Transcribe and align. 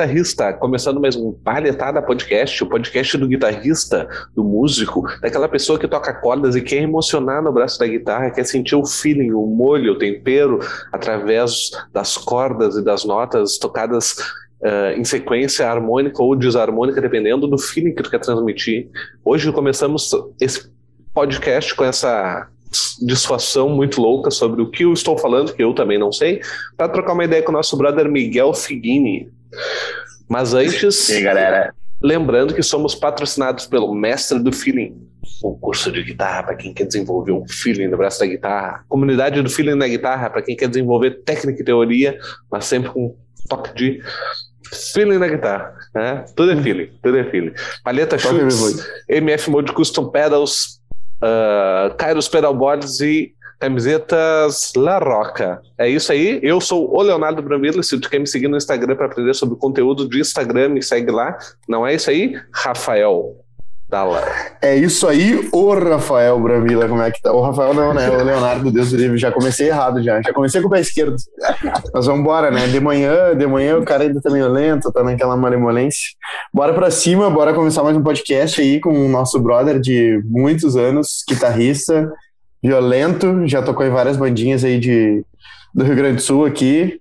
guitarrista, 0.00 0.54
começando 0.54 0.98
mais 0.98 1.14
um 1.14 1.30
Palhetada 1.30 2.00
Podcast, 2.00 2.64
o 2.64 2.66
podcast 2.66 3.18
do 3.18 3.28
guitarrista, 3.28 4.08
do 4.34 4.42
músico, 4.42 5.02
daquela 5.20 5.46
pessoa 5.46 5.78
que 5.78 5.86
toca 5.86 6.14
cordas 6.14 6.56
e 6.56 6.62
quer 6.62 6.80
emocionar 6.80 7.42
no 7.42 7.52
braço 7.52 7.78
da 7.78 7.86
guitarra, 7.86 8.30
quer 8.30 8.44
sentir 8.44 8.74
o 8.74 8.86
feeling, 8.86 9.30
o 9.32 9.44
molho, 9.44 9.92
o 9.92 9.98
tempero, 9.98 10.58
através 10.90 11.70
das 11.92 12.16
cordas 12.16 12.76
e 12.76 12.82
das 12.82 13.04
notas 13.04 13.58
tocadas 13.58 14.12
uh, 14.62 14.96
em 14.96 15.04
sequência 15.04 15.70
harmônica 15.70 16.22
ou 16.22 16.34
desarmônica, 16.34 16.98
dependendo 16.98 17.46
do 17.46 17.58
feeling 17.58 17.94
que 17.94 18.02
tu 18.02 18.10
quer 18.10 18.20
transmitir. 18.20 18.88
Hoje 19.22 19.52
começamos 19.52 20.10
esse 20.40 20.72
podcast 21.12 21.74
com 21.74 21.84
essa 21.84 22.48
dissuasão 23.02 23.68
muito 23.68 24.00
louca 24.00 24.30
sobre 24.30 24.62
o 24.62 24.70
que 24.70 24.84
eu 24.84 24.94
estou 24.94 25.18
falando, 25.18 25.52
que 25.52 25.62
eu 25.62 25.74
também 25.74 25.98
não 25.98 26.10
sei, 26.10 26.40
para 26.74 26.88
trocar 26.88 27.12
uma 27.12 27.24
ideia 27.24 27.42
com 27.42 27.50
o 27.50 27.54
nosso 27.54 27.76
brother 27.76 28.10
Miguel 28.10 28.54
Figuini. 28.54 29.30
Mas 30.28 30.54
antes, 30.54 31.08
e 31.08 31.16
aí, 31.16 31.22
galera? 31.22 31.74
lembrando 32.02 32.54
que 32.54 32.62
somos 32.62 32.94
patrocinados 32.94 33.66
pelo 33.66 33.94
Mestre 33.94 34.38
do 34.38 34.52
Feeling, 34.52 35.06
um 35.44 35.54
curso 35.58 35.92
de 35.92 36.02
guitarra 36.02 36.44
para 36.44 36.56
quem 36.56 36.72
quer 36.72 36.86
desenvolver 36.86 37.32
um 37.32 37.46
feeling 37.46 37.88
no 37.88 37.96
braço 37.96 38.20
da 38.20 38.26
guitarra, 38.26 38.84
comunidade 38.88 39.42
do 39.42 39.50
feeling 39.50 39.74
na 39.74 39.86
guitarra 39.86 40.30
para 40.30 40.42
quem 40.42 40.56
quer 40.56 40.68
desenvolver 40.68 41.22
técnica 41.24 41.60
e 41.60 41.64
teoria, 41.64 42.18
mas 42.50 42.64
sempre 42.64 42.90
com 42.90 43.06
um 43.06 43.16
toque 43.48 43.74
de 43.74 44.02
feeling 44.92 45.18
na 45.18 45.28
guitarra, 45.28 45.74
né? 45.94 46.24
Tudo 46.34 46.52
é 46.52 46.62
feeling, 46.62 46.90
tudo 47.02 47.18
é 47.18 47.24
feeling. 47.24 47.52
Palheta 47.84 48.16
Chutes, 48.16 48.86
MF 49.08 49.50
Mode 49.50 49.72
Custom 49.72 50.08
Pedals, 50.10 50.80
uh, 51.22 51.94
Kairos 51.96 52.28
Pedalboards 52.28 53.00
e 53.00 53.34
camisetas 53.60 54.72
La 54.74 54.98
Roca. 54.98 55.60
É 55.76 55.86
isso 55.86 56.10
aí. 56.10 56.40
Eu 56.42 56.60
sou 56.60 56.90
o 56.92 57.02
Leonardo 57.02 57.42
Bramila. 57.42 57.82
Se 57.82 58.00
tu 58.00 58.08
quer 58.08 58.18
me 58.18 58.26
seguir 58.26 58.48
no 58.48 58.56
Instagram 58.56 58.96
para 58.96 59.06
aprender 59.06 59.34
sobre 59.34 59.58
conteúdo 59.58 60.08
de 60.08 60.18
Instagram, 60.18 60.70
me 60.70 60.82
segue 60.82 61.12
lá. 61.12 61.36
Não 61.68 61.86
é 61.86 61.94
isso 61.94 62.08
aí? 62.08 62.34
Rafael 62.52 63.36
Dalla. 63.90 64.22
É 64.62 64.76
isso 64.76 65.06
aí, 65.06 65.48
o 65.52 65.74
Rafael 65.74 66.38
Bramila. 66.40 66.88
Como 66.88 67.02
é 67.02 67.10
que 67.10 67.20
tá? 67.20 67.32
O 67.32 67.42
Rafael 67.42 67.74
não, 67.74 67.92
né? 67.92 68.08
O 68.08 68.22
Leonardo, 68.22 68.70
Deus 68.70 68.90
do 68.92 68.96
livre. 68.96 69.18
Já 69.18 69.30
comecei 69.30 69.68
errado 69.68 70.02
já. 70.02 70.22
Já 70.22 70.32
comecei 70.32 70.62
com 70.62 70.68
o 70.68 70.70
pé 70.70 70.80
esquerdo. 70.80 71.16
Mas 71.92 72.06
vamos 72.06 72.20
embora, 72.20 72.50
né? 72.50 72.66
De 72.68 72.80
manhã, 72.80 73.36
de 73.36 73.46
manhã 73.46 73.76
o 73.76 73.84
cara 73.84 74.04
ainda 74.04 74.22
tá 74.22 74.30
meio 74.30 74.48
lento, 74.48 74.90
tá 74.92 75.02
naquela 75.02 75.36
malemolência. 75.36 76.12
Bora 76.54 76.72
pra 76.72 76.90
cima, 76.90 77.28
bora 77.28 77.52
começar 77.52 77.82
mais 77.82 77.96
um 77.96 78.02
podcast 78.02 78.60
aí 78.60 78.80
com 78.80 78.90
o 78.90 79.08
nosso 79.08 79.38
brother 79.38 79.78
de 79.78 80.22
muitos 80.24 80.76
anos, 80.76 81.24
guitarrista, 81.28 82.10
violento, 82.62 83.46
já 83.46 83.62
tocou 83.62 83.86
em 83.86 83.90
várias 83.90 84.16
bandinhas 84.16 84.64
aí 84.64 84.78
de, 84.78 85.24
do 85.74 85.84
Rio 85.84 85.96
Grande 85.96 86.16
do 86.16 86.22
Sul 86.22 86.44
aqui. 86.44 87.00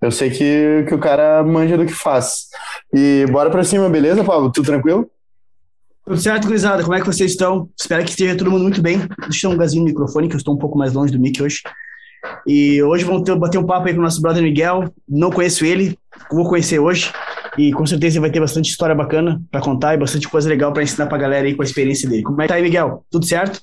Eu 0.00 0.10
sei 0.10 0.30
que, 0.30 0.84
que 0.88 0.94
o 0.94 0.98
cara 0.98 1.42
manja 1.42 1.76
do 1.76 1.84
que 1.84 1.92
faz. 1.92 2.46
E 2.92 3.26
bora 3.30 3.50
pra 3.50 3.64
cima, 3.64 3.88
beleza, 3.88 4.24
Pablo? 4.24 4.50
Tudo 4.50 4.66
tranquilo? 4.66 5.10
Tudo 6.04 6.18
certo, 6.18 6.46
gurizada? 6.46 6.82
Como 6.82 6.94
é 6.94 7.00
que 7.00 7.06
vocês 7.06 7.32
estão? 7.32 7.68
Espero 7.78 8.02
que 8.02 8.10
esteja 8.10 8.36
todo 8.36 8.50
mundo 8.50 8.62
muito 8.62 8.80
bem. 8.80 9.02
Deixa 9.22 9.46
eu 9.46 9.50
um 9.50 9.56
gazinho 9.56 9.82
no 9.82 9.88
microfone, 9.88 10.28
que 10.28 10.34
eu 10.34 10.38
estou 10.38 10.54
um 10.54 10.58
pouco 10.58 10.78
mais 10.78 10.92
longe 10.92 11.12
do 11.12 11.20
mic 11.20 11.40
hoje. 11.42 11.60
E 12.46 12.82
hoje 12.82 13.04
vamos 13.04 13.22
ter, 13.22 13.36
bater 13.36 13.58
um 13.58 13.66
papo 13.66 13.86
aí 13.86 13.94
com 13.94 14.00
o 14.00 14.02
nosso 14.02 14.20
brother 14.22 14.42
Miguel. 14.42 14.92
Não 15.08 15.30
conheço 15.30 15.64
ele, 15.64 15.96
vou 16.30 16.48
conhecer 16.48 16.78
hoje. 16.78 17.12
E 17.58 17.72
com 17.72 17.84
certeza 17.84 18.16
ele 18.16 18.22
vai 18.22 18.30
ter 18.30 18.40
bastante 18.40 18.70
história 18.70 18.94
bacana 18.94 19.40
para 19.50 19.60
contar 19.60 19.94
e 19.94 19.98
bastante 19.98 20.28
coisa 20.28 20.48
legal 20.48 20.72
para 20.72 20.82
ensinar 20.82 21.06
para 21.06 21.18
a 21.18 21.20
galera 21.20 21.46
aí 21.46 21.54
com 21.54 21.62
a 21.62 21.64
experiência 21.64 22.08
dele. 22.08 22.22
Como 22.22 22.40
é 22.40 22.44
que 22.44 22.48
tá 22.48 22.54
aí, 22.54 22.62
Miguel? 22.62 23.04
Tudo 23.10 23.26
certo? 23.26 23.60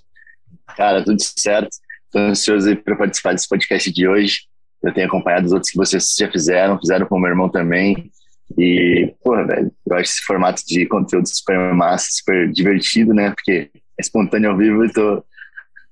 Cara, 0.77 1.03
tudo 1.03 1.17
certo. 1.19 1.69
Estou 2.05 2.21
ansioso 2.21 2.75
para 2.77 2.95
participar 2.95 3.33
desse 3.33 3.49
podcast 3.49 3.91
de 3.91 4.07
hoje. 4.07 4.41
Eu 4.83 4.93
tenho 4.93 5.07
acompanhado 5.07 5.47
os 5.47 5.51
outros 5.51 5.71
que 5.71 5.77
vocês 5.77 6.15
já 6.17 6.31
fizeram, 6.31 6.79
fizeram 6.79 7.07
com 7.07 7.17
o 7.17 7.19
meu 7.19 7.31
irmão 7.31 7.49
também. 7.49 8.11
E, 8.55 9.11
porra, 9.23 9.45
velho, 9.45 9.71
eu 9.89 9.95
acho 9.97 10.11
esse 10.11 10.21
formato 10.21 10.61
de 10.65 10.85
conteúdo 10.85 11.27
super 11.27 11.73
massa, 11.73 12.07
super 12.11 12.49
divertido, 12.51 13.11
né? 13.11 13.31
Porque 13.31 13.71
é 13.73 13.79
espontâneo 13.99 14.51
ao 14.51 14.57
vivo 14.57 14.85
e 14.85 14.93
tô, 14.93 15.23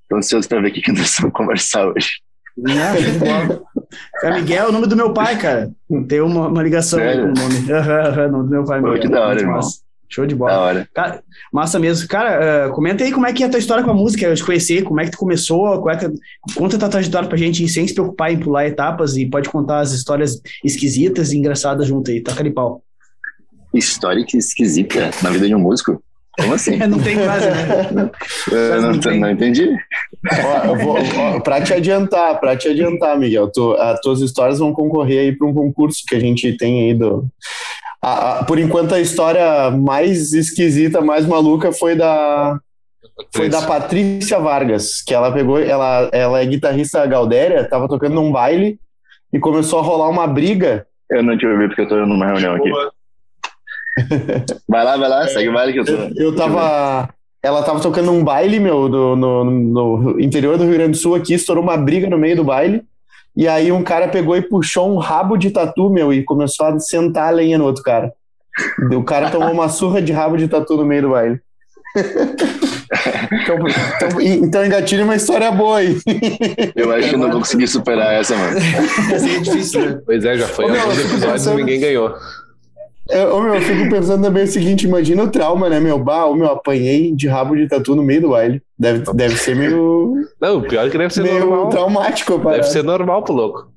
tô 0.08 0.18
ansioso 0.18 0.48
para 0.48 0.62
ver 0.62 0.70
o 0.70 0.74
que, 0.74 0.82
que 0.82 0.92
nós 0.92 1.18
vamos 1.20 1.36
conversar 1.36 1.88
hoje. 1.88 2.22
É, 4.24 4.32
Miguel 4.32 4.66
é 4.66 4.70
o 4.70 4.72
nome 4.72 4.88
do 4.88 4.96
meu 4.96 5.12
pai, 5.14 5.38
cara. 5.38 5.72
Tem 6.08 6.22
uma, 6.22 6.48
uma 6.48 6.64
ligação 6.64 7.00
com 7.00 7.06
o 7.06 7.34
nome. 7.34 7.56
Uhum, 7.56 8.32
nome 8.32 8.44
do 8.46 8.50
meu 8.50 8.64
pai. 8.64 8.80
Pô, 8.80 8.88
Miguel. 8.88 9.02
que 9.02 9.10
da 9.10 9.28
hora, 9.28 9.40
irmão. 9.40 9.56
Massa. 9.56 9.85
Show 10.16 10.26
de 10.26 10.34
bola. 10.34 10.52
Da 10.52 10.62
hora. 10.62 10.90
Cara, 10.94 11.24
massa 11.52 11.78
mesmo. 11.78 12.08
Cara, 12.08 12.70
uh, 12.70 12.72
comenta 12.72 13.04
aí 13.04 13.12
como 13.12 13.28
é 13.28 13.34
que 13.34 13.44
é 13.44 13.48
a 13.48 13.50
tua 13.50 13.60
história 13.60 13.84
com 13.84 13.92
a 13.92 13.94
música, 13.94 14.26
eu 14.26 14.34
te 14.34 14.46
conhecer, 14.46 14.82
como 14.84 15.02
é 15.02 15.04
que 15.04 15.12
tu 15.12 15.18
começou, 15.18 15.82
qual 15.82 15.94
é 15.94 15.98
que, 15.98 16.10
conta 16.56 16.78
a 16.78 16.80
tua 16.80 16.88
trajetória 16.88 17.28
pra 17.28 17.38
gente 17.38 17.68
sem 17.68 17.86
se 17.86 17.94
preocupar 17.94 18.32
em 18.32 18.40
pular 18.40 18.66
etapas 18.66 19.18
e 19.18 19.26
pode 19.26 19.50
contar 19.50 19.82
as 19.82 19.92
histórias 19.92 20.42
esquisitas 20.64 21.34
e 21.34 21.38
engraçadas 21.38 21.88
junto 21.88 22.12
aí. 22.12 22.22
Toca 22.22 22.42
de 22.46 22.50
pau. 22.50 22.82
História 23.74 24.24
que 24.26 24.38
esquisita 24.38 25.12
na 25.22 25.30
vida 25.32 25.50
de 25.50 25.54
um 25.54 25.60
músico? 25.60 26.02
Como 26.40 26.54
assim? 26.54 26.78
não 26.88 27.00
tem 27.00 27.18
quase, 27.18 27.50
né? 27.94 28.10
Eu 28.52 28.82
não, 28.82 28.92
não, 28.94 29.20
não 29.20 29.32
entendi. 29.32 29.68
Ó, 30.32 30.66
eu 30.66 30.78
vou, 30.78 30.98
ó, 30.98 31.40
pra 31.40 31.62
te 31.62 31.74
adiantar, 31.74 32.40
pra 32.40 32.56
te 32.56 32.68
adiantar, 32.68 33.18
Miguel, 33.18 33.52
tu, 33.52 33.74
as 33.74 34.00
tuas 34.00 34.22
histórias 34.22 34.60
vão 34.60 34.74
concorrer 34.74 35.20
aí 35.20 35.36
para 35.36 35.48
um 35.48 35.54
concurso 35.54 36.04
que 36.08 36.16
a 36.16 36.20
gente 36.20 36.56
tem 36.58 36.88
aí 36.88 36.94
do. 36.94 37.28
A, 38.06 38.42
a, 38.42 38.44
por 38.44 38.60
enquanto, 38.60 38.94
a 38.94 39.00
história 39.00 39.72
mais 39.72 40.32
esquisita, 40.32 41.02
mais 41.02 41.26
maluca 41.26 41.72
foi 41.72 41.96
da. 41.96 42.60
Foi 43.34 43.50
da 43.50 43.64
Patrícia 43.64 44.38
Vargas, 44.38 45.02
que 45.02 45.14
ela 45.14 45.32
pegou, 45.32 45.58
ela, 45.58 46.10
ela 46.12 46.40
é 46.40 46.46
guitarrista 46.46 47.06
Galdéria, 47.08 47.68
tava 47.68 47.88
tocando 47.88 48.14
num 48.14 48.32
baile 48.32 48.78
e 49.34 49.40
começou 49.40 49.80
a 49.80 49.82
rolar 49.82 50.10
uma 50.10 50.28
briga. 50.28 50.86
Eu 51.10 51.24
não 51.24 51.36
te 51.36 51.48
ouvi 51.48 51.68
porque 51.68 51.82
eu 51.82 51.88
tô 51.88 51.96
numa 52.06 52.28
reunião 52.28 52.56
aqui. 52.56 52.70
Vai 54.68 54.84
lá, 54.84 54.98
vai 54.98 55.08
lá, 55.08 55.26
segue 55.30 55.48
o 55.48 55.54
baile 55.54 55.72
que 55.72 55.80
eu 55.80 55.86
tô. 55.86 55.92
Eu, 55.94 56.12
eu 56.18 56.36
tava. 56.36 57.10
Ela 57.42 57.64
tava 57.64 57.80
tocando 57.80 58.12
um 58.12 58.24
baile, 58.24 58.60
meu, 58.60 58.90
do, 58.90 59.16
no, 59.16 59.46
no 59.46 60.20
interior 60.20 60.58
do 60.58 60.66
Rio 60.66 60.74
Grande 60.74 60.92
do 60.92 60.98
Sul 60.98 61.16
aqui, 61.16 61.34
estourou 61.34 61.64
uma 61.64 61.78
briga 61.78 62.10
no 62.10 62.18
meio 62.18 62.36
do 62.36 62.44
baile. 62.44 62.84
E 63.36 63.48
aí 63.48 63.72
um 63.72 63.84
cara 63.84 64.08
pegou 64.08 64.36
e 64.38 64.42
puxou 64.42 64.94
um 64.94 64.98
rabo 64.98 65.36
de 65.38 65.52
tatu, 65.52 65.90
meu, 65.90 66.14
e 66.14 66.24
começou 66.24 66.66
a 66.66 66.80
sentar 66.80 67.28
a 67.28 67.32
lenha 67.32 67.58
no 67.58 67.66
outro 67.66 67.84
cara. 67.84 68.14
O 68.94 69.04
cara 69.04 69.30
tomou 69.30 69.52
uma 69.52 69.68
surra 69.68 70.02
de 70.02 70.14
rabo 70.14 70.38
de 70.38 70.48
tatu 70.48 70.78
no 70.78 70.86
meio 70.86 71.02
do 71.04 71.10
baile. 71.10 71.40
então, 73.32 73.58
então, 73.96 74.22
então 74.22 74.66
engatilha 74.66 75.04
uma 75.04 75.16
história 75.16 75.52
boa 75.52 75.80
aí. 75.80 75.98
Eu 76.76 76.92
acho 76.92 77.10
que 77.10 77.16
eu 77.16 77.20
não 77.20 77.30
vou 77.30 77.40
conseguir 77.40 77.68
superar 77.68 78.14
essa, 78.14 78.36
mano. 78.36 78.58
Essa 79.14 79.30
é 79.30 79.40
difícil, 79.40 79.82
né? 79.82 80.00
Pois 80.06 80.24
é, 80.26 80.38
já 80.38 80.48
foi 80.48 80.66
Ô, 80.66 80.70
meu, 80.70 80.82
alguns 80.82 81.00
episódios 81.00 81.46
e 81.46 81.56
ninguém 81.56 81.80
ganhou. 81.80 82.14
Eu, 83.10 83.36
ô, 83.36 83.42
meu, 83.42 83.56
eu 83.56 83.62
fico 83.62 83.90
pensando 83.90 84.24
também 84.24 84.44
o 84.44 84.48
seguinte: 84.48 84.86
imagina 84.88 85.24
o 85.24 85.30
trauma, 85.30 85.70
né, 85.70 85.80
meu? 85.80 86.00
Bah, 86.00 86.32
meu, 86.34 86.48
apanhei 86.52 87.12
de 87.16 87.28
rabo 87.28 87.56
de 87.56 87.68
tatu 87.68 87.96
no 87.96 88.02
meio 88.04 88.22
do 88.22 88.30
baile. 88.30 88.62
Deve, 88.78 89.04
deve 89.14 89.38
ser 89.38 89.56
meio, 89.56 90.16
Não, 90.42 90.58
o 90.58 90.62
pior 90.68 90.88
é 90.88 90.90
que 90.90 90.98
deve 90.98 91.14
ser 91.14 91.22
meio 91.24 91.40
normal. 91.46 91.70
traumático, 91.70 92.32
Deve 92.34 92.44
parada. 92.44 92.64
ser 92.64 92.84
normal 92.84 93.24
pro 93.24 93.34
louco. 93.34 93.72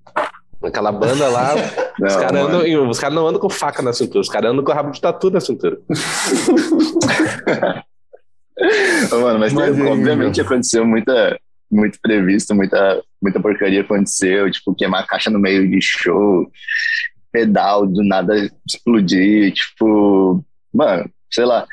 Aquela 0.62 0.90
banda 0.90 1.28
lá, 1.28 1.54
os 2.02 2.14
Não, 2.14 2.20
caras 2.20 2.32
mano. 2.42 2.58
andam, 2.60 2.88
os 2.90 2.98
caras 2.98 3.14
não 3.14 3.28
andam 3.28 3.40
com 3.40 3.48
faca 3.50 3.80
na 3.82 3.92
cintura, 3.92 4.20
os 4.20 4.28
caras 4.28 4.50
andam 4.50 4.64
com 4.64 4.72
rabo 4.72 4.90
de 4.90 5.00
tatu 5.00 5.30
na 5.30 5.40
cintura. 5.40 5.78
Mano, 9.10 9.38
mas, 9.38 9.52
Mas 9.52 9.78
aí, 9.80 9.86
obviamente 9.86 10.40
aconteceu 10.40 10.84
muita, 10.84 11.38
muito 11.70 11.98
previsto, 12.02 12.54
muita, 12.54 13.00
muita 13.22 13.38
porcaria 13.40 13.82
aconteceu, 13.82 14.50
tipo, 14.50 14.74
queimar 14.74 15.02
a 15.04 15.06
caixa 15.06 15.30
no 15.30 15.38
meio 15.38 15.68
de 15.70 15.78
show, 15.80 16.50
pedal 17.32 17.86
do 17.86 18.02
nada 18.04 18.34
explodir, 18.66 19.52
tipo, 19.52 20.44
mano, 20.72 21.10
sei 21.30 21.44
lá. 21.44 21.66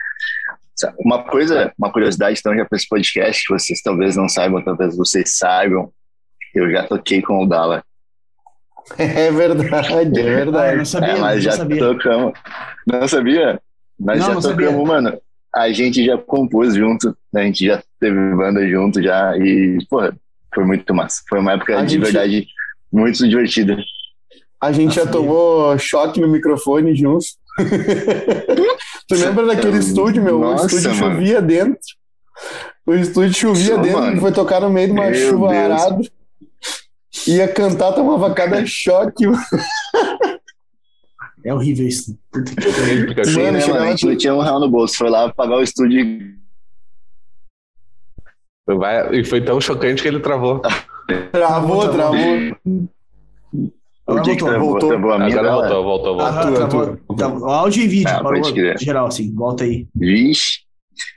Uma 0.99 1.23
coisa, 1.23 1.71
uma 1.79 1.91
curiosidade 1.91 2.37
então 2.39 2.55
já 2.55 2.65
para 2.65 2.75
esse 2.77 2.87
podcast, 2.89 3.43
que 3.47 3.53
vocês 3.53 3.81
talvez 3.81 4.15
não 4.17 4.27
saibam, 4.27 4.61
talvez 4.63 4.95
vocês 4.97 5.37
saibam, 5.37 5.89
eu 6.53 6.69
já 6.71 6.83
toquei 6.83 7.21
com 7.21 7.43
o 7.43 7.47
Dala. 7.47 7.83
É 8.99 9.31
verdade, 9.31 10.19
é 10.19 10.23
Ah, 10.23 10.29
eu 10.29 10.35
verdade. 10.35 10.77
não 10.77 10.85
sabia, 10.85 11.09
é, 11.09 11.17
mas 11.19 11.35
não 11.35 11.41
já 11.41 11.51
sabia. 11.57 11.79
tocamos. 11.79 12.33
Não 12.85 13.07
sabia? 13.07 13.59
Mas 13.99 14.19
Não, 14.19 14.27
já 14.27 14.33
não 14.35 14.41
tocamos, 14.41 14.63
sabia. 14.65 14.85
mano. 14.85 15.21
A 15.55 15.71
gente 15.71 16.05
já 16.05 16.17
compôs 16.17 16.75
junto, 16.75 17.17
a 17.33 17.39
gente 17.41 17.65
já 17.65 17.81
teve 17.99 18.35
banda 18.35 18.67
junto 18.69 19.01
já 19.01 19.35
e, 19.37 19.77
porra, 19.89 20.15
foi 20.53 20.65
muito 20.65 20.93
massa. 20.93 21.23
Foi 21.29 21.39
uma 21.39 21.53
época 21.53 21.79
A 21.79 21.83
de 21.85 21.93
gente- 21.93 22.03
verdade 22.03 22.47
muito 22.91 23.27
divertida. 23.27 23.75
A 24.61 24.71
gente 24.71 24.95
já 24.95 25.05
tomou 25.05 25.77
choque 25.77 26.19
no 26.19 26.27
microfone 26.27 26.95
juntos. 26.95 27.37
tu 29.07 29.15
lembra 29.15 29.45
daquele 29.45 29.77
estúdio, 29.77 30.23
meu? 30.23 30.39
Nossa, 30.39 30.63
o 30.63 30.67
estúdio 30.67 30.95
mano. 30.95 31.15
chovia 31.15 31.41
dentro. 31.41 31.79
O 32.85 32.93
estúdio 32.93 33.33
chovia 33.33 33.75
Só, 33.75 33.81
dentro 33.81 33.99
mano. 33.99 34.17
e 34.17 34.19
foi 34.19 34.31
tocar 34.31 34.61
no 34.61 34.69
meio 34.69 34.87
de 34.87 34.93
uma 34.93 35.09
Meu 35.09 35.29
chuva 35.29 35.49
Deus. 35.49 35.63
arada. 35.81 36.01
Ia 37.27 37.47
cantar, 37.47 37.93
tomava 37.93 38.33
cada 38.33 38.63
choque. 38.67 39.25
É 41.43 41.53
horrível 41.53 41.87
isso. 41.87 42.17
Puta 42.31 42.51
que- 42.55 43.05
Porque 43.05 43.25
Sim, 43.25 43.43
Mano, 43.43 43.57
né, 43.57 43.67
mano? 43.67 43.83
A 43.83 43.87
gente 43.91 43.99
tudo- 44.01 44.09
não 44.11 44.17
tinha 44.17 44.33
um 44.35 44.41
real 44.41 44.59
no 44.59 44.69
bolso. 44.69 44.97
Foi 44.97 45.09
lá 45.09 45.31
pagar 45.31 45.57
o 45.57 45.63
estúdio 45.63 45.99
e 45.99 46.35
e 49.13 49.23
foi 49.23 49.41
tão 49.41 49.61
chocante 49.61 50.01
que 50.01 50.07
ele 50.07 50.19
travou. 50.19 50.59
Travou, 51.31 51.87
travou. 51.89 52.17
O 54.07 54.19
dia 54.19 54.35
que 54.35 54.41
voltou, 54.43 54.49
travou, 54.49 54.69
voltou. 54.71 54.89
travou 54.89 55.11
a 55.13 55.19
minha. 55.19 55.39
Agora 55.39 55.51
voltou, 55.51 55.83
voltou, 55.83 56.17
voltou. 56.17 56.25
Ah, 56.25 56.67
tá, 56.67 56.67
tá, 57.15 57.29
tá, 57.39 57.53
áudio 57.55 57.83
e 57.83 57.87
vídeo, 57.87 58.09
Ah, 58.09 58.21
parou 58.21 58.43
geral, 58.79 59.07
assim, 59.07 59.33
volta 59.33 59.63
aí. 59.63 59.87
Vixe. 59.95 60.59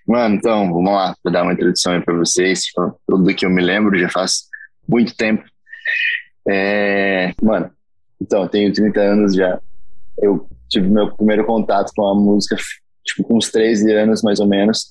Mano, 0.07 0.35
então, 0.37 0.73
vamos 0.73 0.91
lá, 0.91 1.15
vou 1.23 1.33
dar 1.33 1.43
uma 1.43 1.53
introdução 1.53 1.93
aí 1.93 2.01
pra 2.01 2.15
vocês. 2.15 2.63
tipo, 2.63 2.99
Tudo 3.07 3.35
que 3.35 3.45
eu 3.45 3.51
me 3.51 3.63
lembro 3.63 3.99
já 3.99 4.09
faz 4.09 4.45
muito 4.89 5.15
tempo. 5.15 5.45
É, 6.49 7.33
mano, 7.43 7.71
então, 8.21 8.43
eu 8.43 8.49
tenho 8.49 8.73
30 8.73 9.01
anos 9.01 9.35
já. 9.35 9.61
Eu 10.21 10.49
tive 10.69 10.89
meu 10.89 11.15
primeiro 11.15 11.45
contato 11.45 11.93
com 11.95 12.07
a 12.07 12.15
música, 12.15 12.57
tipo, 13.05 13.23
com 13.25 13.37
uns 13.37 13.51
13 13.51 13.93
anos, 13.93 14.23
mais 14.23 14.41
ou 14.41 14.47
menos. 14.49 14.87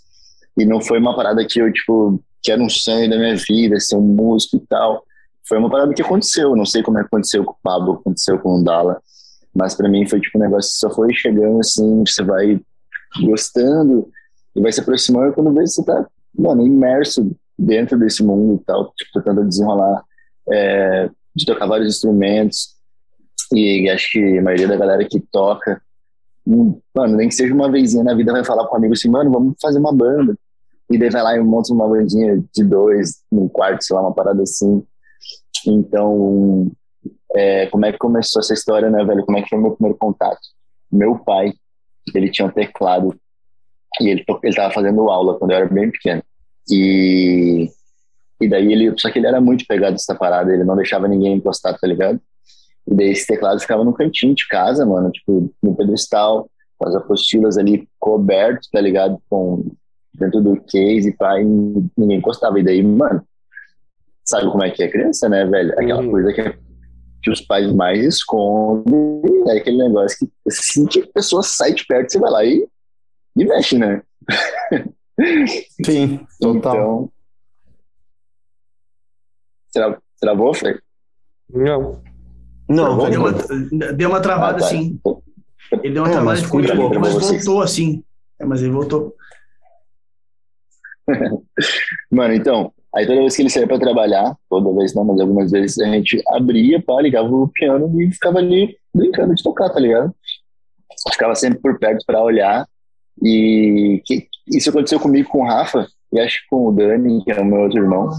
E 0.57 0.65
não 0.65 0.81
foi 0.81 0.99
uma 0.99 1.15
parada 1.15 1.45
que 1.45 1.59
eu, 1.59 1.71
tipo, 1.73 2.23
que 2.41 2.51
era 2.51 2.61
um 2.61 2.69
sonho 2.69 3.09
da 3.09 3.17
minha 3.17 3.35
vida, 3.35 3.79
ser 3.79 3.95
um 3.95 4.01
músico 4.01 4.57
e 4.57 4.67
tal. 4.67 5.03
Foi 5.47 5.57
uma 5.57 5.69
parada 5.69 5.93
que 5.93 6.01
aconteceu. 6.01 6.55
Não 6.55 6.65
sei 6.65 6.83
como 6.83 6.97
é 6.97 7.01
que 7.01 7.07
aconteceu 7.07 7.43
com 7.43 7.53
o 7.53 7.57
Pablo, 7.63 7.93
aconteceu 7.93 8.37
com 8.39 8.59
o 8.59 8.63
Dala. 8.63 9.01
Mas 9.55 9.73
pra 9.73 9.89
mim 9.89 10.07
foi, 10.07 10.19
tipo, 10.19 10.37
um 10.37 10.41
negócio 10.41 10.71
que 10.71 10.77
só 10.77 10.89
foi 10.89 11.13
chegando 11.13 11.59
assim, 11.59 12.03
você 12.05 12.23
vai 12.23 12.59
gostando 13.21 14.09
e 14.55 14.61
vai 14.61 14.71
se 14.71 14.79
aproximando 14.79 15.33
quando 15.33 15.53
vê 15.53 15.65
você 15.65 15.83
tá, 15.83 16.05
mano, 16.37 16.65
imerso 16.65 17.35
dentro 17.57 17.97
desse 17.97 18.23
mundo 18.23 18.59
e 18.61 18.65
tal, 18.65 18.93
tipo, 18.95 19.11
tentando 19.13 19.47
desenrolar, 19.47 20.03
é, 20.49 21.09
de 21.35 21.45
tocar 21.45 21.65
vários 21.65 21.95
instrumentos. 21.95 22.75
E 23.51 23.89
acho 23.89 24.11
que 24.11 24.37
a 24.37 24.41
maioria 24.41 24.67
da 24.67 24.75
galera 24.75 25.05
que 25.05 25.19
toca, 25.19 25.81
hum, 26.45 26.79
mano, 26.93 27.15
nem 27.15 27.29
que 27.29 27.35
seja 27.35 27.53
uma 27.53 27.71
vezinha 27.71 28.03
na 28.03 28.13
vida, 28.13 28.31
vai 28.31 28.43
falar 28.43 28.67
com 28.67 28.75
um 28.75 28.77
amigo 28.77 28.93
assim, 28.93 29.09
mano, 29.09 29.31
vamos 29.31 29.55
fazer 29.61 29.79
uma 29.79 29.93
banda. 29.93 30.37
E 30.89 30.97
daí 30.97 31.09
vai 31.09 31.21
lá 31.21 31.35
e 31.35 31.39
monta 31.39 31.73
uma 31.73 31.87
bandinha 31.87 32.43
de 32.53 32.63
dois, 32.63 33.21
num 33.31 33.47
quarto, 33.47 33.83
sei 33.83 33.95
lá, 33.95 34.01
uma 34.01 34.13
parada 34.13 34.43
assim. 34.43 34.83
Então, 35.65 36.71
é, 37.35 37.67
como 37.67 37.85
é 37.85 37.91
que 37.91 37.97
começou 37.97 38.39
essa 38.41 38.53
história, 38.53 38.89
né, 38.89 39.03
velho? 39.03 39.25
Como 39.25 39.37
é 39.37 39.41
que 39.41 39.49
foi 39.49 39.57
o 39.57 39.61
meu 39.61 39.71
primeiro 39.71 39.97
contato? 39.97 40.39
Meu 40.91 41.17
pai, 41.17 41.53
ele 42.13 42.29
tinha 42.29 42.47
um 42.47 42.51
teclado 42.51 43.15
e 44.01 44.09
ele, 44.09 44.23
ele 44.43 44.55
tava 44.55 44.73
fazendo 44.73 45.09
aula 45.09 45.37
quando 45.37 45.51
eu 45.51 45.57
era 45.57 45.67
bem 45.67 45.91
pequeno. 45.91 46.23
E, 46.69 47.69
e 48.41 48.47
daí 48.47 48.71
ele, 48.71 48.93
só 48.97 49.09
que 49.09 49.19
ele 49.19 49.27
era 49.27 49.41
muito 49.41 49.65
pegado 49.67 49.93
nessa 49.93 50.15
parada, 50.15 50.53
ele 50.53 50.63
não 50.63 50.75
deixava 50.75 51.07
ninguém 51.07 51.35
encostar, 51.37 51.77
tá 51.77 51.87
ligado? 51.87 52.19
E 52.87 52.95
daí 52.95 53.09
esse 53.09 53.27
teclado 53.27 53.59
ficava 53.59 53.83
no 53.83 53.93
cantinho 53.93 54.33
de 54.33 54.47
casa, 54.47 54.85
mano, 54.85 55.11
tipo, 55.11 55.53
no 55.61 55.75
pedestal, 55.75 56.49
com 56.77 56.87
as 56.87 56.95
apostilas 56.95 57.57
ali 57.57 57.87
coberto, 57.99 58.67
tá 58.71 58.79
ligado? 58.79 59.21
Com, 59.29 59.71
dentro 60.13 60.41
do 60.41 60.61
case, 60.61 61.11
pá, 61.17 61.39
e 61.39 61.45
ninguém 61.97 62.17
encostava. 62.17 62.59
E 62.59 62.63
daí, 62.63 62.81
mano, 62.81 63.23
sabe 64.27 64.51
como 64.51 64.63
é 64.63 64.71
que 64.71 64.83
é 64.83 64.89
criança, 64.91 65.27
né, 65.29 65.45
velho? 65.45 65.71
Aquela 65.73 66.01
Uhum. 66.01 66.11
coisa 66.11 66.33
que, 66.33 66.59
que 67.23 67.31
os 67.31 67.41
pais 67.41 67.71
mais 67.73 68.03
escondem, 68.05 69.23
é 69.47 69.57
aquele 69.57 69.77
negócio 69.77 70.17
que 70.19 70.31
assim 70.47 70.85
que 70.85 71.01
a 71.01 71.07
pessoa 71.13 71.41
sai 71.43 71.73
de 71.73 71.85
perto, 71.85 72.11
você 72.11 72.19
vai 72.19 72.31
lá 72.31 72.43
e, 72.45 72.67
e 73.37 73.45
mexe, 73.45 73.77
né? 73.77 74.01
Sim, 75.85 76.25
total. 76.39 76.75
Então. 76.75 77.11
Tra 79.73 80.01
travou, 80.19 80.53
Fê? 80.53 80.79
Não. 81.49 82.01
não, 82.69 82.97
Tá 82.99 83.09
Deu 83.09 83.21
uma, 83.21 83.93
deu 83.93 84.09
uma 84.09 84.19
travada, 84.21 84.57
Ah, 84.57 84.59
tá. 84.59 84.65
assim. 84.65 84.99
Ele 85.83 85.93
deu 85.93 86.03
uma 86.03 86.09
É, 86.09 86.11
travada 86.13 86.25
mas 86.25 86.39
e 86.39 86.43
ficou 86.43 86.59
muito 86.59 86.71
ali, 86.71 86.81
pouco 86.81 86.99
mas 86.99 87.13
vocês. 87.13 87.45
voltou, 87.45 87.61
assim. 87.63 88.03
É, 88.39 88.45
mas 88.45 88.61
ele 88.61 88.71
voltou. 88.71 89.15
Mano, 92.11 92.33
então, 92.33 92.73
aí 92.97 93.05
toda 93.05 93.19
vez 93.19 93.35
que 93.35 93.43
ele 93.43 93.49
saía 93.49 93.67
pra 93.67 93.79
trabalhar, 93.79 94.35
toda 94.49 94.73
vez 94.73 94.93
não, 94.95 95.03
mas 95.03 95.19
algumas 95.19 95.51
vezes 95.51 95.77
a 95.79 95.85
gente 95.85 96.21
abria, 96.29 96.81
pá, 96.81 96.99
ligava 97.01 97.29
o 97.29 97.47
piano 97.47 98.01
e 98.01 98.11
ficava 98.11 98.39
ali 98.39 98.75
brincando 98.93 99.35
de 99.35 99.43
tocar, 99.43 99.69
tá 99.69 99.79
ligado? 99.79 100.13
Ficava 101.11 101.35
sempre 101.35 101.59
por 101.59 101.77
perto 101.77 102.03
pra 102.05 102.23
olhar. 102.23 102.67
E 103.23 104.01
que, 104.05 104.27
isso 104.47 104.69
aconteceu 104.69 104.99
comigo 104.99 105.29
com 105.29 105.43
o 105.43 105.47
Rafa, 105.47 105.87
e 106.11 106.19
acho 106.19 106.41
que 106.41 106.47
com 106.49 106.67
o 106.67 106.71
Dani, 106.71 107.23
que 107.23 107.31
é 107.31 107.39
o 107.39 107.45
meu 107.45 107.61
outro 107.61 107.79
irmão. 107.79 108.09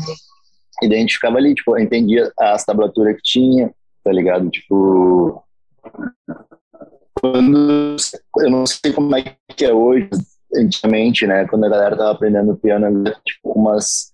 E 0.82 0.88
daí 0.88 0.98
a 0.98 1.00
gente 1.00 1.14
ficava 1.14 1.38
ali, 1.38 1.54
tipo, 1.54 1.76
entendia 1.78 2.30
as 2.38 2.64
tablaturas 2.64 3.16
que 3.16 3.22
tinha, 3.22 3.72
tá 4.04 4.12
ligado? 4.12 4.48
Tipo. 4.50 5.42
Quando. 7.20 7.96
Eu 8.38 8.50
não 8.50 8.64
sei 8.66 8.92
como 8.92 9.16
é 9.16 9.24
que 9.56 9.64
é 9.64 9.72
hoje, 9.72 10.08
antigamente, 10.54 11.26
né? 11.26 11.46
Quando 11.48 11.64
a 11.64 11.68
galera 11.68 11.96
tava 11.96 12.12
aprendendo 12.12 12.56
piano, 12.56 13.04
tipo, 13.26 13.52
umas, 13.52 14.12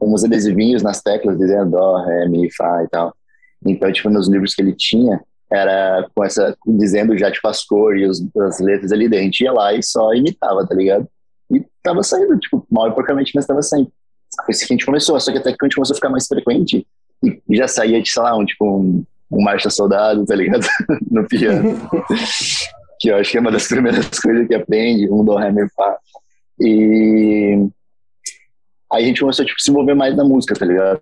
uns 0.00 0.24
adesivinhos 0.24 0.82
nas 0.82 1.02
teclas 1.02 1.38
dizendo 1.38 1.72
dó, 1.72 2.02
ré, 2.04 2.28
mi, 2.28 2.52
fá 2.52 2.82
e 2.84 2.88
tal. 2.88 3.14
Então, 3.64 3.92
tipo, 3.92 4.08
nos 4.08 4.28
livros 4.28 4.54
que 4.54 4.62
ele 4.62 4.74
tinha, 4.74 5.20
era 5.50 6.08
com 6.14 6.24
essa, 6.24 6.56
dizendo 6.66 7.16
já, 7.18 7.30
tipo, 7.30 7.46
as 7.48 7.64
cores, 7.64 8.22
as 8.46 8.60
letras 8.60 8.92
ali, 8.92 9.06
a 9.06 9.20
gente 9.20 9.42
ia 9.42 9.52
lá 9.52 9.74
e 9.74 9.82
só 9.82 10.14
imitava, 10.14 10.66
tá 10.66 10.74
ligado? 10.74 11.06
E 11.50 11.64
tava 11.82 12.02
saindo, 12.02 12.38
tipo, 12.38 12.64
mal 12.70 12.88
e 12.88 12.94
porcamente, 12.94 13.32
mas 13.34 13.46
tava 13.46 13.62
saindo. 13.62 13.90
Foi 14.44 14.54
assim 14.54 14.66
que 14.66 14.72
a 14.72 14.76
gente 14.76 14.86
começou, 14.86 15.18
só 15.18 15.32
que 15.32 15.38
até 15.38 15.50
que 15.50 15.58
a 15.60 15.66
gente 15.66 15.74
começou 15.74 15.94
a 15.94 15.96
ficar 15.96 16.08
mais 16.08 16.26
frequente 16.26 16.86
e 17.22 17.56
já 17.56 17.68
saía 17.68 18.00
de, 18.00 18.08
sei 18.08 18.22
lá, 18.22 18.36
um, 18.36 18.44
tipo, 18.44 18.64
um, 18.64 19.04
um 19.30 19.42
Marcha 19.42 19.68
Soldado, 19.68 20.24
tá 20.24 20.34
ligado? 20.34 20.64
no 21.10 21.26
piano. 21.26 21.76
que 23.00 23.08
eu 23.10 23.16
acho 23.16 23.30
que 23.30 23.38
é 23.38 23.40
uma 23.40 23.50
das 23.50 23.66
primeiras 23.66 24.08
coisas 24.20 24.46
que 24.46 24.54
aprende, 24.54 25.10
um 25.10 25.24
do 25.24 25.34
ré, 25.34 25.50
mi, 25.50 25.68
fá. 25.70 25.98
E 26.60 27.66
aí 28.92 29.04
a 29.04 29.06
gente 29.06 29.20
começou 29.20 29.44
tipo, 29.44 29.56
a 29.58 29.62
se 29.62 29.70
envolver 29.70 29.94
mais 29.94 30.16
na 30.16 30.24
música, 30.24 30.54
tá 30.54 30.64
ligado? 30.64 31.00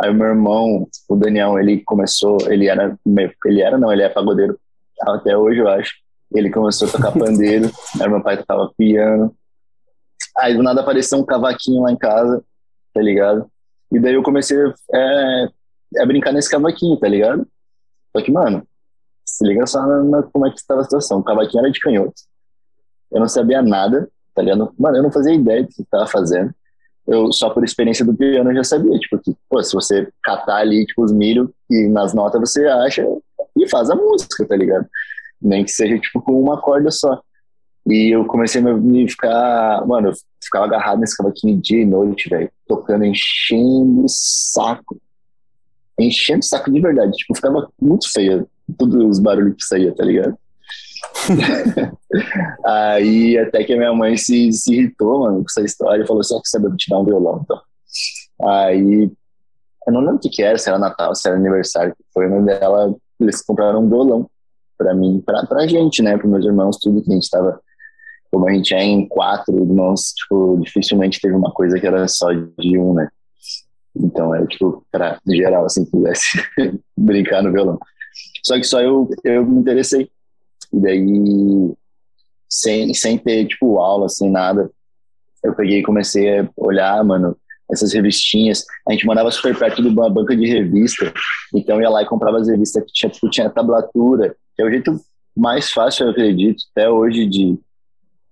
Aí 0.00 0.10
o 0.10 0.14
meu 0.14 0.26
irmão, 0.26 0.86
o 1.08 1.16
Daniel, 1.16 1.58
ele 1.58 1.82
começou, 1.82 2.36
ele 2.50 2.68
era, 2.68 2.98
ele 3.46 3.62
era, 3.62 3.78
não, 3.78 3.90
ele 3.92 4.02
é 4.02 4.08
pagodeiro 4.08 4.58
até 5.00 5.36
hoje, 5.36 5.60
eu 5.60 5.68
acho. 5.68 5.94
Ele 6.34 6.50
começou 6.50 6.88
a 6.88 6.90
tocar 6.92 7.12
pandeiro, 7.18 7.70
aí 8.00 8.08
meu 8.08 8.22
pai 8.22 8.36
tocava 8.36 8.70
piano. 8.76 9.34
Aí 10.36 10.54
do 10.54 10.62
nada 10.62 10.82
apareceu 10.82 11.18
um 11.18 11.24
cavaquinho 11.24 11.82
lá 11.82 11.92
em 11.92 11.96
casa, 11.96 12.44
tá 12.92 13.00
ligado? 13.00 13.50
E 13.90 13.98
daí 13.98 14.14
eu 14.14 14.22
comecei 14.22 14.58
é, 14.92 15.48
a 15.98 16.06
brincar 16.06 16.32
nesse 16.32 16.50
cavaquinho, 16.50 16.98
tá 16.98 17.08
ligado? 17.08 17.46
Só 18.14 18.22
que, 18.22 18.30
mano, 18.30 18.66
se 19.24 19.46
liga 19.46 19.66
só 19.66 19.86
na, 19.86 20.02
na- 20.02 20.22
como 20.24 20.46
é 20.46 20.50
que 20.50 20.56
estava 20.58 20.80
a 20.80 20.84
situação. 20.84 21.20
O 21.20 21.24
cavaquinho 21.24 21.62
era 21.62 21.72
de 21.72 21.80
canhoto. 21.80 22.14
Eu 23.10 23.20
não 23.20 23.28
sabia 23.28 23.62
nada, 23.62 24.10
tá 24.34 24.42
ligado? 24.42 24.74
Mano, 24.78 24.98
eu 24.98 25.02
não 25.02 25.12
fazia 25.12 25.34
ideia 25.34 25.62
do 25.62 25.68
que 25.68 25.82
eu 25.82 25.86
tava 25.90 26.06
fazendo. 26.06 26.54
Eu, 27.06 27.32
só 27.32 27.50
por 27.50 27.64
experiência 27.64 28.04
do 28.04 28.14
piano, 28.14 28.52
já 28.54 28.64
sabia, 28.64 28.98
tipo, 28.98 29.18
que, 29.18 29.36
pô, 29.48 29.62
se 29.62 29.72
você 29.74 30.08
catar 30.22 30.56
ali, 30.56 30.84
tipo, 30.84 31.04
os 31.04 31.12
milho 31.12 31.52
e 31.70 31.86
nas 31.88 32.12
notas 32.12 32.40
você 32.40 32.66
acha 32.66 33.06
e 33.56 33.68
faz 33.68 33.90
a 33.90 33.94
música, 33.94 34.46
tá 34.46 34.56
ligado? 34.56 34.86
Nem 35.40 35.64
que 35.64 35.70
seja, 35.70 35.98
tipo, 35.98 36.20
com 36.20 36.40
uma 36.40 36.60
corda 36.60 36.90
só. 36.90 37.20
E 37.86 38.12
eu 38.12 38.24
comecei 38.24 38.60
a 38.60 38.74
me 38.74 39.08
ficar, 39.08 39.86
mano, 39.86 40.08
eu 40.08 40.12
ficava 40.42 40.64
agarrado 40.64 40.98
nesse 40.98 41.16
cavaquinho 41.16 41.60
dia 41.60 41.82
e 41.82 41.86
noite, 41.86 42.28
velho, 42.28 42.50
tocando, 42.66 43.04
enchendo 43.04 44.04
o 44.04 44.08
saco. 44.08 45.00
Enchendo 45.98 46.40
o 46.40 46.44
saco 46.44 46.72
de 46.72 46.80
verdade, 46.80 47.12
tipo, 47.12 47.34
ficava 47.34 47.70
muito 47.80 48.10
feio 48.12 48.48
todos 48.76 48.96
os 48.96 49.18
barulhos 49.20 49.54
que 49.54 49.64
saía, 49.64 49.94
tá 49.94 50.04
ligado? 50.04 50.36
Aí 52.64 53.38
até 53.38 53.64
que 53.64 53.72
a 53.72 53.76
minha 53.76 53.92
mãe 53.92 54.16
se, 54.16 54.52
se 54.52 54.74
irritou, 54.74 55.20
mano, 55.20 55.38
com 55.38 55.44
essa 55.48 55.62
história 55.62 56.02
e 56.02 56.06
falou 56.06 56.20
assim: 56.20 56.36
"Ah, 56.36 56.40
que 56.42 56.48
sabe, 56.48 56.64
eu 56.66 56.70
vou 56.70 56.76
te 56.76 56.90
dar 56.90 56.98
um 56.98 57.04
violão, 57.04 57.40
então. 57.42 57.60
Aí 58.42 59.10
eu 59.86 59.92
não 59.92 60.00
lembro 60.00 60.16
o 60.16 60.18
que, 60.18 60.28
que 60.28 60.42
era, 60.42 60.58
se 60.58 60.68
era 60.68 60.78
Natal, 60.78 61.14
se 61.14 61.28
era 61.28 61.36
aniversário, 61.36 61.94
que 61.94 62.04
foi, 62.12 62.28
mas 62.28 62.44
dela, 62.44 62.94
eles 63.20 63.40
compraram 63.42 63.84
um 63.84 63.88
violão 63.88 64.28
pra 64.76 64.94
mim, 64.94 65.22
pra, 65.24 65.46
pra 65.46 65.66
gente, 65.66 66.02
né, 66.02 66.16
pros 66.18 66.30
meus 66.30 66.44
irmãos, 66.44 66.78
tudo 66.78 67.02
que 67.02 67.10
a 67.10 67.14
gente 67.14 67.30
tava. 67.30 67.60
Como 68.30 68.48
a 68.48 68.52
gente 68.52 68.74
é 68.74 68.82
em 68.82 69.06
quatro 69.08 69.56
irmãos, 69.56 70.12
tipo, 70.12 70.58
dificilmente 70.60 71.20
teve 71.20 71.34
uma 71.34 71.52
coisa 71.52 71.78
que 71.78 71.86
era 71.86 72.06
só 72.08 72.32
de 72.32 72.76
um, 72.76 72.92
né? 72.92 73.08
Então 73.94 74.34
era 74.34 74.44
tipo, 74.46 74.84
pra 74.90 75.18
geral, 75.26 75.64
assim, 75.64 75.84
pudesse 75.86 76.42
brincar 76.98 77.42
no 77.42 77.52
violão. 77.52 77.78
Só 78.44 78.56
que 78.56 78.64
só 78.64 78.80
eu, 78.80 79.08
eu 79.24 79.46
me 79.46 79.60
interessei. 79.60 80.10
E 80.76 80.80
daí, 80.80 81.72
sem, 82.48 82.92
sem 82.94 83.18
ter, 83.18 83.46
tipo, 83.46 83.78
aula, 83.78 84.08
sem 84.08 84.30
nada, 84.30 84.70
eu 85.42 85.54
peguei 85.54 85.80
e 85.80 85.82
comecei 85.82 86.40
a 86.40 86.48
olhar, 86.56 87.02
mano, 87.04 87.36
essas 87.70 87.92
revistinhas. 87.92 88.64
A 88.88 88.92
gente 88.92 89.06
morava 89.06 89.30
super 89.30 89.56
perto 89.58 89.82
de 89.82 89.88
uma 89.88 90.10
banca 90.10 90.36
de 90.36 90.46
revista, 90.46 91.12
então 91.54 91.76
eu 91.76 91.82
ia 91.82 91.90
lá 91.90 92.02
e 92.02 92.06
comprava 92.06 92.38
as 92.38 92.48
revistas 92.48 92.84
que 92.84 92.92
tinha, 92.92 93.10
tipo, 93.10 93.30
tinha 93.30 93.50
tablatura, 93.50 94.36
que 94.54 94.62
é 94.62 94.66
o 94.66 94.70
jeito 94.70 95.00
mais 95.36 95.70
fácil, 95.70 96.06
eu 96.06 96.10
acredito, 96.10 96.62
até 96.72 96.88
hoje, 96.88 97.26
de, 97.26 97.58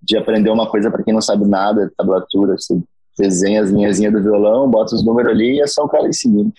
de 0.02 0.16
aprender 0.16 0.50
uma 0.50 0.68
coisa 0.70 0.90
para 0.90 1.02
quem 1.02 1.14
não 1.14 1.20
sabe 1.20 1.46
nada, 1.46 1.92
tablatura, 1.96 2.56
você 2.56 2.80
desenha 3.18 3.62
as 3.62 3.70
linhazinhas 3.70 4.12
do 4.12 4.22
violão, 4.22 4.68
bota 4.70 4.94
os 4.94 5.04
números 5.04 5.32
ali 5.32 5.56
e 5.56 5.60
é 5.60 5.66
só 5.66 5.84
o 5.84 5.88
cara 5.88 6.08
ir 6.08 6.14
seguindo. 6.14 6.52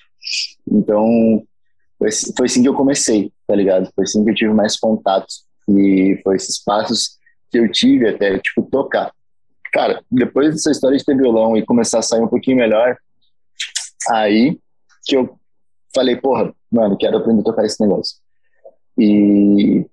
Então, 0.72 1.44
foi, 1.98 2.10
assim- 2.10 2.34
foi 2.36 2.46
assim 2.46 2.62
que 2.62 2.70
eu 2.70 2.74
comecei, 2.74 3.32
tá 3.48 3.56
ligado? 3.56 3.90
Foi 3.94 4.04
assim 4.04 4.24
que 4.24 4.32
eu 4.32 4.36
tive 4.36 4.54
mais 4.54 4.78
contato. 4.80 5.28
E 5.68 6.20
foi 6.24 6.36
esses 6.36 6.64
passos 6.64 7.18
que 7.52 7.58
eu 7.58 7.72
tive 7.72 8.10
até, 8.10 8.38
tipo, 8.40 8.64
tocar. 8.64 9.12
Cara, 9.72 10.02
depois 10.10 10.54
dessa 10.54 10.72
história 10.72 10.98
de 10.98 11.04
ter 11.04 11.18
violão 11.18 11.58
e 11.58 11.66
começar 11.66 12.00
a 12.00 12.02
sair 12.02 12.22
um 12.22 12.28
pouquinho 12.28 12.58
melhor, 12.58 12.98
aí 14.10 14.58
que 15.06 15.16
eu 15.16 15.38
falei, 15.94 16.16
porra, 16.16 16.54
mano, 16.72 16.98
quero 16.98 17.18
aprender 17.18 17.42
a 17.42 17.46
tocar 17.46 17.66
esse 17.66 17.82
negócio. 17.82 18.18
E, 18.98 19.86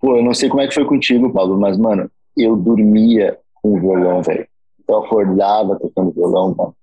pô, 0.00 0.16
eu 0.16 0.22
não 0.22 0.34
sei 0.34 0.48
como 0.48 0.60
é 0.60 0.68
que 0.68 0.74
foi 0.74 0.84
contigo, 0.84 1.32
Paulo, 1.32 1.58
mas, 1.58 1.78
mano, 1.78 2.10
eu 2.36 2.56
dormia 2.56 3.38
com 3.54 3.76
o 3.76 3.80
violão, 3.80 4.22
velho. 4.22 4.46
Eu 4.88 4.98
acordava 4.98 5.78
tocando 5.78 6.12
violão, 6.12 6.54
mano. 6.56 6.74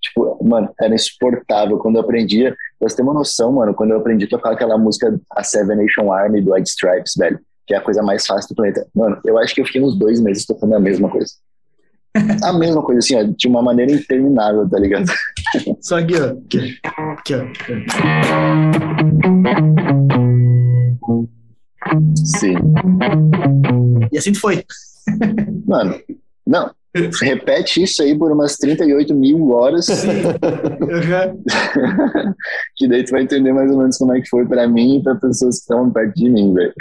Tipo, 0.00 0.44
mano, 0.44 0.72
era 0.80 0.94
insuportável. 0.94 1.78
Quando 1.78 1.96
eu 1.96 2.02
aprendia, 2.02 2.54
você 2.78 2.96
ter 2.96 3.02
uma 3.02 3.14
noção, 3.14 3.52
mano, 3.52 3.74
quando 3.74 3.90
eu 3.90 3.98
aprendi 3.98 4.26
a 4.26 4.28
tocar 4.28 4.52
aquela 4.52 4.78
música, 4.78 5.18
a 5.30 5.42
Seven 5.42 5.76
Nation 5.76 6.12
Army 6.12 6.40
do 6.40 6.52
White 6.52 6.68
Stripes, 6.68 7.14
velho, 7.16 7.40
que 7.66 7.74
é 7.74 7.76
a 7.76 7.80
coisa 7.80 8.02
mais 8.02 8.26
fácil 8.26 8.48
do 8.50 8.54
planeta. 8.54 8.86
Mano, 8.94 9.20
eu 9.24 9.38
acho 9.38 9.54
que 9.54 9.60
eu 9.60 9.66
fiquei 9.66 9.82
uns 9.82 9.98
dois 9.98 10.20
meses 10.20 10.46
tocando 10.46 10.74
a 10.74 10.80
mesma 10.80 11.08
coisa. 11.10 11.32
A 12.42 12.52
mesma 12.54 12.82
coisa, 12.82 13.00
assim, 13.00 13.16
ó, 13.16 13.24
de 13.24 13.48
uma 13.48 13.62
maneira 13.62 13.92
interminável, 13.92 14.68
tá 14.68 14.78
ligado? 14.78 15.06
Só 15.80 15.98
aqui, 15.98 16.14
ó. 16.14 16.26
Aqui, 16.28 16.78
aqui 16.84 17.34
ó. 17.34 17.44
Sim. 22.14 22.54
E 24.12 24.18
assim 24.18 24.34
foi. 24.34 24.64
Mano, 25.66 26.00
não. 26.46 26.70
Repete 27.22 27.82
isso 27.82 28.02
aí 28.02 28.16
por 28.16 28.32
umas 28.32 28.56
38 28.56 29.14
mil 29.14 29.50
horas, 29.50 29.88
Uhum. 29.88 31.42
que 32.76 32.88
daí 32.88 33.04
tu 33.04 33.10
vai 33.10 33.22
entender 33.22 33.52
mais 33.52 33.70
ou 33.70 33.78
menos 33.78 33.96
como 33.98 34.14
é 34.14 34.20
que 34.20 34.28
foi 34.28 34.46
pra 34.46 34.68
mim 34.68 34.98
e 34.98 35.02
pra 35.02 35.14
pessoas 35.14 35.56
que 35.56 35.62
estavam 35.62 35.90
perto 35.90 36.14
de 36.14 36.30
mim, 36.30 36.54
velho. 36.54 36.72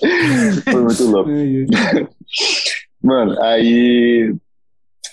foi 0.64 0.82
muito 0.82 1.04
louco. 1.04 1.30
Mano, 3.02 3.40
aí. 3.42 4.34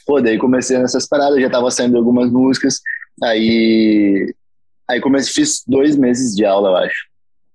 Pô, 0.06 0.22
daí 0.22 0.38
comecei 0.38 0.78
nessas 0.78 1.08
paradas, 1.08 1.42
já 1.42 1.50
tava 1.50 1.70
saindo 1.72 1.98
algumas 1.98 2.32
músicas. 2.32 2.80
Aí. 3.24 4.34
Aí 4.90 5.00
comecei, 5.02 5.34
fiz 5.34 5.64
dois 5.68 5.96
meses 5.96 6.36
de 6.36 6.46
aula, 6.46 6.70
eu 6.70 6.76
acho. 6.78 7.10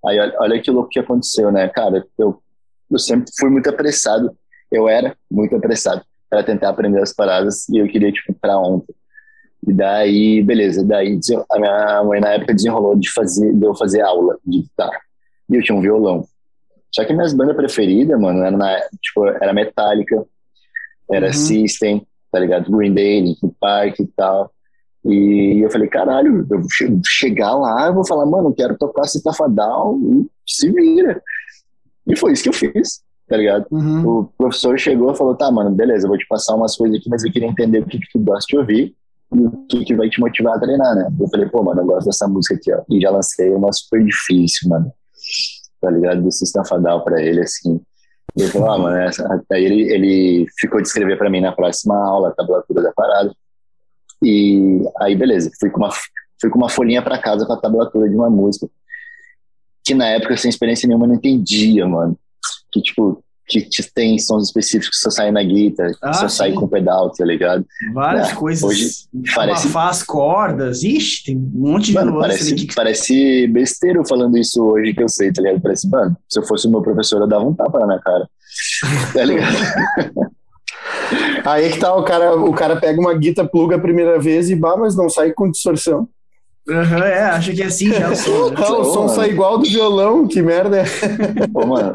Aí 0.05 0.19
olha, 0.19 0.35
olha 0.39 0.61
que 0.61 0.71
louco 0.71 0.89
que 0.89 0.99
aconteceu, 0.99 1.51
né? 1.51 1.67
Cara, 1.67 2.05
eu, 2.17 2.41
eu 2.89 2.99
sempre 2.99 3.31
fui 3.37 3.49
muito 3.49 3.69
apressado. 3.69 4.31
Eu 4.71 4.87
era 4.87 5.15
muito 5.29 5.55
apressado 5.55 6.03
para 6.29 6.43
tentar 6.43 6.69
aprender 6.69 7.01
as 7.01 7.13
paradas 7.13 7.67
e 7.69 7.77
eu 7.77 7.87
queria, 7.87 8.11
tipo, 8.11 8.33
pra 8.33 8.57
ontem. 8.57 8.93
E 9.67 9.73
daí, 9.73 10.43
beleza. 10.43 10.83
Daí 10.85 11.19
a 11.51 11.59
minha 11.59 12.03
mãe 12.03 12.19
na 12.21 12.33
época 12.33 12.53
desenrolou 12.53 12.95
de, 12.95 13.11
fazer, 13.11 13.53
de 13.53 13.65
eu 13.65 13.75
fazer 13.75 14.01
aula 14.01 14.37
de 14.45 14.59
guitarra. 14.61 14.99
E 15.49 15.55
eu 15.55 15.63
tinha 15.63 15.75
um 15.77 15.81
violão. 15.81 16.25
Só 16.93 17.03
que 17.03 17.13
minhas 17.13 17.33
bandas 17.33 17.55
preferidas, 17.55 18.19
mano, 18.19 18.43
era, 18.43 18.55
na, 18.55 18.79
tipo, 19.01 19.25
era 19.27 19.53
Metallica, 19.53 20.23
era 21.11 21.27
Uhum. 21.27 21.33
System, 21.33 22.07
tá 22.31 22.39
ligado? 22.39 22.71
Green 22.71 22.93
Day, 22.93 23.21
Linkin 23.21 23.53
Park 23.59 23.99
e 23.99 24.07
tal. 24.07 24.51
E 25.03 25.63
eu 25.63 25.69
falei, 25.69 25.87
caralho, 25.87 26.39
eu 26.49 26.59
vou 26.59 26.69
che- 26.71 26.99
chegar 27.05 27.53
lá, 27.53 27.87
eu 27.87 27.93
vou 27.93 28.05
falar, 28.07 28.25
mano, 28.25 28.49
eu 28.49 28.53
quero 28.53 28.77
tocar 28.77 29.03
Citafadal 29.05 29.99
e 30.01 30.25
se 30.47 30.71
vira. 30.71 31.21
E 32.07 32.15
foi 32.15 32.31
isso 32.33 32.43
que 32.43 32.49
eu 32.49 32.53
fiz, 32.53 33.01
tá 33.27 33.37
ligado? 33.37 33.65
Uhum. 33.71 34.07
O 34.07 34.23
professor 34.37 34.77
chegou 34.77 35.11
e 35.11 35.17
falou, 35.17 35.35
tá, 35.35 35.51
mano, 35.51 35.71
beleza, 35.71 36.07
vou 36.07 36.17
te 36.17 36.27
passar 36.27 36.55
umas 36.55 36.75
coisas 36.75 36.99
aqui, 36.99 37.09
mas 37.09 37.23
eu 37.23 37.31
queria 37.31 37.47
entender 37.47 37.79
o 37.79 37.85
que, 37.85 37.99
que 37.99 38.07
tu 38.11 38.19
gosta 38.19 38.45
de 38.47 38.57
ouvir 38.57 38.95
e 39.33 39.39
o 39.39 39.51
que, 39.67 39.85
que 39.85 39.95
vai 39.95 40.09
te 40.09 40.19
motivar 40.19 40.55
a 40.55 40.59
treinar, 40.59 40.95
né? 40.95 41.09
Eu 41.19 41.27
falei, 41.27 41.47
pô, 41.47 41.63
mano, 41.63 41.81
eu 41.81 41.85
gosto 41.85 42.05
dessa 42.05 42.27
música 42.27 42.55
aqui, 42.55 42.71
ó. 42.71 42.81
E 42.89 43.01
já 43.01 43.09
lancei 43.09 43.51
uma 43.51 43.71
super 43.73 44.03
difícil, 44.03 44.69
mano. 44.69 44.91
Tá 45.81 45.89
ligado? 45.89 46.21
Do 46.21 46.31
System 46.31 46.65
Fadal 46.65 47.03
pra 47.03 47.21
ele, 47.21 47.41
assim. 47.41 47.81
E 48.37 48.43
ele 48.43 48.51
falou, 48.51 48.71
ah, 48.71 48.77
mano, 48.77 48.97
essa... 48.97 49.43
Aí 49.51 49.65
ele, 49.65 49.81
ele 49.91 50.45
ficou 50.59 50.81
de 50.81 50.87
escrever 50.87 51.17
pra 51.17 51.29
mim 51.29 51.41
na 51.41 51.51
próxima 51.51 51.95
aula, 51.95 52.29
a 52.29 52.33
tablatura 52.33 52.81
da 52.81 52.91
parada. 52.91 53.33
E 54.23 54.81
aí, 54.99 55.15
beleza, 55.15 55.51
fui 55.59 55.69
com 55.69 55.79
uma, 55.79 55.91
fui 56.39 56.49
com 56.49 56.57
uma 56.57 56.69
folhinha 56.69 57.01
pra 57.01 57.17
casa 57.17 57.45
com 57.45 57.53
a 57.53 57.59
tablatura 57.59 58.07
de 58.07 58.15
uma 58.15 58.29
música 58.29 58.67
que 59.85 59.93
na 59.93 60.07
época, 60.07 60.35
sem 60.35 60.49
experiência 60.49 60.87
nenhuma, 60.87 61.05
eu 61.05 61.09
não 61.09 61.15
entendia, 61.15 61.87
mano. 61.87 62.17
Que, 62.71 62.81
tipo, 62.81 63.21
que 63.47 63.61
te- 63.61 63.91
tem 63.93 64.17
sons 64.17 64.45
específicos 64.47 64.89
que 64.97 65.03
só 65.03 65.11
saem 65.11 65.31
na 65.31 65.43
guitarra, 65.43 65.91
que 65.91 65.97
Ah, 66.01 66.13
só 66.13 66.27
sai 66.27 66.49
sim. 66.49 66.55
com 66.55 66.67
pedal, 66.67 67.11
tá 67.11 67.23
ligado? 67.23 67.63
Várias 67.93 68.29
É, 68.31 68.33
coisas. 68.35 68.63
hoje 68.63 68.89
parece- 69.35 69.77
as 69.77 70.01
cordas. 70.03 70.81
Ixi, 70.83 71.25
tem 71.25 71.37
um 71.37 71.51
monte 71.53 71.85
de 71.87 71.93
Mano, 71.93 72.19
parece, 72.19 72.53
ali 72.53 72.65
que 72.65 72.73
parece 72.75 73.45
besteira 73.47 73.99
eu 73.99 74.05
falando 74.07 74.35
isso 74.37 74.63
hoje 74.63 74.93
que 74.95 75.03
eu 75.03 75.09
sei, 75.09 75.31
tá 75.31 75.43
ligado? 75.43 75.61
Parece, 75.61 75.87
mano, 75.87 76.17
se 76.27 76.39
eu 76.39 76.43
fosse 76.43 76.67
o 76.67 76.71
meu 76.71 76.81
professor, 76.81 77.21
eu 77.21 77.27
dava 77.27 77.45
um 77.45 77.53
tapa 77.53 77.79
na 77.79 77.85
minha 77.87 77.99
cara. 77.99 78.27
Tá 79.13 79.23
ligado? 79.23 79.55
Aí 81.45 81.65
é 81.65 81.69
que 81.69 81.79
tá, 81.79 81.95
o 81.95 82.03
cara, 82.03 82.35
o 82.35 82.51
cara 82.53 82.75
pega 82.77 82.99
uma 82.99 83.13
guita, 83.13 83.45
pluga 83.45 83.75
a 83.75 83.79
primeira 83.79 84.19
vez 84.19 84.49
e 84.49 84.55
bah, 84.55 84.75
mas 84.77 84.95
não 84.95 85.07
sai 85.09 85.31
com 85.31 85.49
distorção. 85.51 86.07
Aham, 86.69 87.03
é, 87.03 87.21
acha 87.23 87.53
que 87.53 87.61
é 87.61 87.65
assim 87.65 87.91
já 87.93 88.09
o 88.09 88.15
som. 88.15 88.49
né? 88.49 88.55
Ah, 88.57 88.73
o 88.79 88.83
som 88.85 89.07
sai 89.07 89.29
igual 89.29 89.57
do 89.59 89.65
violão, 89.65 90.27
que 90.27 90.41
merda 90.41 90.79
é. 90.79 90.85
Pô, 91.53 91.65
mano, 91.67 91.93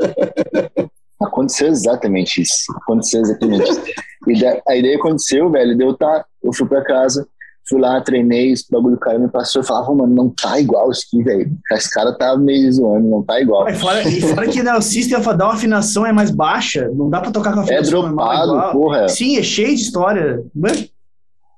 aconteceu 1.20 1.68
exatamente 1.68 2.40
isso. 2.42 2.72
Aconteceu 2.82 3.20
exatamente 3.22 3.70
isso. 3.70 3.82
E 4.28 4.40
da, 4.40 4.60
a 4.68 4.76
ideia 4.76 4.96
aconteceu, 4.96 5.50
velho, 5.50 5.76
deu 5.76 5.94
tá, 5.96 6.24
eu 6.42 6.52
fui 6.52 6.68
pra 6.68 6.84
casa, 6.84 7.26
fui 7.68 7.80
lá, 7.80 8.00
treinei, 8.00 8.52
esse 8.52 8.64
bagulho 8.70 8.96
caiu, 8.98 9.20
me 9.20 9.28
passou, 9.28 9.60
eu 9.62 9.66
falava, 9.66 9.94
mano, 9.94 10.14
não 10.14 10.28
tá 10.30 10.60
igual 10.60 10.90
isso 10.90 11.04
aqui, 11.06 11.22
velho. 11.22 11.50
Esse 11.72 11.90
cara 11.90 12.12
tá 12.16 12.36
meio 12.36 12.72
zoando, 12.72 13.08
não 13.08 13.22
tá 13.22 13.40
igual. 13.40 13.68
E 13.68 13.74
fora, 13.74 14.02
e 14.08 14.20
fora 14.20 14.46
que 14.48 14.62
né, 14.62 14.74
o 14.74 14.82
System 14.82 15.18
of 15.18 15.28
a 15.28 15.32
Down, 15.32 15.50
a 15.50 15.54
afinação 15.54 16.06
é 16.06 16.12
mais 16.12 16.30
baixa, 16.30 16.88
não 16.94 17.10
dá 17.10 17.20
pra 17.20 17.30
tocar 17.32 17.52
com 17.54 17.60
a 17.60 17.62
É 17.62 17.64
afinação 17.64 18.02
normal 18.02 18.26
dropado, 18.28 18.52
igual. 18.52 18.72
porra. 18.72 19.08
Sim, 19.08 19.36
é 19.38 19.42
cheio 19.42 19.74
de 19.74 19.82
história. 19.82 20.42
Mano, 20.54 20.76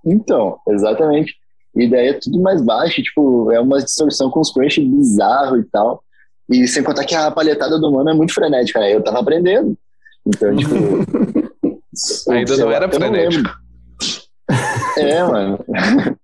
Então, 0.04 0.56
exatamente. 0.68 1.34
E 1.74 1.88
daí 1.88 2.08
é 2.08 2.12
tudo 2.14 2.40
mais 2.40 2.60
baixo, 2.62 3.02
tipo, 3.02 3.50
é 3.50 3.60
uma 3.60 3.78
distorção 3.78 4.30
com 4.30 4.40
os 4.40 4.52
crunch 4.52 4.80
bizarro 4.80 5.58
e 5.58 5.64
tal. 5.64 6.02
E 6.50 6.66
sem 6.68 6.82
contar 6.82 7.04
que 7.04 7.14
a 7.14 7.30
palhetada 7.30 7.78
do 7.78 7.90
mano 7.90 8.10
é 8.10 8.14
muito 8.14 8.34
frenética, 8.34 8.78
né? 8.80 8.94
Eu 8.94 9.02
tava 9.02 9.20
aprendendo. 9.20 9.76
Então, 10.26 10.54
tipo. 10.56 10.76
Ainda 12.30 12.56
não 12.56 12.66
lá, 12.68 12.74
era 12.74 12.88
frenético. 12.90 13.50
É, 14.98 15.22
mano. 15.24 15.58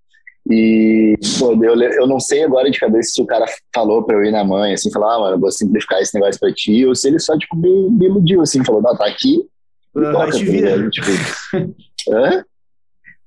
E, 0.51 1.15
pô, 1.39 1.53
eu, 1.63 1.79
eu 1.79 2.07
não 2.07 2.19
sei 2.19 2.43
agora 2.43 2.71
de 2.71 2.81
cabeça 2.81 3.11
se 3.13 3.21
o 3.21 3.27
cara 3.27 3.45
falou 3.75 4.03
pra 4.03 4.17
eu 4.17 4.25
ir 4.25 4.31
na 4.31 4.43
mãe, 4.43 4.73
assim, 4.73 4.91
falar, 4.91 5.17
ah, 5.17 5.21
mano, 5.21 5.35
eu 5.37 5.41
vou 5.41 5.53
simplificar 5.53 6.01
esse 6.01 6.15
negócio 6.15 6.41
pra 6.41 6.51
ti, 6.55 6.87
ou 6.87 6.95
se 6.95 7.07
ele 7.07 7.19
só, 7.19 7.37
tipo, 7.37 7.55
me, 7.55 7.91
me 7.91 8.07
iludiu, 8.07 8.41
assim, 8.41 8.65
falou, 8.65 8.81
não, 8.81 8.97
tá 8.97 9.07
aqui, 9.07 9.47
Ah, 9.95 10.11
toca, 10.11 10.31
te 10.31 10.45
vira. 10.47 10.75
ligado? 10.77 10.91
Tipo, 10.91 11.07
hã? 12.11 12.45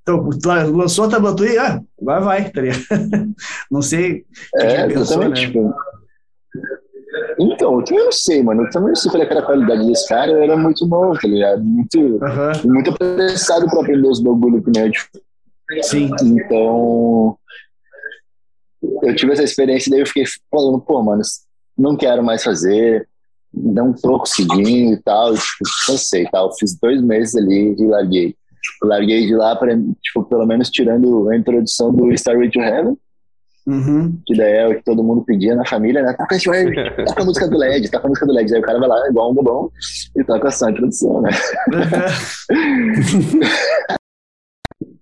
Então, 0.01 0.29
lançou 0.71 1.05
a 1.05 1.09
tablatura 1.09 1.49
e 1.49 1.57
ah, 1.57 1.81
vai, 2.01 2.21
vai, 2.21 2.49
tá 2.49 2.61
ligado? 2.61 2.81
Não 3.69 3.81
sei. 3.81 4.25
É, 4.55 4.87
pensou, 4.87 5.01
exatamente. 5.01 5.41
né? 5.41 5.47
Tipo... 5.47 5.73
Então, 7.39 7.79
eu 7.79 7.83
também 7.83 8.05
não 8.05 8.11
sei, 8.11 8.41
mano. 8.41 8.63
Eu 8.63 8.69
também 8.69 8.89
não 8.89 8.95
sei 8.95 9.11
qual 9.11 9.21
é 9.21 9.25
era 9.25 9.39
a 9.39 9.45
qualidade 9.45 9.85
desse 9.85 10.07
cara. 10.07 10.31
Eu 10.31 10.43
era 10.43 10.55
muito 10.55 10.85
novo, 10.87 11.19
tá 11.19 11.27
ligado? 11.27 11.63
Muito, 11.63 12.23
Aham, 12.23 12.51
muito 12.63 12.89
apressado 12.91 13.65
pra 13.69 13.81
aprender 13.81 14.07
os 14.07 14.21
bagulho 14.21 14.63
que 14.63 14.71
nem 14.71 14.85
eu, 14.85 14.91
tipo. 14.91 15.19
sim. 15.81 16.09
Então, 16.23 17.37
eu 19.03 19.15
tive 19.15 19.33
essa 19.33 19.43
experiência 19.43 19.89
e 19.89 19.91
daí 19.91 19.99
eu 19.99 20.07
fiquei 20.07 20.23
falando, 20.49 20.79
pô, 20.79 21.03
mano, 21.03 21.21
não 21.77 21.97
quero 21.97 22.23
mais 22.23 22.43
fazer, 22.43 23.07
não 23.53 23.93
tô 23.93 24.19
conseguindo 24.19 24.93
e 24.93 25.01
tal. 25.01 25.33
Tipo, 25.33 25.63
cansei 25.87 26.23
e 26.23 26.31
tal. 26.31 26.55
Fiz 26.57 26.77
dois 26.79 27.01
meses 27.01 27.35
ali 27.35 27.75
e 27.77 27.85
larguei. 27.87 28.35
Larguei 28.83 29.25
de 29.25 29.35
lá, 29.35 29.55
pra, 29.55 29.77
tipo, 30.01 30.23
pelo 30.23 30.45
menos 30.45 30.69
tirando 30.69 31.29
a 31.29 31.37
introdução 31.37 31.93
do 31.93 32.11
Starway 32.11 32.49
to 32.49 32.59
Heaven 32.59 32.97
Uhum. 33.67 34.19
que 34.25 34.35
daí 34.35 34.53
é 34.53 34.67
o 34.67 34.75
que 34.75 34.83
todo 34.83 35.03
mundo 35.03 35.23
pedia 35.23 35.55
na 35.55 35.65
família, 35.65 36.01
né? 36.01 36.15
Toca, 37.05 37.21
a 37.21 37.25
música 37.25 37.47
do 37.47 37.57
LED, 37.57 37.91
toca 37.91 38.07
a 38.07 38.09
música 38.09 38.25
do 38.25 38.33
LED. 38.33 38.55
Aí 38.55 38.59
o 38.59 38.63
cara 38.63 38.79
vai 38.79 38.89
lá, 38.89 39.07
igual 39.07 39.31
um 39.31 39.35
bobão, 39.35 39.71
e 40.15 40.23
toca 40.23 40.49
só 40.49 40.65
a 40.65 40.71
introdução, 40.71 41.21
né? 41.21 41.29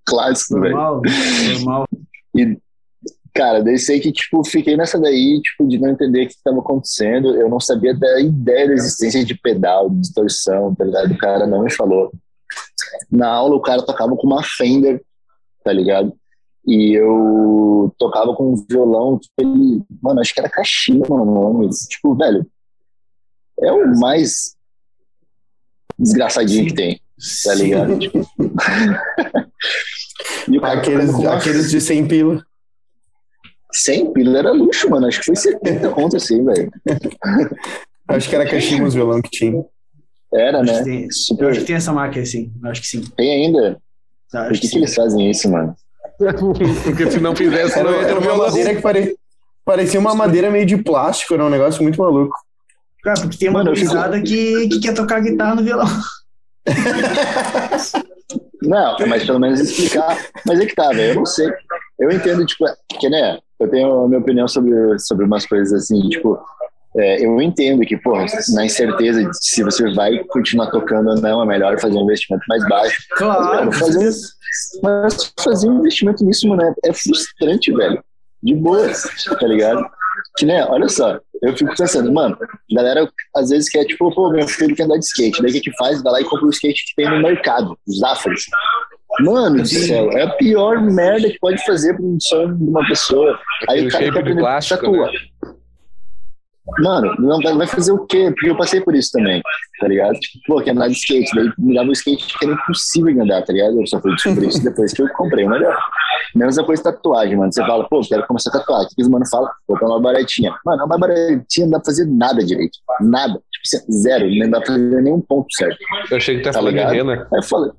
Clássico, 0.05 0.59
velho. 0.59 0.75
Normal, 0.75 1.01
normal. 1.53 1.85
E, 2.35 2.57
cara, 3.33 3.63
daí 3.63 3.77
sei 3.77 3.99
que, 3.99 4.11
tipo, 4.11 4.43
fiquei 4.43 4.75
nessa 4.75 4.99
daí, 4.99 5.39
tipo, 5.41 5.67
de 5.67 5.79
não 5.79 5.91
entender 5.91 6.23
o 6.23 6.27
que 6.27 6.33
estava 6.33 6.59
acontecendo. 6.59 7.35
Eu 7.35 7.47
não 7.47 7.61
sabia 7.61 7.95
da 7.95 8.19
ideia 8.19 8.67
da 8.67 8.73
existência 8.73 9.23
de 9.23 9.35
pedal, 9.35 9.89
de 9.89 10.01
distorção, 10.01 10.75
tá 10.75 10.83
ligado? 10.83 11.13
O 11.13 11.17
cara 11.17 11.47
não 11.47 11.63
me 11.63 11.71
falou. 11.71 12.11
Na 13.09 13.29
aula, 13.29 13.55
o 13.55 13.61
cara 13.61 13.85
tocava 13.85 14.15
com 14.15 14.27
uma 14.27 14.43
Fender, 14.43 15.03
tá 15.63 15.71
ligado? 15.71 16.13
E 16.65 16.93
eu 16.93 17.93
tocava 17.97 18.35
com 18.35 18.53
um 18.53 18.65
violão, 18.69 19.17
tipo, 19.17 19.33
ele, 19.39 19.83
mano, 20.01 20.19
acho 20.19 20.33
que 20.33 20.39
era 20.39 20.49
Kashima 20.49 21.05
o 21.09 21.25
nome. 21.25 21.69
Tipo, 21.89 22.15
velho, 22.15 22.45
é 23.59 23.71
o 23.71 23.99
mais 23.99 24.55
desgraçadinho 25.97 26.67
que 26.67 26.73
tem, 26.73 27.01
tá 27.43 27.53
ligado? 27.55 27.97
Tipo... 27.99 28.19
e 30.47 30.57
o 30.57 30.61
cara 30.61 30.79
Aqueles, 30.79 31.09
uma 31.09 31.33
aqueles 31.35 31.71
de 31.71 31.81
100 31.81 32.07
pila. 32.07 32.45
100 33.71 34.13
pila 34.13 34.39
era 34.39 34.51
luxo, 34.51 34.89
mano. 34.89 35.07
Acho 35.07 35.19
que 35.19 35.25
foi 35.25 35.35
70 35.35 35.89
conto 35.89 36.17
assim, 36.17 36.43
velho. 36.43 36.71
Acho 38.07 38.29
que 38.29 38.35
era 38.35 38.49
Kashima 38.49 38.87
os 38.87 38.93
violão 38.93 39.21
que 39.21 39.29
tinha. 39.29 39.63
Era, 40.33 40.61
Acho 40.61 40.71
né? 40.73 40.83
tem- 40.83 41.03
Eu 41.05 41.11
Super. 41.11 41.49
acho 41.49 41.59
que 41.61 41.65
tem 41.65 41.75
essa 41.75 41.91
marca 41.91 42.19
aí, 42.19 42.25
sim. 42.25 42.51
Eu 42.63 42.69
Acho 42.69 42.81
que 42.81 42.87
sim. 42.87 43.01
Tem 43.17 43.45
ainda. 43.45 43.79
Tá, 44.31 44.43
Por 44.43 44.53
que, 44.53 44.59
que 44.59 44.67
que 44.69 44.77
eles 44.77 44.93
fazem 44.93 45.29
isso, 45.31 45.49
mano? 45.49 45.75
Porque 46.83 47.09
se 47.09 47.19
não 47.19 47.35
fizesse, 47.35 47.79
Era, 47.79 47.89
não 47.91 47.97
era 47.99 48.07
um 48.13 48.17
uma 48.17 48.21
violão. 48.21 48.45
madeira 48.47 48.75
que 48.75 48.81
pare... 48.81 49.15
Parecia 49.65 49.99
uma 49.99 50.13
madeira 50.15 50.49
meio 50.51 50.65
de 50.65 50.77
plástico, 50.77 51.33
era 51.33 51.45
um 51.45 51.49
negócio 51.49 51.81
muito 51.83 51.99
maluco. 52.01 52.35
Cara, 53.03 53.21
porque 53.21 53.37
tem 53.37 53.49
uma 53.49 53.59
Mano, 53.59 53.71
eu 53.71 53.75
fico- 53.75 53.93
que, 54.23 54.67
que 54.69 54.79
quer 54.81 54.93
tocar 54.93 55.19
guitarra 55.21 55.55
no 55.55 55.63
violão. 55.63 55.87
Não, 58.61 58.95
mas 59.07 59.25
pelo 59.25 59.39
menos 59.39 59.59
explicar. 59.59 60.17
Mas 60.45 60.59
é 60.59 60.65
que 60.65 60.75
tá, 60.75 60.89
velho. 60.89 61.11
Eu 61.11 61.15
não 61.15 61.25
sei. 61.25 61.49
Eu 61.97 62.11
entendo, 62.11 62.45
tipo, 62.45 62.65
que, 62.99 63.09
né? 63.09 63.39
Eu 63.59 63.69
tenho 63.69 64.03
a 64.03 64.07
minha 64.07 64.19
opinião 64.19 64.47
sobre, 64.47 64.73
sobre 64.99 65.25
umas 65.25 65.45
coisas 65.45 65.71
assim, 65.83 65.99
tipo. 66.09 66.37
É, 66.97 67.23
eu 67.25 67.39
entendo 67.41 67.81
que, 67.85 67.95
pô, 67.97 68.13
na 68.53 68.65
incerteza 68.65 69.23
de 69.23 69.29
se 69.45 69.63
você 69.63 69.93
vai 69.93 70.17
continuar 70.25 70.71
tocando 70.71 71.09
ou 71.11 71.21
não, 71.21 71.43
é 71.43 71.45
melhor 71.45 71.79
fazer 71.79 71.97
um 71.97 72.03
investimento 72.03 72.43
mais 72.49 72.67
baixo. 72.67 72.97
Claro, 73.11 73.67
Mas, 73.67 73.77
fazer 73.79 74.09
um, 74.09 74.11
mas 74.83 75.33
fazer 75.39 75.69
um 75.69 75.79
investimento 75.79 76.23
nisso, 76.25 76.47
mano, 76.47 76.63
é- 76.63 76.89
é 76.89 76.93
frustrante, 76.93 77.71
velho. 77.71 78.03
De 78.41 78.55
boa, 78.55 78.87
tá 79.39 79.47
ligado? 79.47 79.85
Que, 80.37 80.45
né, 80.45 80.65
olha 80.65 80.89
só, 80.89 81.19
eu 81.41 81.55
fico 81.55 81.75
pensando, 81.75 82.11
mano, 82.11 82.37
a 82.41 82.75
galera 82.75 83.09
às 83.35 83.49
vezes 83.49 83.69
quer, 83.69 83.85
tipo, 83.85 84.13
pô, 84.13 84.31
meu 84.31 84.47
filho 84.47 84.75
quer 84.75 84.83
andar 84.83 84.97
de 84.97 85.05
skate. 85.05 85.41
Daí 85.41 85.51
o 85.51 85.53
que 85.53 85.61
que 85.61 85.77
faz? 85.77 86.01
Vai 86.01 86.13
lá 86.13 86.21
e 86.21 86.25
compra 86.25 86.47
o 86.47 86.49
skate 86.49 86.85
que 86.87 86.95
tem 86.95 87.09
no 87.09 87.21
mercado, 87.21 87.77
os 87.87 87.99
Zafras. 87.99 88.41
Mano 89.21 89.57
do 89.63 89.67
céu, 89.67 90.11
é 90.11 90.23
a 90.23 90.29
pior 90.29 90.79
merda 90.81 91.29
que 91.29 91.39
pode 91.39 91.63
fazer 91.65 91.95
pra 91.95 92.05
um 92.05 92.17
sonho 92.21 92.55
de 92.55 92.63
uma 92.63 92.85
pessoa. 92.87 93.37
Aí 93.67 93.87
o 93.87 93.91
cara 93.91 94.03
quer 94.05 94.11
de 94.11 94.19
aprender 94.19 94.39
a 94.39 94.43
plástico, 94.43 94.91
né? 94.91 95.09
Mano, 96.79 97.13
não 97.19 97.39
vai, 97.41 97.53
vai 97.55 97.67
fazer 97.67 97.91
o 97.91 98.05
quê? 98.05 98.29
Porque 98.31 98.49
eu 98.49 98.57
passei 98.57 98.79
por 98.81 98.95
isso 98.95 99.11
também, 99.11 99.41
tá 99.79 99.87
ligado? 99.87 100.13
Tipo, 100.19 100.39
pô, 100.47 100.61
quer 100.61 100.71
andar 100.71 100.87
de 100.87 100.93
skate, 100.93 101.33
daí 101.35 101.49
me 101.57 101.73
dava 101.75 101.89
um 101.89 101.91
skate 101.91 102.37
que 102.37 102.45
era 102.45 102.53
impossível 102.53 103.13
de 103.13 103.19
andar, 103.21 103.41
tá 103.43 103.51
ligado? 103.53 103.79
Eu 103.81 103.87
só 103.87 103.99
fui 103.99 104.13
descobrir 104.13 104.47
isso 104.47 104.63
depois 104.63 104.93
que 104.93 105.01
eu 105.01 105.09
comprei 105.13 105.45
o 105.45 105.49
melhor. 105.49 105.77
Mesma 106.35 106.63
coisa 106.63 106.83
tatuagem, 106.83 107.35
mano. 107.35 107.51
Você 107.51 107.61
fala, 107.65 107.87
pô, 107.89 108.01
quero 108.01 108.25
começar 108.27 108.49
a 108.51 108.53
tatuar. 108.59 108.81
O 108.83 108.87
que 108.87 109.01
os 109.01 109.07
mano 109.09 109.25
fala? 109.29 109.49
Vou 109.67 109.77
pra 109.77 109.87
uma 109.87 109.99
baratinha. 109.99 110.53
Mano, 110.65 110.85
uma 110.85 110.97
baratinha 110.97 111.65
não 111.65 111.71
dá 111.71 111.79
pra 111.79 111.85
fazer 111.85 112.05
nada 112.05 112.43
direito. 112.45 112.77
Nada. 113.01 113.33
Tipo, 113.51 113.91
zero. 113.91 114.29
Não 114.29 114.49
dá 114.49 114.59
pra 114.61 114.67
fazer 114.73 115.01
nenhum 115.01 115.21
ponto 115.21 115.47
certo. 115.55 115.77
Eu 116.11 116.17
achei 116.17 116.37
que 116.37 116.43
tá 116.43 116.51
Tá 116.51 116.59
falando 116.59 116.73
de 116.73 116.77
ligado? 116.79 116.93
rena. 116.93 117.13
Aí 117.33 117.39
eu 117.39 117.43
falei, 117.43 117.71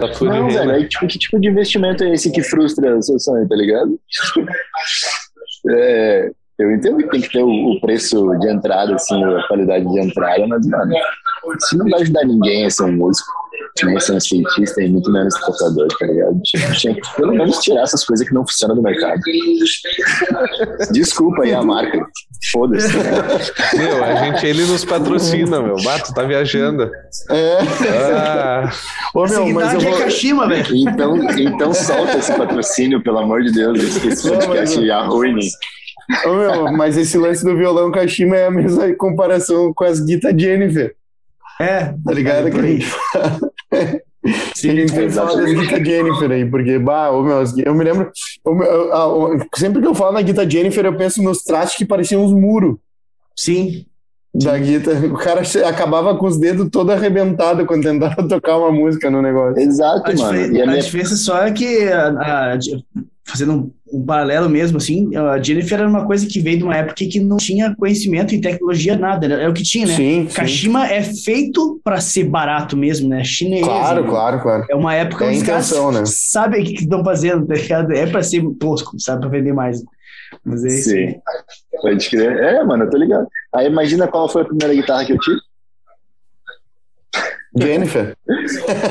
Tá 0.00 0.08
tudo 0.08 0.30
não, 0.30 0.48
de 0.48 0.54
velho, 0.54 0.66
rena. 0.66 0.72
aí, 0.78 0.88
tipo, 0.88 1.06
que 1.06 1.18
tipo 1.18 1.38
de 1.40 1.48
investimento 1.48 2.02
é 2.02 2.12
esse 2.14 2.30
que 2.32 2.42
frustra 2.42 2.96
o 2.96 3.02
seu 3.02 3.18
sonho, 3.20 3.48
tá 3.48 3.54
ligado? 3.56 3.98
É, 5.68 6.30
eu 6.58 6.72
entendo 6.72 6.98
que 6.98 7.10
tem 7.10 7.20
que 7.20 7.32
ter 7.32 7.42
o, 7.42 7.78
preço 7.80 8.30
de 8.38 8.50
entrada, 8.50 8.94
assim, 8.94 9.22
a 9.22 9.46
qualidade 9.46 9.86
de 9.86 10.00
entrada, 10.00 10.46
mas, 10.46 10.66
mano, 10.66 10.94
isso 11.60 11.76
não 11.76 11.88
vai 11.90 12.00
ajudar 12.00 12.24
ninguém 12.24 12.64
a 12.66 12.70
ser 12.70 12.84
um 12.84 12.92
músico, 12.92 13.30
nem 13.84 13.96
a 13.96 14.00
ser 14.00 14.12
um 14.12 14.16
skatista 14.16 14.82
e 14.82 14.88
muito 14.88 15.10
menos 15.12 15.34
tocador, 15.40 15.86
tá 15.98 16.06
ligado? 16.06 16.40
Tipo, 16.42 16.72
Tinha 16.72 16.94
que 16.94 17.16
pelo 17.16 17.32
menos 17.32 17.58
tirar 17.58 17.82
essas 17.82 18.04
coisas 18.04 18.26
que 18.26 18.34
não 18.34 18.46
funcionam 18.46 18.74
do 18.76 18.82
mercado. 18.82 19.20
Desculpa 20.92 21.42
aí 21.42 21.52
a 21.52 21.62
marca. 21.62 22.06
Foda-se. 22.52 22.88
Meu, 23.76 24.04
a 24.04 24.14
gente, 24.16 24.46
ele 24.46 24.64
nos 24.64 24.84
patrocina, 24.84 25.60
meu. 25.60 25.76
Bato, 25.82 26.14
tá 26.14 26.22
viajando. 26.22 26.90
É. 27.30 27.58
Ah, 28.16 28.70
Ô, 29.14 29.26
meu, 29.26 29.46
mas 29.52 29.74
eu 29.74 29.80
é 29.80 29.84
vou... 29.90 29.98
Kashima, 29.98 30.48
velho. 30.48 30.76
Então, 30.76 31.16
então 31.38 31.74
solta 31.74 32.18
esse 32.18 32.32
patrocínio, 32.34 33.02
pelo 33.02 33.18
amor 33.18 33.42
de 33.42 33.52
Deus, 33.52 33.78
esse 33.82 34.06
mas 34.06 34.22
podcast 34.22 34.84
eu- 34.84 34.94
arruine. 34.94 35.48
Ô, 36.26 36.34
meu, 36.34 36.72
mas 36.72 36.96
esse 36.96 37.18
lance 37.18 37.44
do 37.44 37.56
violão 37.56 37.90
Kashima 37.90 38.36
é 38.36 38.46
a 38.46 38.50
mesma 38.50 38.92
comparação 38.94 39.72
com 39.74 39.84
as 39.84 40.00
guitas 40.00 40.32
Jennifer, 40.40 40.94
É, 41.60 41.94
tá 42.04 42.12
ligado? 42.12 42.50
Que 42.50 42.58
a 42.58 42.62
gente 42.62 42.86
fala. 42.86 43.38
Sim, 44.54 44.70
a 44.70 44.74
gente 44.74 44.90
sempre 44.92 45.10
fala 45.10 45.36
das 45.36 45.52
guitas 45.52 45.86
Jennifer 45.86 46.30
aí, 46.30 46.44
porque, 46.50 46.78
bah, 46.78 47.10
ô, 47.10 47.22
meu, 47.22 47.42
eu 47.64 47.74
me 47.74 47.84
lembro, 47.84 48.10
eu- 48.44 49.38
sempre 49.56 49.80
que 49.80 49.86
eu 49.86 49.94
falo 49.94 50.12
na 50.12 50.22
guita 50.22 50.48
Jennifer, 50.48 50.84
eu 50.84 50.96
penso 50.96 51.22
nos 51.22 51.42
trastes 51.42 51.78
que 51.78 51.84
pareciam 51.84 52.24
uns 52.24 52.32
muros 52.32 52.76
sim. 53.36 53.84
da 54.34 54.58
guita. 54.58 54.90
O 54.92 55.14
cara 55.14 55.42
acabava 55.68 56.16
com 56.16 56.26
os 56.26 56.38
dedos 56.38 56.68
todo 56.70 56.90
arrebentado 56.90 57.64
quando 57.66 57.84
tentava 57.84 58.16
tocar 58.28 58.58
uma 58.58 58.72
música 58.72 59.10
no 59.10 59.22
negócio. 59.22 59.60
Exato, 59.60 60.10
A, 60.10 60.14
mano. 60.14 60.32
diferença, 60.32 60.52
E 60.52 60.60
a 60.60 60.64
a 60.64 60.66
minha 60.66 60.82
diferença 60.82 61.16
só 61.16 61.42
é 61.42 61.52
que, 61.52 61.88
a- 61.88 62.08
a- 62.52 62.58
fazendo 63.26 63.52
um, 63.52 63.98
um 63.98 64.06
paralelo 64.06 64.48
mesmo, 64.48 64.78
assim, 64.78 65.14
a 65.16 65.42
Jennifer 65.42 65.80
era 65.80 65.88
uma 65.88 66.06
coisa 66.06 66.26
que 66.26 66.40
veio 66.40 66.58
de 66.58 66.64
uma 66.64 66.76
época 66.76 66.94
que 66.94 67.18
não 67.18 67.36
tinha 67.36 67.74
conhecimento 67.74 68.34
em 68.34 68.40
tecnologia, 68.40 68.96
nada. 68.96 69.26
Era, 69.26 69.42
é 69.42 69.48
o 69.48 69.52
que 69.52 69.64
tinha, 69.64 69.86
né? 69.86 69.94
Sim, 69.94 70.28
sim. 70.28 70.34
Kashima 70.34 70.86
é 70.86 71.02
feito 71.02 71.80
para 71.82 72.00
ser 72.00 72.24
barato 72.24 72.76
mesmo, 72.76 73.08
né? 73.08 73.24
Chinês. 73.24 73.64
Claro, 73.64 74.02
né? 74.02 74.08
claro, 74.08 74.40
claro. 74.40 74.66
É 74.70 74.76
uma 74.76 74.94
época 74.94 75.24
É 75.24 75.40
caras 75.40 75.70
intenção, 75.70 75.90
né? 75.90 76.02
sabem 76.06 76.62
o 76.62 76.64
que 76.64 76.74
estão 76.74 77.04
fazendo, 77.04 77.46
tá 77.46 77.54
ligado? 77.54 77.92
É 77.92 78.06
para 78.06 78.22
ser 78.22 78.42
tosco, 78.60 78.98
sabe? 79.00 79.20
Para 79.22 79.30
vender 79.30 79.52
mais. 79.52 79.82
Mas 80.44 80.64
é 80.64 80.68
isso. 80.68 80.90
Sim. 80.90 81.14
Pode 81.82 82.08
crer. 82.08 82.36
É, 82.38 82.64
mano, 82.64 82.84
eu 82.84 82.90
tô 82.90 82.96
ligado. 82.96 83.26
Aí 83.54 83.66
imagina 83.66 84.06
qual 84.06 84.28
foi 84.28 84.42
a 84.42 84.46
primeira 84.46 84.74
guitarra 84.74 85.04
que 85.04 85.12
eu 85.12 85.18
tive. 85.18 85.38
Jennifer. 87.56 88.16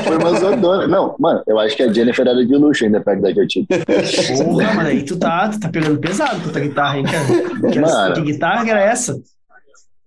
Foi 0.03 0.17
uma 0.17 0.39
Zordona. 0.39 0.87
Não, 0.87 1.15
mano, 1.19 1.43
eu 1.47 1.59
acho 1.59 1.75
que 1.75 1.83
a 1.83 1.91
Jennifer 1.91 2.27
era 2.27 2.45
de 2.45 2.55
luxo 2.55 2.85
ainda 2.85 3.01
perto 3.01 3.21
da 3.21 3.33
que 3.33 3.39
eu 3.39 3.47
tive. 3.47 3.67
Porra, 3.67 4.73
mano, 4.73 4.89
aí 4.89 5.03
tu 5.03 5.17
tá, 5.17 5.49
tu 5.49 5.59
tá 5.59 5.69
pegando 5.69 5.99
pesado 5.99 6.41
com 6.41 6.49
a 6.49 6.51
tua 6.51 6.61
guitarra, 6.61 6.97
hein, 6.97 7.05
cara? 7.05 7.71
Que, 7.71 7.79
Mano. 7.79 8.15
que 8.15 8.21
guitarra 8.21 8.63
que 8.65 8.71
era 8.71 8.81
essa? 8.81 9.15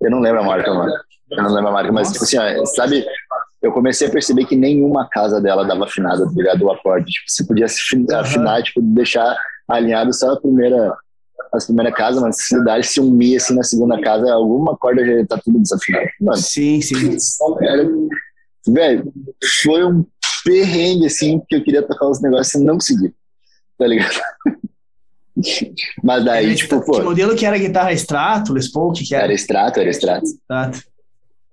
Eu 0.00 0.10
não 0.10 0.20
lembro 0.20 0.40
a 0.40 0.44
marca, 0.44 0.72
mano. 0.72 0.92
Eu 1.30 1.42
não 1.42 1.52
lembro 1.52 1.68
a 1.68 1.72
marca, 1.72 1.92
mas, 1.92 2.12
tipo 2.12 2.24
assim, 2.24 2.38
ó, 2.38 2.64
sabe, 2.66 3.04
eu 3.60 3.72
comecei 3.72 4.08
a 4.08 4.10
perceber 4.10 4.44
que 4.44 4.56
nenhuma 4.56 5.08
casa 5.08 5.40
dela 5.40 5.64
dava 5.64 5.84
afinada, 5.84 6.24
tá 6.24 6.32
ligado? 6.34 6.62
O 6.62 6.70
acorde. 6.70 7.10
Tipo, 7.10 7.24
você 7.30 7.44
podia 7.44 7.66
afinar, 8.20 8.62
tipo, 8.62 8.80
deixar 8.80 9.36
alinhado 9.68 10.14
só 10.14 10.32
a 10.32 10.40
primeira, 10.40 10.96
as 11.52 11.66
primeira 11.66 11.92
casa, 11.92 12.20
mas 12.20 12.36
se 12.44 12.64
dar 12.64 12.82
se 12.84 13.00
um 13.00 13.10
mi 13.10 13.36
assim 13.36 13.54
na 13.54 13.62
segunda 13.62 14.00
casa, 14.00 14.32
alguma 14.32 14.76
corda 14.76 15.04
já 15.04 15.26
tá 15.26 15.40
tudo 15.44 15.58
desafinado. 15.58 16.06
Mano, 16.20 16.36
Sim, 16.38 16.80
sim. 16.80 17.16
Era, 17.62 17.86
velho, 18.72 19.12
foi 19.62 19.84
um 19.84 20.04
perrengue, 20.44 21.06
assim, 21.06 21.38
porque 21.38 21.56
eu 21.56 21.64
queria 21.64 21.82
tocar 21.82 22.08
os 22.08 22.20
negócios 22.22 22.60
e 22.60 22.64
não 22.64 22.74
consegui. 22.74 23.12
Tá 23.78 23.86
ligado? 23.86 24.14
Mas 26.02 26.24
daí, 26.24 26.46
Era 26.46 26.54
tipo, 26.54 26.80
Que 26.80 26.86
pô, 26.86 27.02
modelo 27.02 27.36
que 27.36 27.46
era 27.46 27.56
a 27.56 27.58
guitarra 27.60 27.92
Strato, 27.92 28.52
Les 28.52 28.70
Paul, 28.70 28.92
que 28.92 29.04
que 29.04 29.14
era? 29.14 29.24
era 29.24 29.32
extrato, 29.32 29.78
era 29.78 29.88
extrato, 29.90 30.26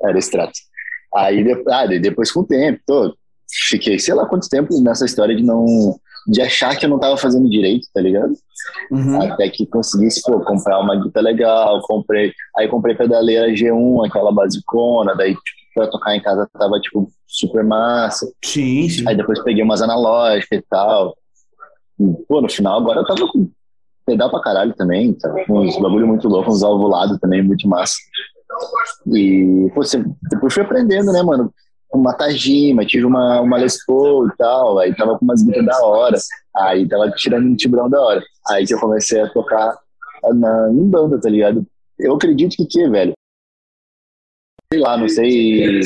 era 0.02 0.18
extrato. 0.18 0.54
Aí, 1.16 1.44
de- 1.44 1.64
ah, 1.70 1.86
depois 1.86 2.32
com 2.32 2.40
o 2.42 2.46
tempo, 2.48 2.80
todo, 2.86 3.16
fiquei, 3.70 4.00
sei 4.00 4.14
lá 4.16 4.26
quanto 4.26 4.50
tempo 4.50 4.82
nessa 4.82 5.06
história 5.06 5.36
de 5.36 5.44
não, 5.44 6.00
de 6.28 6.42
achar 6.42 6.76
que 6.76 6.86
eu 6.86 6.90
não 6.90 7.00
tava 7.00 7.16
fazendo 7.16 7.48
direito, 7.50 7.88
tá 7.94 8.02
ligado? 8.02 8.34
Uhum. 8.92 9.22
Até 9.22 9.50
que 9.50 9.66
conseguisse, 9.68 10.22
pô, 10.24 10.40
comprar 10.42 10.80
uma 10.80 10.96
guitarra 11.02 11.26
legal, 11.26 11.80
comprei, 11.84 12.34
aí 12.58 12.68
comprei 12.68 12.96
pedaleira 12.96 13.48
G1, 13.54 14.08
aquela 14.08 14.32
basicona, 14.32 15.16
daí, 15.16 15.34
tipo, 15.36 15.65
pra 15.76 15.88
tocar 15.88 16.16
em 16.16 16.22
casa 16.22 16.50
tava, 16.58 16.80
tipo, 16.80 17.12
super 17.28 17.64
massa. 17.64 18.32
Sim, 18.44 18.90
sim. 18.90 19.04
Aí 19.08 19.16
depois 19.16 19.44
peguei 19.44 19.62
umas 19.62 19.82
analógicas 19.82 20.60
e 20.60 20.66
tal. 20.70 21.16
E, 22.00 22.08
pô, 22.28 22.42
no 22.42 22.50
final 22.50 22.80
agora 22.80 23.02
eu 23.02 23.06
tava 23.06 23.28
com 23.28 23.52
pedal 24.06 24.30
pra 24.30 24.42
caralho 24.42 24.74
também, 24.74 25.14
tava 25.14 25.44
com 25.46 25.60
uns 25.60 25.78
bagulho 25.80 26.08
muito 26.08 26.28
louco, 26.30 26.50
uns 26.50 26.64
alvolados 26.64 27.20
também, 27.20 27.44
muito 27.44 27.68
massa. 27.68 27.96
E, 29.14 29.70
pô, 29.76 29.84
você, 29.84 30.04
depois 30.30 30.54
fui 30.54 30.64
aprendendo, 30.64 31.12
né, 31.12 31.22
mano? 31.22 31.54
Uma 31.94 32.14
Tajima, 32.14 32.86
tive 32.86 33.06
uma, 33.06 33.42
uma 33.42 33.58
Les 33.58 33.86
Paul 33.86 34.28
e 34.28 34.36
tal, 34.38 34.80
aí 34.80 34.96
tava 34.96 35.18
com 35.18 35.26
umas 35.26 35.44
guitarras 35.44 35.66
da 35.66 35.86
hora, 35.86 36.18
aí 36.58 36.88
tava 36.88 37.12
tirando 37.12 37.48
um 37.48 37.56
tibrão 37.56 37.90
da 37.90 38.02
hora. 38.02 38.24
Aí 38.50 38.66
que 38.66 38.74
eu 38.74 38.80
comecei 38.80 39.22
a 39.22 39.30
tocar 39.30 39.78
na, 40.34 40.70
em 40.72 40.90
banda, 40.90 41.20
tá 41.20 41.30
ligado? 41.30 41.66
Eu 41.98 42.16
acredito 42.16 42.56
que 42.56 42.66
que, 42.66 42.90
velho? 42.90 43.14
Sei 44.76 44.84
lá, 44.84 44.98
não 44.98 45.08
sei 45.08 45.80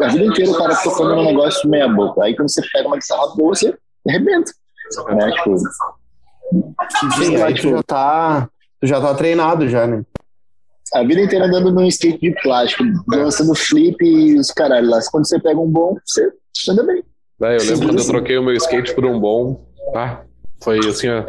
a 0.00 0.08
vida 0.08 0.24
inteira 0.24 0.50
o 0.50 0.58
cara 0.58 0.76
tocando 0.76 1.16
num 1.16 1.24
negócio 1.24 1.68
meia 1.68 1.88
boca. 1.88 2.24
Aí 2.24 2.36
quando 2.36 2.50
você 2.50 2.60
pega 2.72 2.88
uma 2.88 2.98
guitarra 2.98 3.34
boa, 3.36 3.54
você 3.54 3.74
arrebenta. 4.08 4.52
Né? 5.14 5.30
Tipo, 5.30 5.58
Sim, 7.16 7.36
aí 7.42 7.54
tu 7.54 7.70
já 7.70 7.82
tá, 7.82 8.48
tu 8.80 8.86
já 8.86 9.00
tá 9.00 9.14
treinado 9.14 9.68
já, 9.68 9.86
né? 9.86 10.04
a 10.94 11.02
vida 11.04 11.22
inteira 11.22 11.46
andando 11.46 11.72
num 11.72 11.86
skate 11.86 12.18
de 12.18 12.34
plástico, 12.42 12.84
dançando 13.08 13.54
flip 13.54 13.96
e 14.04 14.38
os 14.38 14.50
caralho 14.50 14.90
lá. 14.90 15.00
Quando 15.10 15.26
você 15.26 15.40
pega 15.40 15.58
um 15.58 15.70
bom, 15.70 15.96
você 16.04 16.30
anda 16.70 16.82
bem. 16.82 17.02
daí 17.40 17.56
eu 17.56 17.64
lembro 17.64 17.86
quando 17.86 17.98
eu 17.98 18.06
troquei 18.06 18.36
o 18.36 18.42
meu 18.42 18.54
skate 18.56 18.94
por 18.94 19.06
um 19.06 19.18
bom. 19.18 19.66
Ah, 19.96 20.20
foi 20.62 20.80
assim, 20.80 21.08
ó. 21.08 21.24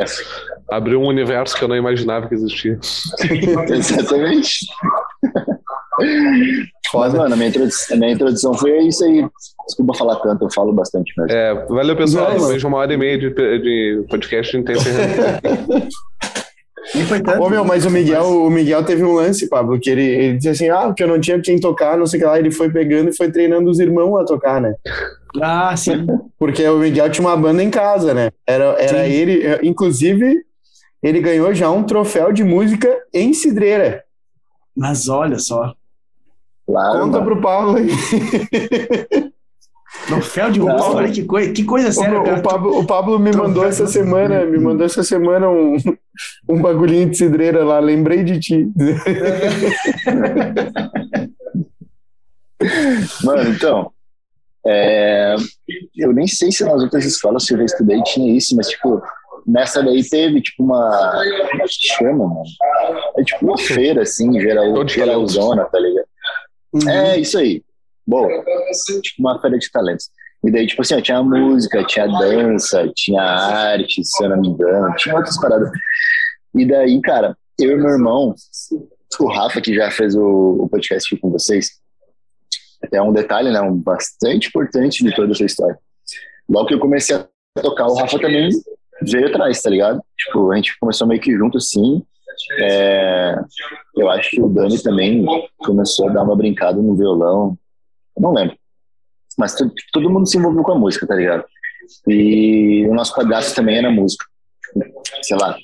Abriu 0.69 0.99
um 0.99 1.07
universo 1.07 1.55
que 1.55 1.63
eu 1.63 1.69
não 1.69 1.77
imaginava 1.77 2.27
que 2.27 2.35
existia. 2.35 2.77
Exatamente. 3.69 4.65
Mas, 6.93 7.11
Foda. 7.11 7.17
mano, 7.17 7.33
a 7.33 7.37
minha, 7.37 7.49
introdução, 7.49 7.95
a 7.95 7.99
minha 7.99 8.11
introdução 8.11 8.53
foi 8.53 8.77
isso 8.79 9.03
aí. 9.03 9.25
Desculpa 9.65 9.93
falar 9.95 10.17
tanto, 10.17 10.45
eu 10.45 10.51
falo 10.53 10.71
bastante 10.73 11.11
mesmo. 11.17 11.31
É, 11.31 11.65
valeu, 11.65 11.95
pessoal. 11.95 12.37
Não, 12.37 12.55
de 12.55 12.65
uma 12.65 12.77
hora 12.77 12.93
e 12.93 12.97
meia 12.97 13.17
de, 13.17 13.29
de 13.29 14.05
podcast, 14.09 14.51
tanto. 14.63 14.79
Ô, 17.41 17.49
meu, 17.49 17.63
mas 17.63 17.85
o 17.85 17.89
Miguel, 17.89 18.25
o 18.25 18.49
Miguel 18.49 18.83
teve 18.83 19.03
um 19.03 19.13
lance, 19.13 19.49
Pablo, 19.49 19.79
que 19.79 19.89
ele, 19.89 20.03
ele 20.03 20.37
disse 20.37 20.49
assim, 20.49 20.69
ah, 20.69 20.87
porque 20.87 21.03
eu 21.03 21.07
não 21.07 21.19
tinha 21.19 21.41
quem 21.41 21.59
tocar, 21.59 21.97
não 21.97 22.05
sei 22.05 22.19
o 22.19 22.23
que 22.23 22.27
lá, 22.27 22.37
ele 22.37 22.51
foi 22.51 22.69
pegando 22.69 23.09
e 23.09 23.15
foi 23.15 23.31
treinando 23.31 23.71
os 23.71 23.79
irmãos 23.79 24.17
a 24.17 24.25
tocar, 24.25 24.61
né? 24.61 24.75
Ah, 25.41 25.75
sim. 25.75 26.05
Porque 26.37 26.67
o 26.67 26.77
Miguel 26.77 27.09
tinha 27.09 27.25
uma 27.27 27.37
banda 27.37 27.63
em 27.63 27.69
casa, 27.69 28.13
né? 28.13 28.31
Era, 28.45 28.65
era 28.79 29.05
Sim. 29.05 29.11
ele, 29.11 29.43
eh, 29.43 29.59
inclusive, 29.63 30.43
ele 31.01 31.19
ganhou 31.19 31.53
já 31.53 31.71
um 31.71 31.83
troféu 31.83 32.31
de 32.31 32.43
música 32.43 32.95
em 33.13 33.33
cidreira. 33.33 34.03
Mas 34.75 35.07
olha 35.07 35.39
só. 35.39 35.73
Claro, 36.65 36.99
Conta 36.99 37.19
mano. 37.19 37.25
pro 37.25 37.41
Pablo 37.41 37.77
aí. 37.77 37.89
Troféu 40.07 40.49
de 40.49 40.59
música, 40.59 40.83
olha 40.91 41.11
que 41.11 41.23
coisa, 41.23 41.51
que 41.53 41.63
coisa 41.63 41.91
séria, 41.91 42.19
O, 42.19 42.23
cara. 42.23 42.39
o 42.39 42.41
Pablo, 42.41 42.79
o 42.79 42.85
Pablo 42.85 43.19
me 43.19 43.29
Troféu 43.31 43.47
mandou 43.47 43.65
essa 43.65 43.85
semana, 43.85 44.43
me 44.45 44.57
mandou 44.57 44.85
essa 44.85 45.03
semana 45.03 45.49
um, 45.49 45.77
um 46.49 46.61
bagulhinho 46.61 47.09
de 47.09 47.17
cidreira 47.17 47.63
lá, 47.63 47.79
lembrei 47.79 48.23
de 48.23 48.39
ti. 48.39 48.67
Mano, 53.23 53.49
então. 53.49 53.91
é, 54.65 55.35
eu 55.97 56.13
nem 56.13 56.27
sei 56.27 56.51
se 56.51 56.63
nas 56.63 56.81
outras 56.81 57.05
escolas 57.05 57.45
que 57.45 57.53
eu 57.53 57.57
já 57.59 57.65
estudei 57.65 58.01
tinha 58.03 58.35
isso, 58.35 58.55
mas, 58.55 58.69
tipo, 58.69 59.01
nessa 59.45 59.83
daí 59.83 60.03
teve, 60.07 60.41
tipo, 60.41 60.63
uma. 60.63 60.89
Como 61.51 61.61
é 61.61 61.65
que 61.65 61.87
chama, 61.97 62.27
mano? 62.27 62.43
É 63.17 63.23
tipo 63.23 63.45
uma 63.45 63.57
feira, 63.57 64.01
assim, 64.03 64.31
geral, 64.39 64.87
geralzona, 64.87 65.65
tá 65.65 65.79
ligado? 65.79 66.05
Uhum. 66.73 66.89
É, 66.89 67.19
isso 67.19 67.37
aí. 67.37 67.63
Boa. 68.05 68.27
Tipo 69.01 69.21
uma 69.21 69.39
feira 69.39 69.57
de 69.57 69.71
talentos. 69.71 70.09
E 70.43 70.51
daí, 70.51 70.67
tipo 70.67 70.81
assim, 70.81 70.95
ó, 70.95 71.01
tinha 71.01 71.23
música, 71.23 71.85
tinha 71.85 72.05
dança, 72.05 72.91
tinha 72.95 73.21
arte, 73.21 74.03
se 74.03 74.23
eu 74.23 74.29
não 74.29 74.41
me 74.41 74.49
engano, 74.49 74.93
tinha 74.95 75.15
outras 75.15 75.39
paradas. 75.39 75.69
E 76.53 76.65
daí, 76.65 76.99
cara, 77.01 77.37
eu 77.57 77.71
e 77.71 77.75
meu 77.77 77.91
irmão, 77.91 78.35
o 79.19 79.27
Rafa, 79.27 79.61
que 79.61 79.73
já 79.73 79.89
fez 79.89 80.15
o, 80.15 80.63
o 80.63 80.69
podcast 80.69 81.13
aqui 81.13 81.21
com 81.21 81.29
vocês, 81.29 81.69
é 82.91 83.01
um 83.01 83.13
detalhe, 83.13 83.51
né, 83.51 83.61
um 83.61 83.73
bastante 83.73 84.49
importante 84.49 85.03
de 85.03 85.15
toda 85.15 85.31
essa 85.31 85.45
história. 85.45 85.77
Logo 86.49 86.67
que 86.67 86.73
eu 86.73 86.79
comecei 86.79 87.15
a 87.15 87.25
tocar, 87.61 87.87
o 87.87 87.93
Rafa 87.93 88.19
também 88.19 88.49
veio 89.01 89.27
atrás, 89.27 89.61
tá 89.61 89.69
ligado? 89.69 90.01
Tipo, 90.17 90.51
a 90.51 90.55
gente 90.57 90.77
começou 90.77 91.07
meio 91.07 91.21
que 91.21 91.35
junto, 91.37 91.57
assim. 91.57 92.03
É, 92.59 93.35
eu 93.95 94.09
acho 94.09 94.31
que 94.31 94.41
o 94.41 94.49
Dani 94.49 94.81
também 94.81 95.25
começou 95.57 96.09
a 96.09 96.13
dar 96.13 96.23
uma 96.23 96.35
brincada 96.35 96.81
no 96.81 96.95
violão. 96.95 97.57
Eu 98.15 98.21
não 98.21 98.33
lembro. 98.33 98.55
Mas 99.37 99.55
todo, 99.91 100.09
mundo 100.09 100.27
se 100.27 100.37
envolveu 100.37 100.63
com 100.63 100.73
a 100.73 100.79
música, 100.79 101.07
tá 101.07 101.15
ligado? 101.15 101.43
E 102.07 102.85
o 102.87 102.93
nosso 102.93 103.15
padrasto 103.15 103.55
também 103.55 103.77
era 103.77 103.91
músico. 103.91 104.25
Sei 105.23 105.37
lá, 105.37 105.57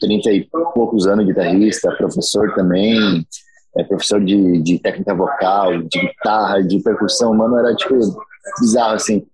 30 0.00 0.32
e 0.32 0.48
poucos 0.74 1.06
anos 1.06 1.26
guitarrista, 1.26 1.94
professor 1.96 2.54
também, 2.54 3.26
é, 3.76 3.84
professor 3.84 4.24
de, 4.24 4.60
de 4.62 4.78
técnica 4.78 5.14
vocal, 5.14 5.82
de 5.82 6.00
guitarra, 6.00 6.62
de 6.62 6.80
percussão, 6.80 7.34
mano, 7.34 7.58
era 7.58 7.74
tipo 7.74 7.94
bizarro 8.60 8.94
assim. 8.94 9.26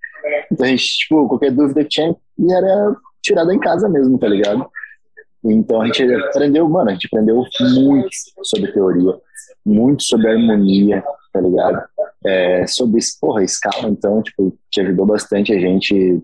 Então 0.51 0.67
a 0.67 0.69
gente, 0.69 0.85
tipo, 0.85 1.29
qualquer 1.29 1.53
dúvida 1.53 1.83
que 1.83 1.91
tinha, 1.91 2.15
era 2.51 2.97
tirada 3.23 3.55
em 3.55 3.59
casa 3.59 3.89
mesmo, 3.89 4.19
tá 4.19 4.29
ligado? 4.29 4.69
Então 5.51 5.81
a 5.81 5.87
gente 5.87 6.03
aprendeu, 6.15 6.69
mano, 6.69 6.91
a 6.91 6.93
gente 6.95 7.07
aprendeu 7.07 7.43
muito 7.61 8.09
sobre 8.43 8.73
teoria, 8.73 9.15
muito 9.65 10.03
sobre 10.03 10.29
harmonia, 10.29 11.03
tá 11.33 11.41
ligado? 11.41 11.83
É, 12.25 12.67
sobre, 12.67 13.01
porra, 13.21 13.45
escala, 13.45 13.89
então, 13.89 14.23
tipo, 14.23 14.57
que 14.71 14.81
ajudou 14.81 15.07
bastante 15.07 15.53
a 15.53 15.59
gente 15.61 16.21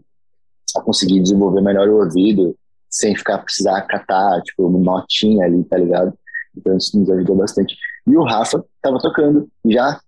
a 0.76 0.80
conseguir 0.80 1.20
desenvolver 1.20 1.60
melhor 1.60 1.88
o 1.88 1.98
ouvido, 2.02 2.56
sem 2.90 3.14
ficar 3.14 3.38
precisar 3.38 3.82
catar, 3.82 4.40
tipo, 4.42 4.68
notinha 4.70 5.44
ali, 5.46 5.62
tá 5.64 5.76
ligado? 5.78 6.12
Então 6.56 6.76
isso 6.76 6.98
nos 6.98 7.08
ajudou 7.10 7.36
bastante. 7.36 7.76
E 8.06 8.16
o 8.16 8.24
Rafa 8.24 8.62
tava 8.82 8.98
tocando 8.98 9.48
já 9.66 10.00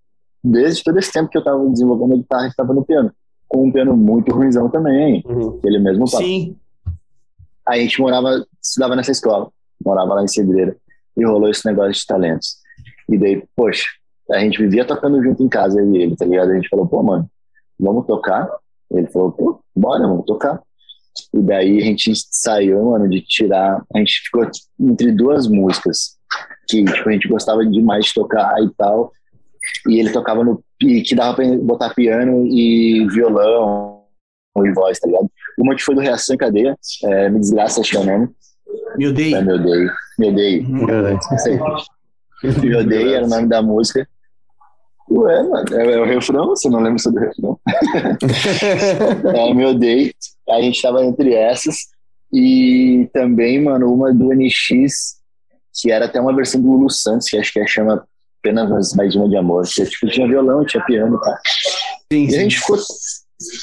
desde 0.42 0.82
todo 0.84 0.98
esse 0.98 1.10
tempo 1.12 1.30
que 1.30 1.38
eu 1.38 1.44
tava 1.44 1.66
desenvolvendo 1.70 2.14
a 2.14 2.16
guitarra, 2.16 2.48
estava 2.48 2.74
no 2.74 2.84
piano. 2.84 3.10
Com 3.48 3.68
um 3.68 3.72
piano 3.72 3.96
muito 3.96 4.34
ruimzão 4.34 4.68
também, 4.68 5.22
Uhum. 5.26 5.60
ele 5.64 5.78
mesmo 5.78 6.04
papo. 6.10 6.22
Sim. 6.24 6.56
A 7.66 7.76
gente 7.76 8.00
morava, 8.00 8.44
estudava 8.62 8.96
nessa 8.96 9.12
escola, 9.12 9.50
morava 9.84 10.14
lá 10.14 10.22
em 10.22 10.28
Cedreira, 10.28 10.76
e 11.16 11.24
rolou 11.24 11.48
esse 11.48 11.66
negócio 11.66 11.92
de 11.92 12.06
talentos. 12.06 12.56
E 13.08 13.18
daí, 13.18 13.42
poxa, 13.54 13.84
a 14.30 14.38
gente 14.38 14.58
vivia 14.58 14.84
tocando 14.84 15.22
junto 15.22 15.42
em 15.42 15.48
casa, 15.48 15.82
e 15.82 15.96
ele, 15.96 16.16
tá 16.16 16.24
ligado? 16.24 16.50
A 16.50 16.54
gente 16.54 16.68
falou, 16.68 16.86
pô, 16.86 17.02
mano, 17.02 17.28
vamos 17.78 18.06
tocar? 18.06 18.48
Ele 18.90 19.06
falou, 19.08 19.32
pô, 19.32 19.60
bora, 19.74 20.06
vamos 20.06 20.24
tocar. 20.24 20.60
E 21.32 21.38
daí 21.38 21.78
a 21.78 21.84
gente 21.84 22.12
saiu, 22.30 22.84
mano, 22.84 23.08
de 23.08 23.20
tirar, 23.20 23.82
a 23.94 23.98
gente 23.98 24.20
ficou 24.24 24.48
entre 24.80 25.12
duas 25.12 25.46
músicas, 25.46 26.16
que 26.68 26.84
tipo, 26.84 27.08
a 27.08 27.12
gente 27.12 27.28
gostava 27.28 27.64
demais 27.64 28.06
de 28.06 28.14
tocar 28.14 28.60
e 28.62 28.70
tal, 28.74 29.12
e 29.88 30.00
ele 30.00 30.10
tocava 30.10 30.42
no, 30.42 30.62
que 30.80 31.14
dava 31.14 31.36
pra 31.36 31.44
botar 31.58 31.94
piano 31.94 32.46
e 32.46 33.06
violão, 33.08 34.04
e 34.56 34.72
voz, 34.72 34.98
tá 34.98 35.06
ligado? 35.06 35.30
Uma 35.58 35.74
que 35.74 35.82
foi 35.82 35.94
do 35.94 36.00
Reação 36.00 36.34
em 36.34 36.38
Cadeia, 36.38 36.76
é, 37.04 37.28
Me 37.28 37.38
Desgraça, 37.38 37.80
acho 37.80 37.90
que 37.90 37.96
é 37.96 38.00
o 38.00 38.04
nome. 38.04 38.28
Me 38.96 39.08
odeio. 39.08 39.36
É, 39.36 39.42
me 39.42 39.52
odeio. 39.52 39.92
Me 40.18 40.28
odeio. 40.28 41.18
Sei. 41.38 41.58
Me 42.62 42.76
odeio 42.76 43.14
era 43.14 43.24
o 43.24 43.28
nome 43.28 43.48
da 43.48 43.62
música. 43.62 44.06
Ué, 45.10 45.42
mano, 45.42 45.64
é, 45.72 45.92
é 45.92 46.00
o 46.00 46.04
refrão, 46.04 46.48
você 46.48 46.68
não 46.68 46.80
lembra 46.80 46.98
sobre 46.98 47.24
o 47.24 47.28
refrão? 47.28 47.60
é, 49.34 49.54
me 49.54 49.66
odeio. 49.66 50.12
A 50.48 50.60
gente 50.60 50.80
tava 50.80 51.04
entre 51.04 51.34
essas. 51.34 51.76
E 52.32 53.08
também, 53.12 53.62
mano, 53.62 53.92
uma 53.92 54.12
do 54.12 54.34
NX, 54.34 55.16
que 55.80 55.90
era 55.90 56.06
até 56.06 56.20
uma 56.20 56.34
versão 56.34 56.60
do 56.60 56.68
Lulu 56.68 56.90
Santos, 56.90 57.28
que 57.28 57.36
acho 57.36 57.52
que 57.52 57.60
é 57.60 57.66
chama 57.66 58.04
apenas 58.40 58.92
mais 58.94 59.14
uma 59.14 59.28
de 59.28 59.36
amor. 59.36 59.64
Que 59.66 59.84
tipo, 59.84 60.06
tinha 60.08 60.26
violão, 60.26 60.64
tinha 60.64 60.84
piano, 60.84 61.20
tá? 61.20 61.38
Sim, 62.12 62.24
E 62.24 62.26
a 62.26 62.30
sim. 62.30 62.38
gente 62.40 62.58
ficou. 62.58 62.78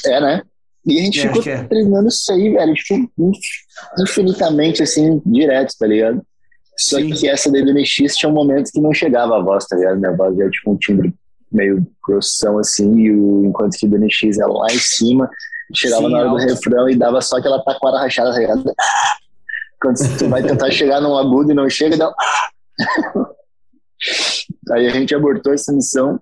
É, 0.05 0.21
né? 0.21 0.41
E 0.85 0.99
a 0.99 1.03
gente 1.03 1.19
É, 1.19 1.27
ficou 1.33 1.51
é. 1.51 1.63
treinando 1.63 2.07
isso 2.07 2.31
aí, 2.31 2.49
velho, 2.51 2.73
tipo, 2.73 3.31
infinitamente, 3.99 4.81
assim, 4.81 5.21
direto, 5.25 5.75
tá 5.77 5.85
ligado? 5.85 6.21
Só 6.77 6.97
Sim. 6.97 7.11
que 7.11 7.27
essa 7.27 7.51
do 7.51 7.57
NX 7.57 8.15
tinha 8.15 8.29
um 8.29 8.33
momento 8.33 8.71
que 8.71 8.81
não 8.81 8.93
chegava 8.93 9.37
a 9.37 9.41
voz, 9.41 9.65
tá 9.67 9.75
ligado? 9.75 9.99
Minha 9.99 10.15
voz 10.15 10.35
já 10.35 10.49
tipo 10.49 10.71
um 10.71 10.77
timbre 10.77 11.13
meio 11.51 11.85
grossão, 12.07 12.57
assim, 12.57 12.97
e 12.97 13.11
o, 13.11 13.45
enquanto 13.45 13.77
que 13.77 13.87
do 13.87 13.97
NX 13.99 14.39
era 14.39 14.47
lá 14.47 14.67
em 14.71 14.79
cima, 14.79 15.29
chegava 15.75 16.03
Sim, 16.03 16.11
na 16.11 16.19
hora 16.19 16.29
do 16.29 16.37
refrão 16.37 16.89
e 16.89 16.95
dava 16.95 17.21
só 17.21 17.37
aquela 17.37 17.61
taquara 17.63 17.99
rachada, 17.99 18.31
tá 18.31 18.39
ligado? 18.39 18.63
Quando 19.81 20.17
tu 20.17 20.27
vai 20.29 20.41
tentar 20.41 20.71
chegar 20.71 21.01
num 21.01 21.15
agudo 21.17 21.51
e 21.51 21.55
não 21.55 21.69
chega, 21.69 21.97
dá. 21.97 22.09
um 22.09 23.25
Aí 24.73 24.87
a 24.87 24.89
gente 24.91 25.13
abortou 25.13 25.53
essa 25.53 25.71
missão, 25.71 26.19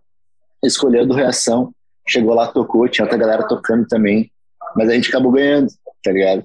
escolheu 0.64 1.06
do 1.06 1.14
Reação, 1.14 1.74
chegou 2.08 2.34
lá, 2.34 2.48
tocou, 2.48 2.90
tinha 2.90 3.06
outra 3.06 3.18
galera 3.18 3.48
tocando 3.48 3.88
também, 3.88 4.30
mas 4.76 4.90
a 4.90 4.94
gente 4.94 5.10
acabou 5.10 5.32
ganhando, 5.32 5.68
tá 6.04 6.12
ligado? 6.12 6.44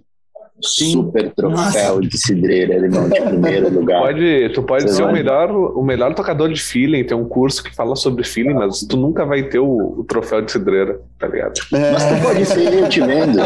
Sim. 0.63 0.93
Super 0.93 1.33
troféu 1.35 1.97
Nossa. 1.97 2.01
de 2.09 2.17
cidreira, 2.17 2.75
irmão, 2.75 3.09
de 3.09 3.21
primeiro 3.21 3.69
lugar. 3.71 4.01
Pode, 4.03 4.51
tu 4.55 4.63
pode 4.63 4.85
Você 4.85 4.95
ser 4.97 5.03
o 5.03 5.13
melhor, 5.13 5.51
o 5.51 5.83
melhor 5.83 6.15
tocador 6.15 6.49
de 6.49 6.61
feeling, 6.63 7.03
tem 7.03 7.17
um 7.17 7.25
curso 7.29 7.63
que 7.63 7.75
fala 7.75 7.97
sobre 7.97 8.23
feeling, 8.23 8.55
mas 8.55 8.79
tu 8.89 8.97
nunca 8.97 9.27
vai 9.27 9.43
ter 9.43 9.59
o, 9.59 9.67
o 9.99 10.05
troféu 10.05 10.41
de 10.41 10.53
cidreira, 10.53 11.01
tá 11.19 11.27
ligado? 11.27 11.55
Mas 11.73 12.05
tu 12.05 12.23
pode 12.23 12.47
ter, 12.55 12.73
eu 12.73 12.89
te 12.89 13.01
vendo. 13.01 13.41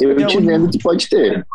Eu 0.00 0.26
te 0.26 0.40
vendo, 0.40 0.70
tu 0.70 0.78
pode 0.78 1.08
ter. 1.10 1.46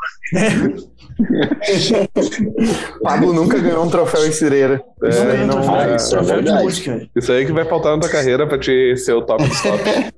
Pablo 3.03 3.33
nunca 3.33 3.57
ganhou 3.59 3.85
um 3.85 3.89
troféu 3.89 4.25
em 4.27 4.31
cireira. 4.31 4.81
É, 5.03 5.09
Isso 5.09 5.23
Não, 5.25 5.47
não 5.47 5.61
troféu, 5.61 5.75
é, 5.81 5.95
isso 5.95 6.05
é 6.05 6.09
troféu 6.17 6.37
de 6.37 6.43
verdade. 6.43 6.63
música. 6.63 7.07
Isso 7.15 7.31
aí 7.31 7.45
que 7.45 7.51
vai 7.51 7.65
faltar 7.65 7.95
na 7.95 8.01
tua 8.01 8.09
carreira 8.09 8.47
pra 8.47 8.57
te 8.59 8.95
ser 8.97 9.13
o 9.13 9.21
top 9.23 9.43
dos 9.47 9.61
tops. 9.61 10.11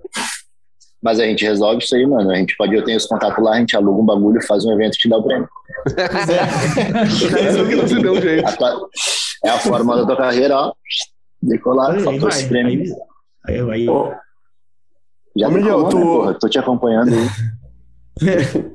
Mas 1.03 1.19
a 1.19 1.25
gente 1.25 1.43
resolve 1.43 1.83
isso 1.83 1.93
aí, 1.95 2.05
mano. 2.07 2.31
A 2.31 2.35
gente 2.35 2.55
pode, 2.55 2.73
eu 2.73 2.83
tenho 2.83 2.97
os 2.97 3.05
contatos 3.05 3.43
lá, 3.43 3.55
a 3.55 3.59
gente 3.59 3.75
aluga 3.75 4.01
um 4.01 4.05
bagulho, 4.05 4.41
faz 4.47 4.63
um 4.65 4.71
evento 4.71 4.95
e 4.95 4.99
te 4.99 5.09
dá 5.09 5.17
o 5.17 5.23
prêmio. 5.23 5.49
A 8.45 8.51
tua- 8.53 8.89
é 9.45 9.49
a 9.49 9.59
forma 9.59 9.97
da 9.97 10.05
tua 10.05 10.15
carreira, 10.15 10.55
ó. 10.57 10.73
Decolar, 11.41 11.95
Aí 11.95 11.99
faltou 12.03 12.29
esse 12.29 12.41
vai. 12.43 12.49
prêmio. 12.49 12.95
Aí, 13.45 13.59
aí, 13.59 13.71
aí. 13.71 13.89
Ô, 13.89 14.13
Já 15.35 15.47
Ô, 15.47 15.51
Miguel, 15.51 15.83
decolou, 15.83 15.89
tu- 15.89 15.97
né, 15.97 16.03
porra? 16.05 16.33
Tô 16.39 16.49
te 16.49 16.59
acompanhando 16.59 17.09
aí. 17.13 17.27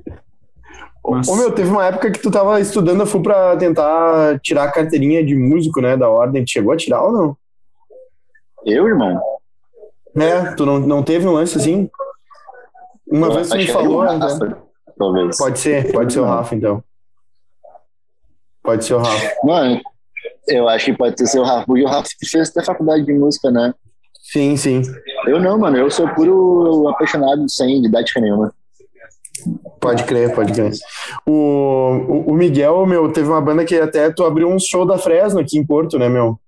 Ô, 1.02 1.36
meu, 1.36 1.52
teve 1.52 1.70
uma 1.70 1.86
época 1.86 2.10
que 2.10 2.18
tu 2.18 2.30
tava 2.30 2.60
estudando 2.60 3.02
a 3.02 3.06
FU 3.06 3.22
pra 3.22 3.56
tentar 3.56 4.38
tirar 4.40 4.64
a 4.64 4.72
carteirinha 4.72 5.24
de 5.24 5.34
músico, 5.34 5.80
né, 5.80 5.96
da 5.96 6.08
ordem. 6.10 6.44
Tu 6.44 6.50
chegou 6.50 6.72
a 6.72 6.76
tirar 6.76 7.02
ou 7.02 7.12
não? 7.12 7.36
Eu, 8.66 8.86
irmão? 8.86 9.18
É, 10.18 10.52
tu 10.54 10.66
não, 10.66 10.78
não 10.78 11.02
teve 11.02 11.26
um 11.26 11.32
lance 11.32 11.56
assim? 11.56 11.88
Uma 13.10 13.26
Eu 13.28 13.34
vez 13.34 13.52
acho 13.52 13.56
me 13.56 13.66
falou, 13.66 14.04
né? 14.04 14.18
Talvez. 14.98 15.36
Pode 15.36 15.58
ser, 15.58 15.92
pode 15.92 16.12
ser 16.12 16.20
o 16.20 16.24
Rafa, 16.24 16.54
então. 16.54 16.82
Pode 18.62 18.84
ser 18.84 18.94
o 18.94 18.98
Rafa. 18.98 19.34
Mano, 19.44 19.80
eu 20.48 20.68
acho 20.68 20.86
que 20.86 20.96
pode 20.96 21.26
sido 21.26 21.42
o 21.42 21.44
Rafa, 21.44 21.66
porque 21.66 21.84
o 21.84 21.88
Rafa 21.88 22.08
fez 22.30 22.50
até 22.50 22.64
faculdade 22.64 23.04
de 23.04 23.12
música, 23.12 23.50
né? 23.50 23.72
Sim, 24.20 24.56
sim. 24.56 24.82
Eu 25.26 25.40
não, 25.40 25.58
mano, 25.58 25.78
eu 25.78 25.90
sou 25.90 26.08
puro 26.08 26.88
apaixonado 26.88 27.48
sem 27.48 27.80
didática 27.80 28.20
nenhuma. 28.20 28.52
Pode 29.80 30.04
crer, 30.04 30.34
pode 30.34 30.52
crer. 30.52 30.72
O, 31.26 31.32
o, 31.32 32.30
o 32.30 32.34
Miguel, 32.34 32.84
meu, 32.86 33.10
teve 33.12 33.28
uma 33.28 33.40
banda 33.40 33.64
que 33.64 33.76
até 33.76 34.10
tu 34.10 34.24
abriu 34.24 34.48
um 34.48 34.58
show 34.58 34.84
da 34.84 34.98
Fresno 34.98 35.40
aqui 35.40 35.56
em 35.56 35.64
Porto, 35.64 35.98
né, 35.98 36.08
meu? 36.08 36.38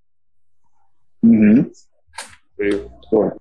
Uhum. 1.23 1.71
Pô, 3.11 3.33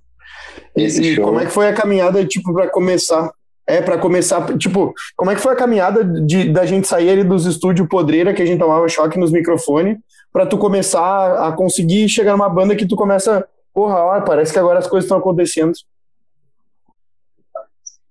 E, 0.75 0.86
e 0.86 1.15
como 1.17 1.39
é 1.39 1.45
que 1.45 1.51
foi 1.51 1.67
a 1.67 1.73
caminhada, 1.73 2.25
tipo, 2.25 2.53
pra 2.53 2.69
começar 2.69 3.32
É, 3.67 3.82
pra 3.82 3.99
começar, 3.99 4.58
tipo, 4.58 4.93
como 5.15 5.29
é 5.29 5.36
que 5.36 5.41
foi 5.41 5.53
a 5.53 5.55
caminhada 5.55 6.03
de, 6.03 6.51
da 6.51 6.65
gente 6.65 6.88
sair 6.88 7.10
ali 7.12 7.23
dos 7.23 7.45
estúdios 7.45 7.88
podreira, 7.88 8.34
que 8.34 8.41
a 8.41 8.45
gente 8.45 8.60
tomava 8.60 8.88
choque 8.89 9.19
nos 9.19 9.32
microfones, 9.32 9.97
pra 10.34 10.45
tu 10.45 10.58
começar 10.58 11.47
a 11.47 11.51
conseguir 11.51 12.10
chegar 12.10 12.32
numa 12.32 12.49
banda 12.49 12.75
que 12.75 12.88
tu 12.88 12.95
começa, 12.95 13.47
porra, 13.71 13.99
ó, 14.03 14.21
parece 14.21 14.51
que 14.51 14.58
agora 14.60 14.79
as 14.79 14.88
coisas 14.88 15.05
estão 15.05 15.19
acontecendo. 15.19 15.73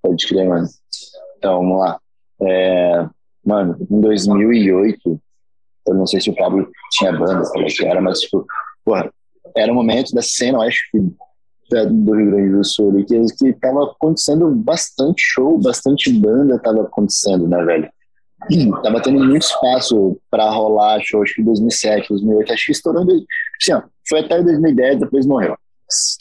Pode 0.02 0.26
crer, 0.28 0.48
mano. 0.48 0.66
Então, 1.36 1.56
vamos 1.56 1.80
lá. 1.80 1.98
É, 2.40 3.06
mano, 3.44 3.76
em 3.90 4.00
2008, 4.00 5.20
eu 5.88 5.94
não 5.94 6.06
sei 6.06 6.20
se 6.20 6.30
o 6.30 6.36
Pablo 6.36 6.68
tinha 6.92 7.12
banda, 7.12 7.42
como 7.50 7.64
é 7.64 7.68
que 7.68 7.84
era, 7.84 8.00
mas, 8.00 8.20
tipo, 8.20 8.46
porra, 8.84 9.10
era 9.56 9.72
um 9.72 9.74
momento 9.74 10.12
da 10.14 10.22
cena, 10.22 10.58
eu 10.58 10.62
acho 10.62 10.78
que 10.92 10.98
do 11.70 12.14
Rio 12.14 12.30
Grande 12.30 12.50
do 12.52 12.64
Sul 12.64 12.90
ali, 12.90 13.04
que, 13.04 13.20
que 13.38 13.52
tava 13.54 13.84
acontecendo 13.84 14.48
bastante 14.50 15.22
show, 15.22 15.58
bastante 15.58 16.12
banda 16.12 16.58
tava 16.58 16.82
acontecendo, 16.82 17.46
né, 17.46 17.62
velho? 17.64 17.88
Tava 18.82 19.02
tendo 19.02 19.18
muito 19.24 19.42
espaço 19.42 20.16
pra 20.30 20.48
rolar 20.50 21.00
show, 21.02 21.22
acho 21.22 21.34
que 21.34 21.42
em 21.42 21.44
2007, 21.44 22.08
2008, 22.08 22.52
acho 22.52 22.66
que 22.66 22.72
dois- 23.04 23.24
assim, 23.60 23.72
ó, 23.72 23.82
foi 24.08 24.20
até 24.20 24.42
2010, 24.42 25.00
depois 25.00 25.26
morreu. 25.26 25.56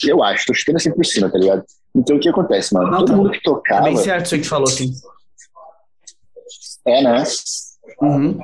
Eu 0.04 0.22
acho, 0.22 0.46
tô 0.46 0.54
chutando 0.54 0.76
assim 0.76 0.90
por 0.92 1.04
cima, 1.04 1.30
tá 1.30 1.38
ligado? 1.38 1.64
Então 1.94 2.16
o 2.16 2.20
que 2.20 2.28
acontece, 2.28 2.74
mano? 2.74 2.90
Não, 2.90 2.98
Todo 2.98 3.06
tá. 3.08 3.16
mundo 3.16 3.30
que 3.30 3.42
tocava. 3.42 3.84
bem 3.84 3.96
certo 3.96 4.26
isso 4.26 4.34
que 4.36 4.42
tu 4.42 4.48
falou, 4.48 4.66
sim. 4.66 4.90
É, 6.86 7.02
né? 7.02 7.22
Uhum. 8.02 8.38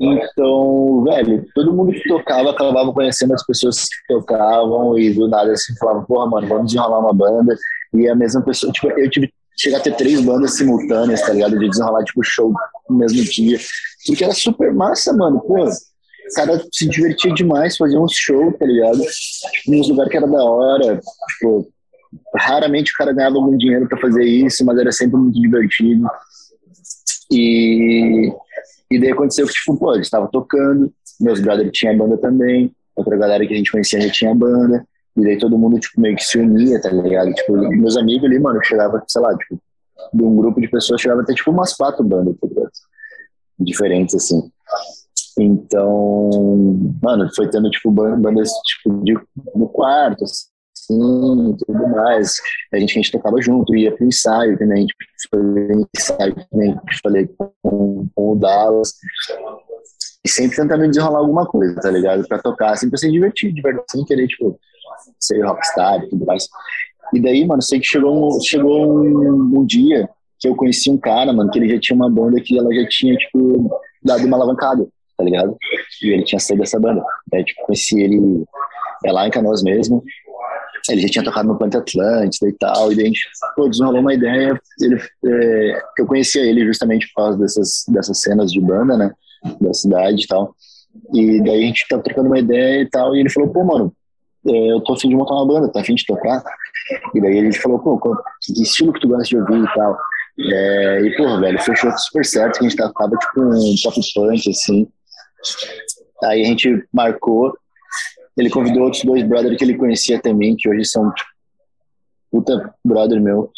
Então, 0.00 1.04
velho, 1.04 1.46
todo 1.54 1.72
mundo 1.72 1.92
que 1.92 2.08
tocava 2.08 2.50
acabava 2.50 2.92
conhecendo 2.92 3.32
as 3.32 3.46
pessoas 3.46 3.84
que 3.84 4.14
tocavam 4.14 4.98
e 4.98 5.14
do 5.14 5.28
nada 5.28 5.52
assim 5.52 5.74
falava, 5.76 6.04
porra, 6.04 6.28
mano, 6.28 6.48
vamos 6.48 6.66
desenrolar 6.66 6.98
uma 6.98 7.12
banda. 7.12 7.56
E 7.94 8.08
a 8.08 8.14
mesma 8.14 8.42
pessoa, 8.42 8.72
tipo, 8.72 8.88
eu 8.90 9.08
tive 9.08 9.32
chegar 9.56 9.78
a 9.78 9.80
ter 9.80 9.94
três 9.96 10.20
bandas 10.20 10.56
simultâneas, 10.56 11.22
tá 11.22 11.32
ligado? 11.32 11.58
De 11.58 11.68
desenrolar, 11.68 12.02
tipo, 12.04 12.22
show 12.24 12.52
no 12.88 12.96
mesmo 12.96 13.22
dia. 13.22 13.58
Porque 14.06 14.24
era 14.24 14.34
super 14.34 14.74
massa, 14.74 15.12
mano. 15.12 15.40
Pô, 15.40 15.64
o 15.64 16.34
cara 16.34 16.62
se 16.72 16.88
divertia 16.88 17.32
demais, 17.32 17.76
fazia 17.76 18.00
uns 18.00 18.14
shows, 18.14 18.56
tá 18.58 18.66
ligado? 18.66 19.00
Tipo, 19.00 19.76
nos 19.76 19.88
lugares 19.88 20.10
que 20.10 20.16
era 20.16 20.26
da 20.26 20.42
hora. 20.42 21.00
Tipo, 21.38 21.68
raramente 22.36 22.92
o 22.92 22.96
cara 22.96 23.12
ganhava 23.12 23.36
algum 23.36 23.56
dinheiro 23.56 23.88
pra 23.88 24.00
fazer 24.00 24.24
isso, 24.24 24.64
mas 24.64 24.78
era 24.78 24.90
sempre 24.90 25.16
muito 25.16 25.40
divertido. 25.40 26.06
E, 27.30 28.32
e 28.90 28.98
daí 29.00 29.10
aconteceu 29.10 29.46
que, 29.46 29.52
tipo, 29.52 29.76
pô, 29.76 29.94
eles 29.94 30.06
estavam 30.06 30.28
tocando, 30.28 30.92
meus 31.20 31.40
brothers 31.40 31.70
tinham 31.72 31.96
banda 31.96 32.16
também, 32.18 32.72
outra 32.94 33.16
galera 33.16 33.46
que 33.46 33.54
a 33.54 33.56
gente 33.56 33.70
conhecia 33.72 34.00
já 34.00 34.10
tinha 34.10 34.34
banda, 34.34 34.86
e 35.16 35.22
daí 35.22 35.38
todo 35.38 35.58
mundo, 35.58 35.78
tipo, 35.78 36.00
meio 36.00 36.16
que 36.16 36.24
se 36.24 36.38
unia, 36.38 36.80
tá 36.80 36.90
ligado? 36.90 37.32
Tipo, 37.32 37.52
meus 37.56 37.96
amigos 37.96 38.24
ali, 38.24 38.38
mano, 38.38 38.60
chegava, 38.62 39.02
sei 39.06 39.22
lá, 39.22 39.36
tipo, 39.36 39.60
de 40.12 40.22
um 40.22 40.36
grupo 40.36 40.60
de 40.60 40.68
pessoas, 40.68 41.00
chegava 41.00 41.22
até, 41.22 41.34
tipo, 41.34 41.50
umas 41.50 41.74
quatro 41.74 42.04
bandas, 42.04 42.36
tá 42.40 42.46
ligado? 42.46 42.70
Diferentes, 43.58 44.14
assim. 44.14 44.50
Então, 45.38 46.30
mano, 47.02 47.28
foi 47.34 47.48
tendo, 47.48 47.70
tipo, 47.70 47.90
ban- 47.90 48.20
bandas, 48.20 48.50
tipo, 48.64 49.02
de, 49.04 49.14
no 49.54 49.68
quarto, 49.68 50.24
assim, 50.24 50.46
tudo 50.86 51.88
mais. 51.88 52.36
A 52.72 52.78
gente, 52.78 52.92
a 52.92 53.02
gente 53.02 53.12
tocava 53.12 53.40
junto, 53.40 53.74
ia 53.74 53.94
pro 53.94 54.06
ensaio 54.06 54.58
também, 54.58 54.86
tipo, 54.86 55.04
foi 55.30 55.86
ensaio 55.96 56.34
também, 56.50 56.70
eu 56.70 56.98
falei 57.02 57.28
com, 57.38 58.08
com 58.14 58.32
o 58.32 58.36
Dallas. 58.36 58.92
E 60.24 60.28
sempre 60.28 60.56
tentando 60.56 60.88
desenrolar 60.88 61.18
alguma 61.18 61.46
coisa, 61.46 61.74
tá 61.76 61.90
ligado? 61.90 62.26
Pra 62.26 62.38
tocar, 62.38 62.76
sempre 62.76 62.98
se 62.98 63.10
divertir, 63.10 63.52
de 63.52 63.60
verdade, 63.60 63.86
sem 63.90 64.04
querer, 64.04 64.26
tipo, 64.26 64.58
ser 65.20 65.44
rockstar 65.44 66.02
e 66.02 66.08
tudo 66.08 66.24
mais. 66.24 66.48
E 67.12 67.20
daí, 67.20 67.46
mano, 67.46 67.62
sei 67.62 67.78
que 67.78 67.86
chegou 67.86 68.36
um, 68.36 68.40
chegou 68.40 69.04
um, 69.04 69.60
um 69.60 69.66
dia 69.66 70.08
que 70.40 70.48
eu 70.48 70.56
conheci 70.56 70.90
um 70.90 70.98
cara, 70.98 71.32
mano, 71.32 71.50
que 71.50 71.58
ele 71.58 71.68
já 71.68 71.78
tinha 71.78 71.96
uma 71.96 72.10
banda 72.10 72.40
que 72.40 72.58
ela 72.58 72.72
já 72.74 72.86
tinha, 72.88 73.16
tipo, 73.16 73.70
dado 74.02 74.26
uma 74.26 74.36
alavancada, 74.36 74.86
tá 75.16 75.24
ligado? 75.24 75.56
E 76.02 76.08
ele 76.08 76.24
tinha 76.24 76.38
saído 76.38 76.62
dessa 76.62 76.80
banda. 76.80 77.02
Daí, 77.30 77.44
tipo, 77.44 77.64
conheci 77.66 78.00
ele 78.00 78.44
é 79.04 79.12
lá 79.12 79.26
em 79.26 79.30
Canoas 79.30 79.62
mesmo. 79.62 80.02
Ele 80.90 81.00
já 81.00 81.08
tinha 81.08 81.24
tocado 81.24 81.48
no 81.48 81.58
Planta 81.58 81.78
Atlântida 81.78 82.48
e 82.48 82.52
tal, 82.52 82.92
e 82.92 82.96
daí 82.96 83.04
a 83.04 83.08
gente 83.08 83.22
pô, 83.56 83.68
desenrolou 83.68 84.00
uma 84.00 84.14
ideia. 84.14 84.60
Ele, 84.80 85.00
é, 85.26 85.82
eu 85.98 86.06
conhecia 86.06 86.42
ele 86.42 86.66
justamente 86.66 87.06
por 87.08 87.22
causa 87.22 87.38
dessas, 87.38 87.84
dessas 87.88 88.20
cenas 88.20 88.52
de 88.52 88.60
banda, 88.60 88.96
né? 88.96 89.10
Da 89.60 89.72
cidade 89.72 90.24
e 90.24 90.26
tal. 90.26 90.54
E 91.12 91.42
daí 91.42 91.64
a 91.64 91.66
gente 91.66 91.86
tava 91.88 92.02
trocando 92.02 92.28
uma 92.28 92.38
ideia 92.38 92.82
e 92.82 92.88
tal, 92.88 93.16
e 93.16 93.20
ele 93.20 93.30
falou, 93.30 93.48
pô, 93.50 93.64
mano, 93.64 93.92
é, 94.46 94.72
eu 94.72 94.80
tô 94.82 94.92
afim 94.92 95.08
de 95.08 95.16
montar 95.16 95.34
uma 95.34 95.46
banda, 95.46 95.72
tá 95.72 95.80
afim 95.80 95.94
de 95.94 96.04
tocar? 96.04 96.42
E 97.14 97.20
daí 97.20 97.38
ele 97.38 97.52
falou, 97.52 97.78
pô, 97.78 97.98
que 98.42 98.62
estilo 98.62 98.92
que 98.92 99.00
tu 99.00 99.08
gosta 99.08 99.24
de 99.24 99.38
ouvir 99.38 99.64
e 99.64 99.74
tal? 99.74 99.98
É, 100.38 101.00
e, 101.02 101.16
pô, 101.16 101.40
velho, 101.40 101.58
fechou 101.60 101.90
super 101.96 102.24
certo, 102.24 102.58
que 102.58 102.66
a 102.66 102.68
gente 102.68 102.76
tava 102.76 103.16
tipo 103.16 103.40
um 103.40 103.74
pop 103.82 104.00
punk, 104.14 104.50
assim. 104.50 104.86
Aí 106.24 106.42
a 106.42 106.46
gente 106.46 106.84
marcou, 106.92 107.56
ele 108.36 108.50
convidou 108.50 108.84
outros 108.84 109.04
dois 109.04 109.22
brothers 109.22 109.56
que 109.56 109.64
ele 109.64 109.76
conhecia 109.76 110.20
também, 110.20 110.56
que 110.56 110.68
hoje 110.68 110.84
são, 110.84 111.10
tipo, 111.12 111.28
puta 112.30 112.74
brother 112.84 113.20
meu. 113.20 113.50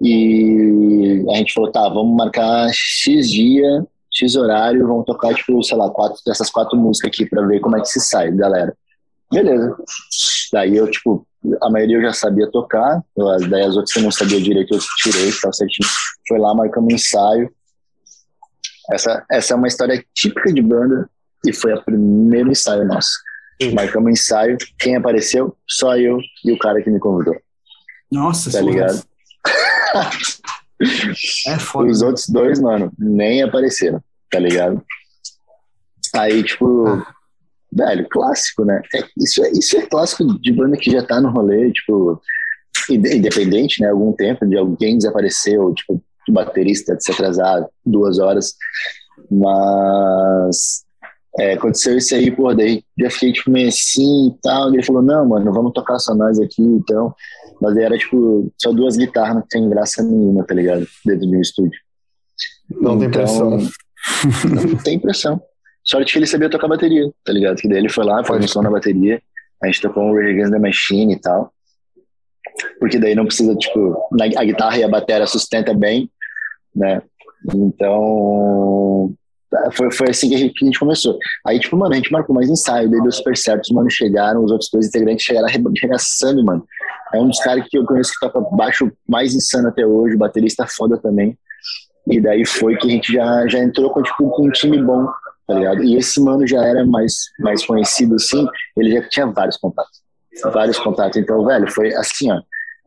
E 0.00 1.24
a 1.32 1.36
gente 1.36 1.52
falou, 1.52 1.70
tá, 1.70 1.88
vamos 1.88 2.16
marcar 2.16 2.68
X 2.72 3.30
dia, 3.30 3.84
X 4.12 4.34
horário, 4.36 4.86
vamos 4.86 5.04
tocar, 5.04 5.34
tipo, 5.34 5.62
sei 5.62 5.76
lá, 5.76 5.90
quatro, 5.90 6.18
essas 6.28 6.50
quatro 6.50 6.76
músicas 6.76 7.08
aqui 7.08 7.26
pra 7.26 7.46
ver 7.46 7.60
como 7.60 7.76
é 7.76 7.80
que 7.80 7.88
se 7.88 8.00
sai, 8.00 8.30
galera. 8.32 8.76
Beleza. 9.32 9.76
Daí 10.52 10.76
eu, 10.76 10.90
tipo, 10.90 11.26
a 11.62 11.70
maioria 11.70 11.96
eu 11.96 12.02
já 12.02 12.12
sabia 12.12 12.50
tocar, 12.50 13.02
eu- 13.16 13.48
daí 13.48 13.62
as 13.62 13.74
outras 13.76 13.92
que 13.92 13.98
eu 13.98 14.02
não 14.04 14.10
sabia 14.10 14.40
direito 14.40 14.74
eu 14.74 14.80
tirei, 14.98 15.30
tava 15.40 15.52
certinho. 15.52 15.88
Foi 16.28 16.38
lá, 16.38 16.54
marcamos 16.54 16.92
um 16.92 16.96
ensaio. 16.96 17.50
Essa, 18.92 19.24
essa 19.30 19.54
é 19.54 19.56
uma 19.56 19.68
história 19.68 20.04
típica 20.14 20.52
de 20.52 20.60
banda 20.60 21.08
e 21.46 21.52
foi 21.52 21.72
o 21.72 21.82
primeiro 21.82 22.50
ensaio 22.50 22.84
nosso. 22.84 23.10
Marcamos 23.74 24.08
um 24.08 24.12
ensaio, 24.12 24.56
quem 24.78 24.96
apareceu? 24.96 25.56
Só 25.68 25.96
eu 25.96 26.18
e 26.44 26.52
o 26.52 26.58
cara 26.58 26.82
que 26.82 26.90
me 26.90 26.98
convidou, 26.98 27.36
Nossa 28.10 28.50
tá 28.50 28.60
ligado? 28.60 29.02
É 31.46 31.58
foda. 31.60 31.88
Os 31.90 32.02
outros 32.02 32.28
dois, 32.28 32.60
mano, 32.60 32.90
nem 32.98 33.40
apareceram, 33.42 34.02
tá 34.28 34.40
ligado? 34.40 34.84
Aí, 36.12 36.42
tipo, 36.42 36.84
velho, 37.72 38.08
clássico, 38.10 38.64
né? 38.64 38.82
É- 38.92 39.04
isso, 39.16 39.44
é, 39.44 39.50
isso 39.52 39.76
é 39.76 39.86
clássico 39.86 40.24
de 40.40 40.52
banda 40.52 40.76
que 40.76 40.90
já 40.90 41.04
tá 41.04 41.20
no 41.20 41.30
rolê, 41.30 41.70
tipo, 41.70 42.20
inde- 42.90 43.16
independente, 43.16 43.80
né? 43.80 43.90
Algum 43.90 44.12
tempo 44.12 44.44
de 44.44 44.56
alguém 44.58 44.96
desapareceu, 44.96 45.72
tipo, 45.72 46.02
baterista 46.30 46.96
se 46.98 47.12
atrasar 47.12 47.64
duas 47.86 48.18
horas. 48.18 48.54
Mas 49.30 50.84
é, 51.38 51.54
aconteceu 51.54 51.96
isso 51.96 52.14
aí, 52.14 52.30
pô, 52.30 52.54
daí 52.54 52.84
já 52.98 53.10
fiquei 53.10 53.32
tipo 53.32 53.50
meio 53.50 53.68
assim 53.68 54.28
e 54.28 54.34
tal. 54.42 54.70
E 54.70 54.76
ele 54.76 54.82
falou, 54.82 55.02
não, 55.02 55.26
mano, 55.26 55.52
vamos 55.52 55.72
tocar 55.72 55.98
só 55.98 56.14
nós 56.14 56.38
aqui, 56.38 56.62
então. 56.62 57.14
Mas 57.60 57.76
aí 57.76 57.84
era 57.84 57.96
tipo 57.96 58.52
só 58.60 58.72
duas 58.72 58.96
guitarras, 58.96 59.36
não 59.36 59.44
tem 59.48 59.68
graça 59.68 60.02
nenhuma, 60.02 60.44
tá 60.44 60.54
ligado? 60.54 60.86
Dentro 61.04 61.26
de 61.26 61.36
um 61.36 61.40
estúdio. 61.40 61.78
Não 62.70 62.98
tem 62.98 63.10
pressão. 63.10 63.50
Não 63.50 64.76
tem 64.82 64.98
pressão. 64.98 65.40
Sorte 65.84 66.12
que 66.12 66.18
ele 66.18 66.26
sabia 66.26 66.50
tocar 66.50 66.68
bateria, 66.68 67.10
tá 67.24 67.32
ligado? 67.32 67.56
Que 67.56 67.68
daí 67.68 67.78
ele 67.78 67.88
foi 67.88 68.04
lá, 68.04 68.22
fez 68.24 68.44
um 68.44 68.48
som 68.48 68.62
na 68.62 68.70
bateria, 68.70 69.20
a 69.62 69.66
gente 69.66 69.80
tocou 69.80 70.02
um 70.02 70.14
Rage 70.14 70.30
Against 70.30 70.52
the 70.52 70.58
Machine 70.58 71.14
e 71.14 71.20
tal. 71.20 71.52
Porque 72.78 72.98
daí 72.98 73.14
não 73.14 73.24
precisa, 73.24 73.54
tipo, 73.56 73.96
na, 74.12 74.26
a 74.26 74.44
guitarra 74.44 74.78
e 74.78 74.84
a 74.84 74.88
bateria 74.88 75.26
sustenta 75.26 75.72
bem, 75.72 76.10
né? 76.74 77.02
Então, 77.54 79.12
foi, 79.72 79.90
foi 79.92 80.10
assim 80.10 80.28
que 80.28 80.34
a, 80.34 80.38
gente, 80.38 80.54
que 80.54 80.64
a 80.64 80.66
gente 80.66 80.78
começou. 80.78 81.18
Aí, 81.46 81.58
tipo, 81.58 81.76
mano, 81.76 81.92
a 81.92 81.96
gente 81.96 82.12
marcou 82.12 82.34
mais 82.34 82.48
ensaio, 82.48 82.90
daí 82.90 83.00
deu 83.00 83.12
super 83.12 83.36
certo, 83.36 83.64
os 83.64 83.70
manos 83.70 83.92
chegaram, 83.92 84.42
os 84.42 84.50
outros 84.50 84.70
dois 84.72 84.86
integrantes 84.86 85.24
chegaram 85.24 85.46
arregaçando, 85.46 86.44
mano. 86.44 86.64
É 87.14 87.20
um 87.20 87.28
dos 87.28 87.38
caras 87.40 87.64
que 87.68 87.76
eu 87.76 87.84
conheço 87.84 88.12
que 88.12 88.20
toca 88.20 88.40
baixo 88.56 88.90
mais 89.08 89.34
insano 89.34 89.68
até 89.68 89.86
hoje, 89.86 90.16
baterista 90.16 90.66
foda 90.66 90.96
também. 90.96 91.36
E 92.06 92.20
daí 92.20 92.44
foi 92.44 92.76
que 92.76 92.86
a 92.88 92.90
gente 92.90 93.12
já, 93.12 93.46
já 93.46 93.58
entrou 93.58 93.90
com, 93.90 94.02
tipo, 94.02 94.28
com 94.30 94.46
um 94.46 94.50
time 94.50 94.82
bom, 94.82 95.06
tá 95.46 95.54
ligado? 95.54 95.84
E 95.84 95.96
esse 95.96 96.20
mano 96.20 96.46
já 96.46 96.64
era 96.64 96.84
mais, 96.84 97.14
mais 97.38 97.64
conhecido, 97.64 98.14
assim, 98.16 98.46
ele 98.76 98.92
já 98.92 99.08
tinha 99.08 99.26
vários 99.26 99.56
contatos. 99.56 100.00
Vários 100.52 100.78
contatos. 100.78 101.18
Então, 101.18 101.44
velho, 101.44 101.70
foi 101.70 101.94
assim, 101.94 102.32
ó. 102.32 102.40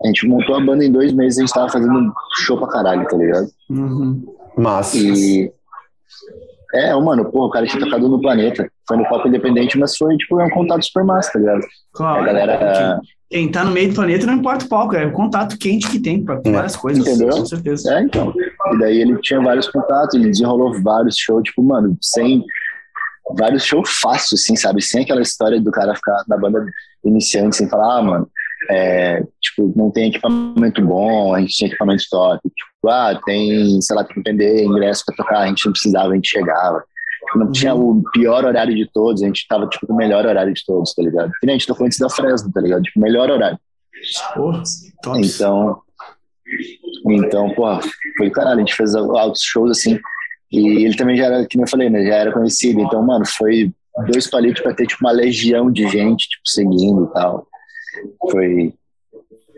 A 0.04 0.08
gente 0.08 0.28
montou 0.28 0.56
a 0.56 0.60
banda 0.60 0.84
em 0.84 0.92
dois 0.92 1.14
meses, 1.14 1.38
a 1.38 1.42
gente 1.42 1.54
tava 1.54 1.70
fazendo 1.70 2.14
show 2.40 2.58
pra 2.58 2.68
caralho, 2.68 3.08
tá 3.08 3.16
ligado? 3.16 3.48
Uhum. 3.70 4.26
Mas. 4.58 4.94
E. 4.94 5.52
É, 6.76 6.94
mano, 6.96 7.32
porra, 7.32 7.48
o 7.48 7.50
cara 7.50 7.66
tinha 7.66 7.84
tocado 7.84 8.10
no 8.10 8.20
planeta. 8.20 8.70
Foi 8.88 8.98
no 8.98 9.08
palco 9.08 9.28
independente, 9.28 9.78
mas 9.78 9.96
foi, 9.96 10.18
tipo, 10.18 10.40
é 10.42 10.46
um 10.46 10.50
contato 10.50 10.84
super 10.84 11.06
massa, 11.06 11.32
tá 11.32 11.40
ligado? 11.40 11.62
Claro. 11.94 12.22
A 12.22 12.26
galera. 12.26 13.00
Quem 13.30 13.50
tá 13.50 13.64
no 13.64 13.72
meio 13.72 13.90
do 13.90 13.96
planeta 13.96 14.26
não 14.26 14.36
importa 14.36 14.66
o 14.66 14.70
palco, 14.70 14.96
é 14.96 15.06
o 15.06 15.12
contato 15.12 15.58
quente 15.58 15.90
que 15.90 16.00
tem 16.00 16.24
pra 16.24 16.40
várias 16.46 16.76
coisas. 16.76 17.06
Entendeu? 17.06 17.30
Com 17.30 17.46
certeza. 17.46 17.96
É, 17.96 18.02
então. 18.02 18.34
E 18.74 18.80
daí 18.80 19.00
ele 19.00 19.18
tinha 19.22 19.42
vários 19.42 19.70
contatos, 19.70 20.16
ele 20.16 20.30
desenrolou 20.30 20.80
vários 20.82 21.16
shows, 21.18 21.44
tipo, 21.44 21.64
mano, 21.64 21.98
sem. 22.02 22.44
Vários 23.38 23.64
shows 23.64 23.90
fáceis, 24.02 24.42
assim, 24.42 24.56
sabe? 24.56 24.84
Sem 24.84 25.04
aquela 25.04 25.22
história 25.22 25.60
do 25.60 25.72
cara 25.72 25.96
ficar 25.96 26.24
na 26.28 26.38
banda 26.38 26.64
iniciante, 27.04 27.56
sem 27.56 27.68
falar, 27.68 27.98
ah, 27.98 28.02
mano, 28.02 28.30
é, 28.70 29.24
tipo, 29.42 29.74
não 29.76 29.90
tem 29.92 30.10
equipamento 30.10 30.82
bom, 30.84 31.34
a 31.34 31.40
gente 31.40 31.56
tinha 31.56 31.68
equipamento 31.68 32.04
top. 32.10 32.40
Tipo, 32.44 32.70
ah, 32.90 33.20
tem, 33.26 33.82
sei 33.82 33.96
lá, 33.96 34.04
tem 34.04 34.16
que 34.22 34.32
vender 34.32 34.64
ingresso 34.64 35.04
para 35.06 35.16
tocar, 35.16 35.40
a 35.40 35.48
gente 35.48 35.66
não 35.66 35.72
precisava, 35.72 36.12
a 36.12 36.16
gente 36.16 36.30
chegava. 36.30 36.84
Não 37.36 37.52
tinha 37.52 37.74
o 37.74 38.04
pior 38.12 38.46
horário 38.46 38.76
de 38.76 38.90
todos, 38.92 39.24
a 39.24 39.26
gente 39.26 39.48
tava, 39.48 39.68
tipo, 39.68 39.88
no 39.90 39.96
melhor 39.96 40.26
horário 40.26 40.54
de 40.54 40.64
todos, 40.66 40.94
tá 40.94 41.02
ligado? 41.02 41.32
E 41.44 41.50
a 41.50 41.52
gente 41.54 41.68
tocou 41.68 41.86
antes 41.86 41.98
da 41.98 42.10
Fresno, 42.10 42.52
tá 42.52 42.62
ligado? 42.62 42.84
Tipo, 42.84 43.00
melhor 43.00 43.30
horário. 43.30 43.60
Porra. 44.36 44.64
Então, 45.18 45.82
então, 47.08 47.50
pô, 47.56 47.66
foi 48.18 48.30
caralho, 48.30 48.58
a 48.58 48.60
gente 48.60 48.76
fez 48.76 48.96
altos 48.96 49.42
shows 49.42 49.72
assim. 49.72 50.00
E 50.52 50.86
ele 50.86 50.96
também 50.96 51.18
já 51.18 51.26
era, 51.26 51.48
como 51.52 51.64
eu 51.64 51.70
falei, 51.70 51.90
né, 51.90 52.06
já 52.06 52.16
era 52.16 52.32
conhecido. 52.32 52.80
Então, 52.80 53.06
mano, 53.06 53.26
foi 53.26 53.72
dois 54.12 54.30
palitos 54.30 54.62
pra 54.62 54.74
ter, 54.74 54.86
tipo, 54.86 55.04
uma 55.04 55.12
legião 55.12 55.72
de 55.72 55.88
gente, 55.88 56.30
tipo, 56.30 56.48
seguindo 56.48 57.06
e 57.06 57.14
tal. 57.14 57.48
Foi, 58.32 58.74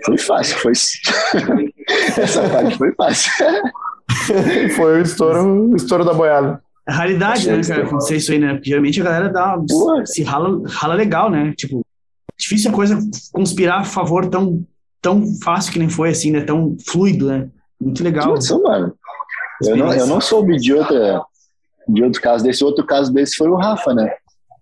foi 0.07 0.17
fácil, 0.17 0.57
foi. 0.57 0.71
Essa 2.17 2.49
parte 2.49 2.77
foi 2.77 2.93
fácil. 2.93 3.31
Foi 4.75 4.99
o 4.99 5.01
estouro, 5.01 5.69
o 5.69 5.75
estouro 5.75 6.05
da 6.05 6.13
boiada. 6.13 6.61
É 6.87 6.91
raridade, 6.93 7.51
né, 7.51 7.61
cara, 7.61 7.83
acontecer 7.83 8.15
isso 8.15 8.31
aí, 8.31 8.39
né? 8.39 8.53
Porque 8.53 8.69
geralmente 8.69 9.01
a 9.01 9.03
galera 9.03 9.29
dá, 9.29 9.57
se 10.05 10.23
rala, 10.23 10.61
rala 10.65 10.93
legal, 10.93 11.29
né? 11.29 11.53
Tipo, 11.57 11.85
difícil 12.39 12.71
a 12.71 12.73
coisa 12.73 12.97
conspirar 13.33 13.81
a 13.81 13.83
favor 13.83 14.29
tão, 14.29 14.65
tão 15.01 15.25
fácil 15.43 15.73
que 15.73 15.79
nem 15.79 15.89
foi, 15.89 16.09
assim, 16.09 16.31
né? 16.31 16.39
Tão 16.41 16.77
fluido, 16.87 17.27
né? 17.27 17.49
Muito 17.79 18.01
legal. 18.01 18.33
Putz, 18.33 18.49
mano. 18.49 18.93
Eu 19.61 19.75
não, 19.75 19.93
eu 19.93 20.07
não 20.07 20.21
soube 20.21 20.55
de 20.55 20.73
outra 20.73 21.21
de 21.87 22.03
outro 22.03 22.21
caso 22.21 22.43
desse. 22.45 22.63
Outro 22.63 22.85
caso 22.85 23.11
desse 23.11 23.35
foi 23.35 23.49
o 23.49 23.55
Rafa, 23.55 23.93
né? 23.93 24.09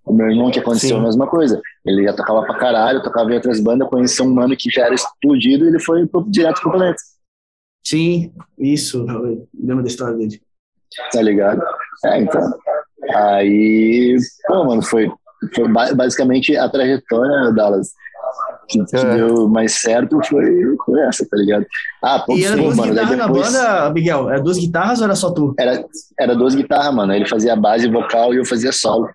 O 0.06 0.14
meu 0.14 0.30
irmão 0.30 0.52
que 0.52 0.60
aconteceu 0.60 0.90
Sim. 0.98 1.02
a 1.02 1.06
mesma 1.06 1.28
coisa. 1.28 1.60
Ele 1.84 2.04
já 2.04 2.14
tocava 2.14 2.44
pra 2.44 2.58
caralho, 2.58 3.02
tocava 3.02 3.32
em 3.32 3.36
outras 3.36 3.60
bandas, 3.60 3.90
conheceu 3.90 4.26
um 4.26 4.34
mano 4.34 4.56
que 4.56 4.70
já 4.70 4.86
era 4.86 4.94
explodido 4.94 5.66
e 5.66 5.70
ele 5.70 5.80
foi 5.80 6.06
pro- 6.06 6.24
direto 6.30 6.62
pro 6.62 6.72
planeta, 6.72 6.98
Sim, 7.86 8.32
isso. 8.58 9.06
Eu 9.08 9.48
lembro 9.60 9.84
da 9.84 9.88
história 9.90 10.16
dele. 10.16 10.42
tá 11.12 11.22
ligado? 11.22 11.62
É, 12.06 12.20
então. 12.22 12.42
Aí, 13.14 14.16
pô, 14.48 14.64
mano, 14.66 14.82
foi, 14.82 15.12
foi 15.54 15.68
ba- 15.72 15.94
basicamente 15.94 16.56
a 16.58 16.68
trajetória, 16.70 17.52
Dallas, 17.52 17.90
que, 18.68 18.84
que 18.86 18.96
É. 18.96 19.16
deu 19.18 19.48
mais 19.48 19.74
certo 19.82 20.20
foi, 20.28 20.76
foi 20.86 21.02
essa, 21.02 21.28
tá 21.30 21.38
ligado? 21.38 21.66
Ah, 22.02 22.20
pô, 22.20 22.36
E 22.36 22.44
era 22.46 22.56
sim, 22.56 22.62
duas 22.64 22.76
mano, 22.78 22.90
guitarras 22.94 23.18
na 23.18 23.28
depois- 23.28 23.54
banda, 23.54 23.90
Miguel? 23.92 24.30
Era 24.30 24.42
duas 24.42 24.58
guitarras 24.58 25.00
ou 25.00 25.06
era 25.06 25.16
só 25.16 25.32
tu? 25.32 25.54
Era, 25.60 25.86
era 26.20 26.36
duas 26.36 26.56
guitarras, 26.56 26.94
mano. 26.94 27.14
Ele 27.14 27.28
fazia 27.28 27.56
base 27.56 27.88
vocal 27.90 28.34
e 28.34 28.38
eu 28.38 28.46
fazia 28.46 28.72
solo. 28.72 29.08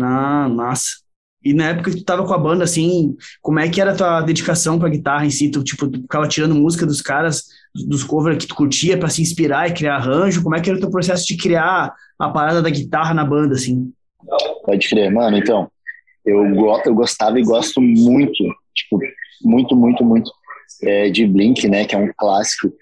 Ah, 0.00 0.48
massa. 0.48 1.04
E 1.44 1.54
na 1.54 1.68
época 1.68 1.90
que 1.92 1.98
tu 1.98 2.04
tava 2.04 2.26
com 2.26 2.34
a 2.34 2.38
banda, 2.38 2.64
assim, 2.64 3.16
como 3.40 3.60
é 3.60 3.68
que 3.68 3.80
era 3.80 3.92
a 3.92 3.96
tua 3.96 4.20
dedicação 4.20 4.78
pra 4.78 4.88
guitarra 4.88 5.24
em 5.26 5.30
si? 5.30 5.48
Tu, 5.50 5.62
tipo, 5.62 5.88
tu 5.88 6.00
ficava 6.02 6.26
tirando 6.26 6.54
música 6.56 6.84
dos 6.84 7.00
caras, 7.00 7.44
dos 7.86 8.02
covers 8.02 8.38
que 8.38 8.46
tu 8.48 8.54
curtia 8.54 8.98
pra 8.98 9.08
se 9.08 9.22
inspirar 9.22 9.68
e 9.68 9.74
criar 9.74 9.96
arranjo? 9.96 10.42
Como 10.42 10.56
é 10.56 10.60
que 10.60 10.68
era 10.68 10.76
o 10.76 10.80
teu 10.80 10.90
processo 10.90 11.24
de 11.26 11.36
criar 11.36 11.94
a 12.18 12.28
parada 12.30 12.60
da 12.60 12.68
guitarra 12.70 13.14
na 13.14 13.24
banda, 13.24 13.54
assim? 13.54 13.92
Pode 14.64 14.88
crer, 14.88 15.12
mano. 15.12 15.36
Então, 15.36 15.70
eu, 16.24 16.52
go- 16.54 16.82
eu 16.84 16.94
gostava 16.94 17.38
e 17.38 17.44
gosto 17.44 17.80
muito, 17.80 18.42
tipo, 18.74 18.98
muito, 19.42 19.76
muito, 19.76 20.04
muito 20.04 20.32
é, 20.82 21.08
de 21.10 21.26
Blink, 21.28 21.68
né? 21.68 21.84
Que 21.84 21.94
é 21.94 21.98
um 21.98 22.10
clássico. 22.16 22.72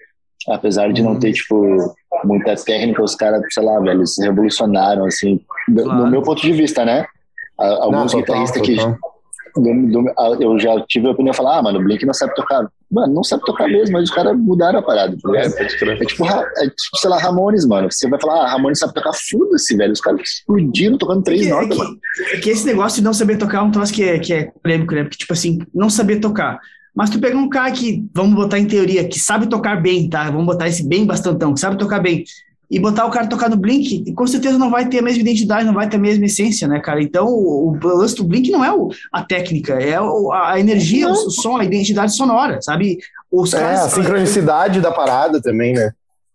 Apesar 0.49 0.91
de 0.91 1.03
não 1.03 1.19
ter, 1.19 1.33
tipo, 1.33 1.77
muita 2.23 2.55
técnica, 2.55 3.03
os 3.03 3.13
caras, 3.15 3.41
sei 3.51 3.63
lá, 3.63 3.79
velho, 3.79 3.99
eles 3.99 4.15
revolucionaram, 4.19 5.05
assim, 5.05 5.39
do, 5.67 5.83
Claro. 5.83 6.03
do 6.05 6.11
meu 6.11 6.21
ponto 6.21 6.41
de 6.41 6.51
vista, 6.51 6.83
né? 6.85 7.05
Não, 7.57 7.65
Alguns 7.83 8.11
total, 8.11 8.19
guitarristas 8.21 8.61
que 8.61 8.75
do- 9.55 10.13
eu 10.41 10.59
já 10.59 10.79
tive 10.87 11.07
a 11.07 11.11
opinião 11.11 11.31
de 11.31 11.37
falar, 11.37 11.59
ah, 11.59 11.63
mano, 11.63 11.79
o 11.79 11.83
Blink 11.83 12.05
não 12.05 12.13
sabe 12.13 12.35
tocar. 12.35 12.67
Mano, 12.91 13.13
não 13.13 13.23
sabe 13.23 13.43
tocar 13.45 13.67
mesmo, 13.67 13.93
mas 13.93 14.09
os 14.09 14.11
caras 14.15 14.37
mudaram 14.37 14.79
a 14.79 14.81
parada, 14.81 15.15
tá 15.21 15.31
É. 15.37 15.45
É 15.45 15.65
tipo, 15.65 15.85
é 15.85 15.95
tipo, 16.69 16.97
sei 16.97 17.09
lá, 17.09 17.17
Ramones, 17.17 17.65
mano. 17.65 17.87
Você 17.89 18.09
vai 18.09 18.19
falar, 18.19 18.41
ah, 18.43 18.47
Ramones 18.51 18.79
sabe 18.79 18.93
tocar, 18.93 19.11
foda-se, 19.13 19.75
velho. 19.77 19.93
Os 19.93 20.01
caras 20.01 20.21
explodiram 20.21 20.97
tocando 20.97 21.23
três 21.23 21.45
É 21.47 21.49
é 21.49 21.53
notas, 21.53 21.69
que- 21.69 21.77
mano. 21.77 21.97
é 22.33 22.37
que 22.37 22.49
esse 22.49 22.65
negócio 22.65 22.97
de 22.97 23.03
não 23.05 23.13
saber 23.13 23.37
tocar 23.37 23.59
é 23.59 23.61
um 23.61 23.71
troço 23.71 23.93
que 23.93 24.03
é, 24.03 24.19
que 24.19 24.33
é 24.33 24.51
polêmico, 24.61 24.93
né? 24.93 25.03
Porque, 25.03 25.17
tipo 25.17 25.31
assim, 25.33 25.59
não 25.73 25.89
saber 25.89 26.19
tocar. 26.19 26.59
Mas 26.93 27.09
tu 27.09 27.19
pega 27.19 27.37
um 27.37 27.49
cara 27.49 27.71
que, 27.71 28.05
vamos 28.13 28.35
botar 28.35 28.57
em 28.59 28.65
teoria, 28.65 29.07
que 29.07 29.19
sabe 29.19 29.47
tocar 29.47 29.81
bem, 29.81 30.09
tá? 30.09 30.25
Vamos 30.29 30.45
botar 30.45 30.67
esse 30.67 30.85
bem 30.87 31.05
bastantão, 31.05 31.53
que 31.53 31.59
sabe 31.59 31.77
tocar 31.77 31.99
bem, 31.99 32.23
e 32.69 32.79
botar 32.79 33.05
o 33.05 33.11
cara 33.11 33.27
tocar 33.27 33.49
no 33.49 33.55
Blink, 33.57 34.03
e 34.07 34.13
com 34.13 34.25
certeza 34.27 34.57
não 34.57 34.69
vai 34.69 34.87
ter 34.87 34.99
a 34.99 35.01
mesma 35.01 35.21
identidade, 35.21 35.65
não 35.65 35.73
vai 35.73 35.87
ter 35.87 35.97
a 35.97 35.99
mesma 35.99 36.25
essência, 36.25 36.67
né, 36.67 36.79
cara? 36.79 37.01
Então, 37.01 37.27
o, 37.27 37.71
o 37.81 37.87
lance 37.97 38.15
do 38.15 38.23
Blink 38.23 38.49
não 38.51 38.63
é 38.65 38.71
o- 38.73 38.89
a 39.11 39.23
técnica, 39.23 39.73
é 39.73 39.99
o- 40.01 40.31
a 40.31 40.59
energia, 40.59 41.07
o, 41.07 41.11
o 41.11 41.29
som, 41.31 41.57
a 41.57 41.63
identidade 41.65 42.15
sonora, 42.15 42.61
sabe? 42.61 42.97
Os 43.31 43.53
É, 43.53 43.59
caras, 43.59 43.79
a 43.81 43.89
sincronicidade 43.89 44.79
da 44.81 44.91
parada 44.91 45.41
também, 45.41 45.73
né? 45.73 45.91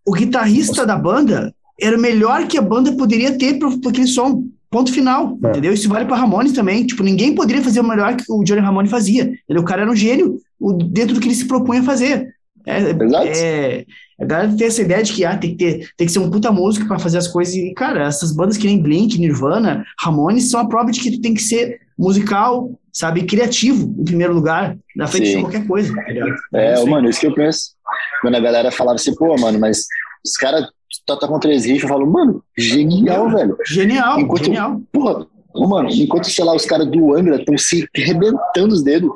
o 0.06 0.12
guitarrista 0.12 0.84
da 0.86 0.96
banda 0.96 1.54
era 1.80 1.96
o 1.96 2.00
melhor 2.00 2.46
que 2.46 2.58
a 2.58 2.62
banda 2.62 2.92
poderia 2.92 3.36
ter 3.38 3.58
para 3.58 3.68
aquele 3.68 4.06
som. 4.06 4.44
Ponto 4.70 4.92
final, 4.92 5.36
É. 5.44 5.48
entendeu? 5.48 5.72
Isso 5.72 5.88
vale 5.88 6.04
para 6.04 6.16
Ramones 6.16 6.52
também. 6.52 6.86
Tipo, 6.86 7.02
ninguém 7.02 7.34
poderia 7.34 7.62
fazer 7.62 7.80
o 7.80 7.84
melhor 7.88 8.14
que 8.16 8.24
o 8.28 8.44
Johnny 8.44 8.60
Ramone 8.60 8.88
fazia. 8.88 9.32
Ele, 9.48 9.58
o 9.58 9.64
cara 9.64 9.82
era 9.82 9.90
um 9.90 9.96
gênio 9.96 10.38
o- 10.60 10.72
dentro 10.72 11.14
do 11.14 11.20
que 11.20 11.26
ele 11.26 11.34
se 11.34 11.46
propunha 11.46 11.80
a 11.80 11.84
fazer. 11.84 12.28
É, 12.66 12.78
Exato. 12.90 13.26
é, 13.26 13.84
a 14.20 14.24
galera 14.24 14.54
tem 14.56 14.66
essa 14.66 14.82
ideia 14.82 15.02
de 15.02 15.12
que 15.12 15.24
ah, 15.24 15.36
tem, 15.36 15.56
que 15.56 15.56
ter, 15.56 15.90
tem 15.96 16.06
que 16.06 16.12
ser 16.12 16.18
um 16.18 16.30
puta 16.30 16.52
músico 16.52 16.86
para 16.86 16.98
fazer 16.98 17.18
as 17.18 17.26
coisas. 17.26 17.54
E, 17.54 17.72
cara, 17.72 18.04
essas 18.06 18.32
bandas 18.32 18.56
que 18.56 18.66
nem 18.66 18.82
Blink, 18.82 19.18
Nirvana, 19.18 19.84
Ramones 19.98 20.50
são 20.50 20.60
a 20.60 20.68
prova 20.68 20.90
de 20.90 21.00
que 21.00 21.12
tu 21.12 21.20
tem 21.20 21.32
que 21.32 21.42
ser 21.42 21.80
musical, 21.98 22.70
sabe, 22.92 23.24
criativo, 23.24 23.94
em 23.98 24.04
primeiro 24.04 24.34
lugar, 24.34 24.76
na 24.94 25.06
frente 25.06 25.28
Sim. 25.28 25.36
de 25.36 25.42
qualquer 25.42 25.66
coisa. 25.66 25.94
tá? 25.94 26.02
É, 26.54 26.74
isso 26.74 26.86
mano, 26.86 27.08
isso 27.08 27.20
que 27.20 27.26
eu 27.26 27.34
penso. 27.34 27.70
Quando 28.20 28.34
a 28.34 28.40
galera 28.40 28.70
falava 28.70 28.96
assim, 28.96 29.14
pô, 29.14 29.34
mano, 29.38 29.58
mas 29.58 29.84
os 30.24 30.32
caras 30.32 30.66
tocam 31.06 31.40
três 31.40 31.64
riffs, 31.64 31.82
eu 31.82 31.88
falo, 31.88 32.06
mano, 32.06 32.42
genial, 32.58 33.30
velho. 33.30 33.56
Genial, 33.66 34.20
Enquanto- 34.20 34.44
genial. 34.44 34.80
Porra, 34.92 35.26
mano, 35.54 35.88
enquanto, 35.90 36.28
sei 36.30 36.44
lá, 36.44 36.54
os 36.54 36.64
caras 36.66 36.86
do 36.90 37.14
Angra 37.14 37.36
estão 37.36 37.56
se 37.56 37.88
arrebentando 37.96 38.74
os 38.74 38.82
dedos, 38.82 39.10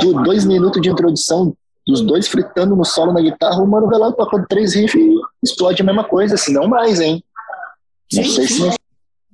do, 0.00 0.22
dois 0.22 0.44
minutos 0.44 0.80
de 0.80 0.88
introdução, 0.88 1.54
os 1.92 2.02
dois 2.02 2.28
fritando 2.28 2.76
no 2.76 2.84
solo 2.84 3.12
na 3.12 3.20
guitarra, 3.20 3.62
o 3.62 3.66
mano 3.66 3.86
vai 3.88 3.98
lá 3.98 4.12
tocando 4.12 4.46
três 4.48 4.74
riffs 4.74 5.00
e 5.00 5.14
explode 5.42 5.80
a 5.82 5.84
mesma 5.84 6.04
coisa, 6.04 6.36
se 6.36 6.52
não 6.52 6.68
mais, 6.68 7.00
hein? 7.00 7.22
Não 8.12 8.22
Sim, 8.24 8.30
sei 8.30 8.46
sim. 8.46 8.54
se 8.54 8.60
não 8.62 8.72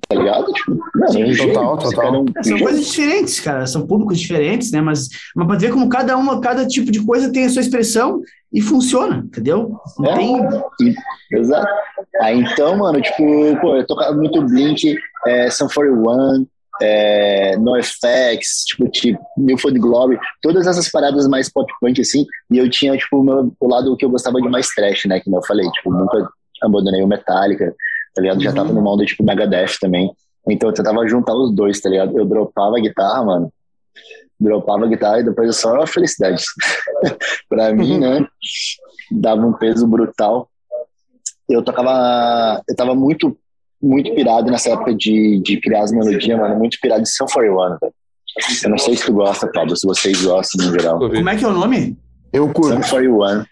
tá 0.06 0.14
ligado? 0.16 0.52
Tipo, 0.52 0.78
mano, 0.94 1.12
Sim, 1.12 1.22
é 1.22 1.26
um 1.26 1.36
total, 1.52 1.78
total. 1.78 1.92
cara 2.02 2.16
é 2.16 2.18
um 2.20 2.24
É, 2.36 2.42
são 2.42 2.58
coisas 2.58 2.86
diferentes, 2.86 3.40
cara. 3.40 3.66
São 3.66 3.86
públicos 3.86 4.18
diferentes, 4.20 4.70
né? 4.70 4.80
Mas, 4.80 5.08
mas 5.34 5.46
pra 5.46 5.56
ver 5.56 5.72
como 5.72 5.88
cada 5.88 6.16
uma, 6.16 6.40
cada 6.40 6.66
tipo 6.66 6.92
de 6.92 7.04
coisa 7.04 7.32
tem 7.32 7.46
a 7.46 7.48
sua 7.48 7.62
expressão 7.62 8.20
e 8.52 8.60
funciona, 8.60 9.22
entendeu? 9.24 9.76
Não 9.98 10.10
É. 10.10 10.14
tem. 10.16 10.94
Exato. 11.32 11.66
Aí 12.20 12.38
então, 12.38 12.76
mano, 12.76 13.00
tipo, 13.00 13.24
pô, 13.60 13.76
eu 13.76 13.86
tocava 13.86 14.14
muito 14.14 14.42
Blink, 14.42 14.96
é, 15.26 15.50
Sun 15.50 15.68
41, 15.68 16.46
é, 16.82 17.56
NoFX, 17.56 18.64
tipo, 18.66 18.88
tipo, 18.88 19.20
New 19.36 19.56
Food 19.58 19.78
Glory, 19.78 20.18
todas 20.42 20.66
essas 20.66 20.90
paradas 20.90 21.26
mais 21.28 21.50
pop 21.50 21.72
punk, 21.80 22.00
assim, 22.00 22.26
e 22.50 22.58
eu 22.58 22.68
tinha, 22.68 22.96
tipo, 22.96 23.18
o, 23.18 23.22
meu, 23.24 23.52
o 23.60 23.68
lado 23.68 23.96
que 23.96 24.04
eu 24.04 24.10
gostava 24.10 24.40
de 24.40 24.48
mais 24.48 24.68
trash, 24.68 25.04
né, 25.06 25.20
que 25.20 25.32
eu 25.32 25.44
falei, 25.46 25.68
tipo, 25.70 25.92
nunca 25.92 26.28
abandonei 26.62 27.02
o 27.02 27.06
Metallica, 27.06 27.74
tá 28.14 28.22
ligado? 28.22 28.42
Já 28.42 28.52
tava 28.52 28.68
Uhum. 28.70 28.74
no 28.76 28.82
molde, 28.82 29.06
tipo, 29.06 29.24
Megadeth 29.24 29.78
também, 29.80 30.10
então 30.48 30.68
eu 30.68 30.74
tentava 30.74 31.06
juntar 31.08 31.34
os 31.34 31.54
dois, 31.54 31.80
tá 31.80 31.88
ligado? 31.88 32.18
Eu 32.18 32.24
dropava 32.24 32.76
a 32.76 32.80
guitarra, 32.80 33.24
mano, 33.24 33.52
dropava 34.38 34.84
a 34.84 34.88
guitarra 34.88 35.20
e 35.20 35.24
depois 35.24 35.48
é 35.48 35.52
só 35.52 35.86
felicidade. 35.86 36.42
pra 37.48 37.72
mim, 37.72 37.98
né, 37.98 38.26
dava 39.10 39.46
um 39.46 39.52
peso 39.52 39.86
brutal. 39.86 40.48
Eu 41.48 41.62
tocava, 41.62 42.62
eu 42.68 42.74
tava 42.74 42.94
muito, 42.94 43.36
muito 43.84 44.14
pirado 44.14 44.50
nessa 44.50 44.70
época 44.70 44.94
de, 44.94 45.40
de 45.44 45.60
criar 45.60 45.82
as 45.82 45.92
melodias, 45.92 46.38
mano, 46.38 46.58
muito 46.58 46.78
pirado 46.80 47.02
de 47.02 47.10
Sun 47.10 47.26
41, 47.26 47.78
velho. 47.80 47.92
Eu 48.64 48.70
não 48.70 48.78
sei 48.78 48.96
se 48.96 49.04
tu 49.06 49.12
gosta, 49.12 49.46
Pablo, 49.52 49.76
se 49.76 49.86
vocês 49.86 50.20
gostam 50.24 50.66
no 50.66 50.72
geral. 50.72 50.98
Como 50.98 51.28
é 51.28 51.36
que 51.36 51.44
é 51.44 51.48
o 51.48 51.52
nome? 51.52 51.96
Eu 52.32 52.46
Sun 52.48 52.52
curto. 52.52 52.88
41. 52.88 53.44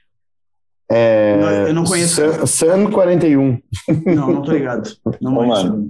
É, 0.91 1.65
Eu 1.69 1.75
não 1.75 1.85
conheço. 1.85 2.17
Sun, 2.17 2.47
Sun 2.47 2.91
41. 2.91 3.59
Não, 4.07 4.33
não 4.33 4.43
tô 4.43 4.53
ligado. 4.53 4.91
Não 5.21 5.33
Ô, 5.35 5.37
conheço. 5.37 5.65
mano. 5.69 5.89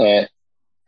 É, 0.00 0.28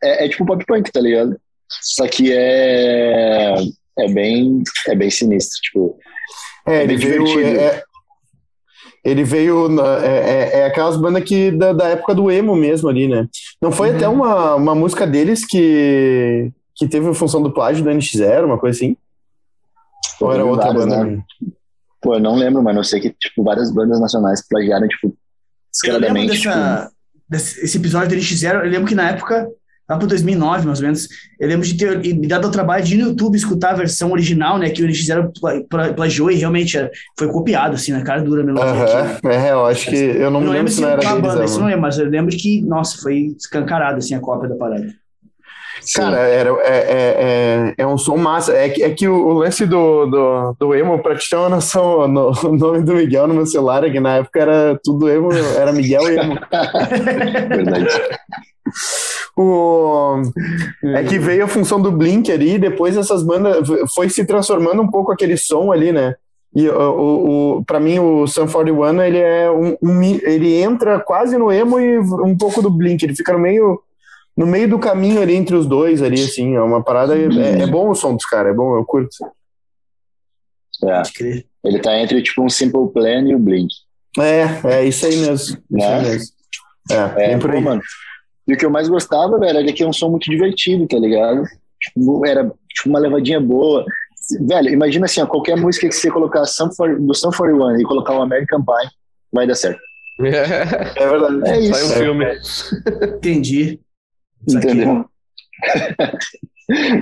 é, 0.03 0.25
é 0.25 0.29
tipo 0.29 0.45
pop 0.45 0.65
punk, 0.65 0.91
tá 0.91 0.99
ligado? 0.99 1.39
Só 1.81 2.07
que 2.07 2.31
é, 2.33 3.53
é 3.99 4.07
bem, 4.11 4.61
é 4.87 4.95
bem 4.95 5.09
sinistro, 5.09 5.59
tipo, 5.61 5.97
É, 6.67 6.83
É 6.83 6.87
bem 6.87 6.97
veio. 6.97 7.23
divertido. 7.23 7.59
é- 7.59 7.65
é- 7.65 7.83
ele 9.03 9.23
veio. 9.23 9.67
na- 9.69 9.97
é, 10.05 10.17
é- 10.53 10.59
é 10.59 10.65
aquelas 10.65 10.97
bandas 10.97 11.23
que, 11.23 11.51
da, 11.51 11.73
da 11.73 11.89
época 11.89 12.13
do 12.15 12.31
emo 12.31 12.55
mesmo 12.55 12.87
ali, 12.89 13.07
né? 13.07 13.27
Não 13.61 13.71
foi 13.71 13.89
Uhum. 13.89 13.95
até 13.95 14.07
uma, 14.07 14.55
uma 14.55 14.75
música 14.75 15.05
deles 15.05 15.45
que, 15.45 16.51
que 16.75 16.87
teve 16.87 17.09
a 17.09 17.13
função 17.13 17.41
do 17.41 17.51
plágio 17.51 17.83
do 17.83 17.89
NX0, 17.89 18.45
uma 18.45 18.57
coisa 18.57 18.77
assim? 18.77 18.95
Ou 20.21 20.31
era 20.33 20.45
outra 20.45 20.67
várias, 20.67 20.85
banda? 20.85 21.03
né? 21.05 21.23
Pô, 22.01 22.15
eu 22.15 22.19
não 22.19 22.35
lembro, 22.35 22.61
mano. 22.61 22.79
Eu 22.79 22.83
sei 22.83 22.99
que, 22.99 23.09
tipo, 23.11 23.43
várias 23.43 23.71
bandas 23.71 23.99
nacionais 23.99 24.45
plagiaram, 24.47 24.87
tipo, 24.87 25.07
Eu 25.07 25.09
lembro 25.09 25.17
descaradamente. 25.71 26.33
tipo, 26.41 26.53
dessa, 26.53 26.91
desse 27.29 27.63
esse 27.65 27.77
episódio 27.77 28.09
do 28.09 28.15
NX0, 28.15 28.63
eu 28.65 28.69
lembro 28.69 28.87
que 28.87 28.95
na 28.95 29.09
época 29.09 29.47
lá 29.89 29.97
para 29.97 30.07
2009, 30.07 30.65
mais 30.65 30.79
ou 30.79 30.85
menos. 30.85 31.07
Eu 31.39 31.47
lembro 31.47 31.65
de 31.65 31.75
ter 31.75 31.97
me 31.99 32.27
dado 32.27 32.47
o 32.47 32.51
trabalho 32.51 32.83
de 32.83 32.95
ir 32.95 32.97
no 32.97 33.09
YouTube 33.09 33.35
escutar 33.35 33.71
a 33.71 33.75
versão 33.75 34.11
original, 34.11 34.57
né? 34.57 34.69
Que 34.69 34.81
eles 34.81 34.97
fizeram 34.97 35.31
plagiou 35.95 36.31
e 36.31 36.35
realmente 36.35 36.77
era, 36.77 36.89
foi 37.17 37.27
copiado, 37.27 37.75
assim, 37.75 37.91
na 37.91 38.03
cara 38.03 38.21
dura 38.21 38.43
mesmo. 38.43 38.59
Uhum. 38.59 39.29
É, 39.29 39.51
eu 39.51 39.65
acho 39.65 39.89
que. 39.89 39.95
Eu 39.95 40.31
não, 40.31 40.39
eu 40.39 40.41
não 40.41 40.41
me 40.41 40.49
lembro 40.49 40.71
se 40.71 40.81
não 40.81 40.89
era 40.89 41.01
deles, 41.01 41.21
banda, 41.21 41.45
isso 41.45 41.59
não 41.59 41.69
é, 41.69 41.75
mas 41.75 41.97
eu 41.97 42.09
lembro 42.09 42.35
que, 42.35 42.61
nossa, 42.61 43.01
foi 43.01 43.33
escancarado, 43.37 43.97
assim, 43.97 44.15
a 44.15 44.19
cópia 44.19 44.49
da 44.49 44.55
parada. 44.55 45.02
Cara, 45.95 46.17
era, 46.19 46.49
é, 46.61 46.77
é, 46.77 47.15
é, 47.19 47.73
é, 47.77 47.87
um 47.87 47.97
som 47.97 48.17
massa. 48.17 48.53
É 48.53 48.69
que, 48.69 48.83
é 48.83 48.89
que 48.89 49.07
o, 49.07 49.33
lance 49.33 49.65
do, 49.65 50.05
do, 50.05 50.55
do, 50.59 50.75
emo, 50.75 50.99
pra 50.99 51.15
te 51.15 51.29
ter 51.29 51.35
uma 51.35 51.49
noção, 51.49 52.07
no, 52.07 52.31
o 52.43 52.55
nome 52.55 52.81
do 52.81 52.95
Miguel 52.95 53.27
no 53.27 53.33
meu 53.33 53.45
celular, 53.45 53.83
é 53.83 53.89
que 53.89 53.99
na 53.99 54.17
época 54.17 54.39
era 54.39 54.79
tudo 54.83 55.09
emo, 55.09 55.29
era 55.33 55.71
Miguel 55.71 56.09
e 56.09 56.17
emo. 56.17 56.39
Verdade. 57.49 57.87
O, 59.35 60.21
é 60.83 61.03
que 61.03 61.19
veio 61.19 61.45
a 61.45 61.47
função 61.47 61.81
do 61.81 61.91
Blink 61.91 62.31
ali, 62.31 62.57
depois 62.57 62.95
essas 62.95 63.23
bandas 63.23 63.67
foi 63.93 64.09
se 64.09 64.25
transformando 64.25 64.81
um 64.81 64.89
pouco 64.89 65.11
aquele 65.11 65.37
som 65.37 65.71
ali, 65.71 65.91
né? 65.91 66.15
E 66.55 66.69
o, 66.69 66.75
o, 66.75 67.57
o 67.57 67.65
para 67.65 67.79
mim 67.79 67.97
o 67.97 68.27
Sun 68.27 68.47
41 68.47 69.01
ele 69.01 69.17
é 69.17 69.49
um, 69.49 69.75
um, 69.81 70.03
ele 70.03 70.61
entra 70.61 70.99
quase 70.99 71.35
no 71.35 71.51
emo 71.51 71.79
e 71.79 71.97
um 71.97 72.37
pouco 72.37 72.61
do 72.61 72.69
Blink, 72.69 73.03
ele 73.03 73.15
fica 73.15 73.33
no 73.33 73.39
meio 73.39 73.81
no 74.35 74.47
meio 74.47 74.67
do 74.67 74.79
caminho 74.79 75.21
ali 75.21 75.35
entre 75.35 75.55
os 75.55 75.67
dois 75.67 76.01
ali 76.01 76.23
assim, 76.23 76.55
é 76.55 76.61
uma 76.61 76.83
parada 76.83 77.15
é, 77.17 77.61
é 77.61 77.67
bom 77.67 77.89
o 77.89 77.95
som 77.95 78.15
dos 78.15 78.25
caras, 78.25 78.51
é 78.51 78.55
bom, 78.55 78.75
eu 78.75 78.85
curto. 78.85 79.09
É. 80.83 81.01
Ele 81.63 81.79
tá 81.79 81.97
entre 81.97 82.21
tipo 82.21 82.43
um 82.43 82.49
Simple 82.49 82.91
Plan 82.91 83.27
e 83.27 83.35
o 83.35 83.39
Blink. 83.39 83.73
É, 84.19 84.75
é 84.75 84.85
isso 84.85 85.05
aí 85.05 85.15
mesmo. 85.15 85.57
Né? 85.69 85.79
Isso 85.79 85.87
aí 85.87 86.01
mesmo. 86.03 86.27
É, 86.91 87.33
é 87.33 87.37
por 87.37 87.51
aí. 87.51 87.57
Pô, 87.57 87.61
mano, 87.61 87.81
e 88.47 88.53
o 88.53 88.57
que 88.57 88.65
eu 88.65 88.69
mais 88.69 88.89
gostava, 88.89 89.39
velho, 89.39 89.59
era 89.59 89.73
que 89.73 89.83
é 89.83 89.87
um 89.87 89.93
som 89.93 90.09
muito 90.09 90.29
divertido, 90.29 90.87
tá 90.87 90.97
ligado? 90.97 91.43
Tipo, 91.81 92.25
era 92.25 92.43
tipo, 92.43 92.89
uma 92.89 92.99
levadinha 92.99 93.39
boa. 93.39 93.85
Velho, 94.41 94.69
imagina 94.69 95.05
assim, 95.05 95.21
ó, 95.21 95.25
qualquer 95.25 95.55
música 95.55 95.87
que 95.87 95.95
você 95.95 96.11
colocar 96.11 96.43
for, 96.75 96.99
do 96.99 97.13
Sun 97.13 97.31
41 97.31 97.79
e 97.79 97.83
colocar 97.83 98.13
o 98.13 98.21
American 98.21 98.63
Pie, 98.63 98.89
vai 99.31 99.47
dar 99.47 99.55
certo. 99.55 99.79
É 100.19 101.09
verdade. 101.09 101.49
É 101.49 101.59
isso. 101.59 101.73
Sai 101.73 101.83
um 101.83 102.03
filme. 102.03 102.25
Entendi. 103.15 103.79
Entendeu? 104.47 105.05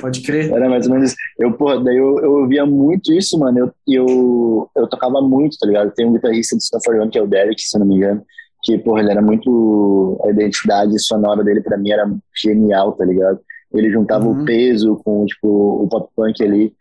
Pode 0.01 0.21
crer. 0.21 0.51
Era 0.51 0.69
mais 0.69 0.87
ou 0.87 0.93
menos. 0.93 1.15
Eu, 1.39 1.53
porra, 1.53 1.83
daí 1.83 1.95
eu, 1.97 2.19
eu 2.19 2.31
ouvia 2.33 2.65
muito 2.65 3.13
isso, 3.13 3.37
mano. 3.39 3.59
Eu, 3.59 3.71
eu, 3.87 4.69
eu 4.75 4.87
tocava 4.87 5.21
muito, 5.21 5.57
tá 5.57 5.67
ligado? 5.67 5.93
Tem 5.93 6.05
um 6.05 6.13
guitarrista 6.13 6.55
do 6.55 6.61
Sun 6.61 6.79
41 6.83 7.09
que 7.09 7.19
é 7.19 7.21
o 7.21 7.27
Derek, 7.27 7.61
se 7.61 7.77
não 7.77 7.85
me 7.85 7.95
engano 7.95 8.25
que, 8.63 8.77
porra, 8.77 9.01
ele 9.01 9.11
era 9.11 9.21
muito. 9.21 10.19
A 10.23 10.29
identidade 10.29 10.99
sonora 10.99 11.43
dele, 11.43 11.61
para 11.61 11.77
mim, 11.77 11.91
era 11.91 12.09
genial, 12.41 12.93
tá 12.93 13.05
ligado? 13.05 13.39
Ele 13.73 13.91
juntava 13.91 14.25
uhum. 14.25 14.41
o 14.41 14.45
peso 14.45 15.01
com, 15.03 15.25
tipo, 15.25 15.47
o 15.83 15.87
pop 15.87 16.09
punk 16.15 16.43
ali. 16.43 16.73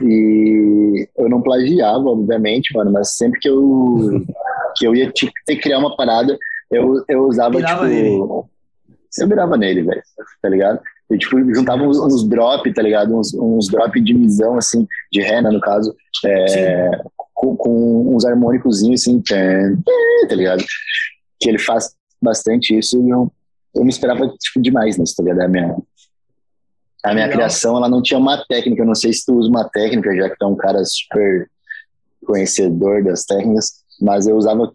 E 0.00 1.08
eu 1.16 1.28
não 1.28 1.42
plagiava, 1.42 2.04
obviamente, 2.04 2.74
mano, 2.74 2.92
mas 2.92 3.16
sempre 3.16 3.40
que 3.40 3.48
eu, 3.48 4.24
que 4.76 4.86
eu 4.86 4.94
ia 4.94 5.12
ter 5.12 5.30
que 5.46 5.56
criar 5.56 5.78
uma 5.78 5.96
parada, 5.96 6.38
eu, 6.70 7.04
eu 7.08 7.26
usava, 7.26 7.56
Virava 7.56 7.88
tipo. 7.88 7.94
Nele. 7.94 8.18
Eu 9.18 9.28
virava 9.28 9.56
nele, 9.56 9.82
velho, 9.82 10.02
tá 10.40 10.48
ligado? 10.48 10.80
Eu, 11.10 11.18
tipo, 11.18 11.38
juntava 11.54 11.82
uns, 11.82 11.98
uns 11.98 12.26
drop, 12.28 12.72
tá 12.72 12.82
ligado? 12.82 13.16
Uns, 13.16 13.34
uns 13.34 13.68
drop 13.68 14.00
de 14.00 14.14
misão, 14.14 14.56
assim, 14.56 14.86
de 15.12 15.20
rena, 15.20 15.50
no 15.50 15.60
caso, 15.60 15.94
é, 16.24 16.90
com, 17.34 17.54
com, 17.56 18.14
uns 18.14 18.24
harmônicozinhos, 18.24 19.02
assim, 19.02 19.20
tá 19.20 20.34
ligado? 20.34 20.64
que 21.42 21.50
ele 21.50 21.58
faz 21.58 21.94
bastante 22.22 22.78
isso 22.78 23.04
e 23.04 23.10
eu, 23.10 23.30
eu 23.74 23.84
me 23.84 23.90
esperava 23.90 24.28
tipo, 24.28 24.62
demais 24.62 24.96
nisso, 24.96 25.16
tá 25.16 25.24
ligado? 25.24 25.40
A 25.40 25.48
minha, 25.48 25.76
a 27.04 27.14
minha 27.14 27.28
criação, 27.28 27.76
ela 27.76 27.88
não 27.88 28.00
tinha 28.00 28.18
uma 28.18 28.42
técnica, 28.46 28.82
eu 28.82 28.86
não 28.86 28.94
sei 28.94 29.12
se 29.12 29.26
tu 29.26 29.34
usa 29.34 29.50
uma 29.50 29.68
técnica, 29.68 30.14
já 30.14 30.30
que 30.30 30.36
tu 30.38 30.44
é 30.44 30.48
um 30.48 30.56
cara 30.56 30.82
super 30.84 31.50
conhecedor 32.24 33.02
das 33.02 33.24
técnicas, 33.24 33.82
mas 34.00 34.28
eu 34.28 34.36
usava 34.36 34.70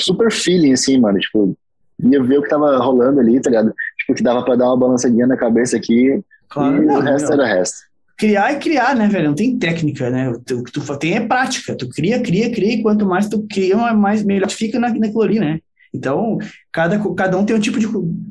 super 0.00 0.32
feeling, 0.32 0.72
assim, 0.72 0.98
mano, 0.98 1.18
tipo, 1.18 1.56
ia 1.98 2.22
ver 2.22 2.38
o 2.38 2.42
que 2.42 2.48
tava 2.48 2.76
rolando 2.78 3.20
ali, 3.20 3.40
tá 3.40 3.50
ligado? 3.50 3.74
Tipo, 3.98 4.14
que 4.14 4.22
dava 4.22 4.44
pra 4.44 4.56
dar 4.56 4.66
uma 4.66 4.76
balançadinha 4.76 5.26
na 5.26 5.36
cabeça 5.36 5.76
aqui 5.76 6.20
claro, 6.48 6.82
e 6.82 6.86
não, 6.86 6.96
o 6.96 7.00
resto 7.00 7.28
não. 7.28 7.34
era 7.34 7.42
o 7.42 7.56
resto. 7.56 7.76
Criar 8.18 8.52
é 8.52 8.56
criar, 8.56 8.94
né, 8.96 9.08
velho? 9.08 9.28
Não 9.28 9.34
tem 9.34 9.58
técnica, 9.58 10.08
né? 10.08 10.30
O 10.30 10.62
que 10.62 10.72
tu, 10.72 10.84
tu 10.84 10.98
tem 10.98 11.14
é 11.16 11.26
prática. 11.26 11.76
Tu 11.76 11.88
cria, 11.88 12.20
cria, 12.20 12.50
cria, 12.50 12.74
e 12.74 12.82
quanto 12.82 13.04
mais 13.04 13.28
tu 13.28 13.46
cria, 13.48 13.76
mais 13.94 14.22
melhor 14.22 14.48
tu 14.48 14.56
fica 14.56 14.78
na, 14.78 14.88
naquilo 14.88 15.22
ali, 15.22 15.38
né? 15.38 15.60
Então, 15.92 16.38
cada, 16.72 16.98
cada 17.14 17.38
um 17.38 17.44
tem 17.44 17.56
um 17.56 17.60
tipo 17.60 17.78
de 17.78 17.86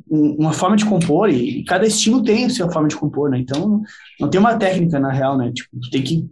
uma 0.09 0.53
forma 0.53 0.75
de 0.75 0.85
compor 0.85 1.29
e 1.29 1.63
cada 1.65 1.85
estilo 1.85 2.23
tem 2.23 2.45
a 2.45 2.49
sua 2.49 2.71
forma 2.71 2.87
de 2.87 2.95
compor, 2.95 3.29
né? 3.29 3.39
Então, 3.39 3.81
não 4.19 4.29
tem 4.29 4.39
uma 4.39 4.55
técnica 4.55 4.99
na 4.99 5.11
real, 5.11 5.37
né? 5.37 5.51
Tipo, 5.53 5.69
tu 5.79 5.89
tem 5.89 6.01
que 6.03 6.29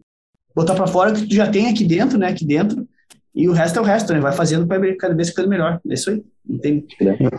botar 0.55 0.75
para 0.75 0.87
fora 0.87 1.11
o 1.11 1.15
que 1.15 1.27
tu 1.27 1.35
já 1.35 1.49
tem 1.49 1.69
aqui 1.69 1.83
dentro, 1.83 2.17
né? 2.17 2.27
Aqui 2.27 2.45
dentro. 2.45 2.87
E 3.35 3.49
o 3.49 3.51
resto 3.51 3.79
é 3.79 3.81
o 3.81 3.85
resto, 3.85 4.13
né? 4.13 4.19
Vai 4.19 4.31
fazendo 4.31 4.67
para 4.67 4.95
cada 4.95 5.15
vez 5.15 5.29
ficando 5.29 5.49
melhor. 5.49 5.79
É 5.89 5.93
isso 5.93 6.09
aí. 6.09 6.23
Não 6.47 6.59
tem... 6.59 6.85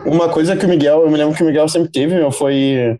Uma 0.05 0.29
coisa 0.29 0.55
que 0.55 0.65
o 0.65 0.69
Miguel, 0.69 1.01
eu 1.01 1.09
me 1.09 1.17
lembro 1.17 1.35
que 1.35 1.43
o 1.43 1.45
Miguel 1.45 1.69
sempre 1.69 1.91
teve, 1.91 2.15
meu, 2.15 2.31
foi 2.31 2.99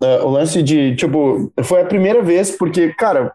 Uh, 0.00 0.24
o 0.24 0.30
lance 0.30 0.62
de, 0.62 0.94
tipo, 0.94 1.52
foi 1.64 1.82
a 1.82 1.84
primeira 1.84 2.22
vez, 2.22 2.52
porque, 2.52 2.94
cara, 2.94 3.32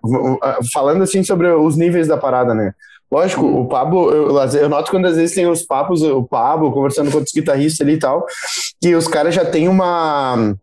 falando 0.71 1.03
assim 1.03 1.21
sobre 1.21 1.47
os 1.49 1.75
níveis 1.75 2.07
da 2.07 2.15
parada, 2.15 2.53
né? 2.53 2.73
Lógico, 3.11 3.45
o 3.45 3.67
Pablo, 3.67 4.09
eu, 4.09 4.35
eu, 4.59 4.69
noto 4.69 4.89
quando 4.89 5.05
às 5.05 5.17
vezes 5.17 5.35
tem 5.35 5.45
os 5.45 5.61
papos, 5.61 6.01
o 6.01 6.23
Pablo 6.23 6.71
conversando 6.71 7.11
com 7.11 7.17
outros 7.17 7.33
guitarristas 7.33 7.85
ali 7.85 7.95
e 7.95 7.99
tal, 7.99 8.25
que 8.81 8.95
os 8.95 9.07
caras 9.09 9.35
já 9.35 9.43
têm 9.43 9.67
uma. 9.67 10.55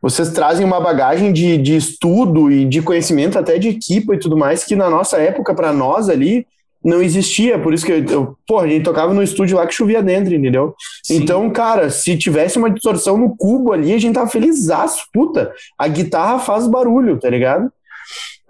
Vocês 0.00 0.30
trazem 0.32 0.64
uma 0.64 0.80
bagagem 0.80 1.32
de, 1.32 1.58
de 1.58 1.76
estudo 1.76 2.50
e 2.50 2.64
de 2.64 2.80
conhecimento, 2.80 3.36
até 3.38 3.58
de 3.58 3.68
equipa 3.68 4.14
e 4.14 4.18
tudo 4.18 4.36
mais, 4.36 4.64
que 4.64 4.76
na 4.76 4.88
nossa 4.88 5.18
época, 5.18 5.54
para 5.54 5.72
nós 5.72 6.08
ali, 6.08 6.46
não 6.84 7.02
existia, 7.02 7.58
por 7.58 7.72
isso 7.72 7.86
que 7.86 7.92
eu, 7.92 8.36
pô, 8.46 8.58
a 8.58 8.66
gente 8.66 8.82
tocava 8.82 9.14
no 9.14 9.22
estúdio 9.22 9.56
lá 9.56 9.66
que 9.66 9.74
chovia 9.74 10.02
dentro, 10.02 10.34
entendeu? 10.34 10.74
Sim. 11.02 11.16
Então, 11.16 11.48
cara, 11.50 11.90
se 11.90 12.16
tivesse 12.16 12.58
uma 12.58 12.70
distorção 12.70 13.16
no 13.16 13.36
cubo 13.36 13.72
ali, 13.72 13.92
a 13.92 13.98
gente 13.98 14.14
tava 14.14 14.28
feliz, 14.28 14.66
puta, 15.12 15.52
a 15.78 15.86
guitarra 15.86 16.38
faz 16.38 16.66
barulho, 16.66 17.18
tá 17.18 17.30
ligado? 17.30 17.70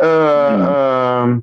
Uh, 0.00 1.36
uh, 1.38 1.42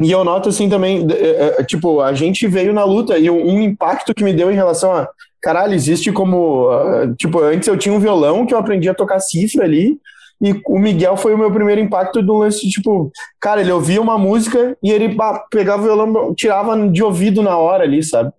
e 0.00 0.10
eu 0.10 0.24
noto 0.24 0.48
assim 0.48 0.68
também, 0.68 1.06
é, 1.10 1.60
é, 1.60 1.64
tipo, 1.64 2.00
a 2.00 2.12
gente 2.14 2.46
veio 2.46 2.72
na 2.72 2.84
luta 2.84 3.18
e 3.18 3.28
um 3.28 3.60
impacto 3.60 4.14
que 4.14 4.24
me 4.24 4.32
deu 4.32 4.50
em 4.50 4.54
relação 4.54 4.92
a, 4.92 5.08
caralho, 5.40 5.74
existe 5.74 6.12
como, 6.12 6.70
uh, 6.70 7.14
tipo, 7.16 7.40
antes 7.40 7.68
eu 7.68 7.76
tinha 7.76 7.94
um 7.94 8.00
violão 8.00 8.46
que 8.46 8.54
eu 8.54 8.58
aprendi 8.58 8.88
a 8.88 8.94
tocar 8.94 9.20
cifra 9.20 9.64
ali, 9.64 9.98
e 10.42 10.60
o 10.66 10.76
Miguel 10.76 11.16
foi 11.16 11.32
o 11.32 11.38
meu 11.38 11.52
primeiro 11.52 11.80
impacto 11.80 12.20
do 12.20 12.38
lance, 12.38 12.68
tipo, 12.68 13.12
cara, 13.40 13.60
ele 13.60 13.70
ouvia 13.70 14.02
uma 14.02 14.18
música 14.18 14.76
e 14.82 14.90
ele 14.90 15.06
bah, 15.06 15.44
pegava 15.48 15.82
o 15.82 15.84
violão, 15.84 16.34
tirava 16.34 16.76
de 16.88 17.00
ouvido 17.00 17.42
na 17.42 17.56
hora 17.56 17.84
ali, 17.84 18.02
sabe? 18.02 18.32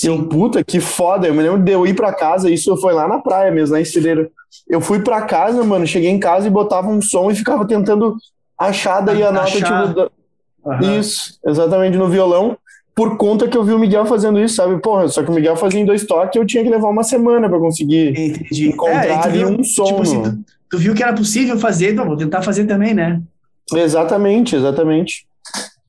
E 0.00 0.06
eu, 0.06 0.28
puta, 0.28 0.62
que 0.62 0.78
foda. 0.78 1.26
Eu 1.26 1.34
me 1.34 1.42
lembro 1.42 1.58
de 1.58 1.72
eu 1.72 1.84
ir 1.84 1.94
pra 1.94 2.14
casa, 2.14 2.48
isso 2.48 2.76
foi 2.76 2.92
lá 2.92 3.08
na 3.08 3.18
praia 3.18 3.50
mesmo, 3.50 3.74
na 3.74 3.80
estileira. 3.80 4.30
Eu 4.68 4.80
fui 4.80 5.00
pra 5.00 5.22
casa, 5.22 5.64
mano, 5.64 5.84
cheguei 5.86 6.08
em 6.08 6.20
casa 6.20 6.46
e 6.46 6.50
botava 6.50 6.88
um 6.88 7.02
som 7.02 7.32
e 7.32 7.34
ficava 7.34 7.66
tentando 7.66 8.16
achar 8.56 9.00
daí 9.00 9.22
a 9.24 9.32
nota, 9.32 9.50
tipo. 9.50 10.10
Uhum. 10.64 11.00
Isso, 11.00 11.38
exatamente 11.44 11.96
no 11.96 12.08
violão, 12.08 12.56
por 13.00 13.16
conta 13.16 13.48
que 13.48 13.56
eu 13.56 13.64
vi 13.64 13.72
o 13.72 13.78
Miguel 13.78 14.04
fazendo 14.04 14.38
isso, 14.38 14.56
sabe? 14.56 14.78
Porra, 14.78 15.08
só 15.08 15.22
que 15.22 15.30
o 15.30 15.34
Miguel 15.34 15.56
fazia 15.56 15.80
em 15.80 15.86
dois 15.86 16.04
toques 16.04 16.36
eu 16.36 16.44
tinha 16.44 16.62
que 16.62 16.68
levar 16.68 16.90
uma 16.90 17.02
semana 17.02 17.48
para 17.48 17.58
conseguir 17.58 18.10
Entendi. 18.10 18.68
encontrar 18.68 19.06
é, 19.06 19.14
ali 19.14 19.42
um 19.42 19.64
som. 19.64 19.84
Tipo, 19.84 20.02
assim, 20.02 20.22
tu, 20.22 20.38
tu, 20.72 20.76
viu 20.76 20.94
que 20.94 21.02
era 21.02 21.14
possível 21.14 21.58
fazer, 21.58 21.92
então 21.92 22.04
vou 22.04 22.14
tentar 22.14 22.42
fazer 22.42 22.66
também, 22.66 22.92
né? 22.92 23.22
Exatamente, 23.74 24.54
exatamente. 24.54 25.24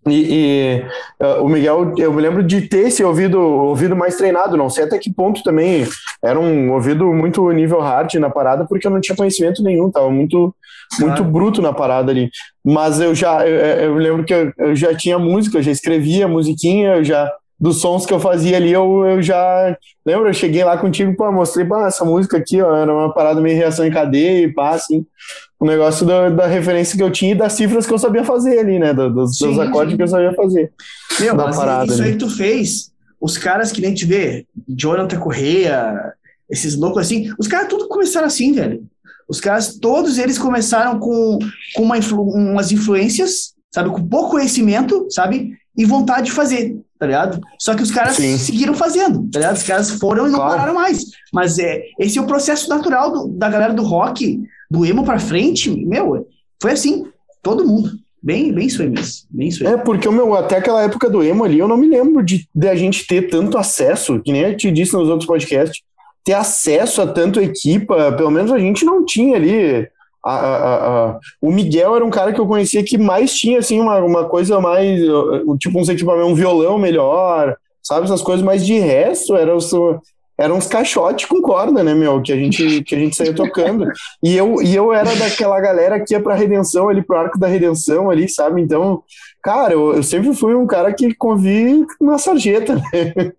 E, 0.07 0.86
e 1.20 1.26
uh, 1.26 1.43
o 1.43 1.49
Miguel, 1.49 1.93
eu 1.97 2.14
me 2.14 2.22
lembro 2.22 2.41
de 2.41 2.62
ter 2.62 2.88
esse 2.88 3.03
ouvido, 3.03 3.41
ouvido 3.41 3.93
mais 3.93 4.16
treinado, 4.16 4.55
não 4.55 4.70
sei 4.70 4.86
até 4.86 4.97
que 4.97 5.14
ponto 5.14 5.43
também 5.43 5.86
era 6.24 6.39
um 6.39 6.72
ouvido 6.72 7.14
muito 7.14 7.51
nível 7.51 7.82
hard 7.82 8.14
na 8.14 8.30
parada, 8.30 8.66
porque 8.66 8.88
eu 8.88 8.91
não 8.91 9.01
tinha 9.01 9.18
conhecimento 9.18 9.62
nenhum, 9.62 9.91
tava 9.91 10.09
muito, 10.09 10.55
claro. 10.98 11.08
muito 11.08 11.24
bruto 11.24 11.62
na 11.62 11.74
parada 11.74 12.12
ali. 12.12 12.30
Mas 12.64 13.00
eu 13.00 13.14
já, 13.16 13.48
eu, 13.48 13.56
eu 13.56 13.96
lembro 13.96 14.24
que 14.24 14.34
eu, 14.34 14.54
eu, 14.58 14.76
já 14.76 14.96
tinha 14.96 15.18
música, 15.18 15.58
eu 15.58 15.64
já 15.64 15.72
escrevia 15.72 16.28
musiquinha, 16.28 16.96
eu 16.98 17.04
já, 17.04 17.32
dos 17.60 17.82
sons 17.82 18.06
que 18.06 18.14
eu 18.14 18.20
fazia 18.20 18.58
ali, 18.58 18.72
eu, 18.72 19.06
eu 19.06 19.22
já, 19.22 19.78
lembro, 20.06 20.28
eu 20.28 20.34
cheguei 20.34 20.64
lá 20.64 20.78
contigo, 20.78 21.16
pô, 21.16 21.32
mostrei, 21.32 21.66
pá, 21.66 21.88
essa 21.88 22.06
música 22.06 22.38
aqui, 22.38 22.62
ó, 22.62 22.76
era 22.76 22.94
uma 22.94 23.14
parada 23.14 23.42
meio 23.42 23.58
reação 23.58 23.86
em 23.86 23.92
cadeia 23.92 24.46
e 24.46 24.54
pá, 24.54 24.72
assim 24.72 25.06
o 25.62 25.66
negócio 25.66 26.08
da, 26.08 26.28
da, 26.32 26.48
referência 26.48 26.98
que 26.98 27.04
eu 27.04 27.12
tinha 27.12 27.34
e 27.34 27.36
das 27.36 27.54
cifras 27.54 27.86
que 27.86 27.94
eu 27.94 28.00
sabia 28.00 28.24
fazer 28.24 28.58
ali, 28.58 28.80
né? 28.80 28.96
Dos, 28.96 29.38
sim, 29.38 29.48
dos 29.48 29.60
acordes 29.60 29.92
sim. 29.92 29.98
que 29.98 30.02
eu 30.02 30.08
sabia 30.08 30.34
fazer. 30.34 30.74
Meu, 31.20 31.36
mas 31.36 31.56
parada, 31.56 31.86
isso 31.86 32.02
ali. 32.02 32.14
aí 32.14 32.18
tu 32.18 32.28
fez. 32.28 32.92
Os 33.22 33.38
caras 33.38 33.72
que 33.72 33.80
nem 33.80 33.94
te 33.94 34.04
vê, 34.04 34.48
Jonathan 34.68 35.20
Correia, 35.20 36.16
esses 36.50 36.76
loucos 36.76 37.04
assim, 37.04 37.32
os 37.38 37.48
caras 37.48 37.68
tudo 37.68 37.88
começaram 37.88 38.26
assim, 38.26 38.52
velho. 38.52 38.84
Os 39.32 39.39
caras, 39.39 39.77
todos 39.79 40.17
eles 40.17 40.38
começaram 40.38 40.99
com, 40.99 41.39
com 41.73 41.84
uma 41.84 41.97
influ, 41.97 42.21
umas 42.23 42.71
influências, 42.71 43.53
sabe, 43.73 43.89
com 43.89 44.05
pouco 44.05 44.32
conhecimento, 44.32 45.07
sabe? 45.09 45.53
e 45.77 45.86
vontade 45.86 46.25
de 46.25 46.32
fazer, 46.34 46.75
tá 46.99 47.05
ligado? 47.05 47.39
Só 47.57 47.73
que 47.73 47.82
os 47.82 47.89
caras 47.91 48.17
Sim. 48.17 48.38
seguiram 48.38 48.73
fazendo, 48.73 49.25
tá 49.32 49.39
ligado? 49.39 49.55
Os 49.55 49.63
caras 49.63 49.89
foram 49.91 50.27
e 50.27 50.29
não 50.29 50.38
Claro. 50.38 50.51
pararam 50.57 50.73
mais. 50.73 51.05
Mas 51.34 51.57
é, 51.57 51.82
esse 51.97 52.17
é 52.19 52.21
o 52.21 52.27
processo 52.27 52.67
natural 52.67 53.09
do- 53.09 53.27
da 53.29 53.47
galera 53.49 53.73
do 53.73 53.82
rock, 53.82 54.41
do 54.69 54.86
emo 54.86 55.05
pra 55.05 55.17
frente, 55.17 55.71
meu, 55.86 56.27
foi 56.61 56.73
assim, 56.73 57.05
todo 57.41 57.65
mundo. 57.65 57.89
Bem, 58.21 58.51
bem 58.53 58.67
isso 58.67 58.82
aí 58.82 58.89
mesmo, 58.89 59.25
bem 59.32 59.47
isso 59.47 59.65
aí. 59.65 59.73
É, 59.73 59.77
porque 59.77 60.09
meu, 60.09 60.36
até 60.36 60.57
aquela 60.57 60.84
época 60.84 61.09
do 61.09 61.23
emo 61.23 61.45
ali, 61.45 61.57
eu 61.57 61.69
não 61.69 61.77
me 61.77 61.88
lembro 61.88 62.21
de, 62.21 62.45
de 62.53 62.67
a 62.67 62.75
gente 62.75 63.07
ter 63.07 63.29
tanto 63.29 63.57
acesso, 63.57 64.21
que 64.21 64.32
nem 64.34 64.41
eu 64.41 64.57
te 64.57 64.69
disse 64.69 64.93
nos 64.93 65.07
outros 65.07 65.25
podcasts, 65.25 65.79
ter 66.24 66.34
acesso 66.34 67.01
a 67.01 67.07
tanto 67.07 67.39
equipa, 67.41 68.11
pelo 68.13 68.32
menos 68.32 68.51
a 68.51 68.59
gente 68.59 68.86
não 68.86 69.05
tinha 69.05 69.36
ali. 69.36 69.88
A, 70.24 70.36
a- 70.36 70.76
a- 71.09 71.19
o 71.41 71.51
Miguel 71.51 71.95
era 71.95 72.05
um 72.05 72.11
cara 72.11 72.32
que 72.32 72.39
eu 72.39 72.45
conhecia 72.47 72.84
que 72.84 72.97
mais 72.97 73.34
tinha, 73.34 73.57
assim, 73.59 73.80
uma, 73.80 73.97
uma 73.99 74.26
coisa 74.26 74.59
mais, 74.61 75.01
tipo 75.59 75.80
uns 75.80 75.89
equipamentos, 75.89 76.32
um 76.32 76.36
violão 76.36 76.78
melhor, 76.78 77.55
sabe, 77.82 78.05
essas 78.05 78.22
coisas, 78.22 78.45
mas 78.45 78.63
de 78.63 78.78
resto 78.78 79.36
era 79.36 79.55
os, 79.55 79.72
eram 80.38 80.57
uns 80.57 80.67
caixotes 80.67 81.26
com 81.26 81.41
corda, 81.41 81.84
né, 81.84 81.95
meu, 81.95 82.22
que 82.22 82.32
a 82.32 82.36
gente, 82.36 82.84
que 82.84 82.93
a 82.95 82.99
gente 82.99 83.15
saía 83.15 83.34
tocando. 83.34 83.88
E 84.24 84.36
eu, 84.38 84.61
e 84.61 84.76
eu 84.76 84.93
era 84.93 85.15
daquela 85.15 85.59
galera 85.59 85.99
que 85.99 86.13
ia 86.13 86.19
pra 86.22 86.36
Redenção, 86.36 86.88
ali 86.89 87.01
pro 87.01 87.17
Arco 87.17 87.39
da 87.39 87.47
Redenção 87.47 88.09
ali, 88.11 88.30
sabe? 88.30 88.61
Então, 88.61 89.01
cara, 89.43 89.74
eu, 89.74 89.95
eu 89.95 90.03
sempre 90.03 90.34
fui 90.36 90.53
um 90.53 90.67
cara 90.67 90.93
que 90.93 91.13
convi 91.15 91.84
na 91.99 92.17
sarjeta, 92.19 92.76
né? 92.76 93.32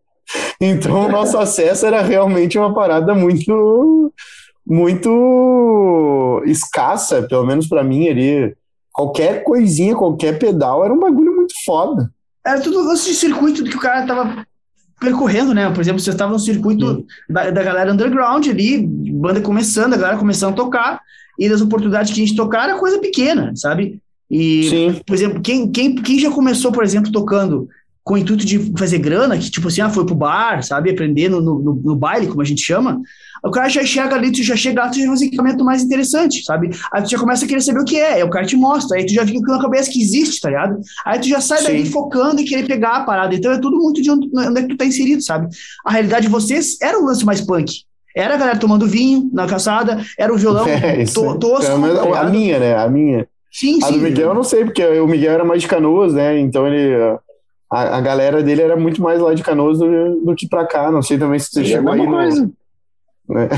Então, 0.61 1.07
o 1.07 1.11
nosso 1.11 1.37
acesso 1.39 1.87
era 1.87 2.03
realmente 2.03 2.59
uma 2.59 2.73
parada 2.73 3.15
muito, 3.15 4.13
muito 4.67 6.43
escassa, 6.47 7.23
pelo 7.23 7.47
menos 7.47 7.67
pra 7.67 7.83
mim 7.83 8.09
ali. 8.09 8.55
Qualquer 8.93 9.43
coisinha, 9.43 9.97
qualquer 9.97 10.39
pedal 10.39 10.85
era 10.85 10.93
um 10.93 11.01
bagulho 11.01 11.35
muito 11.35 11.55
foda. 11.65 12.11
Era 12.47 12.61
tudo 12.61 12.83
lance 12.83 13.09
de 13.09 13.15
circuito 13.15 13.65
que 13.65 13.77
o 13.77 13.81
cara 13.81 14.07
tava 14.07 14.47
percorrendo, 15.01 15.53
né? 15.53 15.69
Por 15.71 15.81
exemplo, 15.81 16.01
você 16.01 16.11
estava 16.11 16.33
no 16.33 16.39
circuito 16.39 17.05
da, 17.29 17.51
da 17.51 17.63
galera 17.63 17.93
underground 17.93 18.47
ali, 18.47 18.87
banda 18.87 19.41
começando, 19.41 19.95
a 19.95 19.97
galera 19.97 20.19
começando 20.19 20.53
a 20.53 20.57
tocar, 20.57 21.01
e 21.39 21.49
das 21.49 21.61
oportunidades 21.61 22.13
que 22.13 22.23
a 22.23 22.25
gente 22.25 22.37
tocar 22.37 22.69
era 22.69 22.79
coisa 22.79 23.01
pequena, 23.01 23.53
sabe? 23.57 24.01
E, 24.31 24.69
Sim. 24.69 25.01
por 25.07 25.15
exemplo, 25.15 25.43
quem, 25.43 25.71
quem, 25.71 25.97
quem 25.97 26.19
já 26.19 26.31
começou, 26.31 26.71
por 26.71 26.85
exemplo, 26.85 27.11
tocando 27.11 27.69
com 28.05 28.15
o 28.15 28.19
intuito 28.19 28.45
de 28.45 28.59
fazer 28.77 28.99
grana, 28.99 29.39
que 29.39 29.51
tipo 29.51 29.69
assim, 29.69 29.81
ah, 29.81 29.89
foi 29.91 30.05
pro 30.05 30.15
bar, 30.15 30.63
sabe, 30.65 30.91
aprender 30.91 31.29
no, 31.29 31.41
no, 31.41 31.81
no- 31.85 31.95
baile, 31.97 32.27
como 32.27 32.43
a 32.43 32.45
gente 32.45 32.61
chama, 32.61 33.01
o 33.45 33.51
cara 33.51 33.69
já 33.69 33.85
chega 33.85 34.15
ali, 34.17 34.33
tu 34.33 34.43
já 34.43 34.57
chega 34.57 34.83
lá, 34.83 34.89
tu 34.89 34.99
já 35.01 35.09
um 35.09 35.15
equipamento 35.15 35.65
mais 35.65 35.83
interessante, 35.85 36.43
sabe? 36.45 36.71
Aí 36.93 37.03
tu 37.03 37.11
já 37.11 37.19
começa 37.19 37.45
a 37.45 37.49
querer 37.49 37.61
saber 37.61 37.81
o 37.81 37.85
que 37.85 37.97
é, 37.99 38.15
aí 38.15 38.23
o 38.25 38.31
cara 38.31 38.45
te 38.45 38.57
mostra, 38.57 38.97
aí 38.99 39.07
tu 39.07 39.13
já 39.13 39.25
fica 39.27 39.41
com 39.45 39.53
a 39.53 39.63
cabeça 39.63 39.91
que 39.91 40.01
existe, 40.03 40.41
tá 40.41 40.49
ligado? 40.49 40.81
Aí 41.05 41.21
tu 41.21 41.29
já 41.29 41.41
sai 41.41 41.63
dali 41.63 41.85
Sim. 41.87 41.93
focando 41.93 42.41
e 42.41 42.45
querer 42.45 42.67
pegar 42.67 42.97
a 42.97 43.05
parada. 43.05 43.35
Então 43.35 43.53
é 43.53 43.59
tudo 43.59 43.77
muito 43.77 44.03
de 44.03 44.11
onde, 44.11 44.29
onde 44.35 44.59
é 44.59 44.63
que 44.63 44.69
tu 44.71 44.77
tá 44.77 44.85
inserido, 44.85 45.23
sabe? 45.23 45.49
A 45.87 45.93
realidade 45.93 46.27
de 46.27 46.33
vocês 46.33 46.77
era 46.83 46.99
o 47.01 47.05
lance 47.05 47.25
mais 47.25 47.41
punk. 47.41 47.71
Era 48.17 48.35
a 48.35 48.37
galera 48.37 48.59
tomando 48.59 48.87
vinho 48.87 49.31
na 49.33 49.47
calçada, 49.47 50.05
era 50.19 50.33
o 50.33 50.37
violão 50.37 50.67
É, 50.69 51.05
to- 51.05 51.39
tosco. 51.39 51.67
Tá 51.67 51.75
a 51.75 52.05
ligado? 52.05 52.31
minha, 52.33 52.59
né? 52.59 52.77
A 52.77 52.89
minha. 52.89 53.27
Sim, 53.51 53.79
A 53.83 53.87
sim. 53.87 53.93
do 53.95 53.99
Miguel 54.01 54.29
eu 54.29 54.35
não 54.35 54.43
sei, 54.45 54.65
porque 54.65 54.85
o 54.85 55.07
Miguel 55.07 55.33
era 55.33 55.45
mais 55.45 55.63
de 55.63 55.69
canoas, 55.69 56.15
né? 56.15 56.39
Então 56.41 56.67
ele. 56.67 56.95
A, 57.73 57.97
a 57.97 58.01
galera 58.01 58.43
dele 58.43 58.63
era 58.63 58.77
muito 58.77 59.01
mais 59.03 59.19
lá 59.21 59.33
de 59.35 59.43
canoas 59.43 59.79
do, 59.79 60.21
do 60.25 60.35
que 60.35 60.47
pra 60.49 60.67
cá. 60.67 60.93
Não 60.93 61.01
sei 61.03 61.19
também 61.19 61.39
se 61.39 61.49
você 61.51 61.61
É 61.61 61.63
a 61.63 61.67
chegou 61.67 61.93
aí 61.93 62.01
mesma 62.01 62.11
no. 62.11 62.17
coisa. 62.17 62.53
né? 63.29 63.49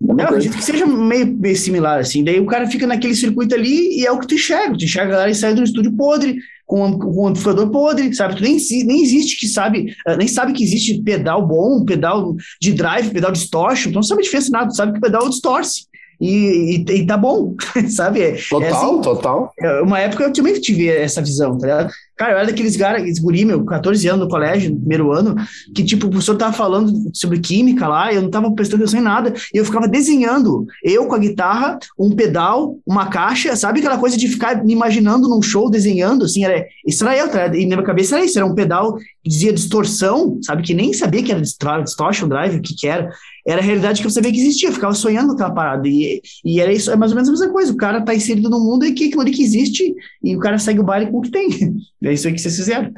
Eu 0.00 0.20
acredito 0.20 0.56
que 0.56 0.62
seja 0.64 0.86
meio, 0.86 1.26
meio 1.26 1.56
similar, 1.56 1.98
assim. 2.00 2.22
Daí 2.22 2.38
o 2.38 2.46
cara 2.46 2.68
fica 2.68 2.86
naquele 2.86 3.16
circuito 3.16 3.54
ali 3.54 3.98
e 4.00 4.06
é 4.06 4.12
o 4.12 4.18
que 4.18 4.28
tu 4.28 4.34
enxerga. 4.34 4.78
Tu 4.78 4.84
enxerga 4.84 5.08
a 5.08 5.12
galera 5.12 5.30
e 5.30 5.34
sai 5.34 5.54
do 5.54 5.62
estúdio 5.62 5.92
podre, 5.96 6.36
com, 6.64 6.96
com 6.98 7.24
um 7.24 7.26
amplificador 7.26 7.68
podre, 7.70 8.14
sabe? 8.14 8.36
Tu 8.36 8.42
nem, 8.42 8.56
nem 8.86 9.02
existe 9.02 9.36
que 9.38 9.48
sabe, 9.48 9.92
eh, 10.06 10.16
nem 10.16 10.28
sabe 10.28 10.52
que 10.52 10.62
existe 10.62 11.02
pedal 11.02 11.44
bom, 11.44 11.84
pedal 11.84 12.36
de 12.62 12.72
drive, 12.72 13.10
pedal 13.10 13.32
distortion. 13.32 13.90
Tu 13.90 13.96
não 13.96 14.02
sabe 14.04 14.20
a 14.20 14.24
diferença 14.24 14.46
de 14.46 14.52
nada, 14.52 14.68
tu 14.68 14.76
sabe 14.76 14.92
que 14.92 14.98
o 14.98 15.02
pedal 15.02 15.28
distorce. 15.28 15.87
E, 16.20 16.84
e, 16.88 16.92
e 16.92 17.06
tá 17.06 17.16
bom, 17.16 17.54
sabe? 17.88 18.20
É, 18.22 18.36
Total, 18.50 18.68
é 18.68 18.72
assim, 18.72 19.00
total. 19.00 19.52
Uma 19.82 20.00
época 20.00 20.24
eu 20.24 20.32
também 20.32 20.54
tive 20.60 20.88
essa 20.88 21.22
visão, 21.22 21.56
tá 21.56 21.66
ligado? 21.66 21.92
Cara, 22.16 22.32
eu 22.32 22.38
era 22.38 22.46
daqueles 22.48 22.76
caras, 22.76 23.00
aqueles 23.02 23.20
guri, 23.20 23.44
meu, 23.44 23.64
14 23.64 24.08
anos 24.08 24.24
no 24.24 24.28
colégio, 24.28 24.70
no 24.72 24.80
primeiro 24.80 25.12
ano, 25.12 25.36
que, 25.72 25.84
tipo, 25.84 26.06
o 26.08 26.10
professor 26.10 26.36
tava 26.36 26.52
falando 26.52 26.92
sobre 27.14 27.38
química 27.38 27.86
lá, 27.86 28.12
eu 28.12 28.20
não 28.20 28.28
tava 28.30 28.50
prestando 28.50 28.82
atenção 28.82 28.98
em 28.98 29.04
nada, 29.04 29.32
e 29.54 29.58
eu 29.58 29.64
ficava 29.64 29.86
desenhando, 29.86 30.66
eu 30.82 31.06
com 31.06 31.14
a 31.14 31.18
guitarra, 31.18 31.78
um 31.96 32.10
pedal, 32.10 32.76
uma 32.84 33.06
caixa, 33.06 33.54
sabe 33.54 33.78
aquela 33.78 33.98
coisa 33.98 34.16
de 34.16 34.26
ficar 34.26 34.64
me 34.64 34.72
imaginando 34.72 35.28
num 35.28 35.40
show, 35.40 35.70
desenhando, 35.70 36.24
assim, 36.24 36.44
era, 36.44 36.66
isso 36.84 37.04
era 37.06 37.16
eu, 37.16 37.28
tá 37.28 37.34
ligado? 37.34 37.54
E 37.54 37.66
na 37.66 37.76
minha 37.76 37.86
cabeça 37.86 38.16
era 38.16 38.24
isso, 38.24 38.36
era 38.36 38.46
um 38.46 38.54
pedal 38.54 38.96
que 38.96 39.30
dizia 39.30 39.52
distorção, 39.52 40.40
sabe, 40.42 40.64
que 40.64 40.74
nem 40.74 40.92
sabia 40.92 41.22
que 41.22 41.30
era 41.30 41.40
distor- 41.40 41.84
distortion 41.84 42.26
drive, 42.26 42.56
o 42.56 42.60
que 42.62 42.74
que 42.74 42.88
era, 42.88 43.12
era 43.48 43.60
a 43.60 43.64
realidade 43.64 44.00
que 44.00 44.06
eu 44.06 44.10
sabia 44.10 44.30
que 44.30 44.38
existia, 44.38 44.68
eu 44.68 44.72
ficava 44.74 44.92
sonhando 44.94 45.32
aquela 45.32 45.50
parada, 45.50 45.88
e, 45.88 46.20
e 46.44 46.60
era 46.60 46.72
isso, 46.72 46.90
é 46.90 46.96
mais 46.96 47.12
ou 47.12 47.16
menos 47.16 47.28
a 47.30 47.32
mesma 47.32 47.50
coisa, 47.52 47.72
o 47.72 47.76
cara 47.76 48.02
tá 48.04 48.14
inserido 48.14 48.50
no 48.50 48.60
mundo 48.60 48.84
e 48.84 48.92
que 48.92 49.06
aquilo 49.06 49.22
ali 49.22 49.30
que 49.32 49.42
existe, 49.42 49.94
e 50.22 50.36
o 50.36 50.38
cara 50.38 50.58
segue 50.58 50.80
o 50.80 50.84
baile 50.84 51.10
com 51.10 51.18
o 51.18 51.22
que 51.22 51.30
tem. 51.30 51.48
É 52.04 52.12
isso 52.12 52.28
aí 52.28 52.34
que 52.34 52.40
vocês 52.40 52.54
fizeram. 52.56 52.92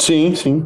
Sim, 0.00 0.34
sim. 0.34 0.64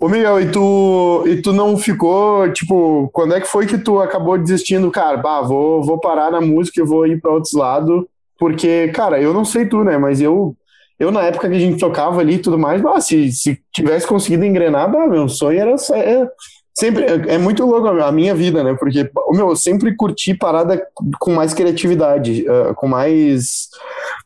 Ô 0.00 0.08
Miguel, 0.08 0.40
e 0.40 0.50
tu, 0.50 1.24
e 1.26 1.40
tu 1.42 1.52
não 1.52 1.76
ficou, 1.76 2.50
tipo, 2.52 3.08
quando 3.12 3.34
é 3.34 3.40
que 3.40 3.46
foi 3.46 3.66
que 3.66 3.78
tu 3.78 4.00
acabou 4.00 4.36
desistindo, 4.38 4.90
cara, 4.90 5.16
bah, 5.16 5.42
vou, 5.42 5.82
vou 5.82 5.98
parar 5.98 6.30
na 6.30 6.40
música 6.40 6.80
e 6.80 6.84
vou 6.84 7.06
ir 7.06 7.20
para 7.20 7.30
outros 7.32 7.52
lados, 7.52 8.04
porque, 8.38 8.88
cara, 8.88 9.20
eu 9.20 9.32
não 9.32 9.44
sei 9.44 9.66
tu, 9.66 9.84
né, 9.84 9.96
mas 9.96 10.20
eu, 10.20 10.56
eu 10.98 11.10
na 11.10 11.22
época 11.22 11.48
que 11.48 11.54
a 11.56 11.58
gente 11.58 11.78
tocava 11.78 12.20
ali 12.20 12.34
e 12.34 12.38
tudo 12.38 12.58
mais, 12.58 12.82
bah, 12.82 13.00
se, 13.00 13.30
se 13.30 13.58
tivesse 13.72 14.06
conseguido 14.06 14.44
engrenar, 14.44 14.90
bah, 14.90 15.06
meu 15.06 15.28
sonho 15.28 15.58
era, 15.60 15.78
sa- 15.78 15.96
é, 15.98 16.26
sempre, 16.74 17.04
é, 17.04 17.34
é 17.34 17.38
muito 17.38 17.64
louco 17.64 17.88
a 17.88 18.12
minha 18.12 18.34
vida, 18.34 18.62
né, 18.62 18.74
porque, 18.78 19.08
meu, 19.30 19.50
eu 19.50 19.56
sempre 19.56 19.94
curti 19.94 20.34
parada 20.34 20.84
com 21.20 21.32
mais 21.32 21.54
criatividade, 21.54 22.44
ah, 22.48 22.74
com 22.74 22.88
mais 22.88 23.68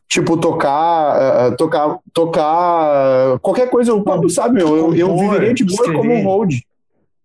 tipo, 0.09 0.35
tocar, 0.35 1.51
uh, 1.51 1.55
tocar, 1.55 1.99
tocar 2.11 3.35
uh, 3.35 3.39
qualquer 3.39 3.69
coisa, 3.69 3.91
eu, 3.91 4.01
pô, 4.01 4.27
sabe, 4.27 4.55
meu, 4.55 4.75
eu, 4.75 4.95
eu 4.95 5.15
viveria 5.15 5.53
de 5.53 5.63
boa 5.63 5.93
como 5.93 6.11
um 6.11 6.23
hold. 6.23 6.55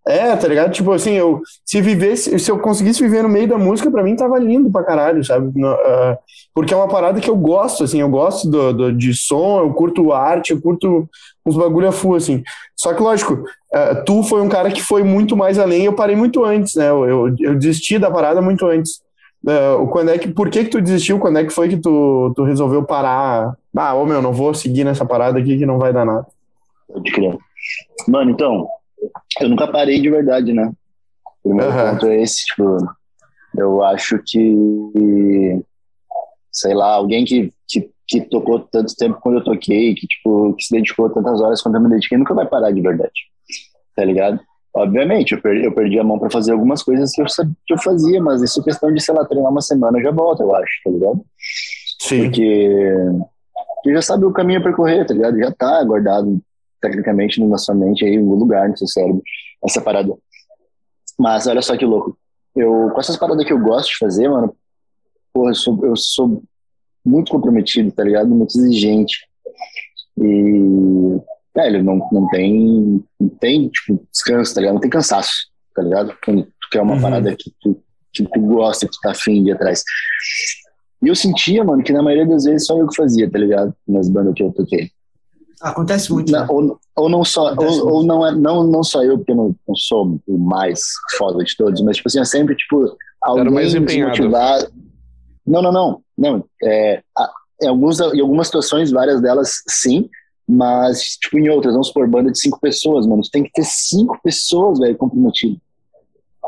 É, 0.06 0.36
tá 0.36 0.46
ligado? 0.46 0.70
Tipo 0.72 0.92
assim, 0.92 1.12
eu 1.12 1.40
se 1.64 1.80
vivesse, 1.80 2.38
se 2.38 2.50
eu 2.50 2.58
conseguisse 2.58 3.02
viver 3.02 3.22
no 3.22 3.28
meio 3.28 3.48
da 3.48 3.56
música, 3.56 3.90
pra 3.90 4.02
mim 4.02 4.14
tava 4.14 4.38
lindo 4.38 4.70
pra 4.70 4.82
caralho, 4.84 5.24
sabe? 5.24 5.50
No- 5.58 5.68
ah, 5.68 6.18
porque 6.54 6.74
é 6.74 6.76
uma 6.76 6.88
parada 6.88 7.20
que 7.20 7.30
eu 7.30 7.36
gosto, 7.36 7.84
assim, 7.84 8.00
eu 8.02 8.08
gosto 8.10 8.48
do, 8.50 8.72
do- 8.74 8.92
de 8.92 9.14
som, 9.14 9.60
eu 9.60 9.72
curto 9.72 10.12
arte, 10.12 10.50
eu 10.52 10.60
curto 10.60 11.08
uns 11.46 11.56
bagulho 11.56 11.88
a 11.88 11.92
full, 11.92 12.16
assim. 12.16 12.42
Só 12.76 12.92
que, 12.92 13.02
lógico, 13.02 13.44
ah, 13.72 13.94
tu 14.04 14.22
foi 14.22 14.42
um 14.42 14.48
cara 14.48 14.70
que 14.70 14.82
foi 14.82 15.02
muito 15.02 15.34
mais 15.36 15.58
além, 15.58 15.84
eu 15.86 15.94
parei 15.94 16.16
muito 16.16 16.44
antes, 16.44 16.74
né? 16.74 16.90
Eu, 16.90 17.08
eu, 17.08 17.36
eu 17.40 17.54
desisti 17.58 17.98
da 17.98 18.10
parada 18.10 18.42
muito 18.42 18.66
antes. 18.66 19.00
Ah, 19.48 19.76
quando 19.90 20.10
é 20.10 20.18
que, 20.18 20.28
por 20.28 20.50
que 20.50 20.64
que 20.64 20.70
tu 20.70 20.82
desistiu? 20.82 21.18
Quando 21.18 21.38
é 21.38 21.44
que 21.44 21.50
foi 21.52 21.68
que 21.70 21.78
tu, 21.78 22.30
tu 22.36 22.44
resolveu 22.44 22.82
parar? 22.84 23.54
Ah, 23.74 23.94
ô 23.94 24.04
meu, 24.04 24.20
não 24.20 24.34
vou 24.34 24.52
seguir 24.52 24.84
nessa 24.84 25.06
parada 25.06 25.38
aqui 25.38 25.56
que 25.56 25.64
não 25.66 25.78
vai 25.78 25.94
dar 25.94 26.04
nada. 26.04 26.26
Pode 26.92 27.10
crer. 27.10 27.36
Mano, 28.08 28.30
então, 28.30 28.68
eu 29.40 29.48
nunca 29.48 29.66
parei 29.66 30.00
de 30.00 30.10
verdade, 30.10 30.52
né? 30.52 30.72
O 31.44 31.48
primeiro 31.48 31.72
Aham. 31.72 31.92
ponto 31.92 32.06
é 32.06 32.22
esse, 32.22 32.46
tipo, 32.46 32.76
eu 33.56 33.82
acho 33.84 34.18
que, 34.26 35.60
sei 36.50 36.74
lá, 36.74 36.92
alguém 36.92 37.24
que, 37.24 37.52
que, 37.68 37.90
que 38.06 38.20
tocou 38.22 38.60
tanto 38.60 38.94
tempo 38.96 39.20
quando 39.20 39.38
eu 39.38 39.44
toquei, 39.44 39.94
que, 39.94 40.06
tipo, 40.06 40.54
que 40.54 40.64
se 40.64 40.74
dedicou 40.74 41.10
tantas 41.10 41.40
horas 41.40 41.62
quanto 41.62 41.76
eu 41.76 41.80
me 41.80 41.88
dediquei, 41.88 42.18
nunca 42.18 42.34
vai 42.34 42.46
parar 42.46 42.70
de 42.70 42.80
verdade, 42.80 43.12
tá 43.94 44.04
ligado? 44.04 44.40
Obviamente, 44.74 45.32
eu 45.32 45.40
perdi, 45.40 45.64
eu 45.64 45.72
perdi 45.72 46.00
a 46.00 46.04
mão 46.04 46.18
pra 46.18 46.28
fazer 46.28 46.50
algumas 46.50 46.82
coisas 46.82 47.12
que 47.12 47.22
eu, 47.22 47.28
sabia 47.28 47.54
que 47.64 47.74
eu 47.74 47.78
fazia, 47.78 48.20
mas 48.20 48.42
isso 48.42 48.60
é 48.60 48.64
questão 48.64 48.92
de, 48.92 49.00
sei 49.00 49.14
lá, 49.14 49.24
treinar 49.24 49.50
uma 49.52 49.60
semana 49.60 50.02
já 50.02 50.10
volta, 50.10 50.42
eu 50.42 50.54
acho, 50.54 50.72
tá 50.84 50.90
ligado? 50.90 51.24
Sim. 52.00 52.24
Porque 52.24 52.68
tu 53.84 53.92
já 53.92 54.02
sabe 54.02 54.24
o 54.24 54.32
caminho 54.32 54.58
a 54.58 54.62
percorrer, 54.62 55.06
tá 55.06 55.14
ligado? 55.14 55.38
Já 55.38 55.52
tá 55.52 55.84
guardado 55.84 56.40
tecnicamente 56.88 57.42
na 57.42 57.56
sua 57.58 57.74
mente 57.74 58.04
aí, 58.04 58.14
em 58.14 58.18
algum 58.18 58.34
lugar 58.34 58.68
no 58.68 58.76
seu 58.76 58.86
cérebro, 58.86 59.22
essa 59.64 59.80
parada. 59.80 60.14
Mas 61.18 61.46
olha 61.46 61.62
só 61.62 61.76
que 61.76 61.84
louco. 61.84 62.16
Eu, 62.54 62.90
com 62.92 63.00
essas 63.00 63.16
paradas 63.16 63.44
que 63.46 63.52
eu 63.52 63.58
gosto 63.58 63.90
de 63.90 63.98
fazer, 63.98 64.28
mano, 64.28 64.54
porra, 65.32 65.50
eu 65.50 65.54
sou, 65.54 65.86
eu 65.86 65.96
sou 65.96 66.42
muito 67.04 67.30
comprometido, 67.32 67.90
tá 67.90 68.04
ligado? 68.04 68.28
Muito 68.28 68.56
exigente. 68.58 69.16
E, 70.18 71.20
velho, 71.54 71.82
não, 71.82 71.96
não 72.12 72.28
tem, 72.28 73.04
não 73.18 73.28
tem, 73.28 73.68
tipo, 73.68 74.06
descanso, 74.12 74.54
tá 74.54 74.60
ligado? 74.60 74.74
Não 74.74 74.80
tem 74.80 74.90
cansaço, 74.90 75.32
tá 75.74 75.82
ligado? 75.82 76.16
Quando 76.24 76.44
tu 76.44 76.68
quer 76.70 76.82
uma 76.82 76.94
Uhum. 76.94 77.00
parada 77.02 77.34
que 77.36 77.50
tu, 77.60 77.82
que 78.12 78.24
tu 78.24 78.40
gosta, 78.40 78.86
que 78.86 78.92
tu 78.92 79.00
tá 79.02 79.10
afim 79.12 79.42
de 79.42 79.50
ir 79.50 79.52
atrás. 79.52 79.82
E 81.02 81.08
eu 81.08 81.14
sentia, 81.14 81.62
mano, 81.64 81.82
que 81.82 81.92
na 81.92 82.02
maioria 82.02 82.26
das 82.26 82.44
vezes 82.44 82.66
só 82.66 82.78
eu 82.78 82.86
que 82.88 82.96
fazia, 82.96 83.28
tá 83.30 83.38
ligado? 83.38 83.74
Nas 83.86 84.08
bandas 84.08 84.34
que 84.34 84.42
eu 84.42 84.52
toquei. 84.52 84.90
Acontece 85.60 86.12
muito. 86.12 86.30
Não, 86.32 86.40
né? 86.40 86.46
ou, 86.48 86.80
ou 86.96 87.08
não 87.08 87.24
só, 87.24 87.48
Acontece 87.48 87.80
ou, 87.80 87.92
ou 87.94 88.04
não, 88.04 88.26
é, 88.26 88.34
não, 88.34 88.64
não 88.64 88.82
só 88.82 89.02
eu, 89.02 89.16
porque 89.18 89.32
eu 89.32 89.36
não, 89.36 89.56
não 89.66 89.74
sou 89.74 90.20
o 90.26 90.38
mais 90.38 90.80
foda 91.16 91.42
de 91.44 91.56
todos, 91.56 91.80
mas 91.82 91.96
tipo 91.96 92.08
assim, 92.08 92.20
é 92.20 92.24
sempre 92.24 92.54
tipo 92.56 92.96
alguém 93.22 93.44
mais 93.50 93.72
desmotivado. 93.72 94.72
Não, 95.46 95.62
não, 95.62 95.72
não, 95.72 96.02
não. 96.16 96.44
É, 96.62 97.02
a- 97.16 97.30
em, 97.62 97.68
alguns, 97.68 98.00
em 98.00 98.20
algumas 98.20 98.48
situações, 98.48 98.90
várias 98.90 99.20
delas 99.20 99.62
sim, 99.68 100.08
mas, 100.46 101.16
tipo, 101.16 101.38
em 101.38 101.48
outras, 101.48 101.72
vamos 101.72 101.88
supor, 101.88 102.06
banda 102.08 102.30
de 102.30 102.38
cinco 102.38 102.58
pessoas, 102.60 103.06
mano. 103.06 103.22
tem 103.32 103.44
que 103.44 103.52
ter 103.52 103.64
cinco 103.64 104.18
pessoas, 104.22 104.78
velho, 104.78 104.96
comprometidas. 104.96 105.58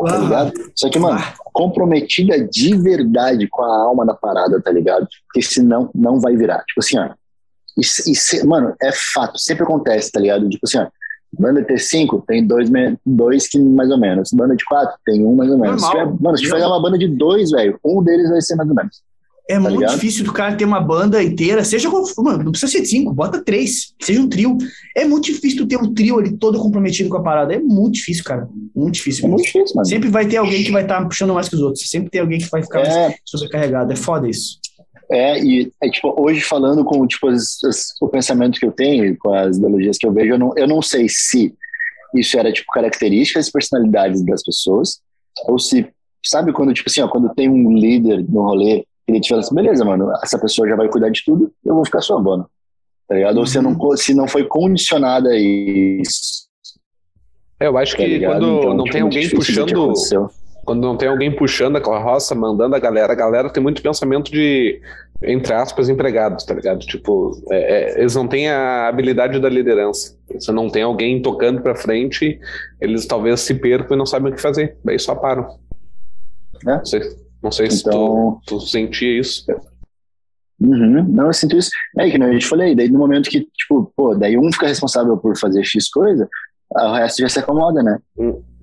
Tá 0.04 0.18
ligado? 0.18 0.52
Só 0.74 0.90
que, 0.90 0.98
mano, 0.98 1.18
comprometida 1.54 2.46
de 2.46 2.76
verdade 2.76 3.48
com 3.48 3.62
a 3.62 3.84
alma 3.84 4.04
da 4.04 4.12
parada, 4.12 4.60
tá 4.60 4.70
ligado? 4.70 5.08
Porque 5.26 5.40
senão 5.40 5.90
não 5.94 6.20
vai 6.20 6.36
virar. 6.36 6.62
Tipo 6.64 6.80
assim, 6.80 6.98
ó. 6.98 7.10
E, 7.76 7.82
e, 7.82 8.46
mano, 8.46 8.74
é 8.80 8.90
fato, 8.92 9.38
sempre 9.38 9.64
acontece, 9.64 10.10
tá 10.10 10.20
ligado? 10.20 10.48
Tipo 10.48 10.66
assim, 10.66 10.78
ó. 10.78 10.86
Banda 11.38 11.60
de 11.60 11.74
T5 11.74 12.24
tem 12.26 12.46
dois, 12.46 12.70
dois 13.04 13.48
que 13.48 13.58
mais 13.58 13.90
ou 13.90 13.98
menos. 13.98 14.30
Banda 14.32 14.56
de 14.56 14.64
quatro 14.64 14.96
tem 15.04 15.24
um 15.24 15.34
mais 15.34 15.50
ou 15.50 15.58
menos. 15.58 15.82
Se 15.82 15.90
tiver, 15.90 16.06
mano, 16.20 16.36
se 16.38 16.44
tiver 16.44 16.66
uma 16.66 16.80
banda 16.80 16.96
de 16.96 17.08
dois, 17.08 17.50
velho, 17.50 17.78
um 17.84 18.02
deles 18.02 18.30
vai 18.30 18.40
ser 18.40 18.54
mais 18.54 18.68
ou 18.70 18.74
menos. 18.74 19.02
É 19.48 19.54
tá 19.54 19.60
muito 19.60 19.78
ligado? 19.78 19.94
difícil 19.94 20.24
do 20.24 20.32
cara 20.32 20.56
ter 20.56 20.64
uma 20.64 20.80
banda 20.80 21.22
inteira, 21.22 21.64
seja 21.64 21.88
como 21.88 22.04
mano, 22.18 22.42
não 22.42 22.50
precisa 22.50 22.72
ser 22.72 22.84
cinco, 22.84 23.12
bota 23.12 23.40
três, 23.44 23.94
seja 24.00 24.20
um 24.20 24.28
trio. 24.28 24.58
É 24.96 25.04
muito 25.04 25.26
difícil 25.26 25.58
tu 25.58 25.68
ter 25.68 25.76
um 25.76 25.94
trio 25.94 26.18
ali 26.18 26.36
todo 26.36 26.58
comprometido 26.58 27.08
com 27.08 27.18
a 27.18 27.22
parada. 27.22 27.54
É 27.54 27.58
muito 27.60 27.94
difícil, 27.94 28.24
cara. 28.24 28.48
Muito 28.74 28.94
difícil. 28.94 29.24
É 29.24 29.28
muito 29.28 29.44
difícil, 29.44 29.76
mano. 29.76 29.86
Sempre 29.86 30.08
vai 30.08 30.26
ter 30.26 30.38
alguém 30.38 30.64
que 30.64 30.72
vai 30.72 30.82
estar 30.82 31.00
tá 31.00 31.04
puxando 31.04 31.32
mais 31.32 31.48
que 31.48 31.54
os 31.54 31.60
outros. 31.60 31.88
Sempre 31.88 32.10
tem 32.10 32.20
alguém 32.20 32.38
que 32.38 32.48
vai 32.50 32.62
ficar 32.62 32.80
é... 32.80 33.08
mais 33.08 33.16
sobrecarregado. 33.24 33.92
É 33.92 33.96
foda 33.96 34.28
isso. 34.28 34.58
É, 35.10 35.38
e 35.42 35.72
é, 35.80 35.88
tipo, 35.88 36.14
hoje 36.20 36.40
falando 36.40 36.84
com 36.84 37.06
tipo, 37.06 37.28
as, 37.28 37.62
as, 37.64 37.94
o 38.00 38.08
pensamento 38.08 38.58
que 38.58 38.66
eu 38.66 38.72
tenho, 38.72 39.16
com 39.18 39.32
as 39.32 39.56
ideologias 39.56 39.98
que 39.98 40.06
eu 40.06 40.12
vejo, 40.12 40.32
eu 40.32 40.38
não, 40.38 40.52
eu 40.56 40.66
não 40.66 40.82
sei 40.82 41.06
se 41.08 41.54
isso 42.14 42.38
era 42.38 42.52
tipo 42.52 42.70
características 42.72 43.48
e 43.48 43.52
personalidades 43.52 44.24
das 44.24 44.42
pessoas, 44.42 45.00
ou 45.46 45.58
se, 45.58 45.86
sabe, 46.24 46.52
quando, 46.52 46.74
tipo 46.74 46.88
assim, 46.88 47.02
ó, 47.02 47.08
quando 47.08 47.34
tem 47.34 47.48
um 47.48 47.72
líder 47.72 48.24
no 48.28 48.42
rolê 48.42 48.84
ele 49.06 49.20
te 49.20 49.28
fala 49.28 49.40
assim, 49.40 49.54
beleza, 49.54 49.84
mano, 49.84 50.12
essa 50.22 50.38
pessoa 50.38 50.68
já 50.68 50.74
vai 50.74 50.88
cuidar 50.88 51.10
de 51.10 51.22
tudo, 51.24 51.52
eu 51.64 51.74
vou 51.74 51.84
ficar 51.84 52.00
sua 52.00 52.20
bona. 52.20 52.46
Tá 53.08 53.14
ligado? 53.14 53.34
Uhum. 53.34 53.40
Ou 53.40 53.46
se 53.46 53.60
não, 53.60 53.72
uhum. 53.72 53.96
se 53.96 54.14
não 54.14 54.28
foi 54.28 54.44
condicionada 54.44 55.30
a 55.30 55.38
isso. 55.38 56.46
É, 57.60 57.68
eu 57.68 57.78
acho 57.78 57.92
tá 57.92 57.98
que 57.98 58.20
quando 58.20 58.58
então, 58.58 58.74
não 58.74 58.84
tipo, 58.84 58.92
tem 58.92 59.02
alguém 59.02 59.30
puxando. 59.30 59.94
Quando 60.66 60.82
não 60.82 60.96
tem 60.96 61.08
alguém 61.08 61.34
puxando 61.34 61.76
a 61.76 61.80
carroça, 61.80 62.34
mandando 62.34 62.74
a 62.74 62.78
galera, 62.80 63.12
a 63.12 63.16
galera 63.16 63.48
tem 63.48 63.62
muito 63.62 63.80
pensamento 63.80 64.32
de, 64.32 64.80
entre 65.22 65.54
aspas, 65.54 65.88
empregados, 65.88 66.44
tá 66.44 66.54
ligado? 66.54 66.80
Tipo, 66.80 67.40
é, 67.50 67.56
é, 67.56 68.00
eles 68.00 68.16
não 68.16 68.26
têm 68.26 68.50
a 68.50 68.88
habilidade 68.88 69.38
da 69.38 69.48
liderança. 69.48 70.18
Se 70.38 70.50
não 70.50 70.68
tem 70.68 70.82
alguém 70.82 71.22
tocando 71.22 71.62
pra 71.62 71.76
frente, 71.76 72.38
eles 72.80 73.06
talvez 73.06 73.40
se 73.40 73.54
percam 73.54 73.94
e 73.94 73.98
não 73.98 74.04
sabem 74.04 74.32
o 74.32 74.34
que 74.34 74.42
fazer. 74.42 74.76
Daí 74.84 74.98
só 74.98 75.14
param. 75.14 75.46
É. 76.66 76.76
Não 76.76 76.84
sei. 76.84 77.00
Não 77.40 77.52
sei 77.52 77.70
se 77.70 77.80
então, 77.80 78.40
tu, 78.44 78.58
tu 78.58 78.60
sentia 78.60 79.20
isso. 79.20 79.46
Uhum, 80.58 81.04
não, 81.08 81.26
eu 81.26 81.32
sinto 81.32 81.56
isso. 81.56 81.70
É 81.96 82.10
que 82.10 82.20
a 82.20 82.32
gente 82.32 82.46
falei, 82.46 82.74
daí 82.74 82.88
no 82.88 82.98
momento 82.98 83.30
que, 83.30 83.46
tipo, 83.54 83.92
pô, 83.94 84.16
daí 84.16 84.36
um 84.36 84.52
fica 84.52 84.66
responsável 84.66 85.16
por 85.16 85.38
fazer 85.38 85.62
X 85.62 85.88
coisa, 85.88 86.28
o 86.74 86.92
resto 86.94 87.22
já 87.22 87.28
se 87.28 87.38
acomoda, 87.38 87.82
né? 87.82 87.98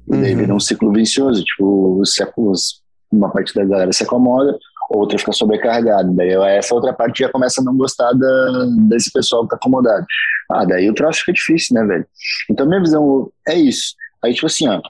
Uhum. 0.07 0.21
Daí 0.21 0.35
vira 0.35 0.53
um 0.53 0.59
ciclo 0.59 0.91
vicioso, 0.91 1.43
tipo, 1.43 2.01
os, 2.01 2.81
uma 3.11 3.31
parte 3.31 3.53
da 3.53 3.63
galera 3.63 3.91
se 3.93 4.03
acomoda, 4.03 4.57
outra 4.89 5.17
fica 5.17 5.31
sobrecarregada. 5.31 6.11
Daí 6.13 6.31
essa 6.57 6.73
outra 6.75 6.93
parte 6.93 7.19
já 7.19 7.29
começa 7.29 7.61
a 7.61 7.63
não 7.63 7.75
gostar 7.75 8.11
da, 8.13 8.65
desse 8.89 9.11
pessoal 9.11 9.43
que 9.43 9.49
tá 9.49 9.55
acomodado. 9.55 10.05
Ah, 10.51 10.65
daí 10.65 10.89
o 10.89 10.93
troço 10.93 11.19
fica 11.21 11.33
difícil, 11.33 11.75
né, 11.75 11.85
velho? 11.85 12.05
Então 12.49 12.67
minha 12.67 12.81
visão 12.81 13.31
é 13.47 13.55
isso. 13.55 13.95
Aí, 14.23 14.33
tipo 14.33 14.47
assim, 14.47 14.67
ó, 14.67 14.81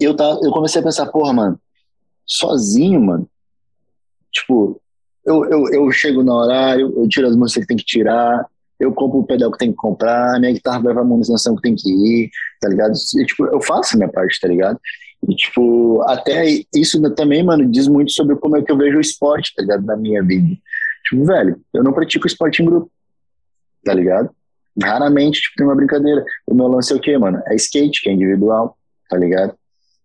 eu, 0.00 0.14
tá, 0.14 0.38
eu 0.42 0.50
comecei 0.50 0.80
a 0.80 0.84
pensar, 0.84 1.06
porra, 1.06 1.32
mano, 1.32 1.60
sozinho, 2.26 3.00
mano. 3.00 3.28
Tipo, 4.32 4.80
eu, 5.24 5.44
eu, 5.44 5.68
eu 5.68 5.92
chego 5.92 6.22
no 6.22 6.32
horário, 6.32 6.92
eu 6.96 7.08
tiro 7.08 7.28
as 7.28 7.36
músicas 7.36 7.64
que 7.64 7.68
tem 7.68 7.76
que 7.76 7.84
tirar, 7.84 8.46
eu 8.82 8.92
compro 8.92 9.20
o 9.20 9.26
pedal 9.26 9.50
que 9.50 9.58
tem 9.58 9.70
que 9.70 9.76
comprar, 9.76 10.38
minha 10.40 10.52
guitarra 10.52 10.80
vai 10.80 10.92
pra 10.92 11.04
manutenção 11.04 11.54
que 11.54 11.62
tem 11.62 11.74
que 11.74 11.88
ir, 11.88 12.30
tá 12.60 12.68
ligado? 12.68 12.92
E, 13.16 13.24
tipo, 13.24 13.46
eu 13.46 13.60
faço 13.60 13.94
a 13.94 13.98
minha 13.98 14.10
parte, 14.10 14.40
tá 14.40 14.48
ligado? 14.48 14.78
E, 15.28 15.34
tipo, 15.36 16.02
até 16.02 16.44
isso 16.74 17.00
também, 17.14 17.44
mano, 17.44 17.70
diz 17.70 17.86
muito 17.86 18.10
sobre 18.10 18.34
como 18.36 18.56
é 18.56 18.62
que 18.62 18.72
eu 18.72 18.76
vejo 18.76 18.98
o 18.98 19.00
esporte, 19.00 19.54
tá 19.54 19.62
ligado? 19.62 19.84
Na 19.86 19.96
minha 19.96 20.22
vida. 20.22 20.56
Tipo, 21.08 21.24
velho, 21.24 21.60
eu 21.72 21.84
não 21.84 21.92
pratico 21.92 22.26
esporte 22.26 22.62
em 22.62 22.66
grupo, 22.66 22.90
tá 23.84 23.94
ligado? 23.94 24.30
Raramente, 24.82 25.40
tipo, 25.40 25.56
tem 25.56 25.66
uma 25.66 25.76
brincadeira. 25.76 26.24
O 26.46 26.54
meu 26.54 26.66
lance 26.66 26.92
é 26.92 26.96
o 26.96 27.00
quê, 27.00 27.16
mano? 27.16 27.40
É 27.46 27.54
skate, 27.54 28.02
que 28.02 28.08
é 28.08 28.12
individual, 28.12 28.76
tá 29.08 29.16
ligado? 29.16 29.54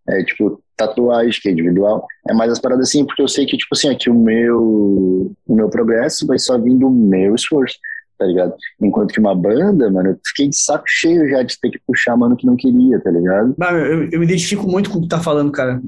É, 0.07 0.23
tipo, 0.23 0.61
tatuagem, 0.75 1.41
que 1.41 1.49
é 1.49 1.51
individual. 1.51 2.05
É 2.29 2.33
mais 2.33 2.51
as 2.51 2.59
paradas 2.59 2.89
assim, 2.89 3.05
porque 3.05 3.21
eu 3.21 3.27
sei 3.27 3.45
que, 3.45 3.57
tipo 3.57 3.73
assim, 3.73 3.89
aqui 3.89 4.09
o 4.09 4.13
meu, 4.13 5.35
o 5.47 5.55
meu 5.55 5.69
progresso 5.69 6.27
vai 6.27 6.37
só 6.37 6.57
vir 6.59 6.75
do 6.75 6.89
meu 6.89 7.33
esforço, 7.33 7.77
tá 8.17 8.25
ligado? 8.25 8.53
Enquanto 8.81 9.13
que 9.13 9.19
uma 9.19 9.35
banda, 9.35 9.89
mano, 9.91 10.09
eu 10.09 10.19
fiquei 10.25 10.49
de 10.49 10.57
saco 10.57 10.85
cheio 10.87 11.29
já 11.29 11.43
de 11.43 11.59
ter 11.59 11.69
que 11.69 11.79
puxar 11.85 12.17
mano 12.17 12.35
que 12.35 12.45
não 12.45 12.55
queria, 12.55 12.99
tá 12.99 13.11
ligado? 13.11 13.55
Eu, 13.59 14.09
eu 14.09 14.19
me 14.19 14.25
identifico 14.25 14.67
muito 14.67 14.89
com 14.89 14.99
o 14.99 15.01
que 15.01 15.07
tá 15.07 15.19
falando, 15.19 15.51
cara. 15.51 15.81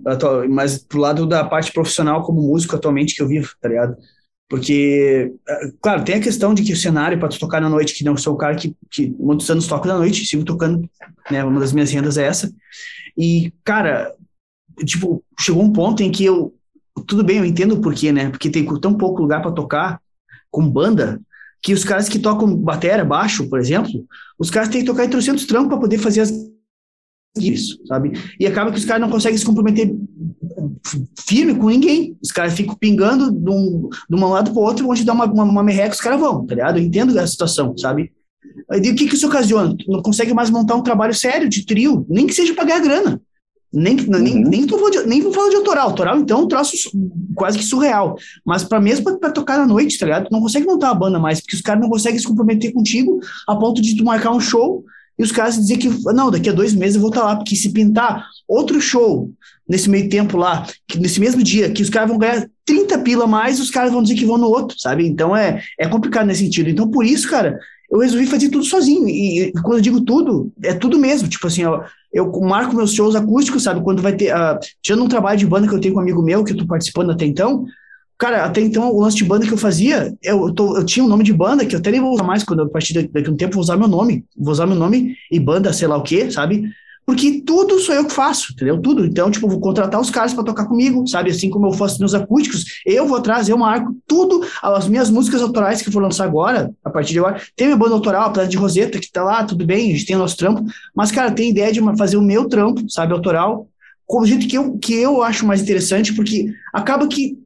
Mas 0.50 0.78
pro 0.78 1.00
lado 1.00 1.26
da 1.26 1.44
parte 1.44 1.72
profissional 1.72 2.24
como 2.24 2.42
músico 2.42 2.76
atualmente 2.76 3.16
que 3.16 3.22
eu 3.22 3.28
vivo, 3.28 3.50
tá 3.62 3.68
ligado? 3.68 3.98
Porque, 4.50 5.32
é, 5.48 5.72
claro, 5.80 6.04
tem 6.04 6.16
a 6.16 6.22
questão 6.22 6.56
de 6.56 6.64
que 6.64 6.74
o 6.74 6.78
cenário 6.78 7.20
para 7.20 7.30
tu 7.30 7.40
tocar 7.40 7.62
na 7.62 7.70
noite, 7.70 7.94
que 7.94 8.04
não 8.04 8.18
sou 8.18 8.34
o 8.34 8.38
cara 8.38 8.56
que, 8.56 8.76
que 8.90 9.16
muitos 9.20 9.48
anos 9.50 9.68
toco 9.68 9.88
na 9.88 9.98
noite, 9.98 10.26
sigo 10.26 10.44
tocando, 10.44 10.90
né? 11.30 11.44
Uma 11.44 11.60
das 11.60 11.72
minhas 11.72 11.92
rendas 11.92 12.18
é 12.18 12.26
essa. 12.26 12.52
E, 13.16 13.54
cara, 13.64 14.12
tipo, 14.84 15.24
chegou 15.40 15.64
um 15.64 15.72
ponto 15.72 16.02
em 16.02 16.12
que 16.12 16.26
eu. 16.26 16.54
Tudo 17.08 17.24
bem, 17.24 17.38
eu 17.38 17.46
entendo 17.46 17.76
o 17.76 17.82
porquê, 17.82 18.12
né? 18.12 18.30
Porque 18.30 18.50
tem 18.50 18.66
tão 18.80 18.96
pouco 18.96 19.22
lugar 19.22 19.42
para 19.42 19.52
tocar 19.52 20.02
com 20.52 20.68
banda 20.68 21.22
que 21.62 21.74
os 21.74 21.84
caras 21.84 22.08
que 22.08 22.20
tocam 22.20 22.56
bateria, 22.56 23.04
baixo, 23.04 23.50
por 23.50 23.60
exemplo, 23.60 24.06
os 24.38 24.50
caras 24.50 24.70
têm 24.70 24.82
que 24.82 24.88
tocar 24.88 25.06
em 25.06 25.10
300 25.10 25.46
trampos 25.46 25.70
para 25.70 25.80
poder 25.80 25.98
fazer 25.98 26.22
as 26.22 26.32
isso, 27.38 27.80
sabe? 27.86 28.14
E 28.40 28.48
acaba 28.48 28.72
que 28.72 28.78
os 28.78 28.86
caras 28.86 29.02
não 29.02 29.10
conseguem 29.10 29.38
se 29.38 29.46
comprometer 29.46 29.96
firme 31.28 31.56
com 31.56 31.70
ninguém. 31.70 32.18
Os 32.22 32.32
caras 32.32 32.54
ficam 32.54 32.76
pingando 32.76 33.32
de 33.32 33.50
um, 33.50 33.90
de 34.10 34.16
um 34.16 34.28
lado 34.28 34.52
para 34.52 34.60
o 34.60 34.64
outro, 34.64 34.90
onde 34.90 35.04
dá 35.04 35.14
uma, 35.14 35.26
uma, 35.26 35.44
uma 35.44 35.64
merreca, 35.64 35.94
os 35.94 36.02
caras 36.02 36.20
vão, 36.20 36.46
tá 36.46 36.56
ligado? 36.56 36.78
Eu 36.78 36.84
entendo 36.84 37.18
a 37.18 37.28
situação, 37.28 37.78
sabe? 37.78 38.12
E 38.72 38.90
o 38.90 38.96
que, 38.96 39.08
que 39.08 39.16
isso 39.16 39.28
ocasiona? 39.28 39.76
Não 39.88 40.02
consegue 40.02 40.34
mais 40.34 40.50
montar 40.50 40.76
um 40.76 40.84
trabalho 40.84 41.14
sério 41.14 41.48
de 41.48 41.66
trio, 41.66 42.06
nem 42.10 42.26
que 42.26 42.34
seja 42.34 42.54
pagar 42.54 42.82
grana. 42.82 43.22
Nem, 43.72 43.96
uhum. 44.00 44.20
nem, 44.20 44.44
nem, 44.44 44.66
tô 44.66 44.90
de, 44.90 45.06
nem 45.06 45.22
vou 45.22 45.32
falar 45.32 45.50
de 45.50 45.56
autoral. 45.56 45.90
Autoral, 45.90 46.20
então, 46.20 46.40
é 46.40 46.44
um 46.44 46.48
troço 46.48 46.76
quase 47.36 47.58
que 47.58 47.64
surreal. 47.64 48.18
Mas 48.46 48.64
para 48.64 48.82
mesmo 48.82 49.20
para 49.20 49.32
tocar 49.32 49.58
na 49.60 49.68
noite, 49.68 49.98
tá 49.98 50.06
ligado? 50.06 50.28
Tu 50.28 50.32
não 50.32 50.42
consegue 50.42 50.66
montar 50.66 50.88
uma 50.88 51.00
banda 51.00 51.20
mais, 51.20 51.40
porque 51.40 51.56
os 51.56 51.62
caras 51.62 51.82
não 51.82 51.90
conseguem 51.90 52.20
se 52.20 52.28
comprometer 52.28 52.74
contigo 52.74 53.20
a 53.48 53.56
ponto 53.56 53.82
de 53.82 53.96
tu 53.96 54.04
marcar 54.04 54.32
um 54.32 54.40
show 54.40 54.84
e 55.20 55.24
os 55.24 55.34
caras 55.34 55.58
dizer 55.58 55.78
que, 55.78 55.90
não, 56.14 56.32
daqui 56.32 56.50
a 56.50 56.54
dois 56.54 56.74
meses 56.74 56.96
eu 56.96 57.02
vou 57.02 57.10
estar 57.10 57.22
tá 57.22 57.28
lá, 57.28 57.36
porque 57.36 57.56
se 57.56 57.72
pintar 57.74 58.26
outro 58.48 58.80
show 58.80 59.30
nesse 59.68 59.90
meio 59.90 60.10
tempo 60.10 60.38
lá, 60.38 60.66
que, 60.88 60.98
nesse 60.98 61.20
mesmo 61.20 61.44
dia, 61.44 61.70
que 61.70 61.84
os 61.84 61.90
caras 61.90 62.10
vão 62.10 62.18
ganhar 62.18 62.50
30 62.66 62.98
pila 63.00 63.28
mais, 63.28 63.60
os 63.60 63.70
caras 63.70 63.92
vão 63.92 64.02
dizer 64.02 64.16
que 64.16 64.26
vão 64.26 64.38
no 64.38 64.48
outro, 64.48 64.80
sabe? 64.80 65.06
Então 65.06 65.36
é, 65.36 65.62
é 65.78 65.88
complicado 65.88 66.26
nesse 66.26 66.44
sentido. 66.44 66.70
Então, 66.70 66.90
por 66.90 67.06
isso, 67.06 67.30
cara, 67.30 67.60
eu 67.92 68.00
resolvi 68.00 68.26
fazer 68.28 68.50
tudo 68.50 68.64
sozinho. 68.64 69.10
E, 69.10 69.42
e, 69.42 69.52
quando 69.52 69.80
eu 69.80 69.82
digo 69.82 70.02
tudo, 70.02 70.52
é 70.64 70.74
tudo 70.74 70.98
mesmo. 70.98 71.28
Tipo 71.28 71.48
assim, 71.48 71.66
ó, 71.66 71.84
eu 72.12 72.32
marco 72.42 72.76
meus 72.76 72.94
shows 72.94 73.16
acústicos, 73.16 73.64
sabe? 73.64 73.82
Quando 73.82 74.02
vai 74.02 74.14
ter. 74.16 74.34
Uh, 74.34 74.60
tirando 74.82 75.04
um 75.04 75.08
trabalho 75.08 75.38
de 75.38 75.46
banda 75.46 75.68
que 75.68 75.74
eu 75.74 75.80
tenho 75.80 75.94
com 75.94 76.00
um 76.00 76.04
amigo 76.04 76.22
meu, 76.22 76.44
que 76.44 76.54
eu 76.54 76.58
tô 76.58 76.66
participando 76.66 77.12
até 77.12 77.26
então. 77.26 77.66
Cara, 78.18 78.44
até 78.44 78.60
então, 78.60 78.92
o 78.92 79.00
lance 79.02 79.16
de 79.16 79.24
banda 79.24 79.48
que 79.48 79.54
eu 79.54 79.58
fazia, 79.58 80.14
eu, 80.22 80.54
tô, 80.54 80.76
eu 80.76 80.86
tinha 80.86 81.06
um 81.06 81.08
nome 81.08 81.24
de 81.24 81.32
banda, 81.32 81.66
que 81.66 81.74
eu 81.74 81.80
até 81.80 81.90
nem 81.90 82.02
vou 82.02 82.14
usar 82.14 82.24
mais, 82.24 82.44
quando 82.44 82.60
eu, 82.60 82.66
a 82.66 82.70
partir 82.70 82.94
daqui 82.94 83.30
a 83.30 83.32
um 83.32 83.38
tempo, 83.38 83.54
vou 83.54 83.62
usar 83.62 83.78
meu 83.78 83.88
nome. 83.88 84.26
Vou 84.38 84.52
usar 84.52 84.66
meu 84.66 84.76
nome 84.76 85.16
e 85.32 85.40
banda, 85.40 85.72
sei 85.72 85.88
lá 85.88 85.96
o 85.96 86.04
quê, 86.04 86.30
sabe? 86.30 86.70
Porque 87.10 87.42
tudo 87.42 87.80
sou 87.80 87.96
eu 87.96 88.06
que 88.06 88.14
faço, 88.14 88.54
entendeu? 88.54 88.80
Tudo. 88.80 89.04
Então, 89.04 89.32
tipo, 89.32 89.50
vou 89.50 89.60
contratar 89.60 90.00
os 90.00 90.12
caras 90.12 90.32
para 90.32 90.44
tocar 90.44 90.68
comigo, 90.68 91.08
sabe? 91.08 91.32
Assim 91.32 91.50
como 91.50 91.66
eu 91.66 91.74
faço 91.74 91.98
meus 91.98 92.14
acústicos, 92.14 92.84
eu 92.86 93.08
vou 93.08 93.18
atrás, 93.18 93.50
eu 93.50 93.58
marco 93.58 93.96
tudo. 94.06 94.46
As 94.62 94.88
minhas 94.88 95.10
músicas 95.10 95.42
autorais 95.42 95.82
que 95.82 95.90
eu 95.90 95.92
vou 95.92 96.04
lançar 96.04 96.26
agora, 96.26 96.72
a 96.86 96.90
partir 96.92 97.14
de 97.14 97.18
agora, 97.18 97.42
tem 97.56 97.66
minha 97.66 97.76
banda 97.76 97.96
autoral, 97.96 98.28
a 98.28 98.30
Planta 98.30 98.48
de 98.48 98.58
Roseta, 98.58 99.00
que 99.00 99.12
tá 99.12 99.24
lá, 99.24 99.44
tudo 99.44 99.66
bem, 99.66 99.90
a 99.90 99.94
gente 99.96 100.06
tem 100.06 100.16
o 100.16 100.20
nosso 100.20 100.38
trampo. 100.38 100.64
Mas, 100.96 101.12
cara, 101.12 101.32
tem 101.32 101.50
ideia 101.50 101.74
de 101.74 101.82
fazer 101.98 102.16
o 102.16 102.22
meu 102.22 102.48
trampo, 102.48 102.88
sabe? 102.88 103.12
Autoral, 103.12 103.68
com 104.06 104.22
o 104.22 104.26
jeito 104.28 104.48
que 104.48 104.56
eu, 104.56 104.78
que 104.78 104.94
eu 104.94 105.24
acho 105.24 105.48
mais 105.48 105.64
interessante, 105.64 106.14
porque 106.14 106.54
acaba 106.72 107.08
que 107.08 107.40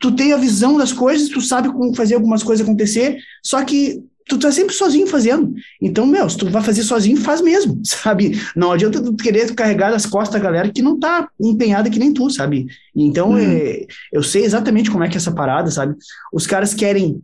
tu 0.00 0.10
tem 0.10 0.32
a 0.32 0.36
visão 0.36 0.76
das 0.76 0.92
coisas, 0.92 1.28
tu 1.28 1.40
sabe 1.40 1.68
como 1.68 1.94
fazer 1.94 2.16
algumas 2.16 2.42
coisas 2.42 2.66
acontecer, 2.66 3.18
só 3.44 3.64
que 3.64 4.02
tu 4.26 4.38
tá 4.38 4.50
sempre 4.50 4.74
sozinho 4.74 5.06
fazendo. 5.06 5.54
Então, 5.80 6.06
meu, 6.06 6.28
se 6.28 6.36
tu 6.36 6.48
vai 6.48 6.62
fazer 6.62 6.82
sozinho, 6.82 7.16
faz 7.16 7.40
mesmo, 7.40 7.80
sabe? 7.84 8.40
Não 8.56 8.72
adianta 8.72 9.02
tu 9.02 9.14
querer 9.16 9.54
carregar 9.54 9.90
nas 9.90 10.06
costas 10.06 10.40
da 10.40 10.44
galera 10.44 10.70
que 10.70 10.82
não 10.82 10.98
tá 10.98 11.28
empenhada 11.40 11.90
que 11.90 11.98
nem 11.98 12.12
tu, 12.12 12.30
sabe? 12.30 12.66
Então, 12.94 13.30
uhum. 13.30 13.38
é, 13.38 13.86
eu 14.12 14.22
sei 14.22 14.44
exatamente 14.44 14.90
como 14.90 15.04
é 15.04 15.08
que 15.08 15.16
é 15.16 15.18
essa 15.18 15.32
parada, 15.32 15.70
sabe? 15.70 15.94
Os 16.32 16.46
caras 16.46 16.74
querem 16.74 17.22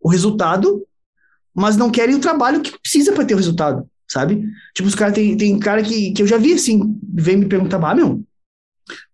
o 0.00 0.08
resultado, 0.08 0.86
mas 1.54 1.76
não 1.76 1.90
querem 1.90 2.14
o 2.14 2.20
trabalho 2.20 2.60
que 2.60 2.78
precisa 2.78 3.12
para 3.12 3.24
ter 3.24 3.34
o 3.34 3.38
resultado, 3.38 3.88
sabe? 4.06 4.44
Tipo, 4.74 4.88
os 4.88 4.94
caras, 4.94 5.14
tem, 5.14 5.36
tem 5.36 5.58
cara 5.58 5.82
que, 5.82 6.12
que 6.12 6.22
eu 6.22 6.26
já 6.26 6.36
vi, 6.36 6.52
assim, 6.52 6.98
vem 7.02 7.36
me 7.36 7.46
perguntar, 7.46 7.82
ah, 7.82 7.94
meu, 7.94 8.22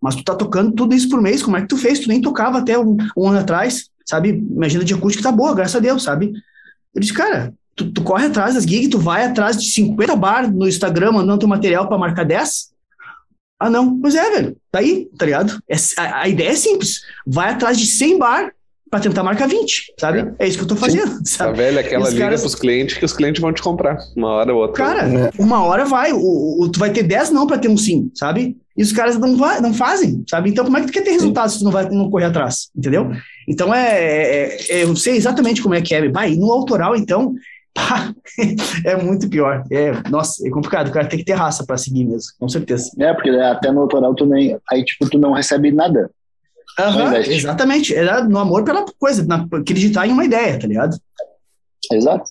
mas 0.00 0.14
tu 0.16 0.24
tá 0.24 0.34
tocando 0.34 0.72
tudo 0.72 0.94
isso 0.94 1.08
por 1.08 1.20
mês, 1.20 1.42
como 1.42 1.56
é 1.56 1.62
que 1.62 1.68
tu 1.68 1.76
fez? 1.76 2.00
Tu 2.00 2.08
nem 2.08 2.20
tocava 2.20 2.58
até 2.58 2.78
um, 2.78 2.96
um 3.16 3.28
ano 3.28 3.38
atrás, 3.38 3.88
sabe? 4.04 4.32
Minha 4.32 4.66
agenda 4.66 4.84
de 4.84 4.94
acústica 4.94 5.22
tá 5.22 5.32
boa, 5.32 5.54
graças 5.54 5.76
a 5.76 5.80
Deus, 5.80 6.02
sabe? 6.02 6.32
Eu 6.96 7.00
disse, 7.00 7.12
cara, 7.12 7.52
tu, 7.74 7.92
tu 7.92 8.02
corre 8.02 8.26
atrás 8.26 8.54
das 8.54 8.64
gigs, 8.64 8.88
tu 8.88 8.98
vai 8.98 9.26
atrás 9.26 9.58
de 9.58 9.70
50 9.70 10.16
bar 10.16 10.50
no 10.50 10.66
Instagram 10.66 11.12
mandando 11.12 11.40
teu 11.40 11.48
material 11.48 11.86
para 11.86 11.98
marcar 11.98 12.24
10? 12.24 12.74
Ah, 13.60 13.68
não. 13.68 14.00
Pois 14.00 14.14
é, 14.14 14.30
velho. 14.30 14.56
Tá 14.70 14.78
aí, 14.78 15.06
tá 15.18 15.26
ligado? 15.26 15.62
É, 15.68 15.76
a, 15.98 16.22
a, 16.22 16.28
ideia 16.28 16.48
é 16.48 16.56
simples. 16.56 17.02
Vai 17.26 17.50
atrás 17.50 17.78
de 17.78 17.86
100 17.86 18.18
bar 18.18 18.52
para 18.90 19.00
tentar 19.00 19.22
marcar 19.22 19.48
20, 19.48 19.94
sabe? 19.98 20.20
É, 20.38 20.44
é 20.44 20.48
isso 20.48 20.58
que 20.58 20.64
eu 20.64 20.68
tô 20.68 20.76
fazendo, 20.76 21.16
Sim. 21.18 21.24
sabe? 21.24 21.50
Tá 21.50 21.56
velho, 21.56 21.78
aquela 21.78 22.08
liga 22.08 22.20
caras... 22.20 22.40
pros 22.40 22.54
clientes 22.54 22.96
que 22.96 23.04
os 23.04 23.12
clientes 23.12 23.40
vão 23.40 23.52
te 23.52 23.60
comprar, 23.60 23.98
uma 24.16 24.28
hora 24.28 24.54
ou 24.54 24.60
outra. 24.60 24.84
Cara, 24.84 25.08
é. 25.08 25.30
uma 25.38 25.64
hora 25.64 25.84
vai, 25.84 26.12
o, 26.12 26.62
o, 26.62 26.68
tu 26.70 26.78
vai 26.78 26.90
ter 26.90 27.02
10 27.02 27.30
não 27.30 27.46
para 27.46 27.58
ter 27.58 27.68
um 27.68 27.76
sim, 27.76 28.10
sabe? 28.14 28.56
E 28.76 28.82
os 28.82 28.92
caras 28.92 29.18
não, 29.18 29.36
vai, 29.36 29.60
não 29.60 29.74
fazem, 29.74 30.22
sabe? 30.28 30.50
Então 30.50 30.64
como 30.64 30.76
é 30.76 30.80
que 30.80 30.86
tu 30.86 30.92
quer 30.92 31.02
ter 31.02 31.12
resultado 31.12 31.50
se 31.50 31.58
tu 31.58 31.64
não 31.64 31.72
vai 31.72 31.88
não 31.88 32.10
correr 32.10 32.26
atrás, 32.26 32.68
entendeu? 32.76 33.10
Então 33.48 33.74
é, 33.74 33.98
é, 33.98 34.56
é 34.70 34.84
eu 34.84 34.94
sei 34.94 35.16
exatamente 35.16 35.62
como 35.62 35.74
é 35.74 35.80
que 35.80 35.94
é. 35.94 36.08
Vai, 36.08 36.36
no 36.36 36.52
autoral, 36.52 36.94
então, 36.94 37.34
pá, 37.74 38.14
é 38.84 38.96
muito 39.02 39.28
pior. 39.28 39.64
É, 39.70 39.92
nossa, 40.08 40.46
é 40.46 40.50
complicado, 40.50 40.88
o 40.88 40.92
cara 40.92 41.08
tem 41.08 41.18
que 41.18 41.24
ter 41.24 41.32
raça 41.32 41.64
para 41.66 41.76
seguir 41.76 42.04
mesmo, 42.04 42.30
com 42.38 42.48
certeza. 42.48 42.90
É, 43.00 43.12
porque 43.12 43.30
até 43.30 43.72
no 43.72 43.80
autoral 43.80 44.14
tu 44.14 44.26
nem, 44.26 44.56
aí 44.70 44.84
tipo, 44.84 45.10
tu 45.10 45.18
não 45.18 45.32
recebe 45.32 45.72
nada. 45.72 46.08
Uhum, 46.78 47.16
exatamente. 47.16 47.94
Era 47.94 48.22
no 48.22 48.38
amor 48.38 48.64
pela 48.64 48.84
coisa, 48.98 49.24
na, 49.24 49.46
acreditar 49.52 50.06
em 50.06 50.12
uma 50.12 50.24
ideia, 50.24 50.58
tá 50.58 50.66
ligado? 50.66 50.96
Exato. 51.92 52.24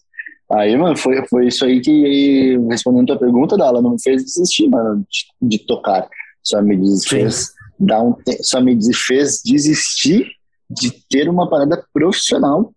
Aí, 0.51 0.77
mano, 0.77 0.95
foi, 0.95 1.25
foi 1.27 1.47
isso 1.47 1.65
aí 1.65 1.81
que, 1.81 2.57
respondendo 2.69 3.11
a 3.11 3.17
tua 3.17 3.25
pergunta, 3.25 3.55
ela 3.55 3.81
não 3.81 3.91
me 3.91 4.01
fez 4.01 4.23
desistir, 4.23 4.67
mano, 4.67 5.03
de, 5.09 5.57
de 5.57 5.65
tocar. 5.65 6.07
Só 6.43 6.61
me 6.61 6.77
desfez 6.77 7.55
dar 7.79 8.01
um, 8.01 8.15
só 8.41 8.61
me 8.61 8.77
fez 8.93 9.41
desistir 9.43 10.27
de 10.69 10.91
ter 11.09 11.27
uma 11.27 11.49
parada 11.49 11.83
profissional. 11.91 12.71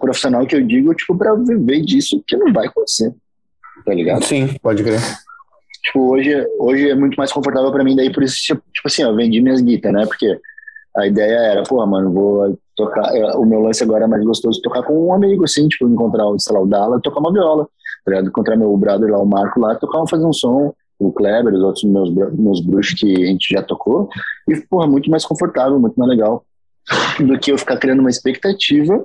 Profissional 0.00 0.46
que 0.46 0.54
eu 0.54 0.66
digo, 0.66 0.94
tipo, 0.94 1.16
pra 1.16 1.34
viver 1.34 1.80
disso, 1.80 2.22
que 2.26 2.36
não 2.36 2.52
vai 2.52 2.66
acontecer. 2.66 3.14
Tá 3.86 3.94
ligado? 3.94 4.24
Sim, 4.24 4.54
pode 4.62 4.84
crer. 4.84 5.00
Tipo, 5.84 6.12
hoje, 6.12 6.46
hoje 6.58 6.90
é 6.90 6.94
muito 6.94 7.16
mais 7.16 7.32
confortável 7.32 7.72
pra 7.72 7.82
mim, 7.82 7.96
daí 7.96 8.12
por 8.12 8.22
isso, 8.22 8.36
tipo, 8.36 8.62
tipo 8.72 8.86
assim, 8.86 9.02
eu 9.02 9.16
vendi 9.16 9.40
minhas 9.40 9.60
guitas, 9.60 9.92
né? 9.92 10.04
Porque 10.06 10.38
a 10.96 11.06
ideia 11.06 11.38
era, 11.38 11.62
pô, 11.62 11.84
mano, 11.86 12.12
vou 12.12 12.58
tocar. 12.76 13.14
É, 13.14 13.36
o 13.36 13.44
meu 13.44 13.60
lance 13.60 13.82
agora 13.82 14.04
é 14.04 14.08
mais 14.08 14.24
gostoso 14.24 14.60
tocar 14.62 14.82
com 14.82 15.06
um 15.06 15.14
amigo, 15.14 15.44
assim, 15.44 15.66
tipo, 15.68 15.88
encontrar, 15.88 16.24
sei 16.38 16.54
lá, 16.54 16.62
o 16.62 16.66
Dala, 16.66 17.00
tocar 17.00 17.20
uma 17.20 17.32
viola, 17.32 17.68
tá 18.04 18.20
Encontrar 18.20 18.56
meu 18.56 18.76
brother 18.76 19.10
lá, 19.10 19.18
o 19.18 19.26
Marco 19.26 19.60
lá, 19.60 19.74
tocar, 19.74 20.06
fazer 20.08 20.26
um 20.26 20.32
som, 20.32 20.74
o 20.98 21.12
Kleber, 21.12 21.54
os 21.54 21.62
outros 21.62 21.84
meus, 21.84 22.10
meus 22.34 22.60
bruxos 22.60 22.94
que 22.98 23.22
a 23.22 23.26
gente 23.26 23.54
já 23.54 23.62
tocou, 23.62 24.08
e, 24.48 24.56
porra, 24.68 24.86
muito 24.86 25.10
mais 25.10 25.24
confortável, 25.24 25.78
muito 25.78 25.96
mais 25.96 26.10
legal 26.10 26.44
do 27.18 27.38
que 27.38 27.52
eu 27.52 27.58
ficar 27.58 27.76
criando 27.76 28.00
uma 28.00 28.10
expectativa 28.10 29.04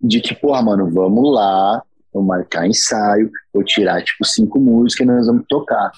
de 0.00 0.20
que, 0.20 0.34
porra, 0.34 0.62
mano, 0.62 0.90
vamos 0.90 1.32
lá, 1.32 1.82
vou 2.12 2.22
marcar 2.22 2.66
ensaio, 2.66 3.30
vou 3.52 3.62
tirar, 3.62 4.02
tipo, 4.02 4.24
cinco 4.24 4.58
músicas 4.58 5.06
e 5.06 5.10
nós 5.10 5.26
vamos 5.26 5.44
tocar. 5.48 5.90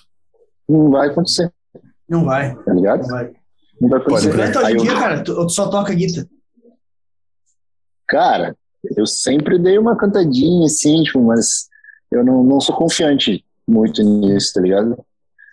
Não 0.68 0.90
vai 0.90 1.08
acontecer. 1.08 1.52
Não 2.08 2.24
vai. 2.24 2.54
Tá 2.56 2.72
ligado? 2.72 3.02
Não 3.02 3.08
vai. 3.08 3.32
Pode 3.80 4.28
hoje 4.28 4.28
em 4.28 4.76
dia, 4.76 4.94
cara, 4.94 5.24
tu, 5.24 5.34
tu 5.34 5.50
só 5.50 5.68
toca 5.68 5.94
guitarra. 5.94 6.28
Cara, 8.06 8.56
eu 8.96 9.06
sempre 9.06 9.58
dei 9.58 9.78
uma 9.78 9.96
cantadinha, 9.96 10.66
assim, 10.66 11.02
tipo, 11.02 11.22
mas 11.22 11.68
eu 12.10 12.24
não, 12.24 12.42
não 12.42 12.60
sou 12.60 12.74
confiante 12.74 13.44
muito 13.66 14.02
nisso, 14.02 14.52
tá 14.54 14.60
ligado? 14.60 14.98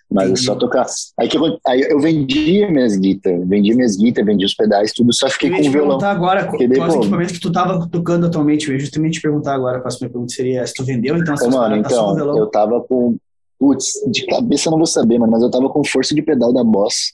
Mas 0.10 0.32
é 0.32 0.36
só 0.38 0.56
tocar. 0.56 0.86
Aí, 1.20 1.28
que 1.28 1.38
eu, 1.38 1.60
aí 1.68 1.82
eu 1.82 2.00
vendia 2.00 2.72
minhas 2.72 2.96
guitarras, 2.96 3.48
vendia 3.48 3.76
minhas 3.76 3.98
guitarras, 3.98 4.26
vendia 4.26 4.46
os 4.46 4.54
pedais, 4.54 4.94
tudo, 4.94 5.14
só 5.14 5.30
fiquei 5.30 5.50
com 5.50 5.58
o 5.58 5.72
violão. 5.72 5.98
perguntar 5.98 6.12
agora, 6.12 6.46
quais 6.48 6.96
equipamentos 6.96 7.34
que 7.34 7.40
tu 7.42 7.52
tava 7.52 7.88
tocando 7.90 8.26
atualmente? 8.26 8.68
Eu 8.68 8.74
ia 8.74 8.80
justamente 8.80 9.16
te 9.16 9.22
perguntar 9.22 9.54
agora, 9.54 9.78
a 9.78 9.82
próxima 9.82 10.10
pergunta 10.10 10.34
seria 10.34 10.66
se 10.66 10.74
tu 10.74 10.86
vendeu, 10.86 11.18
então 11.18 11.36
Ô, 11.36 11.50
mano, 11.50 11.76
então, 11.76 12.38
eu 12.38 12.48
tava 12.48 12.82
com, 12.82 13.18
putz, 13.60 13.94
de 14.10 14.26
cabeça 14.26 14.70
eu 14.70 14.72
não 14.72 14.78
vou 14.78 14.88
saber, 14.88 15.20
mano, 15.20 15.32
mas 15.34 15.44
eu 15.44 15.52
tava 15.52 15.70
com 15.70 15.84
força 15.84 16.16
de 16.16 16.22
pedal 16.22 16.54
da 16.54 16.64
Boss, 16.64 17.14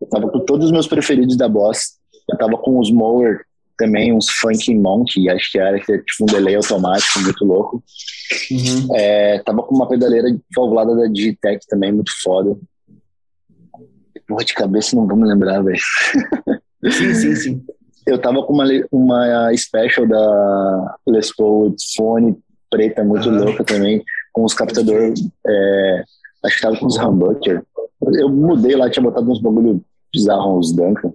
eu 0.00 0.08
tava 0.08 0.28
com 0.30 0.40
todos 0.40 0.66
os 0.66 0.72
meus 0.72 0.86
preferidos 0.86 1.36
da 1.36 1.48
Boss, 1.48 1.98
eu 2.28 2.36
tava 2.36 2.56
com 2.58 2.78
os 2.78 2.90
Mower 2.90 3.44
também, 3.76 4.12
uns 4.12 4.28
Funk 4.30 4.74
Monk, 4.74 5.28
acho 5.28 5.52
que 5.52 5.58
era, 5.58 5.80
que 5.80 5.92
é 5.92 5.98
tipo 5.98 6.22
um 6.22 6.26
delay 6.26 6.54
automático, 6.54 7.20
muito 7.20 7.44
louco. 7.44 7.82
Uhum. 8.50 8.96
É, 8.96 9.38
tava 9.40 9.62
com 9.62 9.74
uma 9.74 9.88
pedaleira 9.88 10.28
valvulada 10.54 10.94
da 10.94 11.06
Digitec 11.06 11.66
também, 11.68 11.92
muito 11.92 12.12
foda. 12.22 12.56
Porra, 14.26 14.44
de 14.44 14.54
cabeça 14.54 14.96
não 14.96 15.06
vou 15.06 15.16
me 15.16 15.26
lembrar, 15.26 15.62
velho. 15.62 15.78
Sim, 16.90 17.14
sim, 17.14 17.34
sim. 17.36 17.64
Eu 18.06 18.18
tava 18.18 18.42
com 18.44 18.52
uma, 18.52 18.64
uma 18.92 19.56
special 19.56 20.06
da 20.06 20.96
Les 21.06 21.34
Paul 21.34 21.74
Fone 21.96 22.36
preta, 22.70 23.04
muito 23.04 23.28
uhum. 23.28 23.44
louca 23.44 23.64
também, 23.64 24.02
com 24.32 24.44
os 24.44 24.54
captadores, 24.54 25.20
é, 25.46 26.04
acho 26.44 26.56
que 26.56 26.62
tava 26.62 26.76
com 26.76 26.86
os 26.86 26.96
humbucker. 26.96 27.62
Eu 28.12 28.28
mudei 28.28 28.76
lá, 28.76 28.90
tinha 28.90 29.02
botado 29.02 29.30
uns 29.30 29.40
bagulho 29.40 29.82
bizarros, 30.12 30.70
uns 30.70 30.72
Duncan. 30.72 31.12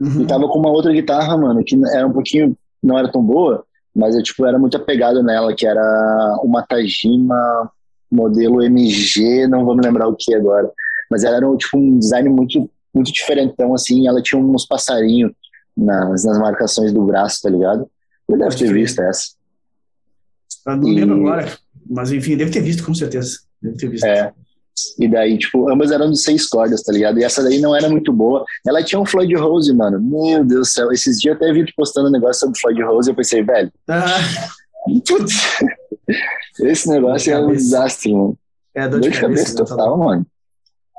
Uhum. 0.00 0.22
E 0.22 0.26
tava 0.26 0.48
com 0.48 0.58
uma 0.58 0.70
outra 0.70 0.92
guitarra, 0.92 1.36
mano, 1.36 1.62
que 1.64 1.76
era 1.92 2.06
um 2.06 2.12
pouquinho, 2.12 2.56
não 2.82 2.98
era 2.98 3.10
tão 3.10 3.22
boa, 3.22 3.64
mas 3.94 4.14
eu, 4.14 4.22
tipo, 4.22 4.44
era 4.44 4.58
muito 4.58 4.76
apegado 4.76 5.22
nela, 5.22 5.54
que 5.54 5.66
era 5.66 6.40
uma 6.42 6.62
Tajima 6.62 7.70
modelo 8.10 8.62
MG, 8.62 9.46
não 9.48 9.64
vou 9.64 9.74
me 9.74 9.84
lembrar 9.84 10.06
o 10.06 10.14
que 10.16 10.34
agora, 10.34 10.70
mas 11.10 11.24
ela 11.24 11.36
era, 11.36 11.56
tipo, 11.56 11.78
um 11.78 11.98
design 11.98 12.28
muito, 12.28 12.70
muito 12.94 13.12
diferentão, 13.12 13.74
assim, 13.74 14.06
ela 14.06 14.22
tinha 14.22 14.40
uns 14.40 14.66
passarinhos 14.66 15.32
nas, 15.76 16.24
nas 16.24 16.38
marcações 16.38 16.92
do 16.92 17.04
braço, 17.04 17.42
tá 17.42 17.50
ligado? 17.50 17.88
Eu 18.28 18.38
deve 18.38 18.56
ter 18.56 18.72
visto 18.72 19.00
essa. 19.02 19.30
Eu 20.66 20.76
não 20.76 20.88
e... 20.88 20.94
lembro 20.94 21.16
agora, 21.16 21.52
mas 21.88 22.12
enfim, 22.12 22.36
deve 22.36 22.50
ter 22.50 22.60
visto, 22.60 22.84
com 22.84 22.94
certeza. 22.94 23.38
Deve 23.60 23.76
ter 23.76 23.88
visto. 23.88 24.04
É. 24.04 24.32
E 24.98 25.08
daí, 25.08 25.38
tipo, 25.38 25.70
ambas 25.70 25.90
eram 25.90 26.10
de 26.10 26.20
seis 26.20 26.48
cordas, 26.48 26.82
tá 26.82 26.92
ligado? 26.92 27.18
E 27.18 27.24
essa 27.24 27.42
daí 27.42 27.60
não 27.60 27.74
era 27.74 27.88
muito 27.88 28.12
boa. 28.12 28.44
Ela 28.66 28.82
tinha 28.82 29.00
um 29.00 29.06
Floyd 29.06 29.34
Rose, 29.36 29.72
mano. 29.72 30.00
Meu 30.00 30.44
Deus 30.44 30.60
do 30.60 30.64
céu. 30.64 30.92
Esses 30.92 31.18
dias 31.20 31.36
eu 31.40 31.46
até 31.46 31.52
vi 31.52 31.72
postando 31.74 32.08
um 32.08 32.12
negócio 32.12 32.40
sobre 32.40 32.58
Floyd 32.58 32.82
Rose 32.82 33.08
e 33.08 33.12
eu 33.12 33.16
pensei, 33.16 33.42
velho. 33.42 33.72
Ah. 33.88 34.18
Putz, 35.06 35.34
esse 36.60 36.88
negócio 36.88 37.32
é 37.32 37.38
um 37.38 37.52
desastre, 37.52 38.12
mano. 38.12 38.38
É 38.74 38.88
dor 38.88 39.00
de, 39.00 39.10
de 39.10 39.20
cabeça, 39.20 39.54
cabeça 39.54 39.64
total, 39.64 39.96
mano. 39.96 40.26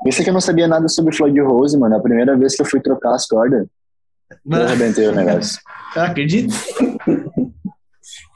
Pensa 0.02 0.22
que 0.22 0.30
eu 0.30 0.34
não 0.34 0.40
sabia 0.40 0.66
nada 0.66 0.88
sobre 0.88 1.14
Floyd 1.14 1.38
Rose, 1.40 1.78
mano. 1.78 1.96
A 1.96 2.00
primeira 2.00 2.36
vez 2.36 2.54
que 2.54 2.62
eu 2.62 2.66
fui 2.66 2.80
trocar 2.80 3.14
as 3.14 3.26
cordas, 3.26 3.66
eu 4.44 4.62
arrebentei 4.62 5.06
o 5.06 5.14
negócio. 5.14 5.60
Acredito. 5.94 6.54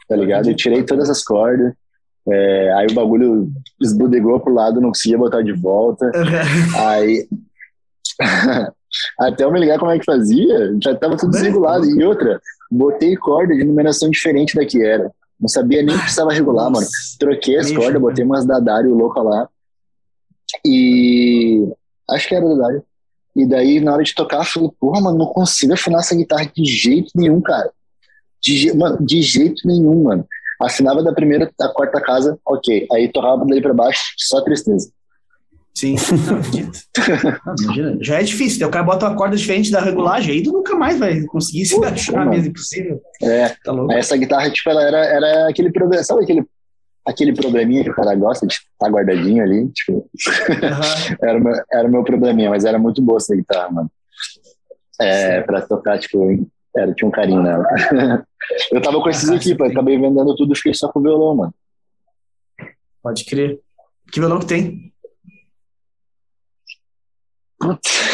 Tá 0.09 0.17
ligado? 0.17 0.49
Eu 0.49 0.57
tirei 0.57 0.83
todas 0.83 1.09
as 1.11 1.23
cordas. 1.23 1.73
É, 2.31 2.73
aí 2.75 2.87
o 2.91 2.95
bagulho 2.95 3.51
esbudegou 3.81 4.39
pro 4.41 4.55
lado, 4.55 4.81
não 4.81 4.89
conseguia 4.89 5.19
botar 5.19 5.43
de 5.43 5.53
volta. 5.53 6.11
aí. 6.79 7.29
Até 9.19 9.45
eu 9.45 9.53
me 9.53 9.61
ligar 9.61 9.79
como 9.79 9.91
é 9.91 9.99
que 9.99 10.05
fazia, 10.05 10.77
já 10.83 10.95
tava 10.95 11.17
tudo 11.17 11.31
desregulado. 11.31 11.87
E 11.87 12.05
outra, 12.05 12.41
botei 12.71 13.17
corda 13.17 13.55
de 13.55 13.65
numeração 13.65 14.11
diferente 14.11 14.57
da 14.57 14.65
que 14.65 14.83
era. 14.83 15.11
Não 15.41 15.49
sabia 15.49 15.83
nem 15.83 15.95
que 15.95 16.03
precisava 16.03 16.33
regular, 16.33 16.71
mano. 16.71 16.87
Troquei 17.19 17.57
as 17.57 17.73
cordas, 17.73 18.01
botei 18.01 18.25
umas 18.25 18.45
da 18.45 18.59
Dario 18.61 18.95
louca 18.95 19.23
lá. 19.23 19.49
E. 20.65 21.67
Acho 22.11 22.29
que 22.29 22.35
era 22.35 22.47
da 22.49 22.55
Dario. 22.57 22.85
E 23.35 23.47
daí, 23.47 23.81
na 23.81 23.93
hora 23.93 24.03
de 24.03 24.15
tocar, 24.15 24.39
eu 24.39 24.45
falei, 24.45 24.71
porra, 24.79 25.01
mano, 25.01 25.19
não 25.19 25.27
consigo 25.27 25.73
afinar 25.73 26.01
essa 26.01 26.17
guitarra 26.17 26.51
de 26.55 26.65
jeito 26.65 27.13
nenhum, 27.15 27.41
cara. 27.41 27.71
De, 28.43 28.77
mano, 28.77 28.99
de 29.01 29.23
jeito 29.23 29.67
nenhum, 29.67 30.03
mano. 30.03 30.27
Afinava 30.61 31.03
da 31.03 31.13
primeira 31.13 31.51
à 31.61 31.69
quarta 31.69 32.01
casa, 32.01 32.39
ok. 32.45 32.87
Aí 32.93 33.09
torrava 33.09 33.45
daí 33.47 33.63
para 33.63 33.73
baixo, 33.73 34.03
só 34.17 34.43
tristeza. 34.43 34.91
Sim, 35.75 35.95
não, 36.27 37.55
imagina, 37.65 37.99
já 38.03 38.21
é 38.21 38.23
difícil. 38.23 38.67
O 38.67 38.71
cara 38.71 38.85
bota 38.85 39.09
uma 39.09 39.17
corda 39.17 39.37
diferente 39.37 39.71
da 39.71 39.81
regulagem, 39.81 40.35
aí 40.35 40.43
tu 40.43 40.53
nunca 40.53 40.75
mais 40.75 40.99
vai 40.99 41.23
conseguir 41.23 41.65
se 41.65 41.83
achar 41.85 42.27
mesmo, 42.27 42.49
impossível. 42.49 43.01
É, 43.23 43.49
tá 43.65 43.73
louco. 43.73 43.93
essa 43.93 44.17
guitarra, 44.17 44.51
tipo, 44.51 44.69
ela 44.69 44.83
era, 44.83 44.99
era 44.99 45.49
aquele 45.49 45.71
problema, 45.73 46.03
sabe 46.03 46.25
aquele, 46.25 46.45
aquele 47.07 47.33
probleminha 47.33 47.85
que 47.85 47.91
o 47.91 47.95
cara 47.95 48.15
gosta 48.15 48.47
de 48.47 48.55
estar 48.55 48.69
tá 48.79 48.89
guardadinho 48.91 49.43
ali? 49.43 49.69
Tipo, 49.69 49.93
uhum. 49.93 50.09
era, 51.23 51.39
o 51.39 51.43
meu, 51.43 51.55
era 51.73 51.89
o 51.89 51.91
meu 51.91 52.05
probleminha, 52.05 52.51
mas 52.51 52.65
era 52.65 52.79
muito 52.79 53.01
boa 53.01 53.17
essa 53.17 53.35
guitarra, 53.35 53.71
mano. 53.71 53.91
É, 55.01 55.41
pra 55.41 55.63
tocar, 55.63 55.99
tipo, 55.99 56.47
era, 56.77 56.95
tinha 56.95 57.09
um 57.09 57.13
carinho 57.13 57.43
nela. 57.43 57.65
eu 58.73 58.81
tava 58.81 59.01
com 59.01 59.09
esses 59.09 59.29
equipes, 59.29 59.71
acabei 59.71 59.99
vendendo 59.99 60.35
tudo 60.37 60.53
e 60.53 60.57
fiquei 60.57 60.75
só 60.75 60.89
com 60.89 61.01
o 61.01 61.03
violão, 61.03 61.37
mano. 61.37 61.55
Pode 63.03 63.25
crer. 63.25 63.59
Que 64.13 64.21
violão 64.21 64.39
que 64.39 64.47
tem? 64.47 64.93
Putz. 67.59 68.11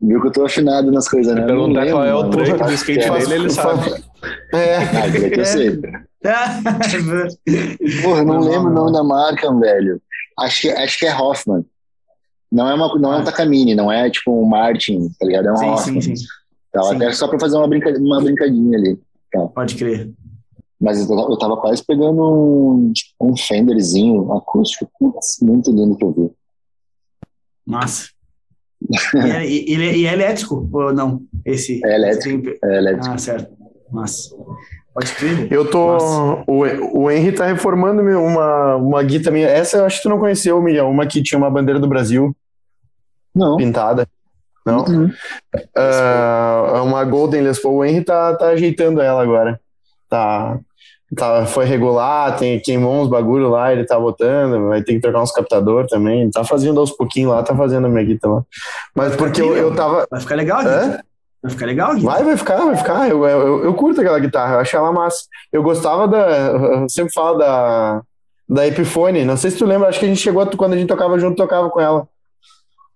Viu 0.00 0.20
que 0.20 0.28
eu 0.28 0.32
tô 0.32 0.44
afinado 0.44 0.90
nas 0.90 1.08
coisas, 1.08 1.32
né? 1.32 1.46
Perguntar 1.46 1.86
qual 1.88 2.04
é 2.04 2.14
o 2.14 2.28
truque 2.28 2.52
do 2.52 2.72
skate 2.72 3.08
dele, 3.08 3.34
ele 3.34 3.50
sabe. 3.50 4.02
É. 4.52 4.76
Ah, 4.78 5.10
que 5.10 5.40
eu 5.40 5.44
sei. 5.44 5.80
Porra, 8.02 8.18
eu 8.18 8.24
não, 8.24 8.34
não 8.34 8.40
lembro 8.40 8.70
não, 8.70 8.86
o 8.86 8.90
nome 8.90 8.92
da 8.92 9.04
marca, 9.04 9.54
velho. 9.60 10.02
Acho 10.38 10.62
que, 10.62 10.70
acho 10.70 10.98
que 10.98 11.06
é 11.06 11.14
Hoffman. 11.14 11.64
Não 12.50 12.68
é, 12.68 12.74
uma, 12.74 12.98
não 12.98 13.14
é 13.14 13.18
um 13.18 13.24
Takamine, 13.24 13.74
não 13.74 13.90
é 13.90 14.10
tipo 14.10 14.32
um 14.32 14.44
Martin, 14.44 15.08
tá 15.18 15.26
ligado? 15.26 15.48
É 15.48 15.52
um 15.52 15.56
sim, 15.56 15.66
Hoffman. 15.66 16.00
Sim, 16.00 16.16
sim. 16.16 16.26
Sim. 16.74 16.96
até 16.96 17.12
só 17.12 17.28
pra 17.28 17.38
fazer 17.38 17.56
uma, 17.56 17.68
brinca, 17.68 17.90
uma 17.98 18.20
brincadinha 18.22 18.78
ali. 18.78 18.98
Pode 19.54 19.74
crer. 19.76 20.10
Mas 20.80 21.00
eu 21.00 21.06
tava, 21.08 21.20
eu 21.32 21.38
tava 21.38 21.56
quase 21.58 21.84
pegando 21.84 22.20
um, 22.22 22.92
um 23.20 23.36
Fenderzinho 23.36 24.32
acústico. 24.32 24.90
Putz, 24.98 25.38
muito 25.40 25.70
lindo 25.70 25.96
que 25.96 26.04
eu 26.04 26.12
vi. 26.12 26.30
Massa. 27.66 28.08
E 29.14 29.18
é, 29.30 29.46
e- 29.48 30.00
e 30.02 30.06
é 30.06 30.12
elétrico 30.12 30.68
ou 30.72 30.92
não? 30.92 31.22
Esse. 31.44 31.80
É 31.84 31.94
elétrico. 31.94 32.48
esse- 32.48 32.58
É, 32.64 32.78
elétrico. 32.78 33.14
Ah, 33.14 33.18
certo. 33.18 33.52
Massa. 33.90 34.34
Pode 34.92 35.14
crer. 35.14 35.52
Eu 35.52 35.70
tô. 35.70 35.92
Nossa. 35.92 36.44
O, 36.48 37.02
o 37.04 37.10
Henry 37.10 37.32
tá 37.32 37.46
reformando 37.46 38.02
uma, 38.02 38.76
uma 38.76 39.02
guita 39.02 39.30
minha. 39.30 39.46
Essa 39.46 39.78
eu 39.78 39.84
acho 39.84 39.98
que 39.98 40.02
tu 40.02 40.08
não 40.08 40.18
conheceu, 40.18 40.60
Miguel. 40.60 40.88
Uma 40.88 41.06
que 41.06 41.22
tinha 41.22 41.38
uma 41.38 41.50
bandeira 41.50 41.78
do 41.78 41.86
Brasil 41.88 42.34
Não. 43.34 43.56
pintada. 43.56 44.06
Não? 44.64 44.84
Uhum. 44.84 45.10
É 45.76 46.80
uma 46.80 47.04
Golden 47.04 47.42
Les 47.42 47.58
Paul. 47.58 47.76
O 47.76 47.84
Henry 47.84 48.04
tá, 48.04 48.34
tá 48.34 48.48
ajeitando 48.48 49.00
ela 49.00 49.22
agora. 49.22 49.60
Tá, 50.08 50.58
tá, 51.16 51.46
foi 51.46 51.64
regular, 51.64 52.36
tem, 52.36 52.60
queimou 52.60 53.02
uns 53.02 53.08
bagulho 53.08 53.48
lá, 53.48 53.72
ele 53.72 53.84
tá 53.84 53.98
botando, 53.98 54.68
vai 54.68 54.82
ter 54.82 54.94
que 54.94 55.00
trocar 55.00 55.22
uns 55.22 55.32
captador 55.32 55.86
também. 55.86 56.30
Tá 56.30 56.44
fazendo 56.44 56.78
aos 56.80 56.90
pouquinhos 56.90 57.32
lá, 57.32 57.42
tá 57.42 57.56
fazendo 57.56 57.86
a 57.86 57.90
minha 57.90 58.04
guita 58.04 58.28
lá. 58.28 58.42
Mas 58.94 59.16
porque 59.16 59.40
eu, 59.40 59.56
eu 59.56 59.74
tava. 59.74 60.06
Vai 60.10 60.20
ficar 60.20 60.34
legal? 60.36 60.62
Gui. 60.62 60.98
Vai 61.42 61.50
ficar 61.50 61.66
legal, 61.66 61.94
Gui. 61.94 62.04
Vai, 62.04 62.22
vai 62.22 62.36
ficar, 62.36 62.56
vai 62.58 62.76
ficar. 62.76 63.08
Eu, 63.08 63.24
eu, 63.26 63.64
eu 63.64 63.74
curto 63.74 64.00
aquela 64.00 64.18
guitarra, 64.18 64.54
eu 64.54 64.60
acho 64.60 64.76
ela 64.76 64.92
massa. 64.92 65.24
Eu 65.52 65.62
gostava 65.62 66.06
da. 66.06 66.28
Eu 66.28 66.88
sempre 66.88 67.12
falo 67.12 67.38
da, 67.38 68.02
da 68.48 68.66
Epiphone. 68.66 69.24
Não 69.24 69.36
sei 69.36 69.50
se 69.50 69.58
tu 69.58 69.66
lembra, 69.66 69.88
acho 69.88 69.98
que 69.98 70.04
a 70.04 70.08
gente 70.08 70.20
chegou 70.20 70.46
quando 70.56 70.74
a 70.74 70.76
gente 70.76 70.88
tocava 70.88 71.18
junto, 71.18 71.36
tocava 71.36 71.68
com 71.68 71.80
ela. 71.80 72.06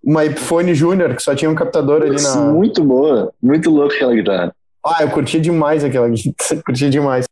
Uma 0.06 0.24
Epiphone 0.24 0.72
Júnior, 0.72 1.16
que 1.16 1.22
só 1.22 1.34
tinha 1.34 1.50
um 1.50 1.54
captador 1.54 2.02
ali 2.02 2.22
na. 2.22 2.36
Muito 2.52 2.84
boa. 2.84 3.32
Muito 3.42 3.70
louco 3.70 3.92
aquela 3.92 4.14
guitarra. 4.14 4.54
Ah, 4.84 5.02
eu 5.02 5.10
curti 5.10 5.40
demais 5.40 5.82
aquela 5.82 6.08
guitarra. 6.08 6.62
curti 6.64 6.88
demais. 6.88 7.26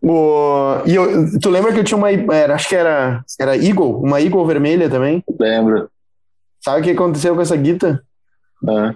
O... 0.00 0.82
E 0.86 0.94
eu, 0.94 1.40
tu 1.40 1.50
lembra 1.50 1.72
que 1.72 1.80
eu 1.80 1.84
tinha 1.84 1.98
uma. 1.98 2.08
Era, 2.10 2.54
acho 2.54 2.68
que 2.68 2.76
era, 2.76 3.24
era 3.40 3.56
Eagle, 3.56 4.00
uma 4.00 4.20
Eagle 4.20 4.46
vermelha 4.46 4.88
também. 4.88 5.24
Lembro. 5.38 5.90
Sabe 6.62 6.80
o 6.80 6.84
que 6.84 6.90
aconteceu 6.92 7.34
com 7.34 7.40
essa 7.40 7.56
guitarra? 7.56 8.00
Ah, 8.68 8.94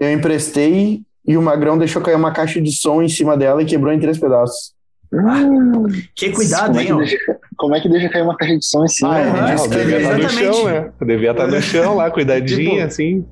Eu 0.00 0.12
emprestei 0.12 1.02
e 1.24 1.36
o 1.36 1.42
Magrão 1.42 1.78
deixou 1.78 2.02
cair 2.02 2.16
uma 2.16 2.32
caixa 2.32 2.60
de 2.60 2.72
som 2.72 3.02
em 3.02 3.08
cima 3.08 3.36
dela 3.36 3.62
e 3.62 3.66
quebrou 3.66 3.92
em 3.92 4.00
três 4.00 4.18
pedaços. 4.18 4.72
Que 6.14 6.30
cuidado, 6.30 6.68
como, 6.68 6.80
é 6.80 6.84
hein, 6.84 7.18
como 7.56 7.74
é 7.76 7.80
que 7.80 7.88
deixa 7.88 8.08
cair 8.08 8.22
uma 8.22 8.36
caixa 8.36 8.56
de 8.58 8.64
som 8.64 8.84
em 8.84 8.88
cima? 8.88 9.14
Ah, 9.14 9.20
é, 9.20 9.32
né? 9.32 9.68
devia 9.68 9.96
estar 9.98 10.12
no 10.16 10.18
exatamente. 10.20 10.54
chão, 10.56 10.64
né? 10.64 10.92
Devia 11.02 11.30
estar 11.32 11.46
no 11.46 11.60
chão 11.62 11.94
lá, 11.96 12.10
cuidadinha, 12.10 12.70
Tipo, 12.70 12.82
assim. 12.86 13.26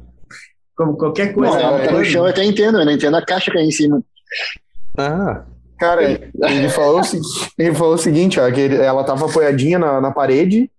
Como 0.76 0.97
qualquer 0.97 1.28
Não, 1.28 1.35
coisa. 1.35 1.59
ela 1.59 1.81
tá 1.85 1.93
no 1.93 2.05
chão, 2.05 2.24
eu 2.24 2.31
até 2.31 2.45
entendo, 2.45 2.78
eu 2.81 2.85
não 2.85 2.93
entendo 2.93 3.16
a 3.16 3.24
caixa 3.24 3.51
cair 3.51 3.66
em 3.66 3.70
cima. 3.70 4.03
Ah, 4.97 5.43
Cara, 5.78 6.03
ele 6.03 6.68
falou, 6.68 7.01
ele 7.59 7.74
falou 7.74 7.95
o 7.95 7.99
seguinte, 7.99 8.39
ó, 8.39 8.51
que 8.53 8.61
ele- 8.61 8.76
ela 8.76 9.03
tava 9.03 9.24
apoiadinha 9.24 9.78
na, 9.78 9.99
na 9.99 10.11
parede 10.11 10.70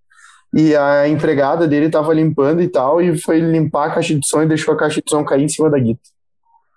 e 0.54 0.76
a 0.76 1.08
empregada 1.08 1.68
dele 1.68 1.90
tava 1.90 2.14
limpando 2.14 2.62
e 2.62 2.68
tal, 2.68 3.02
e 3.02 3.18
foi 3.18 3.40
limpar 3.40 3.88
a 3.88 3.94
caixa 3.96 4.14
de 4.14 4.22
som 4.28 4.44
e 4.44 4.48
deixou 4.48 4.76
a 4.76 4.78
caixa 4.78 5.02
de 5.04 5.10
som 5.10 5.26
cair 5.26 5.42
em 5.44 5.50
cima 5.50 5.72
da 5.72 5.80
guitarra. 5.80 6.00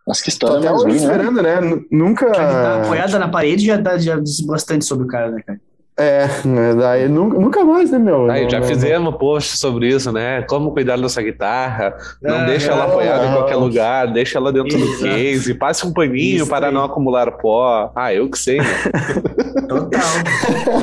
Nossa, 0.07 0.23
que 0.23 0.29
história 0.29 0.59
até 0.59 0.69
mais 0.71 0.83
ruim, 0.83 0.93
né? 0.93 0.99
esperando, 0.99 1.43
né? 1.43 1.61
Nunca. 1.91 2.27
A 2.27 2.29
guitarra 2.31 2.83
apoiada 2.85 3.19
na 3.19 3.29
parede 3.29 3.65
já, 3.65 3.77
dá, 3.79 3.97
já 3.99 4.19
diz 4.21 4.41
bastante 4.41 4.85
sobre 4.85 5.05
o 5.05 5.09
cara, 5.09 5.31
né, 5.31 5.41
cara? 5.47 5.59
É, 5.97 6.27
daí 6.77 7.09
nunca, 7.09 7.39
nunca 7.39 7.65
mais, 7.65 7.89
né, 7.93 7.99
meu? 8.01 8.29
aí 8.29 8.43
Não- 8.43 8.51
já 8.51 8.59
não- 8.59 8.67
fizemos 8.67 9.15
post 9.17 9.57
sobre 9.57 9.87
isso, 9.89 10.11
né? 10.11 10.43
Como 10.43 10.73
cuidar 10.73 10.97
da 10.99 11.09
sua 11.09 11.23
guitarra. 11.23 11.95
Não 12.21 12.35
Ah, 12.39 12.45
deixa 12.47 12.73
ela 12.73 12.83
não, 12.83 12.91
apoiada 12.91 13.25
em 13.25 13.29
não. 13.29 13.37
qualquer 13.37 13.55
lugar, 13.55 14.13
deixa 14.13 14.37
ela 14.39 14.53
dentro 14.53 14.77
do 14.77 14.99
case, 14.99 15.55
passe 15.55 15.87
um 15.87 15.93
paninho 15.93 16.39
Isso 16.39 16.49
para 16.49 16.67
aí. 16.67 16.75
não 16.75 16.83
acumular 16.85 17.31
pó. 17.39 17.93
Ah, 17.95 18.13
eu 18.13 18.29
que 18.29 18.37
sei, 18.39 18.59
né? 18.59 18.65
Total. 19.69 20.01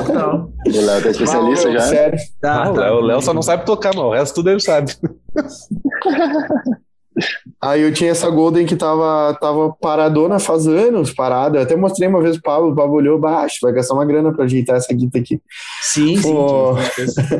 Total. 0.06 0.50
O 0.66 0.80
Léo 0.86 1.02
tá 1.02 1.10
especialista 1.10 1.66
Não, 1.68 1.74
já. 1.74 1.80
Sério. 1.80 2.18
Tá, 2.40 2.64
Ah, 2.64 2.70
o 2.70 2.74
tá. 2.74 2.80
Léo- 2.80 2.94
o 2.96 3.00
Léo 3.02 3.20
só 3.20 3.34
não 3.34 3.42
sabe 3.42 3.66
tocar, 3.66 3.92
mas 3.94 4.02
o 4.04 4.10
resto 4.12 4.34
tudo 4.36 4.48
ele 4.50 4.60
sabe. 4.60 4.92
Aí 7.64 7.80
eu 7.82 7.92
tinha 7.94 8.10
essa 8.10 8.28
Golden 8.28 8.66
que 8.66 8.74
tava, 8.74 9.38
tava 9.40 9.72
paradona 9.80 10.40
faz 10.40 10.66
anos, 10.66 11.12
parada. 11.14 11.58
Eu 11.58 11.62
até 11.62 11.76
mostrei 11.76 12.08
uma 12.08 12.20
vez 12.20 12.34
pro 12.36 12.42
Pablo, 12.52 12.72
o 12.72 12.74
Pablo 12.74 12.96
olhou 12.96 13.18
baixo, 13.20 13.58
vai 13.62 13.72
gastar 13.72 13.94
uma 13.94 14.04
grana 14.04 14.32
pra 14.32 14.44
ajeitar 14.44 14.76
essa 14.76 14.92
guita 14.92 15.18
aqui. 15.18 15.40
Sim, 15.80 16.16
sim. 16.16 16.22
Pô. 16.34 16.74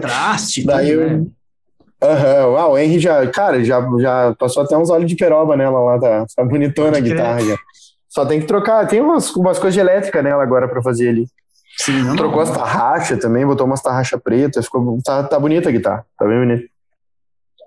Traste, 0.00 0.64
Daí 0.64 0.90
tudo, 0.92 1.02
eu- 1.02 1.10
né? 1.18 1.26
Aham, 2.02 2.56
ah, 2.58 2.66
o 2.68 2.78
Henry 2.78 2.98
já, 2.98 3.24
cara, 3.28 3.62
já, 3.64 3.80
já 4.00 4.34
passou 4.38 4.62
até 4.64 4.76
uns 4.76 4.90
olhos 4.90 5.08
de 5.08 5.14
peroba 5.16 5.56
nela 5.56 5.78
lá, 5.80 5.98
tá, 6.00 6.26
tá 6.36 6.44
bonitona 6.44 6.96
a 6.98 7.00
guitarra 7.00 7.40
já. 7.40 7.56
Só 8.08 8.26
tem 8.26 8.40
que 8.40 8.46
trocar, 8.46 8.86
tem 8.88 9.00
umas, 9.00 9.34
umas 9.36 9.56
coisas 9.58 9.74
de 9.74 9.80
elétrica 9.80 10.20
nela 10.20 10.42
agora 10.42 10.66
pra 10.68 10.82
fazer 10.82 11.08
ali. 11.10 11.26
Sim, 11.78 12.02
não, 12.02 12.16
Trocou 12.16 12.36
não. 12.36 12.42
as 12.42 12.50
tarraxas 12.50 13.18
também, 13.20 13.46
botou 13.46 13.66
umas 13.66 13.80
tarraxas 13.80 14.20
pretas, 14.22 14.64
ficou, 14.66 14.98
tá, 15.04 15.22
tá 15.22 15.38
bonita 15.38 15.68
a 15.68 15.72
guitarra, 15.72 16.04
tá 16.18 16.26
bem 16.26 16.40
bonita. 16.40 16.64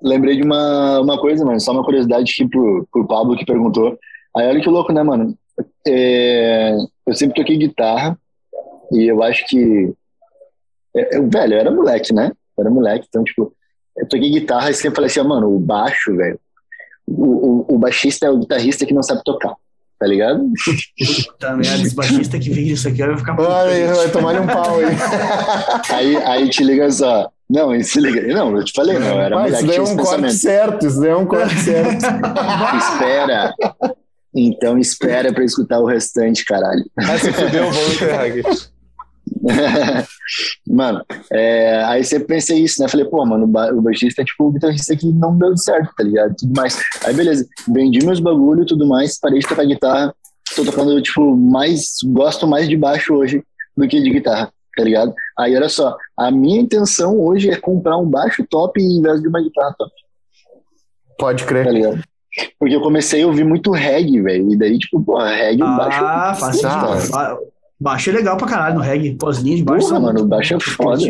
Lembrei 0.04 0.36
de 0.36 0.44
uma, 0.44 1.00
uma 1.00 1.20
coisa, 1.20 1.44
mano, 1.46 1.60
só 1.60 1.72
uma 1.72 1.84
curiosidade 1.84 2.32
aqui 2.32 2.48
pro, 2.50 2.88
pro 2.92 3.08
Pablo 3.08 3.36
que 3.38 3.46
perguntou. 3.46 3.98
Aí 4.36 4.48
olha 4.48 4.62
que 4.62 4.70
louco, 4.70 4.92
né, 4.94 5.02
mano? 5.04 5.36
É, 5.88 6.76
eu 7.08 7.14
sempre 7.14 7.36
toquei 7.36 7.58
guitarra 7.58 8.18
e 8.92 9.10
eu 9.10 9.24
acho 9.24 9.46
que. 9.48 9.94
é, 10.96 11.18
eu- 11.18 11.30
velho, 11.30 11.54
eu 11.54 11.60
era 11.60 11.72
moleque, 11.72 12.14
né? 12.14 12.32
Eu 12.58 12.64
era 12.64 12.70
moleque, 12.70 13.06
então, 13.08 13.24
tipo, 13.24 13.54
eu 13.98 14.08
toquei 14.08 14.30
guitarra 14.30 14.70
e 14.70 14.74
sempre 14.74 14.96
falei 14.96 15.10
assim, 15.10 15.20
ó, 15.22 15.24
mano, 15.24 15.54
o 15.56 15.60
baixo, 15.60 16.16
velho, 16.16 16.40
o, 17.08 17.24
o, 17.72 17.76
o 17.76 17.78
baixista 17.80 18.26
é 18.26 18.30
o 18.30 18.38
guitarrista 18.38 18.86
que 18.86 18.94
não 18.94 19.04
sabe 19.04 19.22
tocar, 19.24 19.56
tá 20.00 20.06
ligado? 20.08 20.44
Puta 21.28 21.56
merda, 21.56 21.84
esse 21.84 21.96
baixista 21.96 22.38
que 22.40 22.50
vira 22.50 22.74
isso 22.74 22.88
aqui, 22.88 23.02
eu 23.02 23.08
vou 23.08 23.18
ficar 23.18 23.36
vai 23.96 24.12
tomar 24.12 24.40
um 24.42 24.48
pau 24.48 24.80
aí. 24.80 24.86
Aí, 25.92 26.16
aí 26.18 26.50
te 26.50 26.64
liga 26.64 26.90
só. 26.92 27.30
Não, 27.50 27.70
aí 27.70 27.84
se 27.84 28.00
liga. 28.00 28.22
Não, 28.34 28.56
eu 28.58 28.64
te 28.64 28.74
falei, 28.74 28.98
não, 28.98 29.20
era 29.20 29.36
Mas 29.36 29.52
moleque, 29.52 29.58
isso 29.58 29.68
daí 29.68 29.78
é 29.78 29.84
esse 29.84 29.94
um 29.94 29.98
corte 29.98 30.34
certo, 30.34 30.86
isso 30.88 31.00
daí 31.00 31.10
é 31.10 31.16
um 31.16 31.26
corte 31.26 31.56
certo. 31.60 32.06
Espera. 32.78 33.54
Então 34.36 34.78
espera 34.78 35.34
pra 35.34 35.46
escutar 35.46 35.80
o 35.80 35.86
restante, 35.86 36.44
caralho. 36.44 36.84
Ah, 36.98 37.18
se 37.18 37.32
fudeu, 37.32 37.72
vamos 37.72 37.96
enterrar 37.96 38.26
aqui. 38.26 38.42
mano, 40.68 41.04
é, 41.32 41.84
aí 41.86 42.04
sempre 42.04 42.28
pensei 42.28 42.60
isso, 42.60 42.82
né? 42.82 42.88
Falei, 42.88 43.06
pô, 43.06 43.26
mano, 43.26 43.46
o, 43.46 43.78
o 43.78 43.82
baixista 43.82 44.22
é 44.22 44.26
tipo 44.26 44.46
o 44.46 44.52
guitarrista 44.52 44.96
que 44.96 45.12
não 45.12 45.38
deu 45.38 45.56
certo, 45.56 45.94
tá 45.96 46.04
ligado? 46.04 46.36
Tudo 46.36 46.54
mais. 46.56 46.78
Aí 47.06 47.14
beleza, 47.14 47.48
vendi 47.68 48.06
meus 48.06 48.20
bagulho 48.20 48.64
e 48.64 48.66
tudo 48.66 48.88
mais, 48.88 49.18
parei 49.20 49.40
de 49.40 49.48
tocar 49.48 49.66
guitarra. 49.66 50.14
Tô 50.56 50.64
tocando, 50.66 51.02
tipo, 51.02 51.36
mais. 51.36 51.98
Gosto 52.06 52.46
mais 52.48 52.68
de 52.68 52.78
baixo 52.78 53.14
hoje 53.14 53.42
do 53.76 53.88
que 53.88 54.02
de 54.02 54.10
guitarra, 54.10 54.52
tá 54.76 54.84
ligado? 54.84 55.14
Aí 55.38 55.56
olha 55.56 55.70
só, 55.70 55.96
a 56.18 56.30
minha 56.32 56.60
intenção 56.62 57.18
hoje 57.20 57.50
é 57.50 57.56
comprar 57.56 57.98
um 57.98 58.06
baixo 58.10 58.46
top 58.50 58.82
em 58.82 59.02
vez 59.02 59.22
de 59.22 59.28
uma 59.28 59.42
guitarra 59.42 59.74
top. 59.78 59.92
Pode 61.18 61.44
tá 61.44 61.48
crer. 61.50 61.68
ligado? 61.72 62.02
Porque 62.60 62.76
eu 62.76 62.82
comecei 62.82 63.24
a 63.24 63.28
ouvir 63.28 63.46
muito 63.46 63.72
reggae, 63.72 64.22
velho. 64.22 64.52
E 64.52 64.58
daí, 64.58 64.78
tipo, 64.78 65.02
pô, 65.02 65.18
reggae, 65.18 65.64
o 65.64 65.78
baixo. 65.78 66.04
Ah, 66.04 66.34
faz 66.34 66.64
Ah, 66.66 66.98
sentido. 66.98 67.12
Ba- 67.12 67.38
Baixo 67.80 68.10
é 68.10 68.14
legal 68.14 68.38
pra 68.38 68.48
caralho 68.48 68.76
no 68.76 68.82
reggae. 68.82 69.16
Pô, 69.16 69.28
as 69.30 69.38
linhas 69.40 69.60
de 69.60 69.66
baixo 69.66 69.88
Porra, 69.88 69.96
são 70.00 70.02
mano, 70.06 70.22
o 70.22 70.26
baixo 70.28 70.54
é 70.56 70.60
foda. 70.60 71.02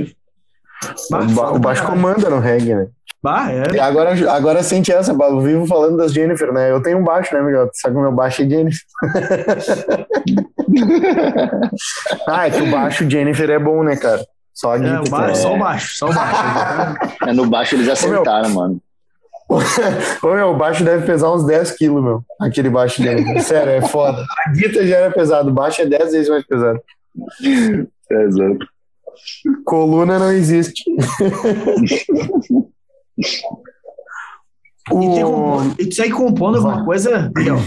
Bah, 1.11 1.19
O, 1.19 1.25
ba- 1.25 1.29
foda 1.29 1.53
o 1.53 1.59
baixo 1.59 1.85
comanda 1.85 2.29
no 2.29 2.39
reggae, 2.39 2.73
né? 2.75 2.87
Bah, 3.23 3.51
é. 3.51 3.79
Agora, 3.79 4.11
agora 4.31 4.61
sente 4.63 4.91
essa, 4.91 5.15
Pablo. 5.15 5.41
Vivo 5.41 5.65
falando 5.65 5.97
das 5.97 6.11
Jennifer, 6.13 6.51
né? 6.53 6.69
Eu 6.71 6.81
tenho 6.81 6.99
um 6.99 7.03
baixo, 7.03 7.33
né, 7.35 7.41
Miguel? 7.41 7.69
Só 7.73 7.89
que 7.89 7.95
o 7.95 8.01
meu 8.01 8.11
baixo 8.11 8.41
é 8.43 8.49
Jennifer. 8.49 8.81
ah, 12.27 12.47
é 12.47 12.51
que 12.51 12.61
o 12.61 12.71
baixo 12.71 13.09
Jennifer 13.09 13.49
é 13.49 13.59
bom, 13.59 13.83
né, 13.83 13.95
cara? 13.95 14.25
Só 14.53 14.73
a 14.73 14.77
É, 14.77 14.99
o 14.99 15.09
baixo, 15.09 15.41
só 15.41 15.53
o 15.53 15.59
baixo, 15.59 15.95
só 15.97 16.09
o 16.09 16.13
baixo. 16.13 17.17
É, 17.27 17.33
no 17.33 17.45
baixo 17.45 17.75
eles 17.75 17.89
acertaram, 17.89 18.49
mano. 18.51 18.81
Ô, 20.23 20.33
meu, 20.33 20.49
o 20.49 20.57
baixo 20.57 20.83
deve 20.83 21.05
pesar 21.05 21.31
uns 21.31 21.45
10 21.45 21.71
quilos, 21.71 22.03
meu. 22.03 22.23
Aquele 22.41 22.69
baixo 22.69 23.01
dele. 23.01 23.39
Sério, 23.41 23.73
é 23.73 23.81
foda. 23.81 24.25
A 24.45 24.51
guitarra 24.51 24.87
já 24.87 24.95
era 24.97 25.11
pesado, 25.11 25.49
o 25.49 25.53
baixo 25.53 25.81
é 25.81 25.85
10 25.85 26.11
vezes 26.11 26.29
mais 26.29 26.45
pesado. 26.45 26.79
É 28.11 28.27
louco. 28.31 28.65
Coluna 29.65 30.19
não 30.19 30.31
existe. 30.31 30.83
E, 34.87 34.93
tem 34.93 35.23
o... 35.23 35.73
e 35.79 35.85
tu 35.87 35.95
segue 35.95 36.13
compondo 36.13 36.57
alguma 36.57 36.85
coisa, 36.85 37.31
Miguel? 37.35 37.57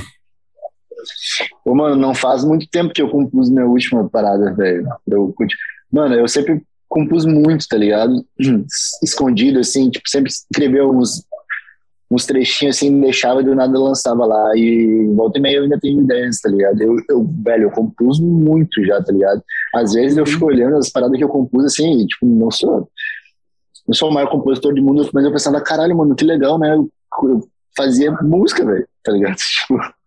Ô, 1.64 1.74
mano, 1.74 1.96
não 1.96 2.14
faz 2.14 2.44
muito 2.44 2.68
tempo 2.68 2.92
que 2.92 3.03
eu 3.03 3.09
compus 3.09 3.51
minha 3.51 3.66
última 3.66 4.09
parada, 4.09 4.53
velho. 4.55 4.86
Mano, 5.92 6.14
eu 6.14 6.28
sempre 6.28 6.62
compus 6.88 7.24
muito, 7.24 7.66
tá 7.68 7.76
ligado? 7.76 8.24
Escondido, 9.03 9.59
assim, 9.59 9.90
tipo, 9.90 10.09
sempre 10.09 10.30
escreveu 10.30 10.90
uns, 10.90 11.24
uns 12.11 12.24
trechinhos 12.24 12.76
assim, 12.76 13.01
deixava 13.01 13.40
e 13.40 13.44
do 13.44 13.55
nada 13.55 13.78
lançava 13.78 14.24
lá. 14.24 14.57
E 14.57 15.07
volta 15.14 15.38
e 15.38 15.42
meia 15.42 15.57
eu 15.59 15.62
ainda 15.64 15.78
tenho 15.78 16.01
ideias, 16.01 16.40
tá 16.40 16.49
ligado? 16.49 16.80
Eu, 16.80 16.96
eu, 17.09 17.28
velho, 17.42 17.64
eu 17.64 17.70
compus 17.70 18.18
muito 18.18 18.84
já, 18.84 19.03
tá 19.03 19.12
ligado? 19.12 19.42
Às 19.74 19.92
vezes 19.92 20.16
eu 20.16 20.26
fico 20.26 20.46
olhando 20.46 20.76
as 20.76 20.90
paradas 20.90 21.16
que 21.16 21.24
eu 21.24 21.28
compus 21.28 21.64
assim, 21.64 22.03
e, 22.03 22.07
tipo, 22.07 22.26
não 22.26 22.51
sou. 22.51 22.88
Não 23.86 23.94
sou 23.94 24.11
o 24.11 24.12
maior 24.12 24.28
compositor 24.28 24.74
do 24.74 24.82
mundo, 24.82 25.09
mas 25.14 25.24
eu 25.24 25.32
pensava, 25.32 25.61
caralho, 25.62 25.96
mano, 25.96 26.14
que 26.14 26.24
legal, 26.24 26.59
né? 26.59 26.74
Eu, 26.74 26.90
eu 27.22 27.49
fazia 27.74 28.12
música, 28.22 28.64
velho, 28.64 28.86
tá 29.03 29.12
ligado? 29.12 29.36
Tipo, 29.66 29.97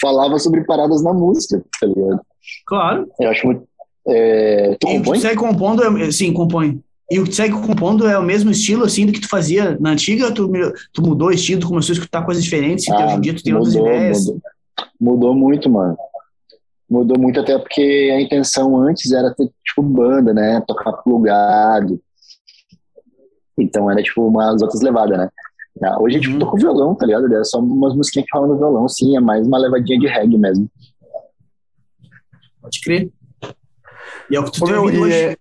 falava 0.00 0.38
sobre 0.38 0.64
paradas 0.64 1.02
na 1.02 1.12
música, 1.12 1.62
tá 1.80 1.86
ligado? 1.86 2.20
Claro. 2.66 3.08
Eu 3.20 3.30
acho 3.30 3.46
muito. 3.46 3.66
É, 4.06 4.76
tu 4.80 4.88
E 4.88 4.90
o 4.90 4.92
que 4.92 4.98
compõe? 4.98 5.18
tu 5.18 5.20
segue 5.22 5.36
compondo, 5.36 5.82
é, 5.98 6.10
sim, 6.12 6.32
compõe. 6.32 6.80
E 7.10 7.18
o 7.18 7.24
que 7.24 7.30
tu 7.30 7.36
segue 7.36 7.54
compondo 7.54 8.06
é 8.06 8.18
o 8.18 8.22
mesmo 8.22 8.50
estilo, 8.50 8.84
assim, 8.84 9.06
do 9.06 9.12
que 9.12 9.20
tu 9.20 9.28
fazia 9.28 9.76
na 9.80 9.90
antiga? 9.90 10.30
Tu, 10.32 10.50
tu 10.92 11.02
mudou 11.02 11.28
o 11.28 11.32
estilo, 11.32 11.60
tu 11.60 11.68
começou 11.68 11.92
a 11.92 11.98
escutar 11.98 12.24
coisas 12.24 12.42
diferentes, 12.44 12.86
e 12.86 12.92
hoje 12.92 13.14
em 13.14 13.20
dia 13.20 13.34
tu 13.34 13.42
tem 13.42 13.54
outras 13.54 13.74
Ah, 13.74 13.78
mudou, 13.78 13.94
ideias. 13.94 14.26
Mudou, 14.26 14.42
mudou 15.00 15.34
muito, 15.34 15.70
mano. 15.70 15.96
Mudou 16.90 17.18
muito 17.18 17.38
até 17.40 17.58
porque 17.58 18.10
a 18.14 18.20
intenção 18.20 18.76
antes 18.78 19.12
era 19.12 19.34
ter, 19.34 19.50
tipo, 19.64 19.82
banda, 19.82 20.32
né? 20.32 20.62
Tocar 20.66 20.92
plugado. 21.02 22.00
Então 23.58 23.90
era, 23.90 24.02
tipo, 24.02 24.26
umas 24.26 24.62
outras 24.62 24.80
levadas, 24.80 25.18
né? 25.18 25.28
Ah, 25.82 26.00
Hoje, 26.00 26.20
tipo, 26.20 26.32
Uhum. 26.34 26.38
tô 26.40 26.50
com 26.50 26.56
violão, 26.56 26.94
tá 26.94 27.06
ligado? 27.06 27.32
É 27.34 27.44
só 27.44 27.58
umas 27.58 27.94
musiquinhas 27.94 28.26
que 28.30 28.36
rolam 28.36 28.52
no 28.54 28.58
violão, 28.58 28.88
sim. 28.88 29.16
É 29.16 29.20
mais 29.20 29.46
uma 29.46 29.58
levadinha 29.58 29.98
de 29.98 30.06
reggae 30.06 30.36
mesmo. 30.38 30.68
Pode 32.60 32.80
crer. 32.82 33.10
E 34.30 34.36
é 34.36 34.40
o 34.40 34.44
que 34.44 34.52
tu 34.52 34.64
Ô, 34.64 34.66
tem 34.66 34.76
ouvido 34.76 35.02
hoje. 35.02 35.14
é- 35.14 35.36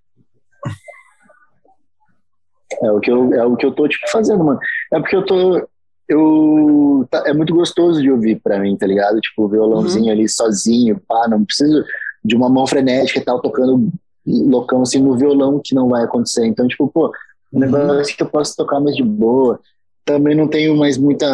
É 2.83 2.91
o 2.91 2.99
que 2.99 3.09
eu, 3.09 3.33
é 3.33 3.45
o 3.45 3.55
que 3.55 3.65
eu 3.65 3.71
tô, 3.73 3.87
tipo, 3.87 4.09
fazendo, 4.09 4.43
mano. 4.43 4.59
É 4.93 4.99
porque 4.99 5.15
eu 5.15 5.25
tô... 5.25 5.67
Eu, 6.09 7.05
tá- 7.09 7.23
é 7.25 7.33
muito 7.33 7.53
gostoso 7.53 8.01
de 8.01 8.09
ouvir 8.11 8.39
pra 8.41 8.59
mim, 8.59 8.77
tá 8.77 8.85
ligado? 8.87 9.19
Tipo, 9.19 9.43
o 9.43 9.47
violãozinho 9.49 10.11
ali 10.11 10.27
sozinho, 10.29 11.01
pá, 11.07 11.27
não 11.29 11.43
preciso 11.43 11.83
de 12.23 12.35
uma 12.35 12.49
mão 12.49 12.65
frenética 12.67 13.19
e 13.19 13.21
tal, 13.21 13.41
tocando 13.41 13.89
loucão 14.25 14.81
assim 14.81 14.99
no 15.01 15.17
violão 15.17 15.59
que 15.63 15.73
não 15.75 15.89
vai 15.89 16.03
acontecer. 16.03 16.45
Então, 16.45 16.67
tipo, 16.67 16.87
pô, 16.89 17.11
um 17.51 17.59
negócio 17.59 18.15
que 18.15 18.23
eu 18.23 18.29
posso 18.29 18.55
tocar 18.55 18.79
mais 18.79 18.95
de 18.95 19.03
boa. 19.03 19.59
Também 20.07 20.33
não 20.33 20.47
tenho 20.47 20.75
mais 20.75 20.97
muita 20.97 21.27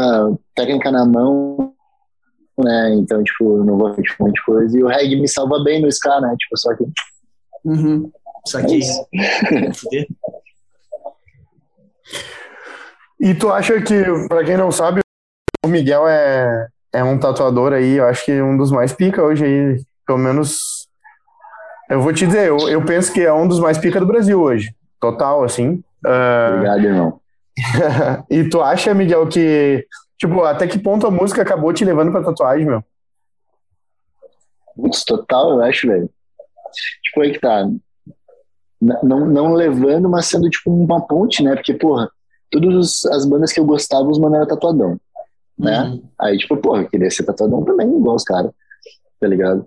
técnica 0.56 0.92
na 0.92 1.06
mão, 1.06 1.74
né? 2.58 2.96
Então, 2.96 3.24
tipo, 3.24 3.64
não 3.64 3.78
vou 3.78 3.90
fazer 3.90 4.02
um 4.20 4.26
monte 4.26 4.34
de 4.34 4.44
coisa. 4.44 4.78
E 4.78 4.84
o 4.84 4.88
reggae 4.88 5.16
me 5.16 5.28
salva 5.30 5.64
bem 5.64 5.80
no 5.80 5.88
ska, 5.88 6.20
né? 6.20 6.36
Tipo, 6.38 6.58
só 6.58 6.76
que 6.76 6.84
Uhum. 7.64 8.12
É 8.54 8.58
aqui. 8.58 8.80
isso. 8.80 9.08
Fuder. 9.76 10.08
E 13.20 13.34
tu 13.34 13.50
acha 13.50 13.80
que, 13.82 14.04
pra 14.28 14.44
quem 14.44 14.58
não 14.58 14.70
sabe, 14.70 15.00
o 15.64 15.68
Miguel 15.70 16.06
é, 16.06 16.68
é 16.92 17.02
um 17.06 17.18
tatuador 17.18 17.72
aí, 17.72 17.94
eu 17.96 18.06
acho 18.06 18.26
que 18.26 18.42
um 18.42 18.58
dos 18.58 18.70
mais 18.70 18.92
pica 18.92 19.24
hoje 19.24 19.46
aí, 19.46 19.82
pelo 20.06 20.20
menos. 20.20 20.90
Eu 21.90 22.02
vou 22.02 22.12
te 22.12 22.28
dizer, 22.28 22.50
eu, 22.50 22.58
eu 22.68 22.84
penso 22.84 23.14
que 23.14 23.22
é 23.22 23.32
um 23.32 23.48
dos 23.48 23.62
mais 23.62 23.78
pica 23.78 23.98
do 23.98 24.06
Brasil 24.06 24.42
hoje. 24.42 24.76
Total, 25.00 25.42
assim. 25.42 25.82
Ah, 26.06 26.50
Obrigado, 26.52 26.84
irmão. 26.84 27.22
E 28.30 28.50
tu 28.50 28.62
acha, 28.62 28.94
Miguel, 28.94 29.28
que, 29.28 29.86
tipo, 30.18 30.42
até 30.44 30.68
que 30.68 30.80
ponto 30.80 31.06
a 31.06 31.12
música 31.12 31.42
acabou 31.42 31.72
te 31.74 31.86
levando 31.86 32.12
pra 32.12 32.24
tatuagem, 32.24 32.66
meu? 32.66 32.84
Putz, 34.76 35.04
total, 35.04 35.52
eu 35.52 35.62
acho, 35.62 35.88
velho. 35.88 36.10
Tipo, 37.04 37.22
aí 37.22 37.32
que 37.32 37.40
tá. 37.40 37.68
Não, 38.82 39.26
não 39.26 39.54
levando, 39.54 40.10
mas 40.10 40.26
sendo 40.26 40.50
tipo 40.50 40.70
uma 40.72 41.06
ponte, 41.08 41.42
né? 41.44 41.56
Porque, 41.56 41.74
porra, 41.74 42.10
todas 42.52 43.06
as 43.06 43.26
bandas 43.26 43.54
que 43.54 43.60
eu 43.60 43.66
gostava, 43.66 44.10
os 44.10 44.20
mano 44.20 44.36
era 44.36 44.48
tatuadão, 44.48 45.00
né? 45.58 45.84
Uhum. 45.84 46.04
Aí, 46.20 46.38
tipo, 46.38 46.58
porra, 46.58 46.82
eu 46.82 46.90
queria 46.90 47.10
ser 47.10 47.24
tatuadão 47.24 47.64
também, 47.64 47.88
igual 47.88 48.16
os 48.16 48.24
caras, 48.24 48.52
tá 49.20 49.28
ligado? 49.28 49.66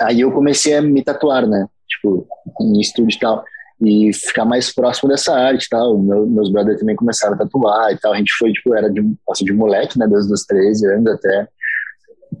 Aí 0.00 0.20
eu 0.20 0.32
comecei 0.32 0.74
a 0.74 0.82
me 0.82 1.04
tatuar, 1.04 1.46
né? 1.46 1.68
Tipo, 1.86 2.26
em 2.60 2.80
estúdio 2.80 3.16
e 3.16 3.20
tal. 3.20 3.44
E 3.80 4.10
ficar 4.12 4.44
mais 4.46 4.74
próximo 4.74 5.08
dessa 5.08 5.34
arte 5.34 5.68
tal. 5.68 5.98
Meu, 5.98 6.26
meus 6.26 6.50
brothers 6.50 6.80
também 6.80 6.96
começaram 6.96 7.34
a 7.34 7.38
tatuar 7.38 7.92
e 7.92 7.98
tal. 7.98 8.12
A 8.14 8.16
gente 8.16 8.32
foi, 8.38 8.50
tipo, 8.52 8.74
era 8.74 8.90
de, 8.90 9.02
nossa, 9.28 9.44
de 9.44 9.52
moleque, 9.52 9.98
né? 9.98 10.06
Desde 10.08 10.32
os 10.32 10.44
13 10.46 10.86
anos 10.86 11.12
até 11.12 11.46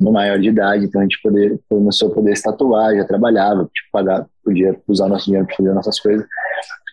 no 0.00 0.12
maior 0.12 0.38
de 0.38 0.48
idade. 0.48 0.86
Então 0.86 1.00
a 1.00 1.04
gente 1.04 1.20
poder, 1.22 1.60
começou 1.68 2.10
a 2.10 2.14
poder 2.14 2.36
se 2.36 2.42
tatuar, 2.42 2.96
já 2.96 3.04
trabalhava, 3.04 3.64
tipo, 3.64 3.88
pagar, 3.92 4.26
podia 4.42 4.74
usar 4.88 5.08
nosso 5.08 5.26
dinheiro 5.26 5.46
para 5.46 5.56
fazer 5.56 5.74
nossas 5.74 6.00
coisas. 6.00 6.26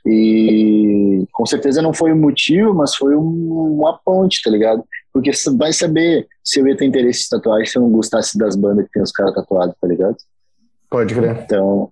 E 0.05 1.25
com 1.31 1.45
certeza 1.45 1.81
não 1.81 1.93
foi 1.93 2.11
o 2.11 2.15
motivo, 2.15 2.73
mas 2.73 2.93
foi 2.95 3.15
um- 3.15 3.77
uma 3.79 3.97
ponte, 4.03 4.41
tá 4.43 4.49
ligado? 4.49 4.83
Porque 5.13 5.31
você 5.31 5.55
vai 5.55 5.71
saber 5.71 6.27
se 6.43 6.59
eu 6.59 6.67
ia 6.67 6.75
ter 6.75 6.85
interesse 6.85 7.25
em 7.25 7.37
tatuagem 7.37 7.65
se 7.65 7.77
eu 7.77 7.81
não 7.81 7.89
gostasse 7.89 8.37
das 8.37 8.55
bandas 8.55 8.85
que 8.85 8.91
tem 8.91 9.03
os 9.03 9.11
caras 9.11 9.33
tatuados, 9.33 9.75
tá 9.79 9.87
ligado? 9.87 10.17
Pode 10.89 11.13
crer. 11.15 11.43
Então, 11.45 11.91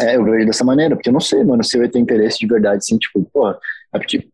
é, 0.00 0.16
eu 0.16 0.24
vejo 0.24 0.46
dessa 0.46 0.64
maneira, 0.64 0.96
porque 0.96 1.08
eu 1.08 1.12
não 1.12 1.20
sei, 1.20 1.44
mano, 1.44 1.62
se 1.64 1.76
eu 1.76 1.82
ia 1.82 1.88
ter 1.90 1.98
interesse 1.98 2.38
de 2.38 2.46
verdade, 2.46 2.78
assim, 2.78 2.98
tipo, 2.98 3.22
porra, 3.32 3.58
é 3.94 3.98
porque 3.98 4.28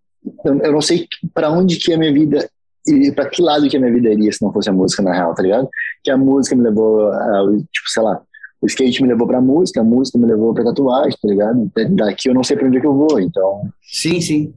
eu, 0.45 0.59
eu 0.61 0.73
não 0.73 0.81
sei 0.81 1.07
pra 1.35 1.51
onde 1.51 1.77
que 1.77 1.93
a 1.93 1.99
minha 1.99 2.13
vida, 2.13 2.49
e 2.87 3.11
pra 3.13 3.27
que 3.29 3.43
lado 3.43 3.69
que 3.69 3.77
a 3.77 3.81
minha 3.81 3.93
vida 3.93 4.11
iria 4.13 4.33
se 4.33 4.43
não 4.43 4.53
fosse 4.53 4.69
a 4.71 4.73
música, 4.73 5.03
na 5.03 5.13
real, 5.13 5.35
tá 5.35 5.43
ligado? 5.43 5.69
Que 6.05 6.11
a 6.11 6.17
música 6.17 6.55
me 6.57 6.63
levou, 6.63 7.11
a, 7.11 7.43
tipo, 7.73 7.89
sei 7.89 8.03
lá, 8.03 8.21
o 8.61 8.67
skate 8.67 9.03
me 9.03 9.09
levou 9.09 9.27
pra 9.27 9.41
música, 9.41 9.81
a 9.81 9.85
música 9.85 10.19
me 10.19 10.27
levou 10.27 10.55
pra 10.55 10.65
tatuagem, 10.65 11.17
tá 11.21 11.29
ligado? 11.29 11.71
Daqui 11.91 12.29
eu 12.29 12.35
não 12.35 12.43
sei 12.45 12.57
pra 12.57 12.67
onde 12.67 12.79
é 12.79 12.81
que 12.81 12.87
eu 12.87 12.95
vou, 12.95 13.21
então, 13.21 13.69
Sim, 13.83 14.21
sim. 14.21 14.55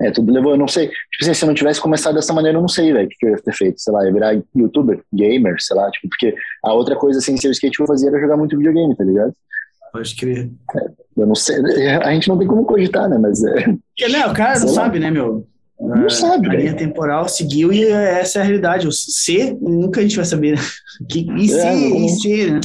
é, 0.00 0.10
tudo 0.10 0.32
levou, 0.32 0.52
eu 0.52 0.58
não 0.58 0.68
sei. 0.68 0.88
Tipo 0.88 1.22
assim, 1.22 1.34
se 1.34 1.44
eu 1.44 1.46
não 1.46 1.54
tivesse 1.54 1.80
começado 1.80 2.14
dessa 2.14 2.32
maneira, 2.32 2.58
eu 2.58 2.62
não 2.62 2.68
sei, 2.68 2.92
velho, 2.92 3.06
o 3.06 3.08
que 3.08 3.16
que 3.16 3.26
eu 3.26 3.30
ia 3.30 3.36
ter 3.42 3.54
feito. 3.54 3.80
Sei 3.80 3.92
lá, 3.92 4.04
ia 4.04 4.12
virar 4.12 4.42
youtuber, 4.54 5.00
gamer, 5.12 5.56
sei 5.60 5.76
lá, 5.76 5.90
tipo, 5.90 6.08
porque 6.08 6.34
a 6.64 6.74
outra 6.74 6.94
coisa 6.96 7.20
sem 7.20 7.36
ser 7.36 7.48
o 7.48 7.52
skate 7.52 7.76
que 7.76 7.82
eu 7.82 7.86
fazia 7.86 8.08
era 8.10 8.20
jogar 8.20 8.36
muito 8.36 8.56
videogame, 8.56 8.94
tá 8.96 9.04
ligado? 9.04 9.32
Pode 9.92 10.16
crer. 10.16 10.50
Eu 11.16 11.26
não 11.26 11.34
sei, 11.34 11.56
a 12.02 12.12
gente 12.14 12.28
não 12.28 12.38
tem 12.38 12.48
como 12.48 12.64
cogitar, 12.64 13.08
né? 13.08 13.18
Mas 13.18 13.44
é, 13.44 13.64
Porque, 13.64 14.08
né, 14.10 14.26
o 14.26 14.32
cara 14.32 14.58
não 14.58 14.68
Sei 14.68 14.76
lá. 14.76 14.82
sabe, 14.84 14.98
né, 14.98 15.10
meu? 15.10 15.46
Não 15.78 16.06
A- 16.06 16.10
sabe, 16.10 16.48
A 16.48 16.54
linha 16.54 16.74
temporal 16.74 17.28
seguiu 17.28 17.72
e 17.72 17.84
essa 17.84 18.38
é 18.38 18.42
a 18.42 18.44
realidade. 18.44 18.86
O 18.86 18.92
C, 18.92 19.56
nunca 19.60 20.00
a 20.00 20.02
gente 20.02 20.16
vai 20.16 20.24
saber, 20.24 20.52
né? 20.56 20.62
Que, 21.08 21.26
e 21.36 21.48
se, 21.48 21.58
É, 21.58 21.74
e 21.74 22.08
se, 22.08 22.50
né? 22.50 22.60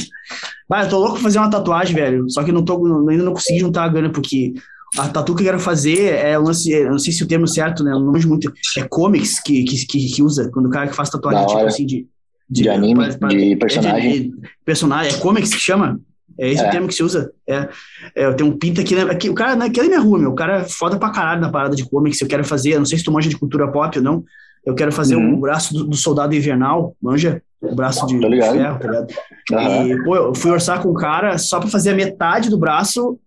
Bah, 0.68 0.84
eu 0.84 0.88
tô 0.88 0.98
louco 0.98 1.14
pra 1.14 1.22
fazer 1.24 1.38
uma 1.38 1.50
tatuagem, 1.50 1.94
velho. 1.94 2.30
Só 2.30 2.44
que 2.44 2.52
não 2.52 2.64
tô, 2.64 2.76
ainda 3.08 3.24
não 3.24 3.32
consegui 3.32 3.58
juntar 3.58 3.84
a 3.84 3.88
grana, 3.88 4.10
porque 4.10 4.54
a 4.96 5.08
tatu 5.08 5.34
que 5.34 5.42
eu 5.42 5.46
quero 5.46 5.58
fazer 5.58 6.14
é 6.14 6.38
o 6.38 6.42
lance, 6.42 6.70
eu 6.70 6.90
não 6.90 6.98
sei 6.98 7.12
se 7.12 7.22
o 7.22 7.26
termo 7.26 7.44
é 7.44 7.48
certo, 7.48 7.82
né? 7.82 7.92
Eu 7.92 8.00
não 8.00 8.12
muito. 8.12 8.52
É 8.76 8.82
comics 8.88 9.40
que, 9.40 9.64
que, 9.64 9.86
que, 9.86 10.22
usa, 10.22 10.50
quando 10.52 10.66
o 10.66 10.70
cara 10.70 10.86
que 10.88 10.94
faz 10.94 11.10
tatuagem, 11.10 11.46
tipo 11.46 11.60
assim, 11.60 11.86
de. 11.86 12.06
De 12.50 12.66
anime, 12.70 13.06
de 13.28 13.56
personagem. 13.56 14.08
É 14.10 14.12
de, 14.14 14.28
de 14.30 14.34
personagem, 14.64 15.12
é 15.14 15.18
comics 15.18 15.52
que 15.52 15.60
chama? 15.60 16.00
É 16.38 16.48
esse 16.50 16.62
É. 16.64 16.68
o 16.68 16.70
termo 16.70 16.86
que 16.88 16.94
se 16.94 17.02
usa. 17.02 17.32
É, 17.48 17.68
é, 18.14 18.26
eu 18.26 18.34
tenho 18.34 18.50
um 18.50 18.56
pinta 18.56 18.80
aqui, 18.80 18.94
né? 18.94 19.02
Aqui, 19.10 19.28
o 19.28 19.34
cara 19.34 19.56
naquela 19.56 19.86
é 19.86 19.88
minha 19.88 20.00
rua, 20.00 20.18
meu. 20.18 20.30
O 20.30 20.34
cara 20.34 20.60
é 20.60 20.64
foda 20.64 20.96
pra 20.98 21.10
caralho 21.10 21.40
na 21.40 21.50
parada 21.50 21.74
de 21.74 21.88
comics. 21.88 22.20
Eu 22.20 22.28
quero 22.28 22.44
fazer, 22.44 22.70
eu 22.74 22.78
não 22.78 22.86
sei 22.86 22.98
se 22.98 23.04
tu 23.04 23.10
manja 23.12 23.28
de 23.28 23.36
cultura 23.36 23.66
pop 23.70 23.98
ou 23.98 24.04
não. 24.04 24.24
Eu 24.64 24.74
quero 24.74 24.92
fazer 24.92 25.16
Uhum. 25.16 25.34
o 25.34 25.40
braço 25.40 25.72
do, 25.74 25.84
do 25.84 25.96
soldado 25.96 26.34
invernal, 26.34 26.94
manja? 27.02 27.42
O 27.60 27.74
braço 27.74 28.06
de, 28.06 28.18
de 28.18 28.40
ferro, 28.40 28.78
tá 28.78 28.86
ligado? 28.88 29.06
Aham. 29.52 29.86
E, 29.88 30.04
pô, 30.04 30.14
eu 30.14 30.34
fui 30.34 30.50
orçar 30.50 30.80
com 30.80 30.90
o 30.90 30.94
cara 30.94 31.36
só 31.38 31.58
pra 31.58 31.68
fazer 31.68 31.90
a 31.90 31.94
metade 31.94 32.48
do 32.50 32.56
braço, 32.58 33.18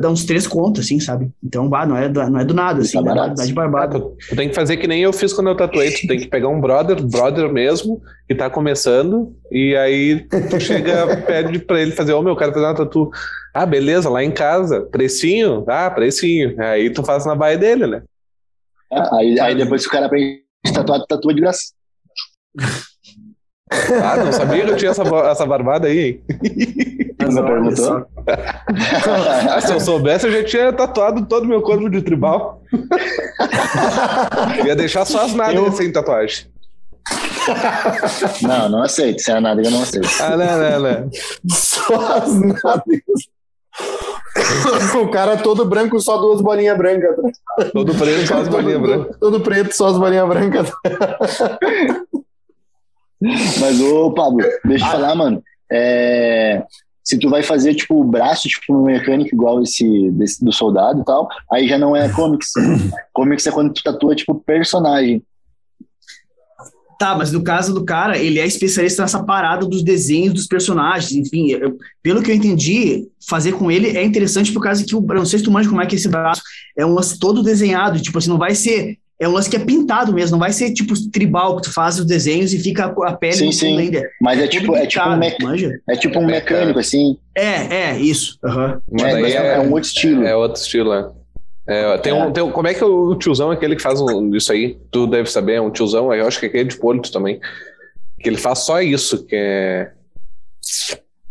dá 0.00 0.08
uns 0.10 0.24
três 0.24 0.46
contos, 0.46 0.84
assim, 0.84 1.00
sabe? 1.00 1.30
Então, 1.42 1.68
bah, 1.68 1.84
não 1.86 1.96
é, 1.96 2.08
do- 2.08 2.30
não 2.30 2.38
é 2.40 2.44
do 2.44 2.54
nada, 2.54 2.80
assim, 2.82 3.02
Tá 3.02 3.14
dá, 3.14 3.28
de 3.28 3.50
Ah, 3.52 3.54
barbado. 3.54 4.00
tu, 4.00 4.16
tu 4.28 4.36
tem 4.36 4.48
que 4.48 4.54
fazer 4.54 4.76
que 4.76 4.86
nem 4.86 5.02
eu 5.02 5.12
fiz 5.12 5.32
quando 5.32 5.48
eu 5.48 5.56
tatuei. 5.56 5.90
Tu 5.90 6.06
tem 6.06 6.18
que 6.18 6.28
pegar 6.28 6.48
um 6.48 6.60
brother, 6.60 7.02
brother 7.04 7.52
mesmo, 7.52 8.00
que 8.28 8.34
tá 8.34 8.48
começando, 8.50 9.34
e 9.50 9.74
aí 9.76 10.26
tu 10.48 10.60
chega, 10.60 11.16
pede 11.26 11.58
pra 11.60 11.80
ele 11.80 11.92
fazer, 11.92 12.12
ô 12.12 12.22
meu, 12.22 12.32
eu 12.32 12.36
quero 12.36 12.52
fazer 12.52 12.66
uma 12.66 12.74
tatu. 12.74 13.10
Ah, 13.54 13.66
beleza, 13.66 14.08
lá 14.08 14.22
em 14.22 14.30
casa. 14.30 14.82
Precinho? 14.82 15.64
Ah, 15.68 15.90
precinho. 15.90 16.54
Aí 16.62 16.90
tu 16.90 17.02
faz 17.02 17.26
na 17.26 17.34
baia 17.34 17.58
dele, 17.58 17.86
né? 17.86 18.02
Aí, 19.12 19.38
aí 19.40 19.54
depois 19.56 19.82
que 19.82 19.88
o 19.88 19.90
cara 19.92 20.06
aprende 20.06 20.42
tatuar, 20.74 21.00
tu 21.00 21.06
tatua 21.06 21.34
de 21.34 21.40
graça. 21.40 21.60
Ah, 24.02 24.16
não 24.16 24.32
sabia 24.32 24.64
que 24.64 24.70
eu 24.72 24.76
tinha 24.76 24.90
essa, 24.90 25.02
essa 25.02 25.46
barbada 25.46 25.86
aí, 25.88 25.98
hein? 26.00 26.20
Olha 27.22 27.42
perguntou? 27.42 28.06
Ah, 29.50 29.60
se 29.60 29.72
eu 29.72 29.80
soubesse, 29.80 30.26
eu 30.26 30.32
já 30.32 30.44
tinha 30.44 30.72
tatuado 30.72 31.26
todo 31.26 31.44
o 31.44 31.48
meu 31.48 31.60
corpo 31.62 31.88
de 31.90 32.00
tribal. 32.02 32.62
Ia 34.64 34.76
deixar 34.76 35.04
só 35.04 35.24
as 35.24 35.34
nádegas 35.34 35.66
Eu- 35.66 35.72
sem 35.72 35.92
tatuagem. 35.92 36.46
Não, 38.42 38.68
não 38.68 38.82
aceito. 38.82 39.20
Se 39.20 39.30
é 39.32 39.40
nada, 39.40 39.60
eu 39.62 39.70
não 39.70 39.82
aceito. 39.82 40.08
Ah, 40.20 40.36
não, 40.36 40.58
não, 40.58 40.80
não. 40.80 41.10
Só 41.50 42.16
as 42.16 42.34
nádegas. 42.34 43.30
O 45.02 45.08
cara 45.08 45.36
todo 45.38 45.64
branco, 45.64 45.98
só 46.00 46.18
duas 46.18 46.40
bolinhas 46.40 46.76
brancas. 46.76 47.16
Todo 47.72 47.94
preto, 47.94 48.26
só 48.28 48.38
as 48.38 48.48
bolinhas 48.48 48.80
brancas. 48.80 49.16
Todo 49.18 49.40
preto, 49.40 49.72
só 49.74 49.86
as 49.88 49.98
bolinhas 49.98 50.28
brancas. 50.28 50.70
Mas, 53.60 53.80
ô, 53.80 54.12
Pablo, 54.12 54.38
deixa 54.64 54.84
eu 54.84 54.88
te 54.88 54.92
falar, 54.92 55.14
mano. 55.14 55.42
É, 55.70 56.62
se 57.02 57.18
tu 57.18 57.28
vai 57.30 57.42
fazer, 57.42 57.74
tipo, 57.74 58.00
o 58.00 58.04
braço, 58.04 58.48
tipo, 58.48 58.74
um 58.74 58.84
mecânico 58.84 59.34
igual 59.34 59.62
esse 59.62 60.10
desse- 60.12 60.44
do 60.44 60.52
soldado 60.52 61.00
e 61.00 61.04
tal, 61.04 61.28
aí 61.52 61.66
já 61.68 61.78
não 61.78 61.96
é 61.96 62.08
comics. 62.10 62.50
comics 63.12 63.46
é 63.46 63.50
quando 63.50 63.72
tu 63.72 63.82
tatua, 63.82 64.14
tipo, 64.14 64.34
personagem. 64.34 65.22
Tá, 66.98 67.14
mas 67.16 67.32
no 67.32 67.42
caso 67.42 67.72
do 67.72 67.82
cara, 67.82 68.18
ele 68.18 68.38
é 68.38 68.46
especialista 68.46 69.00
nessa 69.00 69.24
parada 69.24 69.64
dos 69.66 69.82
desenhos 69.82 70.34
dos 70.34 70.46
personagens. 70.46 71.10
Enfim, 71.26 71.48
eu- 71.52 71.78
pelo 72.02 72.22
que 72.22 72.30
eu 72.30 72.34
entendi, 72.34 73.08
fazer 73.26 73.52
com 73.52 73.70
ele 73.70 73.96
é 73.96 74.04
interessante 74.04 74.52
por 74.52 74.62
causa 74.62 74.84
que 74.84 74.94
o. 74.94 75.00
Não 75.00 75.24
sei 75.24 75.38
se 75.38 75.44
tu 75.46 75.50
manja 75.50 75.70
como 75.70 75.80
é 75.80 75.86
que 75.86 75.94
esse 75.96 76.08
braço 76.08 76.42
é 76.76 76.84
um 76.84 76.92
lance 76.92 77.18
todo 77.18 77.42
desenhado. 77.42 77.98
Tipo 78.02 78.18
assim, 78.18 78.28
não 78.28 78.36
vai 78.36 78.54
ser 78.54 78.98
é 79.20 79.28
um 79.28 79.32
lance 79.32 79.50
que 79.50 79.56
é 79.56 79.60
pintado 79.60 80.12
mesmo, 80.14 80.32
não 80.32 80.38
vai 80.38 80.50
ser 80.52 80.72
tipo 80.72 80.94
tribal 81.10 81.56
que 81.56 81.62
tu 81.64 81.72
faz 81.72 81.98
os 81.98 82.06
desenhos 82.06 82.54
e 82.54 82.58
fica 82.58 82.86
a 82.86 83.12
pele 83.12 83.34
Sim, 83.34 83.46
no 83.46 83.52
sim. 83.52 83.68
fundo 83.68 83.80
ainda. 83.80 84.10
Mas 84.20 84.38
é 84.38 84.46
tudo 84.46 84.60
tipo, 84.60 84.76
é 84.76 84.86
tipo 84.86 85.08
um, 85.08 85.16
mec- 85.18 85.42
manja? 85.42 85.80
é 85.88 85.96
tipo 85.96 86.18
um 86.18 86.22
É, 86.24 86.26
mecânico, 86.32 86.78
assim. 86.78 87.18
É, 87.34 87.90
é, 87.90 87.98
isso. 87.98 88.38
aham. 88.42 88.80
Mas 88.90 89.14
É, 89.14 89.36
é, 89.36 89.54
é 89.56 89.60
um 89.60 89.70
outro 89.72 89.88
estilo. 89.88 90.24
É 90.24 90.34
outro 90.34 90.60
estilo, 90.60 90.90
né? 90.90 91.10
É, 91.68 91.98
tem 91.98 92.12
um, 92.12 92.32
tem 92.32 92.42
um- 92.42 92.50
como 92.50 92.66
é 92.66 92.74
que 92.74 92.82
o 92.82 93.14
tiozão, 93.14 93.50
aquele 93.50 93.76
que 93.76 93.82
faz 93.82 94.00
um- 94.00 94.34
isso 94.34 94.50
aí, 94.50 94.76
tu 94.90 95.06
deve 95.06 95.30
saber, 95.30 95.54
é 95.54 95.60
um 95.60 95.70
tiozão, 95.70 96.12
eu 96.12 96.26
acho 96.26 96.40
que 96.40 96.46
é 96.46 96.48
aquele 96.48 96.68
de 96.70 96.76
Porto 96.78 97.12
também, 97.12 97.38
que 98.18 98.28
ele 98.28 98.38
faz 98.38 98.60
só 98.60 98.80
isso, 98.80 99.24
que 99.26 99.36
é... 99.36 99.92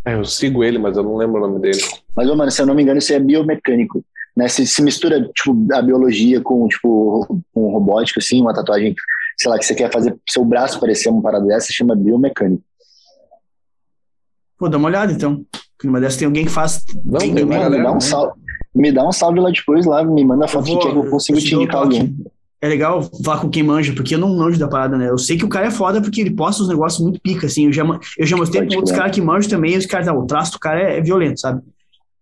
é, 0.05 0.13
Eu 0.13 0.23
sigo 0.25 0.63
ele, 0.63 0.77
mas 0.77 0.95
eu 0.95 1.03
não 1.03 1.17
lembro 1.17 1.43
o 1.43 1.47
nome 1.47 1.59
dele. 1.59 1.81
Mas, 2.15 2.27
mano, 2.35 2.51
se 2.51 2.61
eu 2.61 2.65
não 2.65 2.73
me 2.75 2.83
engano, 2.83 2.99
isso 2.99 3.11
é 3.13 3.19
biomecânico. 3.19 4.03
Né? 4.39 4.47
Se, 4.47 4.65
se 4.65 4.81
mistura, 4.81 5.21
tipo, 5.35 5.67
a 5.73 5.81
biologia 5.81 6.39
com, 6.39 6.65
tipo, 6.69 7.43
com 7.53 7.71
robótica, 7.73 8.21
assim, 8.21 8.39
uma 8.39 8.53
tatuagem, 8.53 8.95
sei 9.37 9.51
lá, 9.51 9.59
que 9.59 9.65
você 9.65 9.75
quer 9.75 9.91
fazer 9.91 10.15
seu 10.29 10.45
braço 10.45 10.79
parecer 10.79 11.09
uma 11.09 11.21
parada 11.21 11.45
dessa, 11.45 11.73
chama 11.73 11.93
biomecânico. 11.93 12.63
Pô, 14.57 14.69
dá 14.69 14.77
uma 14.77 14.87
olhada 14.87 15.11
então. 15.11 15.45
Que 15.77 15.87
Numa 15.87 15.99
dessas 15.99 16.17
tem 16.17 16.25
alguém 16.25 16.45
que 16.45 16.51
faz. 16.51 16.85
Bem 17.03 17.33
tem 17.33 17.43
uma 17.43 17.55
Mano, 17.57 17.69
me 17.69 17.77
galera, 17.77 17.83
dá 17.83 17.91
um 17.91 17.93
né? 17.95 17.99
salve. 17.99 18.33
Me 18.73 18.91
dá 18.93 19.07
um 19.07 19.11
salve 19.11 19.39
lá 19.41 19.49
depois, 19.49 19.85
lá, 19.85 20.03
me 20.05 20.23
manda 20.23 20.45
a 20.45 20.47
foto 20.47 20.69
Eu 20.69 20.73
vou- 20.75 20.81
que, 20.81 20.87
eu 21.07 21.09
consigo 21.09 21.37
eu 21.37 21.41
te 21.43 21.55
indicar 21.55 21.81
alguém. 21.81 22.15
É 22.61 22.67
legal 22.67 23.01
falar 23.23 23.41
com 23.41 23.49
quem 23.49 23.63
manja, 23.63 23.93
porque 23.93 24.15
eu 24.15 24.19
não 24.19 24.35
manjo 24.37 24.57
da 24.59 24.67
parada, 24.69 24.97
né? 24.97 25.09
Eu 25.09 25.17
sei 25.17 25.37
que 25.37 25.45
o 25.45 25.49
cara 25.49 25.67
é 25.67 25.71
foda 25.71 26.01
porque 26.01 26.19
ele 26.21 26.31
posta 26.31 26.61
uns 26.63 26.67
negócios 26.69 27.01
muito 27.01 27.19
pica, 27.21 27.45
assim. 27.47 27.65
Eu 27.65 27.73
já, 27.73 27.83
eu 28.17 28.25
já 28.25 28.35
mostrei 28.37 28.65
com 28.67 28.75
outros 28.75 28.95
caras 28.95 29.11
que 29.13 29.21
manjam 29.21 29.49
também, 29.49 29.73
e 29.73 29.77
os 29.77 29.85
caras, 29.85 30.07
ah, 30.09 30.13
o 30.13 30.25
traço 30.25 30.53
do 30.53 30.59
cara 30.59 30.79
é, 30.81 30.97
é 30.97 31.01
violento, 31.01 31.39
sabe? 31.41 31.61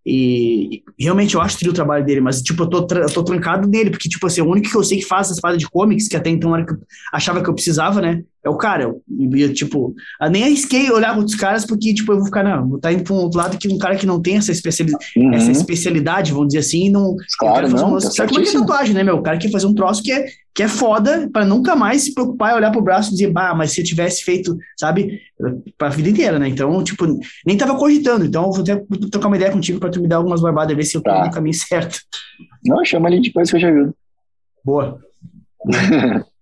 E 0.09 0.83
e 0.97 1.03
realmente 1.03 1.35
eu 1.35 1.41
acho 1.41 1.59
trio 1.59 1.71
o 1.71 1.75
trabalho 1.75 2.03
dele, 2.03 2.21
mas 2.21 2.41
tipo, 2.41 2.63
eu 2.63 2.67
tô, 2.69 2.87
eu 2.95 3.13
tô 3.13 3.23
trancado 3.23 3.67
nele, 3.67 3.91
porque, 3.91 4.09
tipo 4.09 4.25
assim, 4.25 4.41
o 4.41 4.49
único 4.49 4.69
que 4.69 4.75
eu 4.75 4.83
sei 4.83 4.97
que 4.99 5.05
faz 5.05 5.27
essas 5.27 5.39
paradas 5.39 5.61
de 5.61 5.69
comics, 5.69 6.07
que 6.07 6.15
até 6.17 6.29
então 6.29 6.55
era 6.55 6.65
que 6.65 6.73
achava 7.13 7.43
que 7.43 7.49
eu 7.49 7.53
precisava, 7.53 8.01
né? 8.01 8.23
É 8.47 8.49
o 8.49 8.55
cara. 8.55 8.83
Eu, 8.83 9.01
eu, 9.35 9.53
tipo, 9.53 9.93
eu 10.21 10.29
nem 10.29 10.45
arrisquei 10.45 10.89
olhar 10.89 11.09
para 11.09 11.17
outros 11.19 11.35
caras, 11.35 11.65
porque, 11.65 11.93
tipo, 11.93 12.13
eu 12.13 12.17
vou 12.17 12.25
ficar, 12.25 12.43
não, 12.43 12.65
vou 12.65 12.77
estar 12.77 12.93
indo 12.93 13.03
pra 13.03 13.13
um 13.13 13.17
outro 13.17 13.37
lado 13.37 13.57
que 13.57 13.67
um 13.67 13.77
cara 13.77 13.97
que 13.97 14.05
não 14.05 14.21
tem 14.21 14.37
essa, 14.37 14.51
especiali 14.53 14.93
Uhum. 15.17 15.33
essa 15.33 15.51
especialidade, 15.51 16.31
vamos 16.31 16.47
dizer 16.47 16.59
assim, 16.59 16.89
não. 16.89 17.13
Claro, 17.37 17.67
não, 17.69 17.95
um 17.95 17.99
tá 17.99 18.09
Sabe 18.09 18.29
como 18.29 18.41
é 18.41 18.43
que 18.49 18.55
é 18.55 18.59
tatuagem, 18.59 18.93
né, 18.95 19.03
meu? 19.03 19.17
O 19.17 19.21
cara 19.21 19.37
quer 19.37 19.51
fazer 19.51 19.65
um 19.67 19.73
troço 19.73 20.01
que 20.01 20.11
é, 20.13 20.25
que 20.55 20.63
é 20.63 20.67
foda 20.69 21.29
pra 21.31 21.43
nunca 21.45 21.75
mais 21.75 22.03
se 22.03 22.13
preocupar 22.13 22.53
e 22.53 22.55
olhar 22.55 22.71
pro 22.71 22.81
braço 22.81 23.09
e 23.09 23.11
dizer, 23.11 23.31
bah, 23.31 23.53
mas 23.53 23.71
se 23.73 23.81
eu 23.81 23.85
tivesse 23.85 24.23
feito, 24.23 24.55
sabe, 24.79 25.19
pra 25.77 25.89
vida 25.89 26.09
inteira, 26.09 26.39
né? 26.39 26.47
Então, 26.47 26.81
tipo, 26.83 27.05
nem 27.45 27.57
tava 27.57 27.75
cogitando. 27.77 28.23
Então, 28.25 28.45
eu 28.45 28.51
vou 28.53 28.61
até 28.61 28.75
trocar 29.11 29.27
uma 29.27 29.35
ideia 29.35 29.51
contigo 29.51 29.79
pra 29.79 29.89
tu 29.89 30.01
me 30.01 30.07
dar 30.07 30.15
algumas 30.15 30.41
barbadas, 30.41 30.75
ver 30.75 30.83
se 30.83 30.95
eu 30.95 31.01
tô 31.01 31.09
Tá. 31.11 31.25
no 31.25 31.31
caminho 31.31 31.53
certo. 31.53 31.99
Não, 32.65 32.83
chama 32.85 33.09
ele 33.09 33.19
depois 33.21 33.49
que 33.49 33.57
eu 33.57 33.59
já 33.59 33.69
ajudo. 33.69 33.93
Boa. 34.63 34.99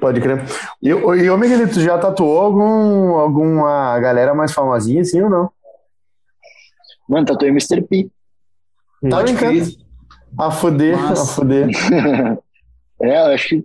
Pode 0.00 0.20
crer. 0.20 0.44
E, 0.82 0.88
e 0.88 1.30
ô 1.30 1.38
Miguelito, 1.38 1.74
tu 1.74 1.80
já 1.80 1.98
tatuou 1.98 2.38
algum, 2.38 3.16
alguma 3.16 3.98
galera 3.98 4.34
mais 4.34 4.52
famosinha, 4.52 5.00
assim 5.00 5.22
ou 5.22 5.30
não? 5.30 5.50
Mano, 7.08 7.26
tatuei 7.26 7.50
Mr. 7.50 7.82
P. 7.82 8.10
Tá 9.02 9.16
Pode 9.16 9.32
brincando? 9.32 9.70
A 10.38 10.50
fuder, 10.50 10.98
Massa. 10.98 11.22
a 11.22 11.26
fuder. 11.26 11.68
é, 13.00 13.20
eu 13.20 13.34
acho 13.34 13.48
que. 13.48 13.64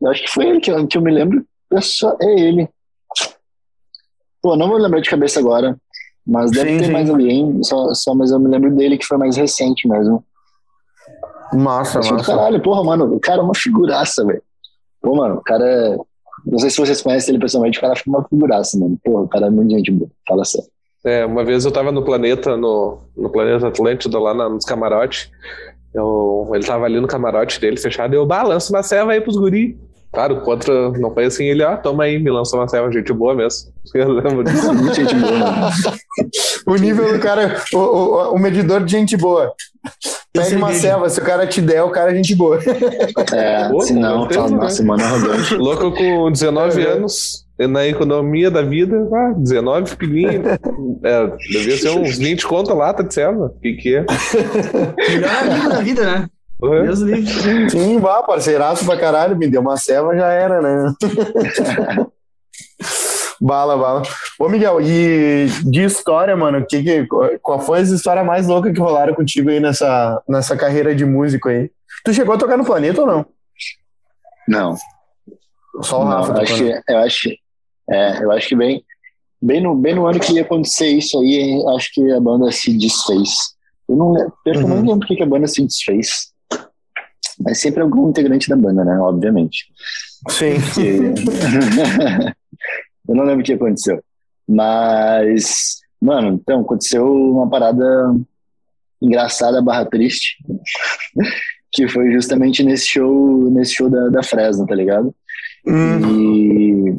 Eu 0.00 0.10
acho 0.10 0.22
que 0.22 0.30
foi 0.30 0.46
ele 0.46 0.60
que 0.60 0.70
eu, 0.70 0.86
que 0.86 0.98
eu 0.98 1.02
me 1.02 1.10
lembro. 1.10 1.44
É, 1.72 1.80
só, 1.80 2.16
é 2.20 2.40
ele. 2.40 2.68
Pô, 4.42 4.56
não 4.56 4.68
vou 4.68 4.76
lembrar 4.76 5.00
de 5.00 5.08
cabeça 5.08 5.40
agora. 5.40 5.76
Mas 6.26 6.50
deve 6.50 6.70
Sim, 6.70 6.78
ter 6.78 6.84
sim. 6.86 6.92
mais 6.92 7.08
alguém. 7.08 7.62
Só, 7.62 7.94
só, 7.94 8.14
mas 8.14 8.30
eu 8.30 8.38
me 8.38 8.48
lembro 8.48 8.74
dele 8.74 8.98
que 8.98 9.06
foi 9.06 9.16
mais 9.16 9.36
recente 9.36 9.88
mesmo. 9.88 10.24
Massa, 11.52 12.00
massa. 12.00 12.24
caralho, 12.24 12.60
porra, 12.60 12.82
mano, 12.82 13.14
o 13.14 13.20
cara 13.20 13.40
é 13.40 13.44
uma 13.44 13.54
figuraça, 13.54 14.24
velho. 14.26 14.42
Pô, 15.06 15.14
mano, 15.14 15.36
o 15.36 15.40
cara 15.42 15.64
é. 15.64 15.96
Não 16.44 16.58
sei 16.58 16.68
se 16.68 16.78
vocês 16.78 17.00
conhecem 17.00 17.32
ele 17.32 17.40
pessoalmente, 17.40 17.78
o 17.78 17.80
cara 17.80 17.94
é 17.94 18.02
uma 18.08 18.24
figuraça, 18.28 18.76
mano. 18.76 18.98
Porra, 19.04 19.22
o 19.22 19.28
cara 19.28 19.46
é 19.46 19.50
muito 19.50 19.70
gente 19.70 19.92
boa. 19.92 20.10
Fala 20.26 20.44
sério. 20.44 20.68
É, 21.04 21.24
uma 21.24 21.44
vez 21.44 21.64
eu 21.64 21.70
tava 21.70 21.92
no 21.92 22.04
planeta, 22.04 22.56
no, 22.56 22.98
no 23.16 23.30
planeta 23.30 23.68
Atlântida, 23.68 24.18
lá 24.18 24.34
na- 24.34 24.48
nos 24.48 24.64
camarotes. 24.64 25.30
Eu, 25.94 26.50
ele 26.52 26.64
tava 26.66 26.84
ali 26.86 27.00
no 27.00 27.06
camarote 27.06 27.60
dele, 27.60 27.76
fechado, 27.76 28.14
eu, 28.14 28.26
bah, 28.26 28.42
lança 28.42 28.72
uma 28.72 28.82
ceva 28.82 29.12
aí 29.12 29.20
pros 29.20 29.36
guri. 29.36 29.78
Claro, 30.12 30.40
contra, 30.40 30.90
não 30.92 31.12
foi 31.12 31.26
assim, 31.26 31.44
ele, 31.44 31.62
ó, 31.62 31.76
toma 31.76 32.04
aí, 32.04 32.18
me 32.18 32.30
lança 32.30 32.56
uma 32.56 32.66
ceva, 32.68 32.90
gente 32.90 33.12
boa 33.12 33.34
mesmo. 33.34 33.70
Eu 33.94 34.08
lembro 34.12 34.44
disso. 34.44 34.72
Muito 34.74 34.94
gente 34.94 35.14
boa, 35.14 35.38
mano. 35.38 35.70
O 36.66 36.74
nível 36.76 37.12
do 37.12 37.18
cara, 37.20 37.62
o, 37.72 37.78
o, 37.78 38.34
o 38.34 38.38
medidor 38.38 38.84
de 38.84 38.92
gente 38.92 39.16
boa. 39.16 39.52
Pede 40.32 40.56
uma 40.56 40.72
ceva, 40.72 41.08
se 41.08 41.20
o 41.20 41.24
cara 41.24 41.46
te 41.46 41.60
der, 41.60 41.82
o 41.82 41.90
cara 41.90 42.12
é 42.12 42.14
gente 42.16 42.34
boa. 42.34 42.58
É, 43.32 43.68
Pô, 43.68 43.80
se 43.80 43.92
não, 43.94 44.28
fala, 44.28 44.50
né? 44.50 44.56
nossa, 44.56 44.82
mano, 44.82 45.02
arrogante. 45.02 45.54
Louco 45.56 45.92
com 45.92 46.30
19 46.30 46.82
É. 46.82 46.86
anos, 46.92 47.46
na 47.58 47.86
economia 47.86 48.50
da 48.50 48.62
vida, 48.62 48.96
ah, 49.12 49.34
19 49.36 49.96
pilinha. 49.96 50.42
É, 51.02 51.26
devia 51.50 51.76
ser 51.76 51.90
uns 51.90 52.18
20 52.18 52.46
conto 52.46 52.74
lata 52.74 53.02
de 53.02 53.14
ceva. 53.14 53.46
O 53.46 53.60
que 53.60 53.74
que 53.74 53.96
é? 53.96 54.04
Melhor 55.08 55.36
amigo 55.42 55.68
da 55.68 55.80
vida, 55.80 56.04
né? 56.04 56.28
Deus 56.60 57.00
livre. 57.00 57.70
Sim, 57.70 57.98
vá, 57.98 58.22
parceiraço 58.22 58.84
pra 58.86 58.96
caralho, 58.98 59.36
me 59.36 59.46
deu 59.48 59.60
uma 59.60 59.76
ceva, 59.76 60.16
já 60.16 60.28
era, 60.28 60.60
né? 60.62 60.92
bala, 63.40 63.76
bala. 63.76 64.02
Ô, 64.38 64.48
Miguel, 64.48 64.80
e 64.80 65.46
de 65.64 65.84
história, 65.84 66.36
mano, 66.36 66.64
que, 66.66 66.82
que, 66.82 67.06
qual 67.42 67.60
foi 67.60 67.80
as 67.80 67.90
histórias 67.90 68.24
mais 68.24 68.46
loucas 68.46 68.72
que 68.72 68.80
rolaram 68.80 69.14
contigo 69.14 69.50
aí 69.50 69.60
nessa, 69.60 70.22
nessa 70.28 70.56
carreira 70.56 70.94
de 70.94 71.04
músico 71.04 71.48
aí? 71.48 71.70
Tu 72.04 72.14
chegou 72.14 72.34
a 72.34 72.38
tocar 72.38 72.56
no 72.56 72.64
Planeta 72.64 73.00
ou 73.02 73.06
não? 73.06 73.26
Não, 74.48 74.76
Só 75.82 76.02
o 76.02 76.04
não, 76.04 76.10
Rafa 76.22 76.32
eu 76.32 76.40
acho 76.42 76.56
que, 76.56 76.80
eu 76.88 76.98
acho, 76.98 77.28
é, 77.90 78.22
eu 78.24 78.32
acho 78.32 78.48
que 78.48 78.56
bem, 78.56 78.84
bem 79.42 79.60
no, 79.60 79.74
bem 79.74 79.94
no 79.94 80.06
ano 80.06 80.20
que 80.20 80.34
ia 80.34 80.42
acontecer 80.42 80.86
isso 80.86 81.18
aí, 81.20 81.62
acho 81.76 81.90
que 81.92 82.12
a 82.12 82.20
banda 82.20 82.50
se 82.52 82.76
desfez. 82.78 83.30
Eu 83.88 83.96
não, 83.96 84.14
eu 84.46 84.60
não 84.62 84.68
Uhum. 84.68 84.80
lembro 84.82 84.98
porque 85.00 85.16
que 85.16 85.22
a 85.22 85.26
banda 85.26 85.46
se 85.48 85.64
desfez. 85.64 86.28
Mas 87.40 87.60
sempre 87.60 87.82
algum 87.82 88.08
integrante 88.08 88.48
da 88.48 88.56
banda, 88.56 88.84
né? 88.84 88.98
Obviamente. 88.98 89.66
Sim. 90.30 90.54
Porque- 90.60 91.14
eu 93.08 93.14
não 93.14 93.24
lembro 93.24 93.40
o 93.42 93.44
que 93.44 93.52
aconteceu. 93.52 94.02
Mas, 94.48 95.76
mano, 96.00 96.38
então, 96.40 96.60
aconteceu 96.60 97.06
uma 97.12 97.48
parada 97.48 97.84
engraçada 99.00 99.60
barra 99.62 99.84
triste. 99.84 100.36
que 101.72 101.86
foi 101.88 102.10
justamente 102.12 102.62
nesse 102.62 102.86
show, 102.86 103.50
nesse 103.50 103.74
show 103.74 103.90
da, 103.90 104.08
da 104.08 104.22
Fresno, 104.22 104.66
tá 104.66 104.74
ligado? 104.74 105.14
Hum, 105.66 106.94
E 106.94 106.98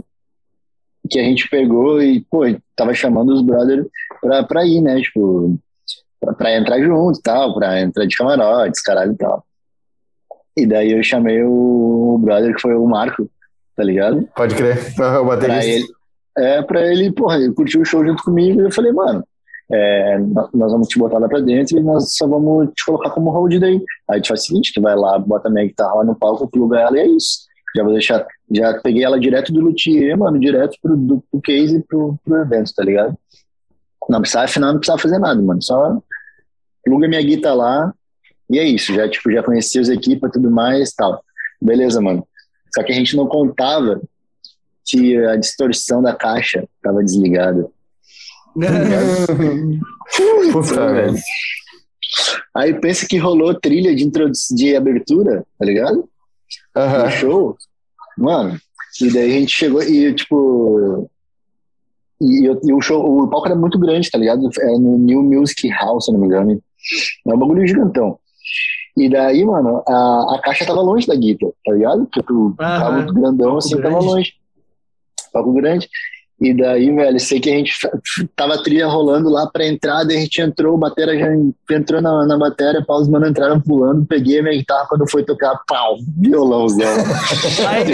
que 1.09 1.19
a 1.19 1.23
gente 1.23 1.49
pegou 1.49 2.01
e, 2.01 2.19
pô, 2.29 2.41
tava 2.75 2.93
chamando 2.93 3.33
os 3.33 3.41
brothers 3.41 3.87
pra, 4.21 4.43
pra 4.43 4.65
ir, 4.67 4.81
né? 4.81 5.01
Tipo, 5.01 5.57
pra, 6.19 6.33
pra 6.33 6.55
entrar 6.55 6.79
junto 6.81 7.17
e 7.17 7.21
tal, 7.23 7.55
pra 7.55 7.79
entrar 7.81 8.05
de 8.05 8.15
camarotes, 8.15 8.81
caralho 8.81 9.13
e 9.13 9.17
tal. 9.17 9.43
E 10.57 10.65
daí 10.65 10.91
eu 10.91 11.03
chamei 11.03 11.43
o, 11.43 12.17
brother 12.19 12.55
que 12.55 12.61
foi 12.61 12.73
o 12.73 12.87
Marco, 12.87 13.29
tá 13.75 13.83
ligado? 13.83 14.27
pode 14.35 14.55
crer. 14.55 14.77
O 14.91 14.95
Pra 14.95 15.23
baterista. 15.23 15.65
ele, 15.65 15.87
é, 16.37 16.61
pra 16.63 16.81
ele, 16.81 17.11
porra, 17.11 17.37
ele 17.37 17.53
curtiu 17.53 17.81
o 17.81 17.85
show 17.85 18.03
junto 18.03 18.23
comigo 18.23 18.59
e 18.59 18.65
eu 18.65 18.71
falei, 18.71 18.91
mano, 18.91 19.23
é, 19.71 20.17
nós 20.17 20.71
vamos 20.71 20.87
te 20.87 20.97
botar 20.97 21.19
lá 21.19 21.27
pra 21.27 21.39
dentro 21.39 21.77
e 21.77 21.83
nós 21.83 22.15
só 22.15 22.25
vamos 22.27 22.69
te 22.75 22.85
colocar 22.85 23.11
como 23.11 23.29
hold 23.29 23.59
daí. 23.59 23.75
Aí 23.75 23.83
a 24.09 24.15
gente 24.15 24.29
faz 24.29 24.41
o 24.41 24.45
seguinte, 24.45 24.73
tu 24.73 24.81
vai 24.81 24.95
lá, 24.95 25.19
bota 25.19 25.49
minha 25.49 25.65
guitarra 25.65 25.95
lá 25.95 26.03
no 26.03 26.15
palco, 26.15 26.47
pluga 26.47 26.79
ela 26.79 26.97
e 26.97 27.01
é 27.01 27.07
isso. 27.07 27.45
Já 27.75 27.83
vou 27.83 27.93
deixar, 27.93 28.25
já 28.51 28.79
peguei 28.81 29.03
ela 29.03 29.19
direto 29.19 29.53
do 29.53 29.61
luthier, 29.61 30.17
mano, 30.17 30.39
direto 30.39 30.75
pro, 30.81 30.97
do, 30.97 31.23
pro 31.29 31.41
case 31.41 31.77
e 31.77 31.83
pro, 31.83 32.17
pro 32.25 32.41
evento, 32.41 32.73
tá 32.73 32.83
ligado? 32.83 33.15
Não 34.09 34.21
precisava 34.21 34.45
afinar, 34.45 34.71
não 34.71 34.79
precisava 34.79 35.01
fazer 35.01 35.19
nada, 35.19 35.39
mano, 35.39 35.61
só 35.61 35.99
pluga 36.83 37.07
minha 37.07 37.21
guitarra 37.21 37.55
lá 37.55 37.93
e 38.49 38.59
é 38.59 38.63
isso. 38.63 38.93
Já, 38.93 39.09
tipo, 39.09 39.31
já 39.31 39.43
conheci 39.43 39.79
os 39.79 39.89
equipes 39.89 40.29
e 40.29 40.31
tudo 40.31 40.49
mais 40.51 40.91
tal. 40.93 41.23
Beleza, 41.61 42.01
mano. 42.01 42.27
Só 42.73 42.83
que 42.83 42.91
a 42.91 42.95
gente 42.95 43.15
não 43.15 43.27
contava 43.27 44.01
que 44.85 45.17
a 45.17 45.35
distorção 45.35 46.01
da 46.01 46.15
caixa 46.15 46.67
tava 46.81 47.03
desligada. 47.03 47.69
Puta, 50.51 50.93
velho. 50.93 51.15
Aí 52.55 52.73
pensa 52.79 53.05
que 53.07 53.17
rolou 53.17 53.53
trilha 53.53 53.93
de, 53.95 54.09
de 54.55 54.75
abertura, 54.75 55.45
tá 55.59 55.65
ligado? 55.65 56.09
No 56.75 56.81
Aham. 56.81 57.11
show. 57.11 57.57
Mano, 58.17 58.59
e 59.01 59.11
daí 59.11 59.35
a 59.35 59.39
gente 59.39 59.51
chegou 59.51 59.83
e, 59.83 60.13
tipo. 60.13 61.09
E, 62.19 62.45
e 62.45 62.73
o 62.73 62.81
show, 62.81 63.05
o 63.05 63.27
palco 63.29 63.47
era 63.47 63.55
muito 63.55 63.77
grande, 63.77 64.09
tá 64.09 64.17
ligado? 64.17 64.49
É 64.59 64.71
no 64.71 64.97
New 64.97 65.21
Music 65.21 65.69
House, 65.69 66.05
se 66.05 66.11
não 66.11 66.19
me 66.19 66.25
engano. 66.25 66.59
É 67.27 67.33
um 67.33 67.37
bagulho 67.37 67.67
gigantão. 67.67 68.19
E 68.97 69.09
daí, 69.09 69.45
mano, 69.45 69.83
a, 69.87 70.35
a 70.35 70.41
caixa 70.43 70.65
tava 70.65 70.81
longe 70.81 71.05
da 71.05 71.15
guitarra, 71.15 71.51
tá 71.65 71.73
ligado? 71.73 72.05
Porque 72.05 72.23
tu 72.23 72.55
Aham. 72.59 72.79
tava 72.79 72.91
muito 72.93 73.13
grandão, 73.13 73.47
Palco 73.51 73.57
assim, 73.59 73.75
tava 73.75 73.89
grande. 73.89 74.05
longe. 74.05 74.33
Palco 75.31 75.53
grande. 75.53 75.89
E 76.39 76.53
daí, 76.53 76.95
velho, 76.95 77.19
sei 77.19 77.39
que 77.39 77.49
a 77.49 77.53
gente 77.53 77.73
tava 78.35 78.53
a 78.53 78.61
trilha 78.61 78.85
rolando 78.85 79.27
lá 79.27 79.47
pra 79.47 79.65
entrada, 79.65 80.13
a 80.13 80.15
gente 80.15 80.39
entrou, 80.39 80.75
o 80.75 80.77
batera 80.77 81.17
já 81.17 81.29
entrou 81.75 81.99
na, 81.99 82.27
na 82.27 82.37
bateria, 82.37 82.85
pau, 82.85 83.01
os 83.01 83.09
mano 83.09 83.27
entraram 83.27 83.59
pulando, 83.59 84.05
peguei 84.05 84.39
a 84.39 84.43
minha 84.43 84.55
guitarra 84.55 84.85
quando 84.87 85.09
foi 85.09 85.23
tocar, 85.23 85.59
pau, 85.67 85.97
violãozão. 86.15 86.85
Aí, 87.67 87.85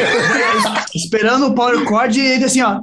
esperando 0.93 1.47
o 1.47 1.55
power 1.55 1.87
chord 1.87 2.19
e 2.19 2.25
ele 2.33 2.43
assim, 2.43 2.61
ó. 2.61 2.81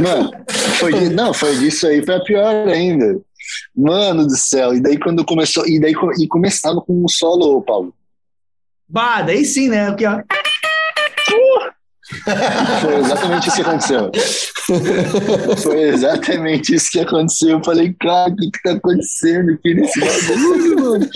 Mano, 0.00 0.30
foi 0.78 1.08
não, 1.10 1.34
foi 1.34 1.56
disso 1.56 1.86
aí 1.86 2.02
pra 2.04 2.20
pior 2.20 2.68
ainda. 2.68 3.20
Mano 3.74 4.26
do 4.26 4.36
céu, 4.36 4.74
e 4.74 4.80
daí 4.80 4.98
quando 4.98 5.24
começou, 5.24 5.66
e 5.66 5.80
daí 5.80 5.94
e 6.20 6.28
começava 6.28 6.80
com 6.80 7.04
um 7.04 7.08
solo, 7.08 7.62
Paulo. 7.62 7.94
Bah, 8.88 9.22
daí 9.22 9.44
sim, 9.44 9.68
né? 9.68 9.88
Aqui, 9.88 10.04
ó. 10.06 10.22
Foi 12.82 12.94
exatamente 12.96 13.48
isso 13.48 13.56
que 13.56 13.62
aconteceu. 13.62 14.10
Foi 15.62 15.80
exatamente 15.82 16.74
isso 16.74 16.90
que 16.90 17.00
aconteceu. 17.00 17.50
Eu 17.50 17.64
falei, 17.64 17.94
cara, 17.94 18.30
o 18.30 18.36
que, 18.36 18.50
que 18.50 18.62
tá 18.62 18.72
acontecendo 18.72 19.52
aqui 19.52 19.74
nesse 19.74 20.00
bagulho, 20.00 20.80
mano? 20.80 21.10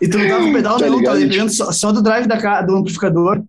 E 0.00 0.08
tu 0.08 0.18
não 0.18 0.28
tava 0.28 0.44
com 0.44 0.52
pedal 0.52 0.78
Tá 0.78 0.86
não, 0.86 0.98
ligado? 0.98 1.12
tava 1.12 1.24
dependendo 1.24 1.50
só, 1.50 1.72
só 1.72 1.92
do 1.92 2.02
drive 2.02 2.26
da, 2.26 2.62
do 2.62 2.76
amplificador. 2.76 3.42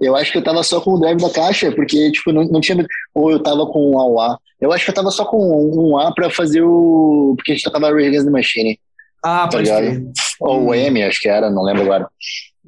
Eu 0.00 0.16
acho 0.16 0.32
que 0.32 0.38
eu 0.38 0.44
tava 0.44 0.62
só 0.62 0.80
com 0.80 0.92
o 0.94 0.98
drive 1.00 1.20
da 1.20 1.30
caixa, 1.30 1.70
porque, 1.72 2.10
tipo, 2.12 2.32
não, 2.32 2.44
não 2.44 2.60
tinha. 2.60 2.84
Ou 3.14 3.30
eu 3.30 3.40
tava 3.42 3.66
com 3.66 3.92
um 3.92 3.98
AUA. 3.98 4.38
Eu 4.60 4.72
acho 4.72 4.84
que 4.84 4.90
eu 4.90 4.94
tava 4.94 5.10
só 5.10 5.24
com 5.24 5.38
um 5.38 5.96
A 5.98 6.12
pra 6.12 6.30
fazer 6.30 6.62
o. 6.62 7.34
Porque 7.36 7.52
a 7.52 7.54
gente 7.54 7.64
tocava 7.64 7.90
Rage 7.90 8.08
Against 8.08 8.24
the 8.24 8.30
Machine. 8.30 8.78
Ah, 9.24 9.48
Tá 9.48 9.58
pode. 9.58 9.70
Ou 10.40 10.66
o 10.66 10.74
M, 10.74 11.02
acho 11.02 11.20
que 11.20 11.28
era, 11.28 11.50
não 11.50 11.62
lembro 11.62 11.82
agora. 11.82 12.08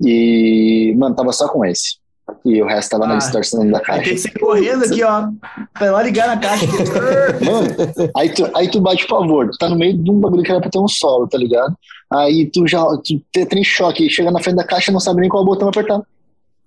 E, 0.00 0.94
mano, 0.96 1.14
tava 1.14 1.32
só 1.32 1.48
com 1.48 1.64
esse. 1.64 1.98
E 2.44 2.62
o 2.62 2.66
resto 2.66 2.90
tava 2.90 3.06
na 3.08 3.14
Ah. 3.14 3.18
distorção 3.18 3.68
da 3.68 3.80
caixa. 3.80 4.04
tem 4.04 4.14
que 4.14 4.20
sair 4.20 4.38
correndo 4.38 4.84
aqui, 4.84 5.02
ó. 5.02 5.26
Pra 5.74 5.90
lá 5.90 6.02
ligar 6.02 6.28
na 6.28 6.36
caixa. 6.38 6.64
Mano, 7.44 8.10
aí 8.16 8.28
tu, 8.32 8.48
aí 8.54 8.70
tu 8.70 8.80
bate 8.80 9.06
pavor, 9.08 9.50
tu 9.50 9.58
tá 9.58 9.68
no 9.68 9.76
meio 9.76 9.98
de 9.98 10.10
um 10.10 10.20
bagulho 10.20 10.42
que 10.44 10.50
era 10.50 10.60
pra 10.60 10.70
ter 10.70 10.78
um 10.78 10.86
solo, 10.86 11.26
tá 11.26 11.36
ligado? 11.36 11.74
Aí 12.12 12.46
tu 12.48 12.66
já 12.68 12.82
tu 13.04 13.20
entra 13.36 13.58
em 13.58 13.64
choque, 13.64 14.08
chega 14.08 14.30
na 14.30 14.40
frente 14.40 14.56
da 14.56 14.64
caixa 14.64 14.90
e 14.90 14.94
não 14.94 15.00
sabe 15.00 15.20
nem 15.20 15.28
qual 15.28 15.44
botão 15.44 15.68
apertar. 15.68 16.00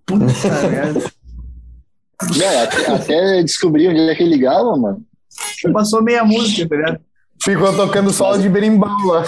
Puta 0.06 0.26
merda. 0.70 1.12
É, 2.42 2.64
até, 2.64 2.88
até 2.88 3.44
descobrir 3.44 3.90
onde 3.90 4.00
é 4.00 4.16
que 4.16 4.24
ele 4.24 4.36
ligava, 4.36 4.76
mano. 4.78 5.02
Passou 5.74 6.02
meia 6.02 6.24
música, 6.24 6.68
tá 6.70 6.76
ligado? 6.76 7.00
Ficou 7.42 7.76
tocando 7.76 8.12
solo 8.12 8.38
de 8.38 8.48
berimbau 8.50 8.98
lá. 9.06 9.24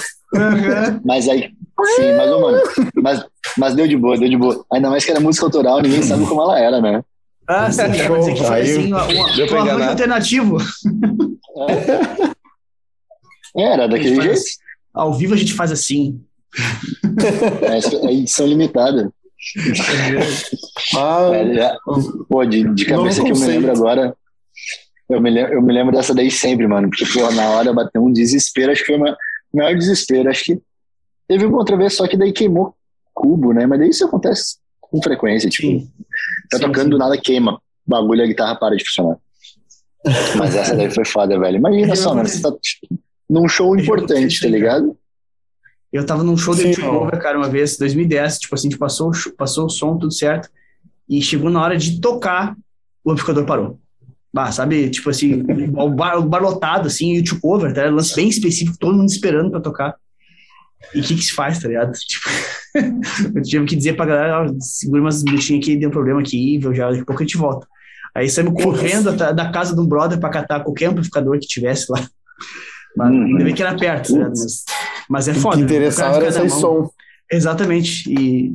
Mas 1.03 1.27
aí, 1.27 1.49
sim, 1.95 2.13
mas, 2.15 2.31
ô, 2.31 2.39
mano, 2.41 2.61
mas, 2.95 3.25
mas 3.57 3.75
deu 3.75 3.87
de 3.87 3.97
boa, 3.97 4.17
deu 4.17 4.29
de 4.29 4.37
boa. 4.37 4.65
Ainda 4.71 4.89
mais 4.89 5.03
que 5.03 5.11
era 5.11 5.19
música 5.19 5.45
autoral, 5.45 5.81
ninguém 5.81 6.01
sabe 6.03 6.25
como 6.25 6.41
ela 6.41 6.59
era, 6.59 6.81
né? 6.81 7.03
Ah, 7.47 7.71
sim, 7.71 7.83
dizer 7.89 8.33
que 8.33 8.43
foi 8.43 8.55
Aí- 8.55 8.61
assim, 8.71 8.87
uma- 8.87 9.03
uma- 9.05 9.11
um 9.13 9.69
arranjo 9.69 9.89
alternativo. 9.89 10.57
É, 13.57 13.63
era 13.73 13.87
daquele 13.87 14.15
jeito. 14.15 14.31
assim. 14.31 14.55
Ao 14.93 15.13
vivo 15.13 15.33
a 15.33 15.37
gente 15.37 15.53
faz 15.53 15.71
assim. 15.71 16.21
É, 17.63 18.07
é 18.07 18.13
edição 18.13 18.47
limitada. 18.47 19.11
Ah, 20.95 21.29
É, 21.33 21.57
é. 21.59 21.77
Pô, 22.29 22.45
de, 22.45 22.73
de 22.73 22.85
cabeça 22.85 23.23
que 23.23 23.31
eu 23.31 23.35
me 23.35 23.45
lembro 23.45 23.71
agora. 23.71 24.15
Eu 25.09 25.21
me, 25.21 25.29
lembro, 25.29 25.53
eu 25.53 25.61
me 25.61 25.71
lembro 25.73 25.95
dessa 25.95 26.13
daí 26.15 26.31
sempre, 26.31 26.67
mano. 26.67 26.89
Porque, 26.89 27.05
pô, 27.05 27.31
na 27.31 27.49
hora 27.51 27.73
bateu 27.73 28.03
um 28.03 28.11
desespero. 28.11 28.71
Acho 28.71 28.81
que 28.81 28.87
foi 28.87 28.95
o 28.97 28.99
maior- 28.99 29.17
o 29.53 29.57
maior 29.57 29.75
desespero. 29.75 30.29
Acho 30.29 30.43
que 30.45 30.59
teve 31.27 31.45
uma 31.45 31.57
outra 31.57 31.77
vez, 31.77 31.93
só 31.95 32.07
que 32.07 32.17
daí 32.17 32.31
queimou 32.31 32.75
cubo, 33.13 33.53
né? 33.53 33.65
Mas 33.65 33.79
daí 33.79 33.89
isso 33.89 34.05
acontece 34.05 34.57
com 34.81 35.01
frequência. 35.01 35.49
Tipo, 35.49 35.67
Sim. 35.67 35.91
tá 36.49 36.57
Sim, 36.57 36.63
tocando 36.63 36.83
sim. 36.85 36.89
do 36.89 36.97
nada 36.97 37.17
queima. 37.17 37.61
Bagulho, 37.85 38.23
a 38.23 38.27
guitarra 38.27 38.55
para 38.55 38.75
de 38.75 38.83
funcionar. 38.83 39.17
Mas 40.37 40.55
essa 40.55 40.75
daí 40.75 40.89
foi 40.89 41.05
foda, 41.05 41.39
velho. 41.39 41.57
Imagina 41.57 41.87
Já 41.89 41.95
só, 41.95 42.15
mano. 42.15 42.27
Você 42.27 42.41
tá 42.41 42.51
tipo, 42.59 42.99
num 43.29 43.47
show 43.47 43.75
Já 43.77 43.83
importante, 43.83 44.35
tá 44.39 44.47
cara. 44.47 44.51
ligado? 44.57 44.97
Eu 45.95 46.05
tava 46.05 46.25
num 46.25 46.35
show 46.35 46.53
de 46.53 46.61
Sim, 46.61 46.67
YouTube 46.71 46.89
Cover, 46.89 47.21
cara, 47.21 47.37
uma 47.37 47.47
vez, 47.47 47.77
2010, 47.77 48.39
tipo 48.39 48.53
assim, 48.53 48.67
a 48.67 48.71
gente 48.71 48.77
passou, 48.79 49.11
passou 49.37 49.65
o 49.65 49.69
som, 49.69 49.97
tudo 49.97 50.11
certo, 50.13 50.49
e 51.07 51.21
chegou 51.21 51.49
na 51.49 51.61
hora 51.63 51.77
de 51.77 52.01
tocar, 52.01 52.53
o 53.01 53.11
amplificador 53.11 53.45
parou. 53.45 53.79
Bah, 54.33 54.51
sabe, 54.51 54.89
tipo 54.89 55.09
assim, 55.09 55.41
o 55.73 55.89
bar, 55.89 56.17
o 56.19 56.23
bar 56.23 56.41
lotado, 56.41 56.87
assim, 56.87 57.13
e 57.13 57.19
o 57.21 57.23
two 57.23 57.39
cover, 57.39 57.73
tá? 57.73 57.83
ligado? 57.83 57.95
Lance 57.95 58.13
bem 58.13 58.27
específico, 58.27 58.77
todo 58.77 58.97
mundo 58.97 59.07
esperando 59.07 59.51
pra 59.51 59.61
tocar. 59.61 59.95
E 60.93 60.99
o 60.99 61.03
que 61.03 61.15
que 61.15 61.21
se 61.21 61.31
faz, 61.31 61.59
tá 61.59 61.69
ligado? 61.69 61.93
Tipo, 62.05 63.37
eu 63.37 63.41
tive 63.41 63.65
que 63.65 63.75
dizer 63.77 63.95
pra 63.95 64.05
galera, 64.05 64.43
ó, 64.43 64.53
segura 64.59 64.99
umas 64.99 65.23
minutinhos 65.23 65.63
aqui, 65.63 65.77
deu 65.77 65.87
um 65.87 65.93
problema 65.93 66.19
aqui, 66.19 66.57
viu, 66.57 66.73
já, 66.75 66.89
daqui 66.89 67.03
a 67.03 67.05
pouco 67.05 67.21
a 67.21 67.25
gente 67.25 67.37
volta. 67.37 67.65
Aí 68.13 68.29
saímos 68.29 68.61
correndo 68.61 69.13
da, 69.13 69.31
da 69.31 69.49
casa 69.49 69.73
de 69.73 69.79
um 69.79 69.87
brother 69.87 70.19
pra 70.19 70.29
catar 70.29 70.59
qualquer 70.59 70.87
amplificador 70.87 71.39
que 71.39 71.47
tivesse 71.47 71.89
lá. 71.89 72.05
Mas 72.97 73.11
Uhum. 73.13 73.25
ainda 73.27 73.43
bem 73.45 73.53
que 73.55 73.61
era 73.61 73.77
perto, 73.77 74.11
ligado? 74.13 74.29
Mas, 74.31 74.65
mas 75.09 75.27
é 75.27 75.31
o 75.31 75.35
foda. 75.35 75.55
que 75.55 75.61
né? 75.61 75.67
interessava 75.67 76.23
era 76.25 76.39
mão. 76.39 76.49
som. 76.49 76.89
Exatamente. 77.31 78.09
E. 78.11 78.53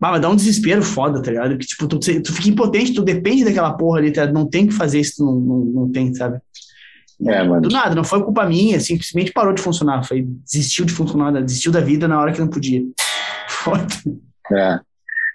Bah, 0.00 0.12
mas 0.12 0.20
dá 0.22 0.30
um 0.30 0.36
desespero 0.36 0.82
foda, 0.82 1.20
tá 1.22 1.30
ligado? 1.30 1.58
Que, 1.58 1.66
tipo, 1.66 1.86
tu, 1.86 1.98
tu 1.98 2.32
fica 2.32 2.48
impotente, 2.48 2.94
tu 2.94 3.02
depende 3.02 3.44
daquela 3.44 3.72
porra 3.74 3.98
ali, 3.98 4.10
tá? 4.10 4.26
Não 4.26 4.48
tem 4.48 4.64
o 4.64 4.68
que 4.68 4.74
fazer 4.74 5.04
se 5.04 5.16
tu 5.16 5.24
não, 5.24 5.34
não, 5.38 5.58
não 5.82 5.92
tem, 5.92 6.14
sabe? 6.14 6.40
É, 7.26 7.42
mano. 7.42 7.60
Do 7.60 7.68
nada, 7.68 7.94
não 7.94 8.02
foi 8.02 8.22
culpa 8.24 8.46
minha, 8.46 8.80
simplesmente 8.80 9.30
parou 9.30 9.52
de 9.52 9.60
funcionar. 9.60 10.02
Foi, 10.04 10.22
desistiu 10.22 10.86
de 10.86 10.92
funcionar, 10.92 11.30
né? 11.30 11.42
desistiu 11.42 11.70
da 11.70 11.80
vida 11.80 12.08
na 12.08 12.18
hora 12.18 12.32
que 12.32 12.40
não 12.40 12.48
podia. 12.48 12.82
Foda. 13.48 13.86
É. 14.52 14.80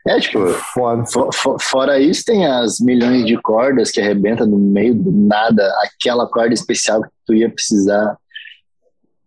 É, 0.08 0.20
tipo, 0.20 0.48
Foda. 0.74 1.06
fo- 1.06 1.30
fo- 1.32 1.58
fora 1.60 2.00
isso, 2.00 2.24
tem 2.26 2.46
as 2.48 2.80
milhões 2.80 3.26
de 3.26 3.40
cordas 3.42 3.92
que 3.92 4.02
arrebenta 4.02 4.46
no 4.48 4.58
meio 4.58 4.96
do 4.96 5.12
nada, 5.12 5.64
aquela 5.84 6.28
corda 6.28 6.54
especial 6.56 7.02
que 7.04 7.10
tu 7.26 7.34
ia 7.36 7.50
precisar, 7.52 8.18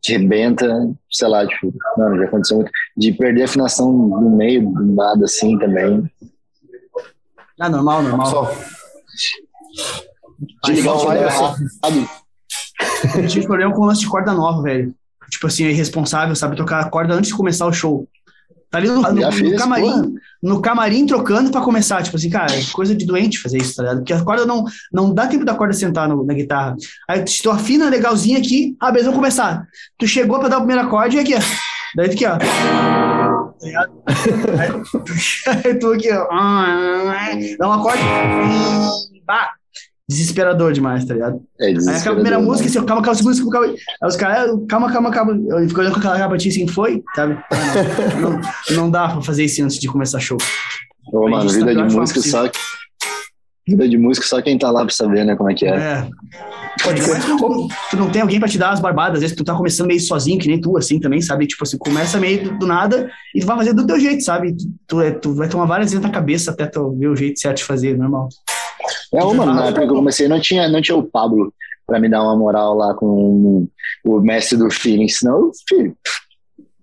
que 0.02 0.14
arrebenta, 0.14 0.66
sei 1.10 1.28
lá, 1.28 1.46
tipo, 1.46 1.72
mano, 1.96 2.18
já 2.18 2.24
aconteceu 2.24 2.56
muito. 2.58 2.70
De 2.96 3.12
perder 3.12 3.42
a 3.42 3.44
afinação 3.46 3.92
no 3.92 4.30
meio 4.36 4.68
do 4.70 4.94
nada, 4.94 5.24
assim, 5.24 5.58
também. 5.58 6.10
Ah, 7.60 7.68
normal, 7.68 8.02
normal. 8.02 8.26
Só. 8.26 8.54
De 10.64 10.72
ligar 10.72 10.94
o 10.94 10.98
só 10.98 11.00
som 11.00 11.06
vai, 11.06 11.22
errado. 11.24 11.56
Eu 13.16 13.26
tive 13.26 13.46
problema 13.46 13.74
com 13.74 13.82
o 13.82 13.86
lance 13.86 14.00
de 14.00 14.08
corda 14.08 14.32
nova, 14.32 14.62
velho. 14.62 14.94
Tipo 15.30 15.46
assim, 15.46 15.64
é 15.64 15.70
irresponsável, 15.70 16.34
sabe? 16.34 16.56
Tocar 16.56 16.80
a 16.80 16.88
corda 16.88 17.14
antes 17.14 17.30
de 17.30 17.36
começar 17.36 17.66
o 17.66 17.72
show. 17.72 18.08
Tá 18.70 18.78
ali 18.78 18.88
no, 18.88 19.00
no- 19.00 19.12
no 19.12 19.56
camarim, 19.56 19.82
porra. 19.90 20.08
no 20.42 20.60
camarim 20.60 21.06
trocando 21.06 21.50
pra 21.50 21.60
começar. 21.62 22.02
Tipo 22.02 22.16
assim, 22.16 22.28
cara, 22.28 22.52
é 22.54 22.62
coisa 22.72 22.94
de 22.94 23.06
doente 23.06 23.38
fazer 23.40 23.58
isso, 23.58 23.76
tá 23.76 23.82
ligado? 23.82 23.98
Porque 23.98 24.12
a 24.12 24.22
corda 24.22 24.44
não, 24.44 24.64
não 24.92 25.12
dá 25.14 25.26
tempo 25.26 25.44
da 25.44 25.54
corda 25.54 25.72
sentar 25.72 26.06
no- 26.08 26.24
na 26.24 26.34
guitarra. 26.34 26.76
Aí 27.08 27.24
tu, 27.42 27.50
afina 27.50 27.88
legalzinho 27.88 28.38
aqui, 28.38 28.76
ah, 28.78 28.90
beleza, 28.90 29.06
vamos 29.10 29.20
começar. 29.20 29.66
Tu 29.98 30.06
chegou 30.06 30.38
pra 30.38 30.48
dar 30.48 30.58
o 30.58 30.60
primeiro 30.60 30.82
acorde 30.82 31.16
e 31.16 31.20
aqui, 31.20 31.34
ó. 31.34 31.40
Daí 31.96 32.08
tu 32.08 32.14
aqui, 32.14 32.26
ó. 32.26 32.36
Tá 32.38 32.46
ligado? 33.64 33.92
Aí, 34.58 35.62
aí 35.64 35.74
tu 35.78 35.92
aqui, 35.92 36.10
ó. 36.12 36.26
Dá 37.58 37.68
um 37.68 37.72
acorde. 37.72 38.02
Bah, 39.26 39.50
desesperador 40.08 40.72
demais, 40.72 41.04
tá 41.04 41.14
ligado? 41.14 41.42
É 41.60 41.66
Aí 41.66 41.72
aquela 41.72 41.86
primeira 41.86 42.38
desesperador, 42.38 42.46
música, 42.46 42.68
assim, 42.68 42.86
calma, 42.86 43.02
calma, 43.02 43.14
segura, 43.16 43.34
segura, 43.34 43.60
calma. 43.60 43.74
Aí 44.02 44.08
os 44.08 44.16
caras, 44.16 44.50
calma, 44.68 44.92
calma, 44.92 45.10
calma. 45.10 45.32
Eu 45.48 45.68
fico 45.68 45.80
olhando 45.80 45.92
com 45.92 45.98
aquela 45.98 46.16
rabatinha 46.16 46.52
assim, 46.52 46.66
foi, 46.66 47.02
sabe? 47.14 47.38
Ah, 47.52 48.20
não, 48.20 48.30
não, 48.30 48.40
não 48.76 48.90
dá 48.90 49.08
pra 49.08 49.20
fazer 49.22 49.44
isso 49.44 49.62
antes 49.62 49.78
de 49.78 49.86
começar 49.88 50.18
show. 50.20 50.38
Ô, 51.12 51.26
Aí 51.26 51.30
mano, 51.32 51.50
vida 51.50 51.74
tá 51.74 51.82
de 51.86 51.94
música 51.94 52.20
só. 52.22 52.50
Vida 53.66 53.86
de 53.86 53.98
música 53.98 54.26
só 54.26 54.40
quem 54.40 54.56
tá 54.56 54.70
lá 54.70 54.82
pra 54.82 54.94
saber, 54.94 55.26
né, 55.26 55.36
como 55.36 55.50
é 55.50 55.54
que 55.54 55.66
é. 55.66 55.74
É. 55.76 56.08
Pode 56.82 57.02
ser. 57.02 57.20
Tu, 57.20 57.68
tu 57.90 57.96
não 57.98 58.08
tem 58.08 58.22
alguém 58.22 58.38
pra 58.40 58.48
te 58.48 58.56
dar 58.56 58.70
as 58.70 58.80
barbadas, 58.80 59.16
às 59.16 59.20
vezes 59.20 59.36
tu 59.36 59.44
tá 59.44 59.54
começando 59.54 59.88
meio 59.88 60.00
sozinho, 60.00 60.38
que 60.38 60.48
nem 60.48 60.58
tu, 60.58 60.74
assim, 60.78 60.98
também, 60.98 61.20
sabe? 61.20 61.46
Tipo 61.46 61.64
assim, 61.64 61.76
começa 61.76 62.18
meio 62.18 62.44
do, 62.44 62.58
do 62.60 62.66
nada 62.66 63.10
e 63.34 63.40
tu 63.40 63.46
vai 63.46 63.58
fazer 63.58 63.74
do 63.74 63.86
teu 63.86 64.00
jeito, 64.00 64.24
sabe? 64.24 64.56
Tu, 64.56 64.72
tu, 64.86 65.00
é- 65.02 65.10
tu 65.10 65.34
vai 65.34 65.48
tomar 65.50 65.66
várias 65.66 65.90
vezes 65.90 66.02
na 66.02 66.10
cabeça 66.10 66.50
até 66.50 66.64
tu 66.64 66.96
ver 66.96 67.08
o 67.08 67.16
jeito 67.16 67.38
certo 67.38 67.58
de 67.58 67.64
fazer, 67.64 67.98
normal. 67.98 68.28
É, 68.30 68.57
ô, 69.12 69.34
mano, 69.34 69.54
na 69.54 69.66
época 69.66 69.86
que 69.86 69.90
eu 69.92 69.96
comecei 69.96 70.28
não 70.28 70.40
tinha, 70.40 70.68
não 70.68 70.80
tinha 70.82 70.96
o 70.96 71.02
Pablo 71.02 71.52
pra 71.86 71.98
me 71.98 72.08
dar 72.08 72.22
uma 72.22 72.36
moral 72.36 72.74
lá 72.74 72.94
com 72.94 73.66
o 74.04 74.20
mestre 74.20 74.58
do 74.58 74.70
feeling, 74.70 75.08
senão, 75.08 75.50
filho, 75.68 75.96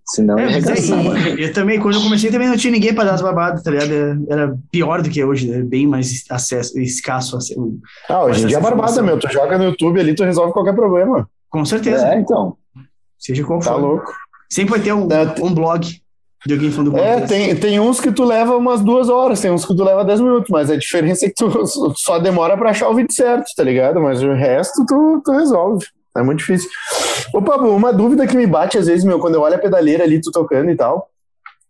senão 0.08 0.40
eu 0.40 0.48
É, 0.48 0.52
ia 0.52 0.56
mas 0.56 0.68
é, 0.68 0.72
arregaçar, 0.72 1.04
mano. 1.04 1.28
e- 1.28 1.44
eu 1.44 1.54
também, 1.54 1.80
quando 1.80 1.96
eu 1.96 2.02
comecei, 2.02 2.32
também 2.32 2.48
não 2.48 2.58
tinha 2.58 2.72
ninguém 2.72 2.94
pra 2.94 3.04
dar 3.04 3.14
as 3.14 3.22
barbadas, 3.22 3.62
tá 3.64 3.70
ligado? 3.72 3.92
Era- 3.92 4.18
Era 4.30 4.58
pior 4.72 5.02
do 5.02 5.10
que 5.10 5.24
hoje, 5.24 5.50
né? 5.50 5.62
bem 5.62 5.86
mais 5.88 6.24
acesso, 6.30 6.80
escasso. 6.80 7.38
Assim, 7.38 7.56
Ah, 8.10 8.24
hoje 8.26 8.44
em 8.44 8.48
dia 8.48 8.58
é 8.58 8.62
barbada, 8.62 9.02
meu. 9.04 9.20
Tu 9.20 9.32
joga 9.32 9.58
no 9.58 9.66
YouTube 9.66 10.00
ali, 10.00 10.16
tu 10.16 10.24
resolve 10.24 10.54
qualquer 10.54 10.74
problema. 10.76 11.30
com 11.50 11.64
certeza, 11.64 12.08
É, 12.08 12.20
então. 12.20 12.58
seja 13.18 13.44
qual 13.46 13.60
Tá 13.60 13.72
for. 13.74 13.80
louco. 13.82 14.12
Sempre 14.52 14.72
vai 14.72 14.80
ter 14.82 14.94
um, 14.94 15.08
É, 15.12 15.36
um 15.42 15.54
blog 15.54 15.88
de 16.46 16.54
alguém 16.54 16.72
falando 16.72 16.98
É, 16.98 17.14
coisa. 17.14 17.28
tem, 17.28 17.56
tem 17.56 17.80
uns 17.80 18.00
que 18.00 18.12
tu 18.12 18.24
leva 18.24 18.56
umas 18.56 18.82
duas 18.82 19.10
horas, 19.10 19.42
tem 19.42 19.52
uns 19.52 19.66
que 19.66 19.76
tu 19.76 19.84
leva 19.84 20.06
dez 20.06 20.20
minutos, 20.22 20.50
mas 20.50 20.70
a 20.70 20.76
diferença 20.78 21.26
é 21.26 21.30
que 21.30 21.36
tu 21.36 21.50
só 21.98 22.20
demora 22.20 22.56
pra 22.58 22.70
achar 22.70 22.90
o 22.90 22.96
vídeo 22.96 23.14
certo, 23.14 23.46
tá 23.56 23.64
ligado? 23.64 24.00
Mas 24.02 24.22
o 24.22 24.32
resto 24.34 24.86
tu, 24.86 25.22
tu 25.24 25.32
resolve. 25.32 25.86
É 26.18 26.22
muito 26.24 26.40
difícil. 26.40 26.70
Ô, 27.34 27.42
Pablo, 27.42 27.76
uma 27.76 27.92
dúvida 27.92 28.26
que 28.26 28.38
me 28.38 28.48
bate 28.48 28.78
às 28.78 28.88
vezes, 28.88 29.04
meu, 29.04 29.20
quando 29.20 29.36
eu 29.36 29.42
olho 29.42 29.56
a 29.56 29.60
pedaleira 29.60 30.04
ali, 30.04 30.22
tu 30.22 30.32
tocando 30.32 30.70
e 30.72 30.76
tal. 30.76 31.10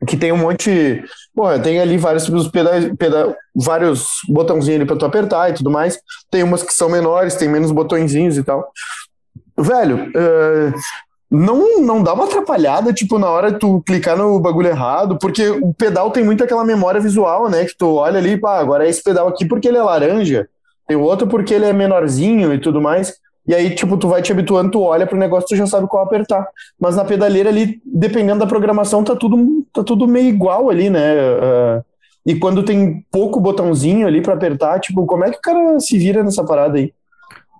que 0.07 0.15
tem 0.15 0.31
um 0.31 0.37
monte. 0.37 1.03
Bom, 1.33 1.57
tem 1.59 1.79
ali 1.79 1.97
vários 1.97 2.29
pedais, 2.49 2.91
peda, 2.97 3.35
vários 3.55 4.05
botãozinhos 4.29 4.81
ali 4.81 4.85
pra 4.87 4.95
tu 4.97 5.05
apertar 5.05 5.49
e 5.49 5.53
tudo 5.53 5.71
mais. 5.71 5.97
Tem 6.29 6.43
umas 6.43 6.61
que 6.61 6.73
são 6.73 6.89
menores, 6.89 7.33
tem 7.35 7.49
menos 7.49 7.71
botõezinhos 7.71 8.37
e 8.37 8.43
tal. 8.43 8.71
Velho, 9.57 10.09
uh, 10.09 10.73
não, 11.35 11.81
não 11.81 12.01
dá 12.01 12.13
uma 12.13 12.25
atrapalhada, 12.25 12.93
tipo, 12.93 13.19
na 13.19 13.29
hora 13.29 13.51
tu 13.51 13.81
clicar 13.85 14.17
no 14.17 14.39
bagulho 14.39 14.69
errado, 14.69 15.17
porque 15.19 15.49
o 15.49 15.73
pedal 15.73 16.09
tem 16.11 16.23
muito 16.23 16.43
aquela 16.43 16.63
memória 16.63 17.01
visual, 17.01 17.49
né? 17.49 17.65
Que 17.65 17.77
tu 17.77 17.95
olha 17.95 18.17
ali, 18.17 18.37
pá, 18.37 18.59
agora 18.59 18.85
é 18.85 18.89
esse 18.89 19.03
pedal 19.03 19.27
aqui 19.27 19.45
porque 19.45 19.67
ele 19.67 19.77
é 19.77 19.83
laranja, 19.83 20.47
tem 20.87 20.95
o 20.95 21.01
outro 21.01 21.27
porque 21.27 21.53
ele 21.53 21.65
é 21.65 21.73
menorzinho 21.73 22.53
e 22.53 22.59
tudo 22.59 22.81
mais. 22.81 23.13
E 23.47 23.53
aí, 23.53 23.75
tipo, 23.75 23.95
tu 23.97 24.07
vai 24.07 24.21
te 24.21 24.31
habituando, 24.31 24.71
tu 24.71 24.81
olha 24.81 25.05
pro 25.05 25.17
negócio, 25.17 25.49
tu 25.49 25.55
já 25.55 25.67
sabe 25.67 25.87
qual 25.87 26.03
apertar. 26.03 26.47
Mas 26.79 26.95
na 26.95 27.05
pedaleira 27.05 27.49
ali, 27.49 27.79
dependendo 27.85 28.39
da 28.39 28.47
programação, 28.47 29.03
tá 29.03 29.15
tudo, 29.15 29.65
tá 29.71 29.83
tudo 29.83 30.07
meio 30.07 30.27
igual 30.27 30.69
ali, 30.69 30.89
né? 30.89 31.13
Uh, 31.15 31.83
e 32.25 32.33
quando 32.35 32.63
tem 32.63 33.05
pouco 33.11 33.39
botãozinho 33.39 34.07
ali 34.07 34.21
para 34.21 34.33
apertar, 34.33 34.79
tipo, 34.79 35.05
como 35.05 35.23
é 35.23 35.29
que 35.29 35.37
o 35.37 35.41
cara 35.41 35.79
se 35.79 35.95
vira 35.97 36.23
nessa 36.23 36.43
parada 36.43 36.77
aí? 36.77 36.91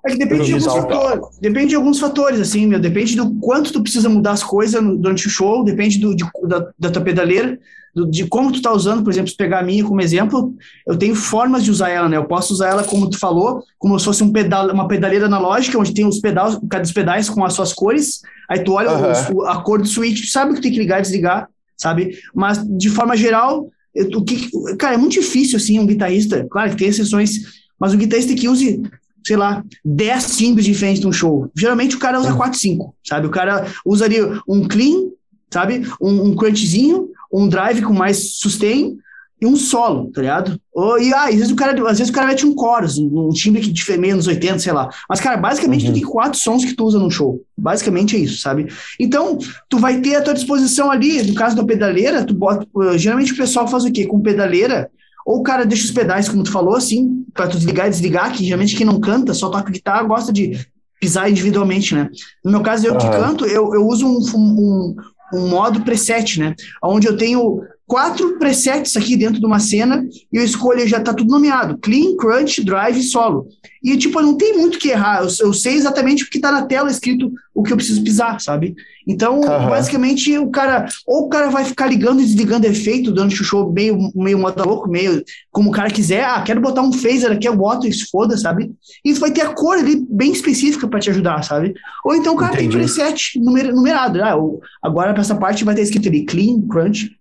É 0.06 0.12
que 0.12 0.18
depende 0.18 0.46
de, 0.46 0.54
alguns 0.54 0.74
fatores, 0.74 1.40
depende 1.42 1.68
de 1.70 1.76
alguns 1.76 2.00
fatores, 2.00 2.40
assim, 2.40 2.68
meu. 2.68 2.80
Depende 2.80 3.16
do 3.16 3.34
quanto 3.40 3.74
tu 3.74 3.82
precisa 3.82 4.08
mudar 4.08 4.32
as 4.32 4.44
coisas 4.44 4.80
durante 4.82 5.26
o 5.26 5.30
show, 5.30 5.64
depende 5.64 5.98
do, 5.98 6.16
de, 6.16 6.24
da, 6.48 6.70
da 6.78 6.92
tua 6.92 7.02
pedaleira, 7.02 7.58
do, 7.94 8.06
de 8.06 8.28
como 8.28 8.52
tu 8.52 8.62
tá 8.62 8.72
usando, 8.72 9.04
por 9.04 9.12
exemplo, 9.12 9.32
se 9.32 9.36
pegar 9.36 9.60
a 9.60 9.64
minha 9.64 9.84
como 9.84 10.00
exemplo, 10.00 10.54
eu 10.86 10.96
tenho 10.96 11.16
formas 11.16 11.64
de 11.64 11.72
usar 11.72 11.90
ela, 11.90 12.08
né? 12.08 12.18
Eu 12.18 12.26
posso 12.26 12.54
usar 12.54 12.70
ela, 12.70 12.84
como 12.84 13.10
tu 13.10 13.18
falou, 13.18 13.64
como 13.80 13.98
se 13.98 14.06
fosse 14.06 14.24
um 14.24 14.32
pedal, 14.32 14.70
uma 14.72 14.88
pedaleira 14.88 15.26
analógica, 15.26 15.80
onde 15.80 15.94
tem 15.94 16.06
os 16.06 16.20
pedais, 16.20 16.56
cada 16.70 16.84
dos 16.84 16.92
pedais 16.92 17.28
com 17.28 17.44
as 17.44 17.54
suas 17.54 17.74
cores, 17.74 18.22
aí 18.48 18.64
tu 18.64 18.74
olha 18.74 18.92
uhum. 18.92 19.38
o, 19.38 19.42
a 19.48 19.60
cor 19.64 19.82
do 19.82 19.88
switch, 19.88 20.22
tu 20.22 20.28
sabe 20.28 20.52
o 20.52 20.56
que 20.56 20.62
tem 20.62 20.72
que 20.72 20.80
ligar 20.80 21.00
e 21.00 21.02
desligar, 21.02 21.50
sabe? 21.76 22.20
Mas, 22.32 22.64
de 22.78 22.90
forma 22.90 23.18
geral, 23.18 23.72
eu, 23.96 24.08
o 24.20 24.24
que, 24.24 24.52
cara, 24.78 24.94
é 24.94 24.98
muito 24.98 25.14
difícil, 25.14 25.58
assim, 25.58 25.80
um 25.80 25.88
guitarrista, 25.88 26.46
claro 26.48 26.70
que 26.70 26.78
tem 26.78 26.90
exceções, 26.90 27.66
mas 27.80 27.92
o 27.92 27.98
guitarrista 27.98 28.36
que 28.36 28.48
use 28.48 28.84
sei 29.26 29.36
lá, 29.36 29.64
10 29.84 30.38
timbres 30.38 30.66
diferentes 30.66 31.04
num 31.04 31.12
show. 31.12 31.50
Geralmente 31.56 31.96
o 31.96 32.00
cara 32.00 32.20
usa 32.20 32.34
4, 32.34 32.60
5, 32.60 32.96
sabe? 33.04 33.28
O 33.28 33.32
cara 33.32 33.66
usaria 33.84 34.40
um 34.48 34.68
clean, 34.68 35.10
sabe? 35.52 35.88
Um, 36.00 36.28
um 36.28 36.36
crunchzinho, 36.36 37.10
um 37.34 37.48
drive 37.48 37.82
com 37.82 37.94
mais 37.94 38.38
sustain 38.38 38.98
e 39.42 39.46
um 39.46 39.56
solo, 39.56 40.12
tá 40.12 40.22
ligado? 40.22 40.60
Ou, 40.74 41.00
e 41.00 41.14
ah, 41.14 41.26
às 41.26 41.36
vezes 41.36 41.52
o 41.52 41.56
cara, 41.56 41.72
às 41.90 41.98
vezes 41.98 42.12
o 42.12 42.14
cara 42.14 42.28
mete 42.28 42.46
um 42.46 42.54
chorus, 42.58 42.98
um, 42.98 43.28
um 43.28 43.30
timbre 43.30 43.62
que 43.62 43.72
de 43.72 43.98
meio 43.98 44.16
nos 44.16 44.28
80, 44.28 44.60
sei 44.60 44.72
lá. 44.72 44.90
Mas, 45.10 45.20
cara, 45.20 45.38
basicamente 45.38 45.86
uhum. 45.86 45.92
tu 45.92 45.96
tem 45.96 46.04
quatro 46.04 46.40
sons 46.40 46.64
que 46.64 46.74
tu 46.74 46.86
usa 46.86 47.00
num 47.00 47.10
show. 47.10 47.42
Basicamente 47.58 48.16
é 48.16 48.20
isso, 48.20 48.38
sabe? 48.38 48.68
Então, 49.00 49.38
tu 49.68 49.78
vai 49.78 50.00
ter 50.00 50.16
à 50.16 50.22
tua 50.22 50.34
disposição 50.34 50.92
ali, 50.92 51.22
no 51.24 51.34
caso 51.34 51.56
da 51.56 51.66
pedaleira, 51.66 52.24
tu 52.24 52.34
bota. 52.34 52.66
Geralmente 52.98 53.34
o 53.34 53.38
pessoal 53.38 53.68
faz 53.68 53.84
o 53.84 53.92
quê? 53.92 54.06
Com 54.06 54.22
pedaleira, 54.22 54.90
ou 55.26 55.40
o 55.40 55.44
cara 55.44 55.66
deixa 55.66 55.86
os 55.86 55.92
pedais, 55.92 56.30
como 56.30 56.44
tu 56.44 56.52
falou, 56.52 56.76
assim, 56.76 57.26
para 57.34 57.48
tu 57.48 57.58
desligar 57.58 57.88
e 57.88 57.90
desligar, 57.90 58.32
que 58.32 58.46
geralmente 58.46 58.76
quem 58.76 58.86
não 58.86 59.00
canta, 59.00 59.34
só 59.34 59.50
toca 59.50 59.72
guitarra, 59.72 60.04
gosta 60.04 60.32
de 60.32 60.66
pisar 61.02 61.30
individualmente, 61.30 61.96
né? 61.96 62.10
No 62.44 62.52
meu 62.52 62.62
caso, 62.62 62.86
eu 62.86 62.94
uhum. 62.94 63.00
que 63.00 63.10
canto, 63.10 63.46
eu, 63.46 63.74
eu 63.74 63.88
uso 63.88 64.06
um, 64.06 64.20
um, 64.38 64.96
um 65.34 65.48
modo 65.50 65.82
preset, 65.82 66.40
né? 66.40 66.54
Onde 66.82 67.08
eu 67.08 67.18
tenho 67.18 67.62
quatro 67.88 68.38
presets 68.40 68.98
aqui 68.98 69.16
dentro 69.16 69.40
de 69.40 69.46
uma 69.46 69.60
cena 69.60 70.08
e 70.34 70.38
eu 70.38 70.44
escolho, 70.44 70.88
já 70.88 71.00
tá 71.00 71.14
tudo 71.14 71.32
nomeado, 71.32 71.78
clean, 71.78 72.16
crunch, 72.18 72.64
drive 72.64 73.00
e 73.00 73.04
solo. 73.04 73.48
E, 73.84 73.96
tipo, 73.98 74.20
não 74.20 74.36
tem 74.36 74.58
muito 74.58 74.76
o 74.76 74.80
que 74.80 74.90
errar, 74.90 75.22
eu, 75.22 75.30
eu, 75.40 75.54
sei 75.54 75.76
exatamente 75.76 76.24
o 76.24 76.30
que 76.30 76.40
tá 76.40 76.52
na 76.52 76.66
tela 76.66 76.90
escrito 76.90 77.32
o 77.54 77.62
que 77.62 77.72
eu 77.72 77.78
preciso 77.78 78.04
pisar, 78.04 78.42
sabe? 78.42 78.76
Então, 79.08 79.36
uhum. 79.36 79.70
basicamente, 79.70 80.36
o 80.40 80.50
cara, 80.50 80.88
ou 81.06 81.26
o 81.26 81.30
cara 81.30 81.52
vai 81.52 81.64
ficar 81.64 81.86
ligando 81.86 82.20
e 82.20 82.26
desligando 82.26 82.66
efeito 82.66 83.12
durante 83.12 83.40
o 83.40 83.46
show 83.46 83.72
meio, 83.72 84.12
meio 84.16 84.40
moda 84.40 84.64
louco, 84.64 84.90
meio 84.90 85.24
como 85.52 85.70
o 85.70 85.72
cara 85.72 85.92
quiser, 85.92 86.26
ah, 86.26 86.42
quero 86.42 86.60
botar 86.60 86.82
um 86.82 86.92
phaser 86.92 87.32
aqui, 87.32 87.48
eu 87.48 87.56
boto 87.56 87.92
se 87.94 88.06
foda, 88.10 88.36
sabe? 88.36 88.74
E 89.04 89.14
vai 89.14 89.30
ter 89.30 89.42
a 89.42 89.54
cor 89.54 89.78
ali 89.78 90.04
bem 90.10 90.32
específica 90.32 90.88
para 90.88 91.00
te 91.00 91.12
ajudar, 91.12 91.44
sabe? 91.44 91.76
Ou 92.04 92.16
então 92.16 92.34
o 92.34 92.38
cara 92.38 92.54
Entendi. 92.56 92.70
tem 92.70 92.80
preset 92.80 93.40
numer, 93.40 93.74
numerado, 93.74 94.24
ah, 94.24 94.36
agora 94.82 95.14
para 95.14 95.22
essa 95.22 95.36
parte 95.36 95.64
vai 95.64 95.76
ter 95.76 95.84
escrito 95.84 96.10
ali 96.10 96.26
clean, 96.26 96.62
crunch, 96.68 97.12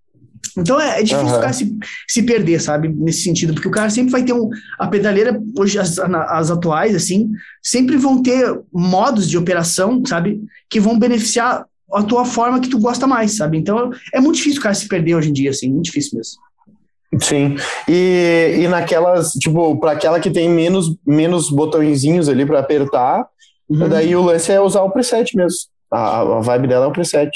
então 0.56 0.80
é, 0.80 1.00
é 1.00 1.02
difícil 1.02 1.26
uhum. 1.26 1.36
o 1.36 1.40
cara 1.40 1.52
se, 1.52 1.76
se 2.08 2.22
perder, 2.22 2.60
sabe? 2.60 2.88
Nesse 2.88 3.22
sentido, 3.22 3.54
porque 3.54 3.68
o 3.68 3.72
cara 3.72 3.90
sempre 3.90 4.12
vai 4.12 4.22
ter 4.22 4.32
um. 4.32 4.48
A 4.78 4.86
pedaleira, 4.86 5.40
hoje, 5.58 5.78
as, 5.78 5.98
as 5.98 6.50
atuais, 6.50 6.94
assim, 6.94 7.30
sempre 7.62 7.96
vão 7.96 8.22
ter 8.22 8.60
modos 8.72 9.28
de 9.28 9.36
operação, 9.36 10.02
sabe? 10.06 10.40
Que 10.70 10.78
vão 10.78 10.98
beneficiar 10.98 11.66
a 11.92 12.02
tua 12.02 12.24
forma 12.24 12.60
que 12.60 12.68
tu 12.68 12.78
gosta 12.78 13.06
mais, 13.06 13.36
sabe? 13.36 13.58
Então 13.58 13.90
é 14.12 14.20
muito 14.20 14.36
difícil 14.36 14.60
o 14.60 14.62
cara 14.62 14.74
se 14.74 14.88
perder 14.88 15.14
hoje 15.14 15.30
em 15.30 15.32
dia, 15.32 15.50
assim, 15.50 15.70
muito 15.70 15.86
difícil 15.86 16.18
mesmo. 16.18 16.38
Sim. 17.20 17.56
E, 17.88 18.56
e 18.60 18.68
naquelas, 18.68 19.32
tipo, 19.32 19.78
para 19.78 19.92
aquela 19.92 20.18
que 20.18 20.30
tem 20.30 20.48
menos, 20.48 20.96
menos 21.06 21.50
botõezinhos 21.50 22.28
ali 22.28 22.44
para 22.44 22.60
apertar, 22.60 23.26
uhum. 23.68 23.88
daí 23.88 24.16
o 24.16 24.22
lance 24.22 24.50
é 24.50 24.60
usar 24.60 24.82
o 24.82 24.90
preset 24.90 25.36
mesmo. 25.36 25.58
A, 25.90 26.20
a 26.20 26.40
vibe 26.40 26.68
dela 26.68 26.86
é 26.86 26.88
o 26.88 26.92
preset. 26.92 27.30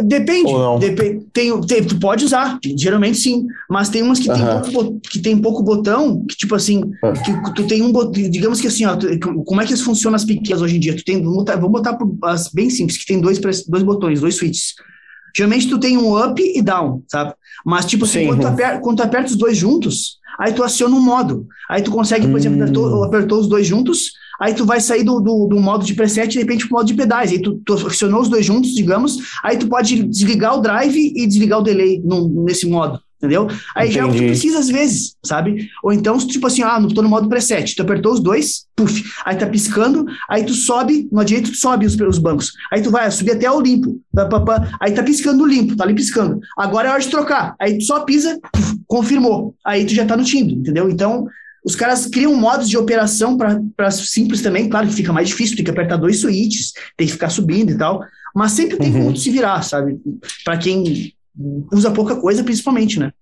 Depende, 0.00 0.50
depende 0.80 1.26
tem, 1.34 1.60
tem, 1.60 1.84
tu 1.84 2.00
pode 2.00 2.24
usar, 2.24 2.58
geralmente 2.78 3.18
sim, 3.18 3.46
mas 3.68 3.90
tem 3.90 4.02
umas 4.02 4.18
que, 4.18 4.30
uhum. 4.30 4.62
tem, 4.62 4.72
pouco, 4.72 5.00
que 5.00 5.18
tem 5.18 5.38
pouco 5.38 5.62
botão, 5.62 6.24
que 6.24 6.34
tipo 6.34 6.54
assim, 6.54 6.78
uhum. 6.78 7.12
que 7.44 7.54
tu 7.54 7.66
tem 7.66 7.82
um 7.82 7.92
botão, 7.92 8.12
digamos 8.12 8.58
que 8.58 8.68
assim, 8.68 8.86
ó, 8.86 8.96
tu, 8.96 9.06
como 9.44 9.60
é 9.60 9.66
que 9.66 9.74
isso 9.74 9.84
funciona 9.84 10.16
as 10.16 10.24
pequenas 10.24 10.62
hoje 10.62 10.76
em 10.76 10.80
dia? 10.80 10.96
Tu 10.96 11.04
tem, 11.04 11.22
vamos 11.22 11.36
botar, 11.36 11.56
vamos 11.56 11.82
botar 11.82 11.98
as 12.24 12.48
bem 12.48 12.70
simples, 12.70 12.96
que 12.96 13.04
tem 13.04 13.20
dois, 13.20 13.38
dois 13.38 13.82
botões, 13.82 14.22
dois 14.22 14.36
switches. 14.36 14.74
Geralmente 15.36 15.68
tu 15.68 15.78
tem 15.78 15.98
um 15.98 16.18
up 16.18 16.42
e 16.42 16.62
down, 16.62 17.02
sabe? 17.06 17.34
Mas 17.64 17.84
tipo 17.84 18.06
assim, 18.06 18.26
quando 18.26 18.40
tu, 18.40 18.46
aperta, 18.46 18.80
quando 18.80 18.96
tu 18.96 19.02
aperta 19.02 19.30
os 19.30 19.36
dois 19.36 19.58
juntos, 19.58 20.18
aí 20.38 20.54
tu 20.54 20.62
aciona 20.62 20.94
um 20.94 21.00
modo. 21.00 21.46
Aí 21.68 21.82
tu 21.82 21.90
consegue, 21.90 22.26
por 22.26 22.34
hum. 22.34 22.38
exemplo, 22.38 22.62
apertou, 22.62 23.04
apertou 23.04 23.40
os 23.40 23.48
dois 23.48 23.66
juntos, 23.66 24.12
aí 24.42 24.54
tu 24.54 24.64
vai 24.64 24.80
sair 24.80 25.04
do, 25.04 25.20
do, 25.20 25.46
do 25.46 25.60
modo 25.60 25.84
de 25.84 25.94
preset 25.94 26.26
de 26.26 26.38
repente 26.40 26.66
pro 26.66 26.78
modo 26.78 26.86
de 26.86 26.94
pedais. 26.94 27.30
Aí 27.30 27.40
tu, 27.40 27.62
tu 27.64 27.74
acionou 27.74 28.20
os 28.20 28.28
dois 28.28 28.44
juntos, 28.44 28.74
digamos, 28.74 29.18
aí 29.40 29.56
tu 29.56 29.68
pode 29.68 30.02
desligar 30.02 30.58
o 30.58 30.60
drive 30.60 31.12
e 31.14 31.26
desligar 31.28 31.60
o 31.60 31.62
delay 31.62 32.02
no, 32.04 32.44
nesse 32.44 32.68
modo. 32.68 32.98
Entendeu? 33.18 33.46
Aí 33.76 33.88
Entendi. 33.88 33.94
já 33.94 34.00
é 34.00 34.04
o 34.04 34.10
que 34.10 34.18
tu 34.18 34.26
precisa 34.26 34.58
às 34.58 34.68
vezes, 34.68 35.14
sabe? 35.24 35.68
Ou 35.84 35.92
então, 35.92 36.18
tipo 36.18 36.44
assim, 36.44 36.64
ah, 36.64 36.84
tô 36.92 37.02
no 37.02 37.08
modo 37.08 37.28
preset, 37.28 37.76
tu 37.76 37.82
apertou 37.82 38.14
os 38.14 38.18
dois, 38.18 38.66
puf, 38.74 39.04
aí 39.24 39.36
tá 39.36 39.46
piscando, 39.46 40.04
aí 40.28 40.44
tu 40.44 40.54
sobe, 40.54 41.08
no 41.12 41.24
direito 41.24 41.52
tu 41.52 41.56
sobe 41.56 41.86
os, 41.86 41.94
os 41.94 42.18
bancos, 42.18 42.52
aí 42.72 42.82
tu 42.82 42.90
vai 42.90 43.08
subir 43.12 43.30
até 43.30 43.48
o 43.48 43.60
limpo, 43.60 44.00
pá, 44.12 44.26
pá, 44.26 44.40
pá, 44.40 44.76
aí 44.80 44.90
tá 44.90 45.04
piscando 45.04 45.44
o 45.44 45.46
limpo, 45.46 45.76
tá 45.76 45.84
ali 45.84 45.94
piscando. 45.94 46.40
Agora 46.58 46.88
é 46.88 46.90
hora 46.90 47.00
de 47.00 47.10
trocar, 47.10 47.54
aí 47.60 47.78
tu 47.78 47.84
só 47.84 48.00
pisa, 48.00 48.40
puf, 48.52 48.74
confirmou, 48.88 49.54
aí 49.64 49.86
tu 49.86 49.94
já 49.94 50.04
tá 50.04 50.16
no 50.16 50.24
timbre, 50.24 50.56
entendeu? 50.56 50.90
Então, 50.90 51.28
os 51.64 51.76
caras 51.76 52.06
criam 52.06 52.34
modos 52.34 52.68
de 52.68 52.76
operação 52.76 53.36
para 53.36 53.90
simples 53.90 54.42
também, 54.42 54.68
claro 54.68 54.88
que 54.88 54.94
fica 54.94 55.12
mais 55.12 55.28
difícil, 55.28 55.56
tem 55.56 55.64
que 55.64 55.70
apertar 55.70 55.96
dois 55.96 56.20
switches, 56.20 56.72
tem 56.96 57.06
que 57.06 57.12
ficar 57.12 57.30
subindo 57.30 57.70
e 57.70 57.78
tal, 57.78 58.02
mas 58.34 58.52
sempre 58.52 58.76
tem 58.76 58.92
uhum. 58.92 59.04
como 59.04 59.16
se 59.16 59.30
virar, 59.30 59.62
sabe? 59.62 60.00
Para 60.44 60.56
quem 60.56 61.14
usa 61.72 61.90
pouca 61.90 62.16
coisa, 62.16 62.42
principalmente, 62.42 62.98
né? 62.98 63.12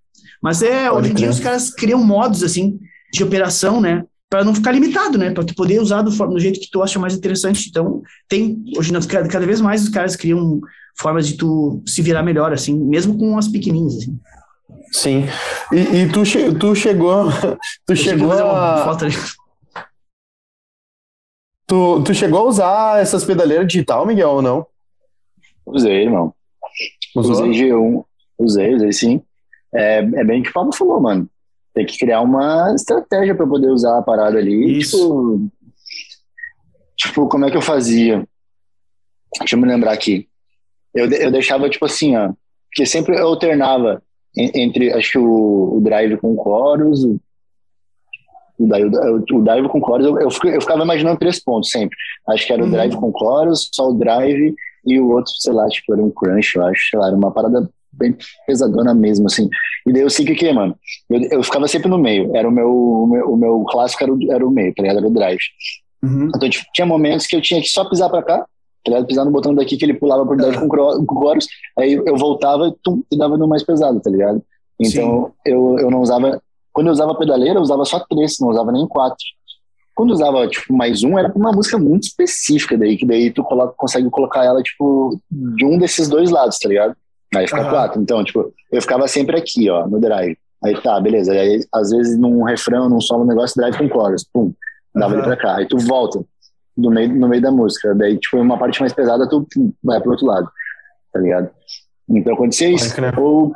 Mas 0.43 0.63
é, 0.63 0.89
Pode 0.89 1.03
hoje 1.03 1.11
em 1.11 1.15
dia 1.15 1.31
os 1.31 1.41
caras 1.41 1.71
criam 1.71 2.03
modos 2.03 2.43
assim 2.43 2.79
de 3.13 3.23
operação, 3.23 3.81
né? 3.81 4.05
Para 4.29 4.45
não 4.45 4.55
ficar 4.55 4.73
limitado, 4.73 5.19
né? 5.19 5.33
Para 5.33 5.45
tu 5.45 5.55
poder 5.55 5.81
usar 5.81 6.03
do, 6.03 6.11
do, 6.11 6.41
jeito 6.41 6.61
que 6.61 6.71
tu 6.71 6.83
acha 6.83 6.99
mais 6.99 7.15
interessante. 7.15 7.69
Então, 7.69 8.01
tem 8.29 8.63
hoje 8.77 8.93
cada, 9.09 9.29
cada 9.29 9.45
vez 9.45 9.61
mais 9.61 9.83
os 9.83 9.89
caras 9.89 10.15
criam 10.15 10.61
formas 10.97 11.27
de 11.27 11.35
tu 11.37 11.83
se 11.85 12.01
virar 12.01 12.23
melhor, 12.23 12.53
assim, 12.53 12.79
mesmo 12.79 13.19
com 13.19 13.37
as 13.37 13.49
pequenininhas, 13.49 13.97
assim. 13.97 14.19
Sim. 14.91 15.25
E, 15.73 16.03
e 16.03 16.13
tu, 16.13 16.25
che 16.25 16.53
tu 16.53 16.75
chegou. 16.75 17.27
Tu 17.87 17.97
chegou 17.97 18.33
a. 18.33 18.97
Tu, 21.67 22.03
tu 22.03 22.15
chegou 22.15 22.41
a 22.41 22.45
usar 22.45 23.01
essas 23.01 23.25
pedaleiras 23.25 23.67
digital, 23.67 24.05
Miguel, 24.05 24.31
ou 24.31 24.43
não? 24.43 24.67
Usei, 25.65 26.03
irmão. 26.03 26.35
Usou? 27.15 27.47
Usei 27.47 27.71
G1. 27.71 28.05
Usei, 28.39 28.75
usei 28.75 28.93
sim. 28.93 29.23
É, 29.73 29.99
é 29.99 30.25
bem 30.25 30.43
que 30.43 30.51
o 30.51 30.53
Pablo 30.53 30.75
falou, 30.75 31.01
mano. 31.01 31.29
Tem 31.73 31.87
que 31.87 31.99
criar 31.99 32.21
uma 32.23 32.75
estratégia 32.75 33.35
para 33.35 33.47
poder 33.47 33.69
usar 33.69 33.99
a 33.99 34.03
parada 34.03 34.39
ali. 34.39 34.79
Isso. 34.79 34.97
Tipo, 34.97 35.51
tipo, 36.97 37.29
como 37.29 37.45
é 37.45 37.51
que 37.51 37.57
eu 37.57 37.63
fazia? 37.63 38.27
Deixa 39.39 39.55
eu 39.55 39.61
me 39.61 39.69
lembrar 39.69 39.93
aqui. 39.93 40.29
Eu, 40.93 41.09
eu 41.13 41.31
deixava, 41.31 41.71
tipo 41.71 41.85
assim, 41.85 42.17
ó. 42.17 42.33
Porque 42.69 42.85
sempre 42.85 43.17
eu 43.17 43.29
alternava 43.29 44.03
entre, 44.37 44.93
acho 44.93 45.13
que 45.13 45.19
o, 45.19 45.77
o 45.77 45.81
Drive 45.81 46.17
com 46.19 46.37
Chorus, 46.37 47.05
o, 47.05 47.21
o, 48.59 49.39
o 49.39 49.43
Drive 49.43 49.69
com 49.69 49.81
Chorus, 49.81 50.07
eu, 50.07 50.19
eu, 50.19 50.61
ficava 50.61 50.83
imaginando 50.83 51.19
três 51.19 51.43
pontos 51.43 51.71
sempre. 51.71 51.97
Acho 52.29 52.47
que 52.47 52.53
era 52.53 52.63
o 52.63 52.67
uhum. 52.67 52.71
Drive 52.71 52.95
com 52.97 53.13
Chorus, 53.17 53.71
só 53.73 53.89
o 53.89 53.95
Drive 53.95 54.55
e 54.87 55.01
o 55.01 55.11
outro, 55.11 55.33
sei 55.37 55.53
lá, 55.53 55.67
tipo, 55.69 55.93
era 55.93 56.03
um 56.03 56.11
Crunch, 56.11 56.57
eu 56.57 56.65
acho, 56.65 56.91
sei 56.91 56.99
lá, 56.99 57.09
era 57.09 57.17
uma 57.17 57.31
parada 57.31 57.69
bem 57.93 58.17
pesadona 58.47 58.95
mesmo, 58.95 59.27
assim. 59.27 59.49
E 59.87 59.93
daí 59.93 60.03
eu 60.03 60.11
sei 60.11 60.25
o 60.25 60.29
que 60.29 60.35
que, 60.35 60.53
mano, 60.53 60.77
eu, 61.09 61.21
eu 61.31 61.43
ficava 61.43 61.67
sempre 61.67 61.89
no 61.89 61.99
meio, 61.99 62.35
era 62.35 62.49
o 62.49 62.53
meu, 62.53 62.73
o 62.73 63.07
meu, 63.07 63.33
o 63.33 63.37
meu 63.37 63.65
clássico 63.65 64.05
era 64.05 64.13
o, 64.13 64.33
era 64.33 64.47
o 64.47 64.51
meio, 64.51 64.75
tá 64.75 64.83
ligado? 64.83 64.99
Era 64.99 65.09
o 65.09 65.13
Drive. 65.13 65.41
Uhum. 66.03 66.29
Então, 66.35 66.49
tipo, 66.49 66.65
tinha 66.73 66.87
momentos 66.87 67.27
que 67.27 67.37
eu 67.37 67.43
tinha 67.43 67.61
que 67.61 67.69
só 67.69 67.89
pisar 67.89 68.09
pra 68.09 68.23
cá, 68.23 68.47
tá? 68.85 69.05
Pisar 69.05 69.25
no 69.25 69.31
botão 69.31 69.55
daqui 69.55 69.77
que 69.77 69.85
ele 69.85 69.95
pulava 69.95 70.25
por 70.25 70.37
dentro 70.37 70.61
com 70.61 70.69
com 71.07 71.21
chorus, 71.23 71.47
aí 71.79 71.95
eu 71.95 72.17
voltava 72.17 72.75
tum, 72.83 73.03
e 73.11 73.17
dava 73.19 73.37
no 73.37 73.49
mais 73.49 73.63
pesado, 73.63 74.01
tá 74.01 74.11
ligado? 74.11 74.43
Então 74.79 75.33
eu, 75.45 75.77
eu 75.79 75.91
não 75.91 76.01
usava. 76.01 76.41
Quando 76.73 76.87
eu 76.87 76.93
usava 76.93 77.15
pedaleira, 77.17 77.59
eu 77.59 77.63
usava 77.63 77.85
só 77.85 77.99
três, 78.09 78.37
não 78.41 78.49
usava 78.49 78.73
nem 78.73 78.87
quatro. 78.87 79.25
Quando 79.95 80.11
eu 80.11 80.15
usava, 80.15 80.47
tipo, 80.49 80.73
mais 80.73 81.03
um, 81.03 81.19
era 81.19 81.29
pra 81.29 81.39
uma 81.39 81.53
música 81.53 81.77
muito 81.77 82.05
específica 82.05 82.79
daí, 82.79 82.97
que 82.97 83.05
daí 83.05 83.31
tu 83.31 83.43
coloca, 83.43 83.75
consegue 83.77 84.09
colocar 84.09 84.45
ela, 84.45 84.63
tipo, 84.63 85.21
de 85.31 85.65
um 85.65 85.77
desses 85.77 86.09
dois 86.09 86.31
lados, 86.31 86.59
tá 86.59 86.69
ligado? 86.69 86.97
Aí 87.35 87.47
fica 87.47 87.61
Aham. 87.61 87.71
quatro. 87.71 88.01
Então, 88.01 88.25
tipo, 88.25 88.53
eu 88.73 88.81
ficava 88.81 89.07
sempre 89.07 89.37
aqui, 89.37 89.69
ó, 89.69 89.87
no 89.87 90.01
drive. 90.01 90.39
Aí 90.65 90.81
tá, 90.81 90.99
beleza. 91.01 91.33
Aí, 91.33 91.61
às 91.75 91.91
vezes, 91.91 92.17
num 92.17 92.43
refrão, 92.45 92.89
num 92.89 93.01
solo, 93.01 93.25
um 93.25 93.27
negócio, 93.27 93.61
drive 93.61 93.77
com 93.77 93.89
chorus, 93.89 94.25
pum, 94.33 94.53
dava 94.95 95.13
ele 95.13 95.23
Aham. 95.23 95.29
pra 95.29 95.37
cá. 95.37 95.57
Aí 95.57 95.67
tu 95.67 95.77
volta 95.77 96.25
no 96.81 96.91
meio, 96.91 97.15
no 97.15 97.29
meio 97.29 97.43
da 97.43 97.51
música. 97.51 97.95
Daí, 97.95 98.19
tipo, 98.19 98.39
uma 98.39 98.59
parte 98.59 98.81
mais 98.81 98.93
pesada, 98.93 99.29
tu 99.29 99.47
vai 99.83 100.01
pro 100.01 100.13
outro 100.13 100.27
lado, 100.27 100.49
tá 101.13 101.21
ligado? 101.21 101.51
Então, 102.09 102.35
acontecia 102.35 102.71
isso. 102.71 102.93
Ou, 103.19 103.53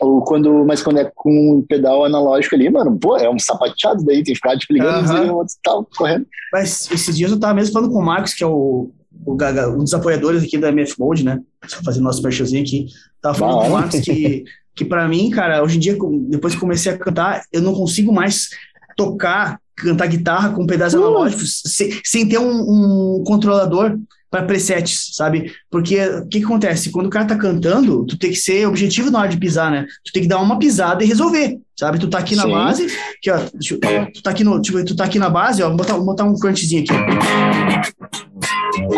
ou 0.00 0.22
quando, 0.24 0.64
mas 0.64 0.82
quando 0.82 0.98
é 0.98 1.10
com 1.14 1.56
um 1.58 1.62
pedal 1.66 2.04
analógico 2.04 2.54
ali, 2.54 2.68
mano, 2.68 2.98
pô, 2.98 3.16
é 3.16 3.30
um 3.30 3.38
sapateado 3.38 4.04
daí, 4.04 4.16
tem 4.16 4.24
que 4.24 4.34
ficar, 4.36 4.56
tipo, 4.58 4.72
ligando, 4.72 4.94
Aham. 4.94 5.02
desligando, 5.02 5.36
outro 5.36 5.54
tal, 5.62 5.86
correndo. 5.96 6.26
Mas 6.52 6.90
esses 6.90 7.16
dias 7.16 7.30
eu 7.30 7.38
tava 7.40 7.54
mesmo 7.54 7.72
falando 7.72 7.92
com 7.92 7.98
o 7.98 8.04
Marcos, 8.04 8.34
que 8.34 8.42
é 8.42 8.46
o, 8.46 8.90
o 9.24 9.34
Gaga- 9.36 9.70
um 9.70 9.78
dos 9.78 9.94
apoiadores 9.94 10.42
aqui 10.42 10.58
da 10.58 10.68
MF 10.68 10.98
Mode, 10.98 11.24
né? 11.24 11.40
Só 11.66 11.82
fazendo 11.82 12.04
nosso 12.04 12.22
merchanzinho 12.22 12.62
aqui. 12.62 12.86
Tava 13.22 13.34
falando 13.38 13.60
com 13.60 13.68
o. 13.68 13.70
Marcos 13.72 14.00
que, 14.00 14.44
que 14.74 14.84
pra 14.84 15.08
mim, 15.08 15.30
cara, 15.30 15.62
hoje 15.62 15.76
em 15.76 15.80
dia, 15.80 15.96
depois 16.28 16.54
que 16.54 16.60
comecei 16.60 16.92
a 16.92 16.98
cantar, 16.98 17.42
eu 17.52 17.62
não 17.62 17.72
consigo 17.74 18.12
mais 18.12 18.50
tocar, 18.96 19.60
cantar 19.76 20.06
guitarra 20.08 20.50
com 20.50 20.66
pedais 20.66 20.94
Uh. 20.94 20.98
analógicos 20.98 21.62
sem, 21.66 22.00
sem 22.04 22.28
ter 22.28 22.38
um, 22.38 23.20
um 23.20 23.24
controlador 23.24 23.98
para 24.36 24.44
presets, 24.46 25.10
sabe? 25.14 25.50
Porque 25.70 25.98
o 25.98 26.26
que, 26.28 26.40
que 26.40 26.44
acontece? 26.44 26.90
Quando 26.90 27.06
o 27.06 27.10
cara 27.10 27.24
tá 27.24 27.36
cantando, 27.36 28.04
tu 28.04 28.18
tem 28.18 28.30
que 28.30 28.36
ser 28.36 28.66
objetivo 28.66 29.10
na 29.10 29.20
hora 29.20 29.28
de 29.28 29.38
pisar, 29.38 29.70
né? 29.70 29.86
Tu 30.04 30.12
tem 30.12 30.22
que 30.24 30.28
dar 30.28 30.38
uma 30.40 30.58
pisada 30.58 31.02
e 31.02 31.06
resolver, 31.06 31.58
sabe? 31.74 31.98
Tu 31.98 32.08
tá 32.08 32.18
aqui 32.18 32.36
na 32.36 32.42
Sim. 32.42 32.50
base, 32.50 32.84
aqui, 33.16 33.30
ó, 33.30 33.38
deixa 33.54 33.78
tu 34.12 34.22
tá 34.22 34.30
aqui 34.30 34.44
no, 34.44 34.60
tipo, 34.60 34.84
tu 34.84 34.94
tá 34.94 35.04
aqui 35.04 35.18
na 35.18 35.30
base, 35.30 35.62
ó, 35.62 35.68
vou 35.68 35.76
botar, 35.78 35.94
vou 35.94 36.04
botar 36.04 36.24
um 36.24 36.38
crunchzinho 36.38 36.82
aqui. 36.82 36.92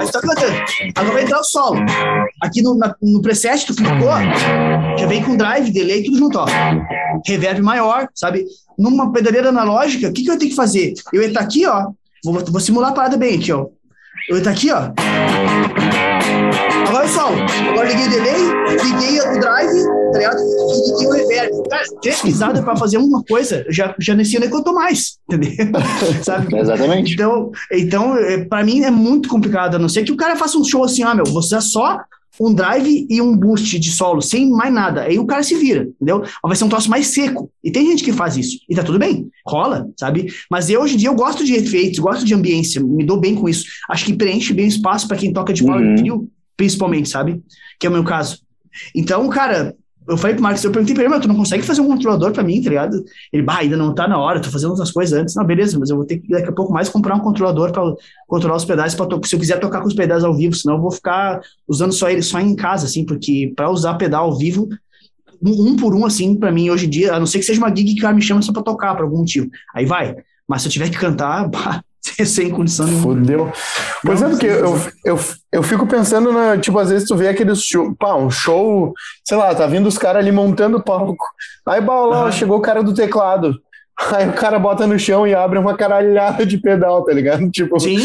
Aí 0.01 0.07
tu 0.07 0.13
tá 0.13 0.21
cantando. 0.21 0.55
Agora 0.97 1.15
vai 1.15 1.23
entrar 1.23 1.39
o 1.41 1.45
solo. 1.45 1.81
Aqui 2.43 2.61
no, 2.63 2.77
na- 2.77 2.95
no 3.01 3.23
preset, 3.23 3.65
tu 3.65 3.75
clicou, 3.77 4.09
já 4.99 5.07
vem 5.07 5.23
com 5.23 5.37
drive, 5.37 5.71
delay, 5.71 6.03
tudo 6.03 6.19
junto, 6.19 6.39
ó. 6.39 6.47
Reverb 7.27 7.61
maior, 7.63 8.09
sabe? 8.15 8.45
Numa 8.77 9.13
pedaleira 9.13 9.51
analógica, 9.51 10.09
o 10.09 10.13
que, 10.13 10.25
que 10.25 10.31
eu 10.31 10.39
tenho 10.39 10.51
que 10.51 10.57
fazer? 10.57 10.95
Eu 11.13 11.23
ia 11.23 11.29
estar 11.29 11.41
aqui, 11.41 11.65
ó. 11.67 11.91
Vou, 12.25 12.35
vou 12.35 12.61
simular 12.61 12.91
a 12.91 12.95
parada 12.95 13.17
bem 13.17 13.37
aqui, 13.39 13.53
ó. 13.53 13.67
Eu 14.29 14.37
estar 14.37 14.51
aqui, 14.51 14.71
ó. 14.71 14.91
Agora 16.87 17.09
o. 17.09 17.29
Agora 17.71 17.89
liguei 17.89 18.07
o 18.07 18.11
delay, 18.11 18.43
liguei 18.85 19.21
o 19.21 19.41
drive, 19.41 19.85
tá 20.13 20.19
ligado? 20.19 20.39
E 20.39 20.91
liguei 20.91 21.07
o 21.07 21.11
reverb. 21.13 21.69
Cara, 21.71 21.85
três 22.03 22.21
pisadas 22.21 22.63
pra 22.63 22.77
fazer 22.77 22.99
uma 22.99 23.25
coisa, 23.25 23.65
eu 23.67 23.73
já, 23.73 23.95
já 23.99 24.15
nesse 24.15 24.37
ano 24.37 24.45
nem 24.45 24.55
contou 24.55 24.75
mais, 24.75 25.19
entendeu? 25.27 25.81
sabe? 26.23 26.55
Exatamente. 26.59 27.15
Então, 27.15 27.51
então 27.73 28.17
é, 28.19 28.45
para 28.45 28.63
mim 28.65 28.83
é 28.83 28.91
muito 28.91 29.31
complicado, 29.31 29.77
a 29.77 29.79
não 29.79 29.89
ser 29.89 30.05
que 30.05 30.13
o 30.13 30.17
cara 30.17 30.37
faça 30.37 30.59
um 30.59 30.65
show 30.65 30.85
assim, 30.85 31.03
ah, 31.03 31.15
meu, 31.15 31.25
você 31.25 31.57
é 31.57 31.61
só 31.61 31.99
um 32.41 32.55
drive 32.55 33.07
e 33.11 33.21
um 33.21 33.37
boost 33.37 33.79
de 33.79 33.91
solo, 33.91 34.21
sem 34.21 34.49
mais 34.51 34.73
nada. 34.73 35.03
Aí 35.03 35.19
o 35.19 35.27
cara 35.27 35.43
se 35.43 35.55
vira, 35.57 35.83
entendeu? 35.97 36.21
Mas 36.21 36.41
vai 36.43 36.57
ser 36.57 36.65
um 36.65 36.69
troço 36.69 36.89
mais 36.91 37.09
seco. 37.09 37.51
E 37.65 37.71
tem 37.71 37.87
gente 37.87 38.05
que 38.05 38.13
faz 38.13 38.37
isso. 38.37 38.59
E 38.69 38.75
tá 38.75 38.83
tudo 38.83 38.99
bem, 38.99 39.29
rola, 39.47 39.89
sabe? 39.99 40.33
Mas 40.51 40.71
eu 40.71 40.81
hoje 40.81 40.95
em 40.95 40.99
dia 40.99 41.09
eu 41.09 41.15
gosto 41.15 41.45
de 41.45 41.55
efeitos, 41.55 41.99
gosto 41.99 42.25
de 42.25 42.35
ambiência, 42.35 42.81
me 42.83 43.05
dou 43.05 43.19
bem 43.19 43.35
com 43.35 43.49
isso. 43.49 43.65
Acho 43.91 44.05
que 44.05 44.13
preenche 44.15 44.53
bem 44.55 44.67
o 44.67 44.69
espaço 44.69 45.09
para 45.09 45.17
quem 45.17 45.33
toca 45.33 45.53
de 45.53 45.65
power 45.65 45.85
Uhum. 45.85 45.95
trio, 45.97 46.29
principalmente, 46.57 47.09
sabe? 47.09 47.43
Que 47.79 47.87
é 47.87 47.91
o 47.91 47.93
meu 47.93 48.05
caso. 48.05 48.39
Então, 48.95 49.29
cara, 49.29 49.75
eu 50.09 50.17
falei 50.17 50.35
pro 50.35 50.43
Marcos, 50.43 50.65
eu 50.65 50.71
perguntei 50.71 50.95
pra 50.95 51.05
ele, 51.05 51.13
meu, 51.13 51.21
tu 51.21 51.29
não 51.29 51.37
consegue 51.37 51.63
fazer 51.63 51.81
um 51.81 51.87
controlador 51.87 52.33
pra 52.33 52.43
mim, 52.43 52.63
tá 52.63 52.71
ligado? 52.71 53.05
Ele, 53.33 53.43
bah, 53.43 53.59
ainda 53.59 53.77
não 53.77 53.95
tá 53.95 54.09
na 54.09 54.19
hora, 54.19 54.41
tô 54.41 54.51
fazendo 54.51 54.71
outras 54.71 54.91
coisas 54.91 55.19
antes. 55.19 55.35
Não, 55.35 55.45
beleza, 55.45 55.79
mas 55.79 55.91
eu 55.91 55.97
vou 55.97 56.05
ter 56.05 56.19
que 56.19 56.29
daqui 56.29 56.49
a 56.49 56.53
pouco 56.53 56.73
mais 56.73 56.89
comprar 56.89 57.15
um 57.15 57.21
controlador 57.21 57.71
pra 57.71 57.83
controlar 58.27 58.57
os 58.57 58.65
pedais, 58.65 58.95
pra 58.95 59.07
se 59.25 59.35
eu 59.35 59.39
quiser 59.39 59.61
tocar 59.61 59.81
com 59.81 59.87
os 59.89 59.95
pedais 59.95 60.25
ao 60.25 60.35
vivo, 60.35 60.55
senão 60.55 60.77
eu 60.77 60.81
vou 60.81 60.91
ficar 60.91 61.41
usando 61.69 61.93
só 61.93 62.09
ele 62.09 62.23
só 62.23 62.41
em 62.41 62.57
casa, 62.57 62.87
assim, 62.87 63.05
porque 63.05 63.53
pra 63.55 63.71
usar 63.71 63.95
pedal 63.95 64.25
ao 64.25 64.37
vivo, 64.37 64.69
um, 65.43 65.69
um 65.69 65.77
por 65.77 65.95
um, 65.95 66.07
assim, 66.07 66.35
pra 66.35 66.51
mim 66.51 66.71
hoje 66.71 66.87
em 66.87 66.91
dia, 66.91 67.15
a 67.15 67.19
não 67.19 67.27
ser 67.27 67.39
que 67.39 67.45
seja 67.45 67.59
uma 67.59 67.75
gig 67.75 67.95
que 67.95 68.01
o 68.01 68.03
cara 68.03 68.15
me 68.15 68.23
chama 68.23 68.43
só 68.43 68.53
pra 68.53 68.63
tocar, 68.63 68.95
por 68.95 69.05
algum 69.05 69.19
motivo. 69.19 69.49
Aí 69.75 69.85
vai. 69.85 70.17
Mas 70.49 70.63
se 70.63 70.69
eu 70.69 70.73
tiver 70.73 70.89
que 70.89 70.99
cantar, 70.99 71.47
bah, 71.51 71.83
sem 72.27 72.51
condição 72.51 72.87
nenhuma. 72.87 73.03
Fudeu. 73.03 73.53
Pois 74.05 74.23
é, 74.23 74.29
porque 74.29 74.47
eu, 74.47 74.81
eu, 75.05 75.21
eu 75.53 75.63
fico 75.63 75.87
pensando 75.87 76.33
na. 76.33 76.59
Tipo, 76.59 76.79
às 76.79 76.91
vezes 76.91 77.09
tu 77.09 77.17
vê 77.17 77.29
aqueles 77.29 77.63
show. 77.63 77.95
Pá, 77.99 78.15
um 78.15 78.31
show, 78.31 78.93
sei 79.25 79.37
lá, 79.37 79.55
tá 79.55 79.67
vindo 79.67 79.87
os 79.87 79.99
caras 79.99 80.23
ali 80.23 80.33
montando 80.33 80.79
o 80.79 80.83
palco. 80.83 81.25
Aí, 81.67 81.81
bah, 81.81 82.07
lá, 82.07 82.23
Aham. 82.23 82.33
chegou 82.33 82.59
o 82.59 82.63
cara 82.63 82.83
do 82.83 82.95
teclado. 82.95 83.55
Aí 84.13 84.29
o 84.29 84.33
cara 84.33 84.61
bota 84.61 84.87
no 84.87 84.97
chão 84.97 85.27
e 85.27 85.35
abre 85.35 85.59
uma 85.59 85.77
caralhada 85.77 86.47
de 86.47 86.57
pedal, 86.57 87.05
tá 87.05 87.13
ligado? 87.13 87.39
Tipo, 87.51 87.81
Sim, 87.81 87.99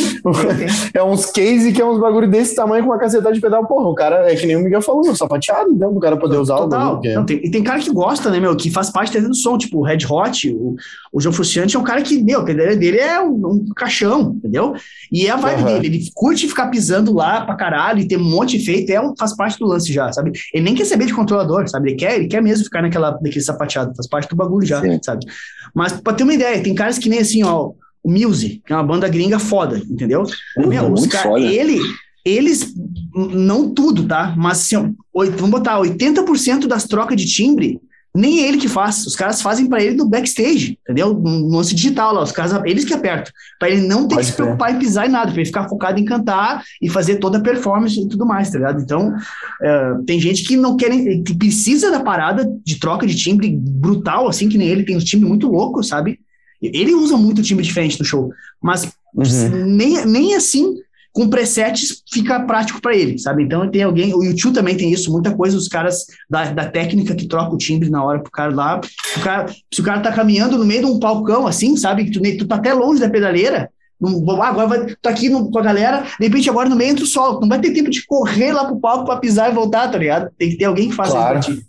é 0.93 1.03
uns 1.03 1.27
case 1.27 1.71
que 1.71 1.79
é 1.81 1.85
uns 1.85 1.99
bagulho 1.99 2.27
desse 2.27 2.55
tamanho 2.55 2.83
com 2.83 2.89
uma 2.89 2.97
cacetada 2.97 3.33
de 3.33 3.39
pedal. 3.39 3.65
Porra, 3.67 3.89
o 3.89 3.93
cara 3.95 4.31
é 4.31 4.35
que 4.35 4.47
nem 4.47 4.55
o 4.55 4.59
Miguel 4.63 4.81
falou, 4.81 5.15
sapateado, 5.15 5.69
então, 5.71 5.91
o 5.95 5.99
cara 5.99 6.17
poder 6.17 6.37
usar 6.37 6.55
o 6.55 6.61
Total. 6.63 6.79
bagulho. 6.95 7.01
que- 7.01 7.13
Não, 7.13 7.25
tem, 7.25 7.37
e 7.45 7.51
tem 7.51 7.63
cara 7.63 7.79
que 7.79 7.91
gosta, 7.91 8.31
né, 8.31 8.39
meu, 8.39 8.55
que 8.55 8.71
faz 8.71 8.89
parte 8.89 9.19
do 9.21 9.35
som, 9.35 9.55
tipo 9.57 9.77
o 9.79 9.83
Red 9.83 9.99
Hot, 10.09 10.49
o, 10.51 10.75
o 11.11 11.21
João 11.21 11.31
Frusciante 11.33 11.75
é 11.75 11.79
um 11.79 11.83
cara 11.83 12.01
que, 12.01 12.21
meu, 12.23 12.39
a 12.41 12.43
pedaleira 12.45 12.75
dele 12.75 12.97
é 12.97 13.21
um, 13.21 13.33
um 13.47 13.65
caixão, 13.75 14.33
entendeu? 14.37 14.73
E 15.11 15.27
é 15.27 15.29
a 15.29 15.35
vibe 15.35 15.61
Aham. 15.61 15.73
dele, 15.73 15.87
ele 15.95 16.09
curte 16.15 16.47
ficar 16.47 16.67
pisando 16.69 17.13
lá 17.13 17.41
pra 17.45 17.55
caralho 17.55 17.99
e 17.99 18.07
ter 18.07 18.17
um 18.17 18.23
monte 18.23 18.57
de 18.57 18.63
efeito, 18.63 18.89
é, 18.91 18.99
um- 18.99 19.13
faz 19.17 19.35
parte 19.35 19.59
do 19.59 19.67
lance 19.67 19.93
já, 19.93 20.11
sabe? 20.11 20.31
Ele 20.53 20.63
nem 20.63 20.73
quer 20.73 20.85
saber 20.85 21.05
de 21.05 21.13
controlador, 21.13 21.67
sabe? 21.69 21.89
Ele 21.91 21.97
quer, 21.97 22.15
ele 22.15 22.27
quer 22.27 22.41
mesmo 22.41 22.63
ficar 22.63 22.81
naquela, 22.81 23.11
naquele 23.11 23.41
sapateado, 23.41 23.93
faz 23.95 24.07
parte 24.07 24.27
do 24.29 24.35
bagulho 24.35 24.65
já, 24.65 24.81
Sim. 24.81 24.99
sabe? 25.03 25.25
Mas 25.73 25.93
pra 25.93 26.13
ter 26.13 26.23
uma 26.23 26.33
ideia, 26.33 26.61
tem 26.61 26.75
caras 26.75 26.97
que 26.97 27.09
nem 27.09 27.19
assim, 27.19 27.43
ó, 27.43 27.71
o 28.03 28.11
Muse, 28.11 28.61
que 28.65 28.73
é 28.73 28.75
uma 28.75 28.83
banda 28.83 29.07
gringa 29.07 29.39
foda, 29.39 29.77
entendeu? 29.77 30.23
Meu, 30.57 30.91
os 30.91 31.07
cara, 31.07 31.29
foda. 31.29 31.45
ele, 31.45 31.79
eles, 32.25 32.73
não 33.13 33.73
tudo, 33.73 34.05
tá? 34.05 34.33
Mas 34.37 34.59
assim, 34.59 34.75
ó, 34.75 35.25
vamos 35.25 35.49
botar 35.51 35.79
80% 35.79 36.67
das 36.67 36.85
trocas 36.85 37.17
de 37.17 37.25
timbre, 37.25 37.79
nem 38.15 38.39
ele 38.45 38.57
que 38.57 38.67
faz. 38.67 39.05
Os 39.07 39.15
caras 39.15 39.41
fazem 39.41 39.67
pra 39.67 39.81
ele 39.81 39.95
no 39.95 40.07
backstage, 40.07 40.77
entendeu? 40.83 41.13
No 41.13 41.47
lance 41.49 41.73
digital 41.73 42.13
lá, 42.13 42.23
os 42.23 42.31
caras, 42.31 42.53
eles 42.65 42.85
que 42.85 42.93
apertam. 42.93 43.33
Pra 43.57 43.69
ele 43.69 43.81
não 43.87 44.07
ter 44.07 44.15
Pode 44.15 44.25
que 44.27 44.31
se 44.31 44.37
preocupar 44.37 44.73
em 44.73 44.79
pisar 44.79 45.07
em 45.07 45.11
nada, 45.11 45.31
pra 45.31 45.39
ele 45.41 45.45
ficar 45.45 45.67
focado 45.67 45.99
em 45.99 46.05
cantar 46.05 46.63
e 46.81 46.89
fazer 46.89 47.15
toda 47.17 47.37
a 47.39 47.41
performance 47.41 47.99
e 47.99 48.07
tudo 48.07 48.25
mais, 48.25 48.49
tá 48.51 48.57
ligado? 48.57 48.81
Então, 48.81 49.13
é, 49.61 49.93
tem 50.05 50.19
gente 50.19 50.43
que 50.43 50.55
não 50.55 50.77
quer, 50.77 50.89
que 51.23 51.35
precisa 51.35 51.89
da 51.89 52.01
parada 52.01 52.47
de 52.63 52.79
troca 52.79 53.07
de 53.07 53.15
timbre 53.15 53.49
brutal, 53.57 54.27
assim, 54.27 54.47
que 54.47 54.57
nem 54.57 54.67
ele, 54.67 54.83
tem 54.83 54.95
um 54.95 54.99
timbre 54.99 55.27
muito 55.27 55.47
louco, 55.47 55.83
sabe? 55.83 56.19
Ele 56.61 56.93
usa 56.93 57.17
muito 57.17 57.41
timbre 57.41 57.65
diferente 57.65 57.99
no 57.99 58.05
show, 58.05 58.31
mas 58.61 58.91
Uhum. 59.15 59.65
nem, 59.67 60.03
nem 60.07 60.33
assim 60.33 60.73
com 61.13 61.29
presets 61.29 62.01
fica 62.11 62.39
prático 62.39 62.81
para 62.81 62.95
ele, 62.95 63.19
sabe? 63.19 63.43
Então 63.43 63.69
tem 63.69 63.83
alguém, 63.83 64.13
o 64.15 64.23
YouTube 64.23 64.55
também 64.55 64.75
tem 64.75 64.91
isso, 64.91 65.11
muita 65.11 65.31
coisa, 65.35 65.55
os 65.55 65.67
caras 65.67 66.05
da, 66.27 66.51
da 66.51 66.65
técnica 66.69 67.13
que 67.15 67.27
troca 67.27 67.53
o 67.53 67.57
timbre 67.57 67.87
na 67.89 68.03
hora 68.03 68.19
pro 68.19 68.31
cara 68.31 68.53
lá. 68.53 68.81
O 69.15 69.19
cara, 69.21 69.45
se 69.71 69.79
o 69.79 69.83
cara 69.83 70.01
tá 70.01 70.11
caminhando 70.11 70.57
no 70.57 70.65
meio 70.65 70.81
de 70.81 70.87
um 70.87 70.99
palcão 70.99 71.45
assim, 71.45 71.77
sabe? 71.77 72.05
Que 72.05 72.11
tu, 72.11 72.19
tu 72.39 72.47
tá 72.47 72.55
até 72.55 72.73
longe 72.73 72.99
da 72.99 73.09
pedaleira. 73.09 73.69
Não, 74.01 74.41
ah, 74.41 74.47
agora 74.49 74.67
vai, 74.67 74.95
tá 75.01 75.11
aqui 75.11 75.29
no- 75.29 75.49
com 75.51 75.59
a 75.59 75.61
galera, 75.61 76.01
de 76.19 76.25
repente 76.25 76.49
agora 76.49 76.67
no 76.67 76.75
meio 76.75 76.89
entra 76.91 77.03
o 77.05 77.07
sol. 77.07 77.39
Não 77.39 77.47
vai 77.47 77.61
ter 77.61 77.71
tempo 77.71 77.91
de 77.91 78.03
correr 78.07 78.51
lá 78.51 78.65
pro 78.65 78.79
palco 78.79 79.05
pra 79.05 79.17
pisar 79.17 79.51
e 79.51 79.55
voltar, 79.55 79.89
tá 79.91 79.97
ligado? 79.99 80.29
Tem 80.37 80.49
que 80.49 80.57
ter 80.57 80.65
alguém 80.65 80.89
que 80.89 80.95
faça 80.95 81.11
Claro. 81.11 81.39
isso 81.39 81.47
pra 81.51 81.57
ti. 81.61 81.65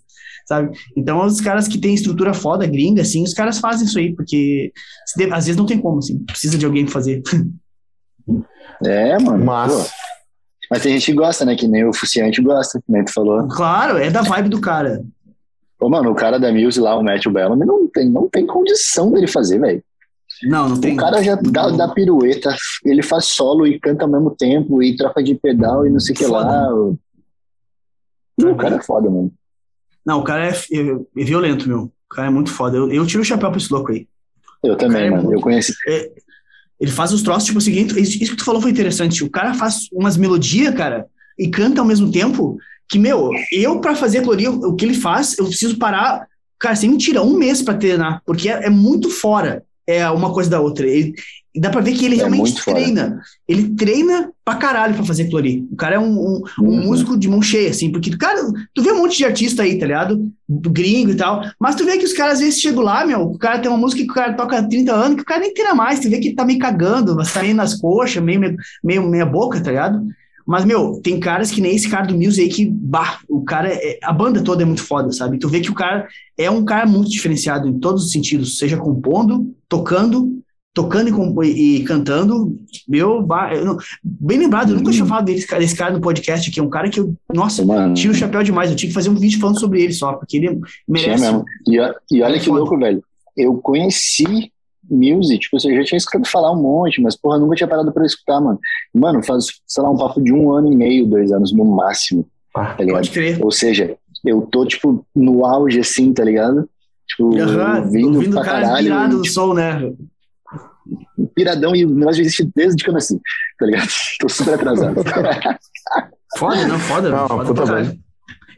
Sabe? 0.46 0.76
Então, 0.96 1.24
os 1.24 1.40
caras 1.40 1.68
que 1.68 1.78
têm 1.78 1.94
estrutura 1.94 2.34
foda, 2.34 2.66
gringa, 2.66 3.02
assim, 3.02 3.22
os 3.22 3.32
caras 3.32 3.58
fazem 3.58 3.86
isso 3.86 3.98
aí, 3.98 4.14
porque 4.14 4.72
às 5.32 5.44
vezes 5.46 5.56
não 5.56 5.64
tem 5.66 5.78
como, 5.78 5.98
assim, 5.98 6.18
precisa 6.24 6.58
de 6.58 6.64
alguém 6.66 6.86
fazer. 6.86 7.22
É, 8.84 9.18
mano. 9.18 9.44
Mas. 9.44 9.72
pô. 9.72 9.90
Mas 10.70 10.82
tem 10.82 10.94
gente 10.94 11.06
que 11.06 11.12
gosta, 11.12 11.44
né? 11.44 11.54
Que 11.54 11.68
nem 11.68 11.84
o 11.86 11.92
Fuciante 11.92 12.40
gosta, 12.40 12.78
que 12.80 12.90
nem 12.90 13.04
tu 13.04 13.12
falou. 13.12 13.46
Claro, 13.48 13.98
é 13.98 14.10
da 14.10 14.22
vibe 14.22 14.48
do 14.48 14.60
cara. 14.60 15.04
Pô, 15.78 15.90
mano, 15.90 16.10
o 16.10 16.14
cara 16.14 16.38
da 16.40 16.50
Muse 16.52 16.80
lá, 16.80 16.96
o 16.96 17.02
Matthew 17.04 17.30
Bellamy, 17.32 17.66
não 17.66 17.86
tem, 17.88 18.08
não 18.08 18.28
tem 18.28 18.46
condição 18.46 19.12
dele 19.12 19.26
fazer, 19.26 19.58
velho. 19.60 19.82
Não, 20.44 20.70
não 20.70 20.80
tem. 20.80 20.94
O 20.94 20.96
cara 20.96 21.22
já 21.22 21.34
dá, 21.36 21.68
dá 21.68 21.88
pirueta, 21.88 22.56
ele 22.84 23.02
faz 23.02 23.26
solo 23.26 23.66
e 23.66 23.78
canta 23.78 24.04
ao 24.04 24.10
mesmo 24.10 24.30
tempo, 24.34 24.82
e 24.82 24.96
troca 24.96 25.22
de 25.22 25.34
pedal 25.34 25.86
e 25.86 25.90
não 25.90 26.00
sei 26.00 26.14
o 26.14 26.18
que 26.18 26.24
Foda. 26.24 26.46
lá. 26.46 26.74
O... 26.74 26.98
Não, 28.38 28.52
o 28.52 28.56
cara 28.56 28.76
é 28.76 28.82
foda, 28.82 29.10
mano. 29.10 29.30
Não, 30.04 30.20
o 30.20 30.24
cara 30.24 30.46
é, 30.46 30.50
é- 30.50 31.20
é 31.20 31.24
violento, 31.24 31.68
meu. 31.68 31.82
O 31.84 32.14
cara 32.14 32.28
é 32.28 32.30
muito 32.30 32.50
foda. 32.50 32.76
Eu, 32.78 32.90
eu 32.90 33.06
tiro 33.06 33.22
o 33.22 33.24
chapéu 33.24 33.50
pra 33.50 33.58
esse 33.58 33.72
louco 33.72 33.92
aí. 33.92 34.08
Eu 34.62 34.76
também, 34.76 35.06
é 35.06 35.10
mano. 35.10 35.24
muito- 35.24 35.36
Eu 35.38 35.40
conheci. 35.42 35.74
Ele 36.80 36.90
faz 36.90 37.12
os 37.12 37.22
troços, 37.22 37.44
tipo 37.44 37.58
o 37.58 37.62
seguinte, 37.62 37.98
isso 38.00 38.18
que 38.18 38.36
tu 38.36 38.44
falou 38.44 38.60
foi 38.60 38.70
interessante. 38.70 39.22
O 39.24 39.30
cara 39.30 39.54
faz 39.54 39.88
umas 39.92 40.16
melodias, 40.16 40.74
cara, 40.74 41.06
e 41.38 41.48
canta 41.48 41.80
ao 41.80 41.86
mesmo 41.86 42.10
tempo, 42.10 42.56
que, 42.88 42.98
meu, 42.98 43.30
eu 43.52 43.80
pra 43.80 43.94
fazer 43.94 44.18
aquilo 44.18 44.68
o 44.68 44.74
que 44.74 44.84
ele 44.84 44.94
faz, 44.94 45.38
eu 45.38 45.46
preciso 45.46 45.78
parar, 45.78 46.26
cara, 46.58 46.76
sem 46.76 46.90
mentira, 46.90 47.22
um 47.22 47.36
mês 47.36 47.62
pra 47.62 47.74
treinar, 47.74 48.22
porque 48.26 48.48
é, 48.48 48.66
é 48.66 48.70
muito 48.70 49.10
fora 49.10 49.64
é 49.86 50.08
uma 50.10 50.32
coisa 50.32 50.48
da 50.48 50.60
outra. 50.60 50.86
Ele- 50.86 51.14
E 51.54 51.60
dá 51.60 51.70
pra 51.70 51.80
ver 51.80 51.92
que 51.92 52.04
ele 52.04 52.16
É 52.16 52.18
realmente 52.18 52.54
treina. 52.64 53.20
Ele 53.46 53.68
treina 53.76 54.32
pra 54.44 54.56
caralho 54.56 54.94
pra 54.94 55.04
fazer 55.04 55.28
ali. 55.36 55.66
O 55.70 55.76
cara 55.76 55.94
é 55.94 55.98
um, 55.98 56.10
um, 56.18 56.42
um 56.60 56.64
Uhum. 56.64 56.82
músico 56.86 57.16
de 57.16 57.28
mão 57.28 57.40
cheia, 57.40 57.70
assim, 57.70 57.92
porque, 57.92 58.16
cara, 58.16 58.40
tu 58.74 58.82
vê 58.82 58.90
um 58.90 58.98
monte 58.98 59.16
de 59.16 59.24
artista 59.24 59.62
aí, 59.62 59.78
tá 59.78 59.86
ligado? 59.86 60.30
Do 60.48 60.68
gringo 60.68 61.12
e 61.12 61.14
tal, 61.16 61.42
mas 61.60 61.76
tu 61.76 61.84
vê 61.84 61.96
que 61.96 62.04
os 62.04 62.12
caras 62.12 62.34
às 62.34 62.40
vezes 62.40 62.60
chegam 62.60 62.82
lá, 62.82 63.06
meu, 63.06 63.20
o 63.20 63.38
cara 63.38 63.60
tem 63.60 63.70
uma 63.70 63.78
música 63.78 64.02
que 64.02 64.10
o 64.10 64.14
cara 64.14 64.34
toca 64.34 64.58
há 64.58 64.62
30 64.68 64.92
anos, 64.92 65.16
que 65.16 65.22
o 65.22 65.24
cara 65.24 65.40
nem 65.40 65.54
treina 65.54 65.74
mais, 65.74 66.00
tu 66.00 66.10
vê 66.10 66.18
que 66.18 66.28
ele 66.28 66.34
tá 66.34 66.44
meio 66.44 66.58
cagando, 66.58 67.24
saindo 67.24 67.56
nas 67.56 67.74
coxas, 67.80 68.22
meio, 68.22 68.40
meio, 68.40 68.56
meio 68.82 69.08
meia 69.08 69.24
boca, 69.26 69.60
tá 69.62 69.70
ligado? 69.70 70.04
Mas, 70.46 70.64
meu, 70.66 71.00
tem 71.02 71.18
caras 71.18 71.50
que 71.50 71.60
nem 71.62 71.74
esse 71.74 71.88
cara 71.88 72.06
do 72.06 72.18
Muse 72.18 72.42
aí 72.42 72.48
que, 72.50 72.66
bah, 72.66 73.18
o 73.28 73.42
cara, 73.44 73.68
é, 73.72 73.98
a 74.02 74.12
banda 74.12 74.42
toda 74.42 74.62
é 74.62 74.66
muito 74.66 74.82
foda, 74.82 75.10
sabe? 75.10 75.38
Tu 75.38 75.48
vê 75.48 75.60
que 75.60 75.70
o 75.70 75.74
cara 75.74 76.06
é 76.36 76.50
um 76.50 76.64
cara 76.64 76.84
muito 76.86 77.08
diferenciado 77.08 77.66
em 77.66 77.78
todos 77.78 78.04
os 78.04 78.10
sentidos, 78.12 78.58
seja 78.58 78.76
compondo, 78.76 79.54
tocando, 79.66 80.42
tocando 80.74 81.08
e, 81.44 81.76
e- 81.76 81.84
cantando. 81.84 82.58
Meu, 82.88 83.24
não- 83.64 83.78
bem 84.02 84.38
lembrado, 84.38 84.70
eu 84.70 84.76
nunca 84.76 84.90
tinha 84.90 85.06
falado 85.06 85.24
desse, 85.26 85.46
cara- 85.46 85.62
desse 85.62 85.76
cara 85.76 85.92
no 85.94 86.00
podcast 86.00 86.50
aqui, 86.50 86.58
é 86.58 86.62
um 86.62 86.68
cara 86.68 86.90
que 86.90 86.98
eu, 86.98 87.14
nossa, 87.32 87.64
Mano, 87.64 87.94
tiro 87.94 88.12
o 88.12 88.16
chapéu 88.16 88.42
demais, 88.42 88.70
eu 88.70 88.76
tinha 88.76 88.88
que 88.88 88.94
fazer 88.94 89.08
um 89.08 89.14
vídeo 89.14 89.40
falando 89.40 89.60
sobre 89.60 89.82
ele 89.82 89.92
só, 89.92 90.14
porque 90.14 90.36
ele 90.36 90.48
tinha 90.48 90.60
merece. 90.88 91.22
mesmo. 91.22 91.44
E, 91.68 91.76
e 92.10 92.22
olha 92.22 92.38
que 92.38 92.46
Foda. 92.46 92.58
louco, 92.58 92.76
velho. 92.76 93.02
Eu 93.36 93.54
conheci 93.58 94.52
Music, 94.90 95.38
tipo, 95.38 95.56
eu 95.56 95.76
já 95.76 95.84
tinha 95.84 95.96
escutado 95.96 96.28
falar 96.28 96.52
um 96.52 96.60
monte, 96.60 97.00
mas, 97.00 97.16
porra, 97.16 97.38
nunca 97.38 97.56
tinha 97.56 97.66
parado 97.68 97.90
pra 97.90 98.04
escutar, 98.04 98.38
mano. 98.40 98.58
Mano, 98.92 99.22
faz, 99.24 99.46
sei 99.66 99.82
lá, 99.82 99.90
um 99.90 99.96
papo 99.96 100.20
de 100.20 100.30
um 100.32 100.52
ano 100.52 100.70
e 100.70 100.76
meio, 100.76 101.06
dois 101.06 101.32
anos 101.32 101.52
no 101.54 101.64
máximo, 101.64 102.26
Ah, 102.54 102.66
tá 102.74 102.82
ligado? 102.84 102.96
Pode 102.96 103.10
crer. 103.10 103.38
Ou 103.42 103.50
seja, 103.50 103.96
eu 104.24 104.42
tô, 104.42 104.66
tipo, 104.66 105.04
no 105.16 105.46
auge, 105.46 105.80
assim, 105.80 106.12
tá 106.12 106.22
ligado? 106.22 106.68
Tipo, 107.08 107.34
Aham, 107.38 107.78
ouvindo, 107.84 108.14
ouvindo 108.14 108.30
o 108.32 108.34
pra 108.34 108.44
cara 108.44 108.60
caralho, 108.62 108.84
virado 108.84 109.16
do 109.16 109.22
tipo, 109.22 109.34
som, 109.34 109.54
né? 109.54 109.92
Piradão, 111.34 111.74
e 111.74 111.84
o 111.84 111.90
negócio 111.90 112.16
já 112.16 112.22
existe 112.22 112.50
desde 112.54 112.82
que 112.82 112.90
eu 112.90 112.94
nasci, 112.94 113.20
tá 113.58 113.66
ligado? 113.66 113.88
Tô 114.20 114.28
super 114.28 114.54
atrasado. 114.54 114.94
Foda, 116.36 116.66
não, 116.66 116.80
foda. 116.80 117.10
Não, 117.10 117.28
foda 117.28 117.44
puta 117.44 117.62
pra. 117.62 117.96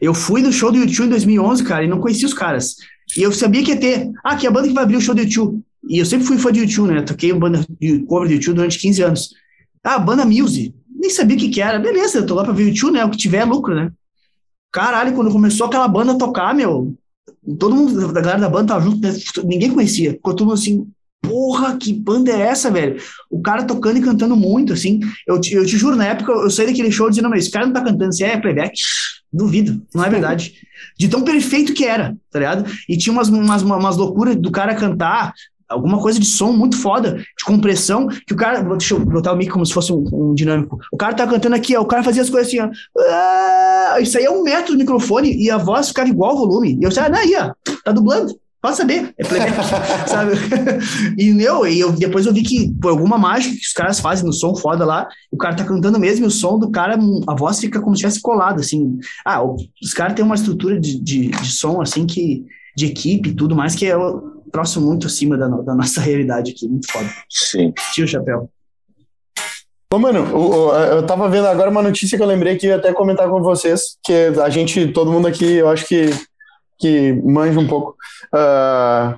Eu 0.01 0.11
fui 0.13 0.41
no 0.41 0.51
show 0.51 0.71
do 0.71 0.79
YouTube 0.79 1.05
em 1.05 1.09
2011, 1.09 1.63
cara, 1.63 1.83
e 1.83 1.87
não 1.87 1.99
conhecia 1.99 2.27
os 2.27 2.33
caras. 2.33 2.75
E 3.15 3.21
eu 3.21 3.31
sabia 3.31 3.63
que 3.63 3.71
ia 3.71 3.79
ter. 3.79 4.09
Ah, 4.23 4.35
que 4.35 4.45
é 4.45 4.49
a 4.49 4.51
banda 4.51 4.67
que 4.67 4.73
vai 4.73 4.83
abrir 4.83 4.97
o 4.97 5.01
show 5.01 5.13
do 5.13 5.21
YouTube. 5.21 5.61
E 5.87 5.99
eu 5.99 6.05
sempre 6.05 6.25
fui 6.25 6.37
fã 6.37 6.51
de 6.51 6.61
YouTube, 6.61 6.93
né? 6.93 7.01
Toquei 7.01 7.31
banda 7.33 7.63
de 7.79 7.99
cover 7.99 8.27
do 8.27 8.33
YouTube 8.33 8.55
durante 8.55 8.79
15 8.79 9.01
anos. 9.03 9.29
Ah, 9.83 9.99
banda 9.99 10.25
Muse. 10.25 10.75
Nem 10.89 11.09
sabia 11.09 11.37
o 11.37 11.39
que, 11.39 11.49
que 11.49 11.61
era. 11.61 11.79
Beleza, 11.79 12.19
eu 12.19 12.25
tô 12.25 12.35
lá 12.35 12.43
pra 12.43 12.53
ver 12.53 12.63
o 12.63 12.67
YouTube, 12.69 12.93
né? 12.93 13.05
O 13.05 13.09
que 13.09 13.17
tiver 13.17 13.37
é 13.37 13.45
lucro, 13.45 13.75
né? 13.75 13.91
Caralho, 14.71 15.13
quando 15.13 15.31
começou 15.31 15.67
aquela 15.67 15.87
banda 15.87 16.13
a 16.13 16.17
tocar, 16.17 16.53
meu, 16.53 16.95
todo 17.57 17.75
mundo 17.75 18.11
da 18.11 18.21
galera 18.21 18.41
da 18.41 18.49
banda 18.49 18.73
tava 18.73 18.85
junto, 18.85 18.99
né? 18.99 19.13
ninguém 19.45 19.71
conhecia. 19.71 20.11
Ficou 20.13 20.35
todo 20.35 20.47
mundo 20.47 20.55
assim, 20.55 20.87
porra, 21.21 21.77
que 21.77 21.93
banda 21.93 22.31
é 22.31 22.41
essa, 22.41 22.71
velho? 22.71 23.01
O 23.29 23.41
cara 23.41 23.63
tocando 23.63 23.97
e 23.97 24.01
cantando 24.01 24.35
muito, 24.35 24.73
assim. 24.73 24.99
Eu 25.27 25.39
te, 25.39 25.53
eu 25.53 25.65
te 25.65 25.77
juro, 25.77 25.95
na 25.95 26.05
época 26.05 26.31
eu 26.31 26.49
saí 26.49 26.67
daquele 26.67 26.91
show 26.91 27.09
dizendo, 27.09 27.29
mas 27.29 27.43
esse 27.43 27.51
cara 27.51 27.65
não 27.65 27.73
tá 27.73 27.83
cantando, 27.83 28.09
isso 28.09 28.23
é 28.23 28.37
playback. 28.37 28.73
Duvido, 29.31 29.81
não 29.93 30.05
é 30.05 30.09
verdade. 30.09 30.53
De 30.97 31.07
tão 31.07 31.23
perfeito 31.23 31.73
que 31.73 31.85
era, 31.85 32.15
tá 32.31 32.39
ligado? 32.39 32.71
E 32.87 32.97
tinha 32.97 33.11
umas, 33.11 33.27
umas, 33.27 33.61
umas 33.61 33.97
loucuras 33.97 34.35
do 34.35 34.51
cara 34.51 34.73
cantar 34.73 35.33
alguma 35.67 35.99
coisa 35.99 36.19
de 36.19 36.25
som 36.25 36.53
muito 36.53 36.77
foda, 36.77 37.17
de 37.17 37.45
compressão, 37.45 38.07
que 38.07 38.33
o 38.33 38.37
cara. 38.37 38.61
Deixa 38.61 38.93
eu 38.93 38.99
botar 38.99 39.33
o 39.33 39.35
mic 39.35 39.51
como 39.51 39.65
se 39.65 39.73
fosse 39.73 39.91
um, 39.91 40.05
um 40.13 40.33
dinâmico. 40.33 40.79
O 40.91 40.97
cara 40.97 41.13
tá 41.13 41.27
cantando 41.27 41.55
aqui, 41.55 41.75
ó, 41.75 41.81
o 41.81 41.85
cara 41.85 42.03
fazia 42.03 42.21
as 42.21 42.29
coisas 42.29 42.47
assim, 42.47 42.59
ó. 42.59 42.69
Ah, 42.97 43.97
isso 43.99 44.17
aí 44.17 44.23
é 44.23 44.31
um 44.31 44.43
metro 44.43 44.73
do 44.73 44.77
microfone 44.77 45.35
e 45.35 45.51
a 45.51 45.57
voz 45.57 45.89
ficava 45.89 46.07
igual 46.09 46.31
ao 46.31 46.37
volume. 46.37 46.77
E 46.79 46.83
eu 46.83 46.89
disse, 46.89 47.01
ah, 47.01 47.09
não, 47.09 47.19
aí, 47.19 47.35
ó, 47.35 47.51
tá 47.83 47.91
dublando. 47.91 48.33
Pode 48.61 48.75
saber, 48.77 49.13
é 49.17 49.23
playback, 49.23 49.53
sabe? 50.09 50.31
E, 51.17 51.31
meu, 51.31 51.65
e 51.67 51.79
eu, 51.79 51.91
depois 51.91 52.25
eu 52.25 52.33
vi 52.33 52.41
que, 52.41 52.73
por 52.81 52.89
alguma 52.89 53.17
mágica 53.17 53.53
que 53.55 53.61
os 53.61 53.71
caras 53.73 53.99
fazem 53.99 54.25
no 54.25 54.33
som 54.33 54.55
foda 54.55 54.83
lá, 54.83 55.07
o 55.31 55.37
cara 55.37 55.55
tá 55.55 55.63
cantando 55.63 55.99
mesmo 55.99 56.25
e 56.25 56.27
o 56.27 56.31
som 56.31 56.57
do 56.57 56.69
cara, 56.71 56.97
a 57.27 57.35
voz 57.35 57.59
fica 57.59 57.79
como 57.79 57.95
se 57.95 57.99
tivesse 58.01 58.21
colado, 58.21 58.59
assim. 58.59 58.97
Ah, 59.23 59.43
o- 59.43 59.55
os 59.81 59.93
caras 59.93 60.13
têm 60.15 60.25
uma 60.25 60.35
estrutura 60.35 60.79
de, 60.79 60.99
de, 60.99 61.27
de 61.29 61.51
som, 61.51 61.81
assim, 61.81 62.05
que 62.07 62.45
de 62.75 62.87
equipe 62.87 63.29
e 63.29 63.33
tudo 63.35 63.55
mais, 63.55 63.75
que 63.75 63.85
é 63.85 63.95
um 63.97 64.41
troço 64.51 64.81
muito 64.81 65.07
acima 65.07 65.37
da, 65.37 65.47
da 65.47 65.75
nossa 65.75 66.01
realidade 66.01 66.51
aqui, 66.51 66.67
muito 66.67 66.91
foda. 66.91 67.07
Sim. 67.29 67.71
Tira 67.93 68.05
o 68.05 68.09
chapéu. 68.09 68.49
Ô, 69.93 69.99
mano, 69.99 70.35
o- 70.35 70.67
o- 70.69 70.73
eu 70.75 71.05
tava 71.05 71.29
vendo 71.29 71.47
agora 71.47 71.69
uma 71.69 71.81
notícia 71.83 72.17
que 72.17 72.23
eu 72.23 72.27
lembrei 72.27 72.57
que 72.57 72.65
eu 72.65 72.71
ia 72.71 72.75
até 72.77 72.91
comentar 72.91 73.29
com 73.29 73.41
vocês, 73.41 73.81
que 74.03 74.13
a 74.43 74.49
gente, 74.49 74.87
todo 74.91 75.11
mundo 75.11 75.27
aqui, 75.27 75.45
eu 75.45 75.69
acho 75.69 75.85
que, 75.87 76.09
que 76.79 77.13
manja 77.23 77.59
um 77.59 77.67
pouco. 77.67 77.95
Ah, 78.33 79.15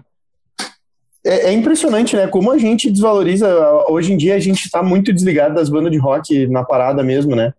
é, 1.26 1.50
é 1.50 1.54
impressionante, 1.54 2.16
né? 2.16 2.28
Como 2.28 2.50
a 2.52 2.58
gente 2.58 2.90
desvaloriza. 2.90 3.48
Hoje 3.90 4.14
em 4.14 4.18
dia 4.18 4.36
a 4.36 4.40
gente 4.40 4.70
tá 4.72 4.82
muito 4.82 5.12
desligado 5.14 5.54
das 5.56 5.70
bandas 5.70 5.92
de 5.92 5.98
rock 5.98 6.48
na 6.48 6.64
parada 6.64 7.04
mesmo, 7.04 7.36
né? 7.36 7.54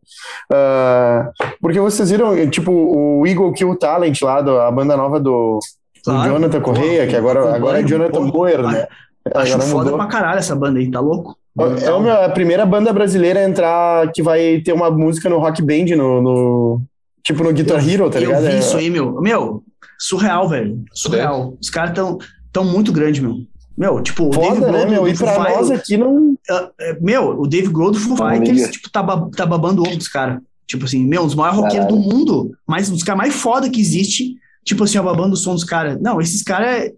Ah, 0.53 1.31
porque 1.61 1.79
vocês 1.79 2.11
viram, 2.11 2.49
tipo, 2.49 2.73
o 2.73 3.27
Eagle 3.27 3.53
Kill 3.53 3.77
Talent 3.77 4.21
lá, 4.23 4.41
do- 4.41 4.59
a 4.59 4.71
banda 4.71 4.97
nova 4.97 5.21
do, 5.21 5.59
do 5.59 6.03
Claro. 6.05 6.33
Jonathan 6.33 6.61
Correia, 6.61 7.07
que 7.07 7.15
agora, 7.17 7.55
agora 7.55 7.81
é 7.81 7.85
Jonathan 7.87 8.21
Moyer, 8.23 8.63
né? 8.63 8.87
Acho 9.35 9.53
Agora 9.55 9.69
foda 9.69 9.85
mudou. 9.85 9.99
pra 9.99 10.07
caralho 10.07 10.39
essa 10.39 10.57
banda 10.57 10.79
aí, 10.79 10.91
tá 10.91 10.99
louco? 10.99 11.37
É 11.61 12.25
a 12.25 12.29
primeira 12.31 12.65
banda 12.65 12.91
brasileira 12.93 13.41
a 13.41 13.45
entrar 13.45 14.11
que 14.13 14.23
vai 14.23 14.63
ter 14.65 14.73
uma 14.73 14.91
música 14.91 15.29
no 15.29 15.39
Rock 15.39 15.61
Band, 15.61 15.95
no, 15.95 16.23
no- 16.23 16.83
tipo 17.25 17.43
no 17.45 17.53
Guitar 17.53 17.87
Hero, 17.89 18.11
tá 18.11 18.19
eu 18.21 18.27
ligado? 18.29 18.43
vi 18.47 18.53
É- 18.53 18.59
isso 18.59 18.77
aí, 18.77 18.91
meu. 18.91 19.21
Meu, 19.21 19.63
surreal, 19.99 20.49
velho. 20.49 20.83
Surreal. 20.93 21.57
Os 21.61 21.71
caras 21.71 21.95
tão, 21.95 22.19
tão 22.53 22.65
muito 22.65 22.93
grande, 22.93 23.21
meu. 23.21 23.37
Meu, 23.77 24.03
tipo, 24.03 24.27
o 24.27 24.31
Dave 24.31 24.47
Foda, 24.47 24.61
Grohl 24.61 24.73
né, 24.73 24.85
do- 24.85 24.91
meu? 24.91 25.09
E 25.09 25.17
Foo 25.17 25.27
pra 25.27 25.37
Fighters- 25.45 25.69
nós 25.69 25.71
aqui 25.79 25.97
não. 25.97 26.37
É, 26.81 26.99
Meu, 27.01 27.41
o 27.41 27.47
Dave 27.47 27.69
Grohl 27.69 27.91
do 27.93 27.99
Foo 27.99 28.17
Fighters, 28.17 28.71
tipo, 28.71 28.91
tá, 28.91 29.03
tá 29.37 29.47
babando 29.47 29.83
o 29.83 29.87
ovo 29.87 29.97
dos 29.97 30.09
caras. 30.09 30.41
Tipo 30.67 30.85
assim, 30.85 31.05
meu, 31.05 31.23
um 31.23 31.27
dos 31.27 31.35
maiores 31.35 31.59
roqueiros 31.61 31.89
do 31.89 31.97
mundo, 31.97 32.53
mas 32.67 32.89
um 32.89 32.93
dos 32.95 33.03
caras 33.03 33.19
mais 33.19 33.35
foda 33.35 33.69
que 33.71 33.81
existe, 33.81 34.35
tipo 34.65 34.85
assim, 34.85 34.99
ó, 34.99 35.03
babando 35.03 35.35
o 35.35 35.37
som 35.37 35.55
dos 35.55 35.65
caras. 35.65 35.99
Não, 36.01 36.21
esses 36.21 36.43
caras. 36.43 36.91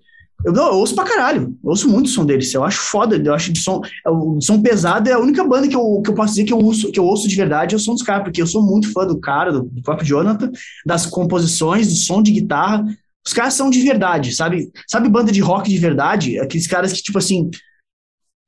Eu, 0.45 0.53
não, 0.53 0.69
eu 0.69 0.75
ouço 0.75 0.95
pra 0.95 1.05
caralho. 1.05 1.57
Eu 1.63 1.71
ouço 1.71 1.89
muito 1.89 2.07
o 2.07 2.09
som 2.09 2.25
deles. 2.25 2.53
Eu 2.53 2.65
acho 2.65 2.79
foda. 2.79 3.17
Eu 3.17 3.35
acho 3.35 3.53
de 3.53 3.61
som. 3.61 3.81
é, 4.07 4.11
O 4.11 4.41
som 4.41 4.61
pesado 4.61 5.09
é 5.09 5.13
a 5.13 5.19
única 5.19 5.45
banda 5.45 5.69
que 5.69 5.77
eu, 5.77 6.01
que 6.03 6.11
eu 6.11 6.15
posso 6.15 6.31
dizer 6.35 6.45
que 6.45 6.53
eu, 6.53 6.59
ouço, 6.59 6.91
que 6.91 6.99
eu 6.99 7.05
ouço 7.05 7.29
de 7.29 7.37
verdade 7.37 7.75
é 7.75 7.77
o 7.77 7.81
som 7.81 7.95
dos 7.95 8.03
caras, 8.03 8.25
porque 8.25 8.43
eu 8.43 8.47
sou 8.47 8.63
muito 8.63 8.93
fã 8.93 9.07
do 9.07 9.19
cara, 9.21 9.53
do, 9.53 9.63
do 9.63 9.83
próprio 9.83 10.07
Jonathan, 10.07 10.51
das 10.85 11.07
composições, 11.07 11.89
do 11.89 11.95
som 11.95 12.23
de 12.23 12.33
guitarra. 12.33 12.85
Os 13.25 13.33
caras 13.33 13.55
são 13.55 13.71
de 13.71 13.81
verdade, 13.81 14.35
sabe? 14.35 14.71
Sabe 14.89 15.09
banda 15.09 15.31
de 15.31 15.41
rock 15.41 15.71
de 15.71 15.79
verdade? 15.79 16.39
Aqueles 16.41 16.67
caras 16.67 16.93
que, 16.93 17.03
tipo 17.03 17.19
assim, 17.19 17.51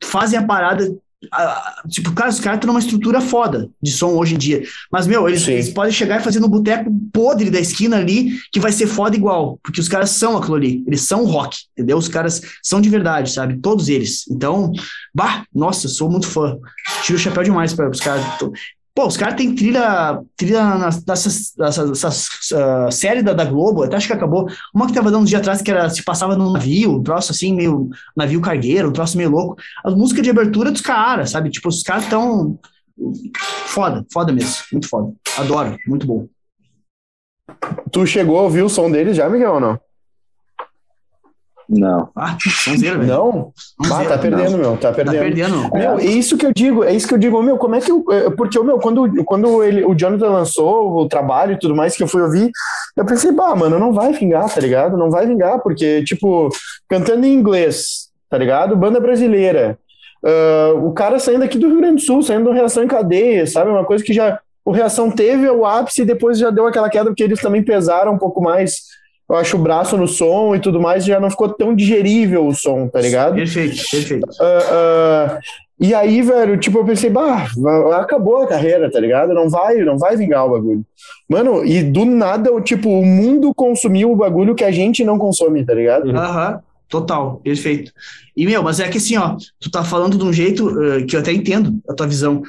fazem 0.03 0.39
a 0.39 0.45
parada. 0.45 0.93
Tipo, 1.89 2.13
cara, 2.13 2.31
os 2.31 2.41
caras 2.41 2.59
estão 2.59 2.69
numa 2.69 2.81
estrutura 2.81 3.21
foda 3.21 3.69
de 3.83 3.91
som 3.91 4.11
hoje 4.11 4.35
em 4.35 4.39
dia. 4.39 4.63
Mas, 4.91 5.07
meu, 5.07 5.29
eles, 5.29 5.47
eles 5.47 5.71
podem 5.71 5.93
chegar 5.93 6.21
e 6.21 6.25
fazer 6.25 6.41
no 6.41 6.49
boteco 6.49 6.91
podre 7.13 7.51
da 7.51 7.61
esquina 7.61 7.97
ali, 7.97 8.39
que 8.53 8.61
vai 8.61 8.73
ser 8.73 8.87
foda 8.87 9.17
igual. 9.17 9.59
Porque 9.63 9.81
os 9.81 9.89
caras 9.89 10.11
são 10.11 10.37
aquilo 10.37 10.57
ali. 10.57 10.85
Eles 10.87 11.03
são 11.03 11.25
rock, 11.25 11.59
entendeu? 11.73 11.97
Os 11.97 12.09
caras 12.09 12.41
são 12.63 12.81
de 12.81 12.89
verdade, 12.89 13.33
sabe? 13.33 13.59
Todos 13.59 13.89
eles. 13.89 14.25
Então, 14.31 14.73
bah, 15.15 15.45
nossa, 15.55 15.89
sou 15.89 16.11
muito 16.11 16.27
fã. 16.27 16.57
Tiro 17.03 17.19
o 17.19 17.21
chapéu 17.21 17.43
demais 17.43 17.73
para 17.73 17.91
os 17.91 18.01
caras. 18.01 18.25
Pô, 18.95 19.09
os 19.09 19.17
caras 19.17 19.35
têm 19.35 19.53
trilha, 19.53 20.23
trilha 20.37 20.79
nessas, 21.05 21.53
ah, 22.53 22.91
série 22.93 23.23
da, 23.23 23.33
da 23.33 23.45
Globo, 23.45 23.83
até 23.83 23.97
acho 23.97 24.07
que 24.07 24.13
acabou. 24.13 24.49
Uma 24.73 24.87
que 24.87 24.93
tava 24.93 25.11
dando 25.11 25.25
uns 25.25 25.29
dias 25.29 25.41
atrás 25.41 25.61
que 25.61 25.71
era, 25.71 25.91
se 25.91 26.05
passava 26.05 26.37
num 26.37 26.53
navio, 26.53 26.93
um 26.93 27.03
troço 27.03 27.33
assim, 27.33 27.53
meio 27.53 27.91
navio 28.17 28.41
cargueiro, 28.41 28.91
um 28.91 28.93
troço 28.93 29.17
meio 29.17 29.31
louco. 29.31 29.57
As 29.85 29.95
músicas 29.95 30.23
de 30.23 30.31
abertura 30.31 30.71
dos 30.71 30.81
caras, 30.81 31.31
sabe? 31.31 31.51
Tipo, 31.51 31.71
os 31.71 31.83
caras 31.83 32.09
tão 32.09 32.57
foda, 33.67 34.07
foda 34.13 34.33
mesmo, 34.33 34.63
muito 34.71 34.89
foda. 34.89 35.13
Adoro, 35.39 35.77
muito 35.89 36.07
bom. 36.07 36.29
Tu 37.91 38.07
chegou 38.07 38.39
a 38.39 38.43
ouvir 38.43 38.63
o 38.63 38.69
som 38.69 38.89
deles 38.89 39.17
já, 39.17 39.29
Miguel, 39.29 39.55
ou 39.55 39.61
não? 39.61 39.81
Não. 41.69 42.09
Ah, 42.15 42.37
sonzeira, 42.41 42.99
velho. 42.99 43.09
Não? 43.09 43.53
Ah, 43.91 44.05
tá 44.05 44.19
perdendo, 44.19 44.59
meu. 44.59 44.77
Tá 44.77 44.89
Tá 44.89 44.93
perdendo. 44.93 45.19
perdendo. 45.21 45.71
Meu, 45.73 45.99
é 45.99 46.05
isso 46.05 46.37
que 46.37 46.45
eu 46.45 46.53
digo, 46.53 46.85
é 46.85 46.93
isso 46.95 47.09
que 47.09 47.15
eu 47.15 47.19
digo, 47.19 47.43
meu, 47.43 47.57
como 47.57 47.75
é 47.75 47.81
que 47.81 47.91
eu. 47.91 48.05
é, 48.11 48.31
Porque, 48.31 48.59
meu, 48.61 48.79
quando, 48.79 49.25
quando 49.25 49.63
ele, 49.65 49.85
o 49.85 49.95
Jonathan 49.95 50.29
lançou 50.31 50.97
o 50.97 51.09
trabalho 51.09 51.53
e 51.55 51.59
tudo 51.59 51.75
mais 51.75 51.97
que 51.97 52.03
eu 52.03 52.09
fui 52.09 52.21
ouvir, 52.23 52.51
eu 52.97 53.05
pensei, 53.05 53.33
bah, 53.33 53.55
mano, 53.57 53.79
não 53.79 53.93
vai 53.93 54.13
vingar, 54.13 54.53
tá 54.53 54.61
ligado? 54.61 54.97
Não 54.97 55.11
vai 55.11 55.27
vingar, 55.27 55.61
porque, 55.61 56.05
tipo, 56.05 56.49
cantando 56.89 57.25
em 57.27 57.33
inglês, 57.35 58.09
tá 58.29 58.37
ligado? 58.37 58.77
Banda 58.77 59.01
brasileira. 59.01 59.79
ah, 60.25 60.73
o 60.83 60.93
cara 60.93 61.19
saindo 61.19 61.45
aqui 61.45 61.59
do 61.59 61.69
Rio 61.69 61.79
Grande 61.79 61.97
do 61.97 62.01
Sul, 62.07 62.23
saindo 62.23 62.45
do 62.45 62.53
Reação 62.53 62.85
em 62.85 62.89
Cadeia, 62.89 63.47
sabe? 63.47 63.71
Uma 63.71 63.85
coisa 63.85 64.05
que 64.05 64.13
já. 64.13 64.39
O 64.67 64.71
Reação 64.73 65.11
teve 65.11 65.49
o 65.51 65.67
ápice 65.67 66.03
e 66.03 66.07
depois 66.07 66.39
já 66.39 66.49
deu 66.51 66.67
aquela 66.67 66.89
queda, 66.89 67.07
porque 67.11 67.23
eles 67.23 67.41
também 67.41 67.63
pesaram 67.63 68.15
um 68.15 68.19
pouco 68.19 68.41
mais, 68.43 68.77
eu 69.29 69.37
acho, 69.37 69.57
o 69.57 69.61
braço 69.61 69.97
no 69.97 70.07
som 70.07 70.55
e 70.55 70.61
tudo 70.61 70.81
mais, 70.81 71.05
já 71.05 71.19
não 71.19 71.31
ficou 71.31 71.49
tão 71.49 71.75
digerível 71.75 72.47
o 72.47 72.55
som, 72.55 72.89
tá 72.89 73.01
ligado? 73.01 73.35
Perfeito, 73.35 73.77
perfeito. 73.91 74.27
Ah, 74.41 74.59
ah, 74.71 75.39
e 75.81 75.93
aí, 75.93 76.23
velho, 76.23 76.57
tipo, 76.57 76.79
eu 76.79 76.85
pensei, 76.85 77.11
bah, 77.11 77.47
acabou 77.99 78.43
a 78.43 78.47
carreira, 78.47 78.91
tá 78.91 79.01
ligado? 79.01 79.35
Não 79.35 79.51
vai, 79.51 79.77
não 79.79 79.99
vai 79.99 80.17
vingar 80.17 80.47
o 80.47 80.51
bagulho. 80.51 80.85
Mano, 81.29 81.65
e 81.65 81.83
do 81.83 82.05
nada, 82.05 82.53
o 82.53 82.61
tipo, 82.61 82.89
o 82.89 83.05
mundo 83.05 83.53
consumiu 83.55 84.13
o 84.13 84.17
bagulho 84.17 84.55
que 84.55 84.65
a 84.65 84.71
gente 84.71 85.05
não 85.05 85.19
consome, 85.19 85.65
tá 85.65 85.75
ligado? 85.75 86.11
Aham. 86.11 86.61
Total, 86.89 87.41
perfeito. 87.43 87.93
E, 88.37 88.47
meu, 88.47 88.63
mas 88.63 88.79
é 88.79 88.89
que 88.89 88.99
assim, 88.99 89.17
ó, 89.17 89.37
tu 89.59 89.69
tá 89.71 89.83
falando 89.83 90.17
de 90.17 90.23
um 90.23 90.33
jeito 90.33 90.69
uh, 90.69 91.05
que 91.07 91.17
eu 91.17 91.21
até 91.21 91.33
entendo 91.33 91.75
a 91.89 91.95
tua 91.95 92.07
visão. 92.07 92.43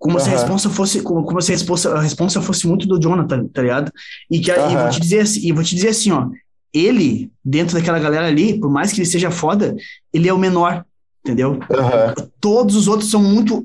Como 0.00 0.16
uhum. 0.16 0.24
se 0.24 0.30
a 0.30 0.32
resposta 0.32 0.70
fosse, 0.70 1.02
como, 1.02 1.22
como 1.24 1.42
se 1.42 1.52
a 1.52 1.54
resposta, 1.54 1.92
a 1.92 2.00
resposta 2.00 2.40
fosse 2.40 2.66
muito 2.66 2.88
do 2.88 2.98
Jonathan, 2.98 3.46
tá 3.52 3.60
ligado? 3.60 3.92
E 4.30 4.40
que 4.40 4.50
uhum. 4.50 4.70
e 4.70 4.76
vou 4.76 4.88
te 4.88 4.98
dizer 4.98 5.20
assim, 5.20 5.40
e 5.46 5.52
vou 5.52 5.62
te 5.62 5.74
dizer 5.74 5.88
assim, 5.88 6.10
ó, 6.10 6.26
ele, 6.72 7.30
dentro 7.44 7.76
daquela 7.76 7.98
galera 7.98 8.26
ali, 8.26 8.58
por 8.58 8.70
mais 8.70 8.92
que 8.92 9.00
ele 9.00 9.06
seja 9.06 9.30
foda, 9.30 9.76
ele 10.10 10.26
é 10.26 10.32
o 10.32 10.38
menor, 10.38 10.86
entendeu? 11.22 11.52
Uhum. 11.52 12.26
Todos 12.40 12.76
os 12.76 12.88
outros 12.88 13.10
são 13.10 13.22
muito. 13.22 13.62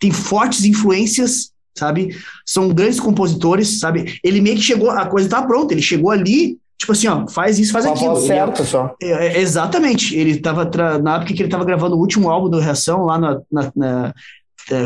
tem 0.00 0.10
fortes 0.10 0.64
influências, 0.64 1.52
sabe? 1.76 2.16
São 2.46 2.70
grandes 2.70 2.98
compositores, 2.98 3.78
sabe? 3.78 4.18
Ele 4.24 4.40
meio 4.40 4.56
que 4.56 4.62
chegou, 4.62 4.90
a 4.90 5.04
coisa 5.04 5.28
tá 5.28 5.42
pronta, 5.42 5.74
ele 5.74 5.82
chegou 5.82 6.10
ali, 6.10 6.56
tipo 6.78 6.92
assim, 6.92 7.08
ó, 7.08 7.28
faz 7.28 7.58
isso, 7.58 7.72
faz 7.72 7.84
aquilo. 7.84 8.16
Certo, 8.22 8.64
só. 8.64 8.94
É, 9.02 9.36
é, 9.36 9.40
exatamente. 9.42 10.16
Ele 10.16 10.38
tava, 10.38 10.64
na 10.98 11.16
época 11.16 11.34
que 11.34 11.42
ele 11.42 11.50
tava 11.50 11.66
gravando 11.66 11.94
o 11.94 12.00
último 12.00 12.30
álbum 12.30 12.48
do 12.48 12.58
Reação, 12.58 13.04
lá 13.04 13.18
na, 13.18 13.40
na, 13.50 13.72
na 13.76 14.14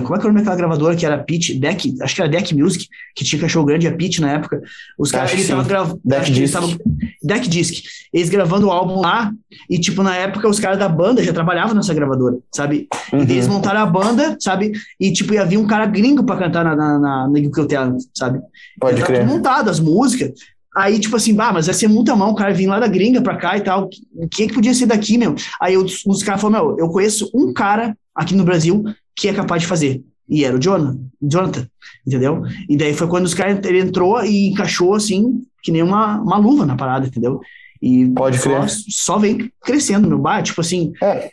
como 0.03 0.17
é 0.17 0.19
que 0.19 0.27
é 0.27 0.29
o 0.29 0.33
nome 0.33 0.41
daquela 0.41 0.57
gravadora 0.57 0.97
que 0.97 1.05
era 1.05 1.19
Pitch, 1.19 1.59
Deck, 1.59 1.95
acho 2.01 2.15
que 2.15 2.21
era 2.21 2.31
Deck 2.31 2.55
Music, 2.55 2.89
que 3.15 3.25
tinha 3.25 3.41
cachorro 3.41 3.67
grande, 3.67 3.87
a 3.87 3.95
Pitch 3.95 4.19
na 4.19 4.33
época. 4.33 4.63
Os 4.99 5.11
caras, 5.11 5.33
eles 5.33 5.45
estavam 5.45 5.65
gravando. 5.65 6.01
Deck 6.05 6.31
Disc. 6.31 6.53
Tavam, 6.53 6.77
Deck 7.23 7.49
Disc. 7.49 7.85
Eles 8.13 8.29
gravando 8.29 8.69
o 8.69 8.71
álbum 8.71 9.01
lá, 9.01 9.33
e 9.69 9.79
tipo, 9.79 10.03
na 10.03 10.17
época 10.17 10.49
os 10.49 10.59
caras 10.59 10.79
da 10.79 10.89
banda 10.89 11.23
já 11.23 11.33
trabalhavam 11.33 11.75
nessa 11.75 11.93
gravadora, 11.93 12.39
sabe? 12.55 12.89
Uhum. 13.13 13.23
E 13.23 13.33
eles 13.33 13.49
montaram 13.49 13.81
a 13.81 13.87
banda, 13.87 14.37
sabe? 14.41 14.73
E 14.99 15.13
tipo, 15.13 15.35
ia 15.35 15.45
vir 15.45 15.59
um 15.59 15.67
cara 15.67 15.87
gringo 15.87 16.25
pra 16.25 16.37
cantar 16.37 16.65
na, 16.65 16.75
na, 16.75 16.99
na, 16.99 17.29
na 17.29 17.67
Talent, 17.69 18.03
sabe? 18.15 18.41
Pode 18.81 19.03
crer. 19.03 19.21
Tudo 19.21 19.33
montado, 19.33 19.69
as 19.69 19.81
músicas. 19.81 20.33
Aí, 20.77 20.99
tipo 20.99 21.17
assim, 21.17 21.35
bah, 21.35 21.55
mas 21.55 21.67
vai 21.67 21.75
ser 21.75 21.89
muita 21.89 22.15
mão, 22.15 22.31
o 22.31 22.35
cara 22.35 22.53
vir 22.53 22.67
lá 22.67 22.79
da 22.79 22.87
gringa 22.87 23.23
pra 23.23 23.37
cá 23.37 23.57
e 23.57 23.63
tal. 23.63 23.89
Quem 24.31 24.45
é 24.45 24.49
que 24.49 24.55
podia 24.55 24.75
ser 24.75 24.85
daqui, 24.85 25.17
meu? 25.17 25.35
Aí 25.61 25.75
os, 25.75 26.05
os 26.05 26.23
caras 26.23 26.41
falaram, 26.41 26.67
meu, 26.67 26.79
eu 26.79 26.89
conheço 26.91 27.31
um 27.35 27.51
cara 27.51 27.97
aqui 28.15 28.35
no 28.35 28.45
Brasil 28.45 28.85
que 29.17 29.29
é 29.29 29.33
capaz 29.33 29.63
de 29.63 29.69
fazer. 29.69 30.03
E 30.29 30.45
era 30.45 30.57
o 30.57 30.61
Jonathan, 30.61 30.99
Jonathan 31.23 31.69
entendeu? 32.07 32.43
E 32.69 32.77
daí 32.77 32.95
foi 32.95 33.09
quando 33.09 33.25
os 33.25 33.35
caras, 33.35 33.59
ele 33.65 33.81
entrou 33.81 34.23
e 34.25 34.49
encaixou 34.49 34.95
assim, 34.95 35.43
que 35.63 35.73
nem 35.73 35.83
uma, 35.83 36.21
uma 36.21 36.37
luva 36.37 36.65
na 36.65 36.77
parada, 36.77 37.07
entendeu? 37.07 37.41
E 37.83 38.07
Pode 38.09 38.39
só, 38.39 38.61
crer. 38.61 38.71
só 38.89 39.19
vem 39.19 39.51
crescendo, 39.63 40.09
meu 40.09 40.19
bar, 40.19 40.43
tipo 40.43 40.61
assim. 40.61 40.93
É, 41.03 41.31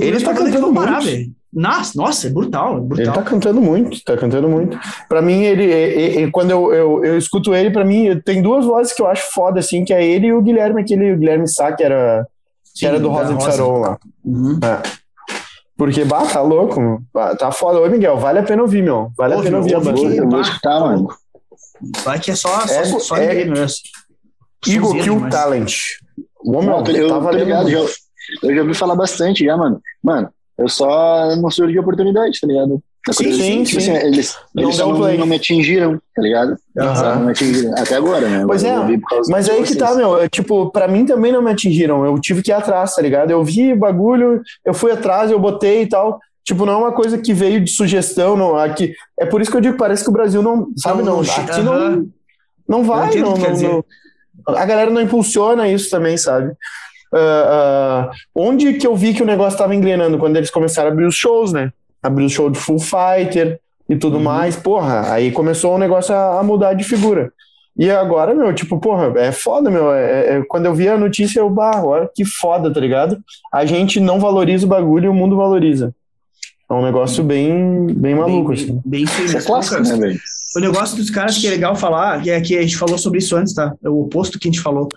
ele 0.00 0.20
tá 0.20 0.34
cantando 0.34 0.72
parar, 0.72 1.02
muito. 1.02 1.32
Nossa, 1.52 1.92
nossa, 1.96 2.28
é 2.28 2.30
brutal, 2.30 2.78
é 2.78 2.80
brutal. 2.80 3.06
Ele 3.06 3.12
tá 3.12 3.22
cantando 3.22 3.60
muito, 3.60 4.04
tá 4.04 4.16
cantando 4.16 4.48
muito. 4.48 4.78
Pra 5.08 5.20
mim, 5.20 5.42
ele, 5.42 5.64
ele, 5.64 6.02
ele 6.18 6.30
quando 6.30 6.52
eu, 6.52 6.72
eu, 6.72 7.04
eu, 7.04 7.18
escuto 7.18 7.52
ele, 7.52 7.70
pra 7.70 7.84
mim, 7.84 8.20
tem 8.24 8.40
duas 8.40 8.64
vozes 8.64 8.92
que 8.92 9.02
eu 9.02 9.08
acho 9.08 9.32
foda, 9.32 9.58
assim, 9.58 9.84
que 9.84 9.92
é 9.92 10.04
ele 10.04 10.28
e 10.28 10.32
o 10.32 10.40
Guilherme, 10.40 10.80
aquele 10.80 11.12
o 11.12 11.18
Guilherme 11.18 11.48
Sá, 11.48 11.72
que 11.72 11.82
era, 11.82 12.24
Sim, 12.62 12.72
que 12.78 12.86
era 12.86 13.00
do 13.00 13.08
Rosa 13.08 13.34
de 13.34 13.42
Saron 13.42 13.80
lá. 13.80 13.98
Uhum. 14.24 14.60
É. 14.62 14.99
Porque, 15.80 16.04
bah, 16.04 16.26
tá 16.26 16.42
louco, 16.42 17.02
bah, 17.10 17.34
tá 17.34 17.50
foda. 17.50 17.80
Ô, 17.80 17.88
Miguel, 17.88 18.18
vale 18.18 18.40
a 18.40 18.42
pena 18.42 18.60
ouvir, 18.60 18.82
meu. 18.82 19.10
Vale 19.16 19.36
Ouve, 19.36 19.46
a 19.46 19.50
pena 19.50 19.56
ouvir 19.56 19.74
a 19.76 19.80
banda. 19.80 20.14
Eu 20.14 20.28
vou 20.28 20.40
escutar, 20.42 20.78
mano. 20.78 21.08
Vai 22.04 22.20
que 22.20 22.30
é 22.30 22.34
só, 22.34 22.64
é, 22.64 22.84
só, 22.84 22.98
só 22.98 23.16
é, 23.16 23.46
mesmo. 23.46 23.78
Eagle 24.68 24.92
Kill 25.02 25.20
mas... 25.20 25.34
Talent. 25.34 25.72
Ô, 26.44 26.60
meu, 26.60 26.84
eu, 26.84 27.22
tá 27.22 27.32
ligado, 27.32 27.70
já, 27.70 27.78
eu 27.78 28.54
já 28.54 28.60
ouvi 28.60 28.74
falar 28.74 28.94
bastante 28.94 29.42
já, 29.42 29.56
mano. 29.56 29.80
Mano, 30.04 30.28
eu 30.58 30.68
só 30.68 31.34
não 31.36 31.50
surgi 31.50 31.72
de 31.72 31.78
oportunidade, 31.78 32.38
tá 32.38 32.46
ligado? 32.46 32.82
Sim, 33.10 33.32
sim, 33.32 33.62
tipo 33.64 33.80
sim. 33.80 33.92
Assim, 33.92 34.06
eles 34.06 34.36
não, 34.54 34.64
eles 34.64 34.78
não, 34.78 34.92
não, 34.92 35.26
me 35.26 35.36
atingiram, 35.36 35.98
tá 36.14 36.22
ligado? 36.22 36.50
Uhum. 36.76 36.84
Não 36.84 37.24
me 37.24 37.30
atingiram. 37.30 37.74
Até 37.78 37.94
agora, 37.96 38.28
né? 38.28 38.44
Pois 38.46 38.62
é, 38.62 38.74
mas 39.28 39.48
aí 39.48 39.62
que 39.62 39.74
tá, 39.74 39.94
meu. 39.94 40.28
Tipo, 40.28 40.70
pra 40.70 40.86
mim 40.86 41.06
também 41.06 41.32
não 41.32 41.40
me 41.40 41.50
atingiram. 41.50 42.04
Eu 42.04 42.20
tive 42.20 42.42
que 42.42 42.50
ir 42.50 42.54
atrás, 42.54 42.94
tá 42.94 43.00
ligado? 43.00 43.30
Eu 43.30 43.42
vi 43.42 43.72
o 43.72 43.78
bagulho, 43.78 44.42
eu 44.66 44.74
fui 44.74 44.92
atrás, 44.92 45.30
eu 45.30 45.38
botei 45.38 45.82
e 45.82 45.86
tal. 45.86 46.20
Tipo, 46.44 46.66
não 46.66 46.74
é 46.74 46.76
uma 46.76 46.92
coisa 46.92 47.16
que 47.16 47.32
veio 47.32 47.60
de 47.60 47.70
sugestão, 47.70 48.36
não. 48.36 48.56
Aqui, 48.56 48.94
é 49.18 49.24
por 49.24 49.40
isso 49.40 49.50
que 49.50 49.56
eu 49.56 49.60
digo, 49.62 49.78
parece 49.78 50.04
que 50.04 50.10
o 50.10 50.12
Brasil 50.12 50.42
não, 50.42 50.68
sabe, 50.76 51.02
não, 51.02 51.16
não 51.16 51.20
aqui 51.22 51.62
não, 51.62 52.06
não 52.68 52.84
vai, 52.84 53.14
não, 53.16 53.36
não, 53.36 53.84
não, 54.46 54.56
a 54.56 54.64
galera 54.66 54.90
não 54.90 55.00
impulsiona 55.00 55.68
isso 55.68 55.90
também, 55.90 56.16
sabe? 56.16 56.52
Uh, 57.12 58.08
uh, 58.08 58.10
onde 58.34 58.74
que 58.74 58.86
eu 58.86 58.94
vi 58.94 59.12
que 59.14 59.22
o 59.22 59.26
negócio 59.26 59.54
estava 59.54 59.74
engrenando? 59.74 60.18
Quando 60.18 60.36
eles 60.36 60.50
começaram 60.50 60.90
a 60.90 60.92
abrir 60.92 61.06
os 61.06 61.14
shows, 61.14 61.52
né? 61.52 61.72
Abrir 62.02 62.24
o 62.24 62.30
show 62.30 62.50
de 62.50 62.58
Full 62.58 62.78
Fighter 62.78 63.60
e 63.88 63.96
tudo 63.96 64.16
uhum. 64.16 64.22
mais, 64.22 64.56
porra, 64.56 65.12
aí 65.12 65.32
começou 65.32 65.74
o 65.74 65.78
negócio 65.78 66.14
a, 66.14 66.38
a, 66.38 66.42
mudar 66.42 66.74
de 66.74 66.84
figura. 66.84 67.32
E 67.76 67.90
agora, 67.90 68.34
meu, 68.34 68.54
tipo, 68.54 68.78
porra, 68.78 69.12
é 69.16 69.32
foda, 69.32 69.70
meu. 69.70 69.92
É, 69.92 70.02
é, 70.02 70.36
é 70.36 70.44
quando 70.48 70.66
eu 70.66 70.74
vi 70.74 70.88
a 70.88 70.98
notícia, 70.98 71.40
eu, 71.40 71.50
bah, 71.50 71.82
olha 71.82 72.08
que 72.14 72.24
foda, 72.24 72.72
tá 72.72 72.78
ligado? 72.78 73.18
A 73.52 73.64
gente 73.64 73.98
não 73.98 74.20
valoriza 74.20 74.66
o 74.66 74.68
bagulho 74.68 75.06
e 75.06 75.08
o 75.08 75.14
mundo 75.14 75.36
valoriza. 75.36 75.94
É 76.70 76.74
um 76.74 76.84
negócio 76.84 77.24
bem, 77.24 77.86
bem 77.86 78.14
maluco, 78.14 78.50
bem, 78.50 78.62
assim. 78.62 78.82
Bem, 78.84 79.04
bem 79.04 79.36
é 79.36 79.42
clássico, 79.42 79.82
né, 79.82 79.96
velho? 79.96 80.20
O 80.56 80.60
negócio 80.60 80.96
dos 80.96 81.10
caras 81.10 81.36
que 81.36 81.46
é 81.46 81.50
legal 81.50 81.74
falar, 81.74 82.22
que 82.22 82.30
é 82.30 82.40
que 82.40 82.56
a 82.56 82.62
gente 82.62 82.76
falou 82.76 82.96
sobre 82.96 83.18
isso 83.18 83.36
antes, 83.36 83.54
tá? 83.54 83.74
É 83.82 83.88
o 83.88 84.02
oposto 84.02 84.38
que 84.38 84.48
a 84.48 84.50
gente 84.50 84.62
falou 84.62 84.88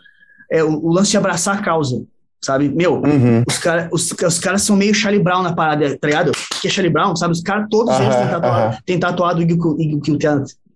é 0.53 0.63
o, 0.63 0.85
o 0.85 0.93
lance 0.93 1.09
de 1.09 1.17
abraçar 1.17 1.57
a 1.57 1.61
causa, 1.61 2.03
sabe? 2.44 2.70
Meu, 2.70 2.95
uhum. 2.95 3.44
os, 3.48 3.57
cara, 3.57 3.90
os, 3.91 4.11
os 4.11 4.40
caras 4.40 4.61
são 4.61 4.76
meio 4.76 4.94
Charlie 4.94 5.24
Brown 5.24 5.41
na 5.41 5.53
parada, 5.53 5.98
tá 5.98 6.07
ligado? 6.07 6.32
Que 6.61 6.68
é 6.68 6.70
Charlie 6.70 6.94
Brown, 6.94 7.15
sabe? 7.15 7.32
Os 7.32 7.41
caras, 7.41 7.68
todos 7.70 7.95
uhum, 7.95 8.03
eles 8.03 8.15
têm 8.15 8.28
tatuado, 8.28 8.76
uhum. 8.76 8.82
têm 8.86 8.99
tatuado 8.99 9.40
o 9.40 9.82
Iggy 9.82 10.18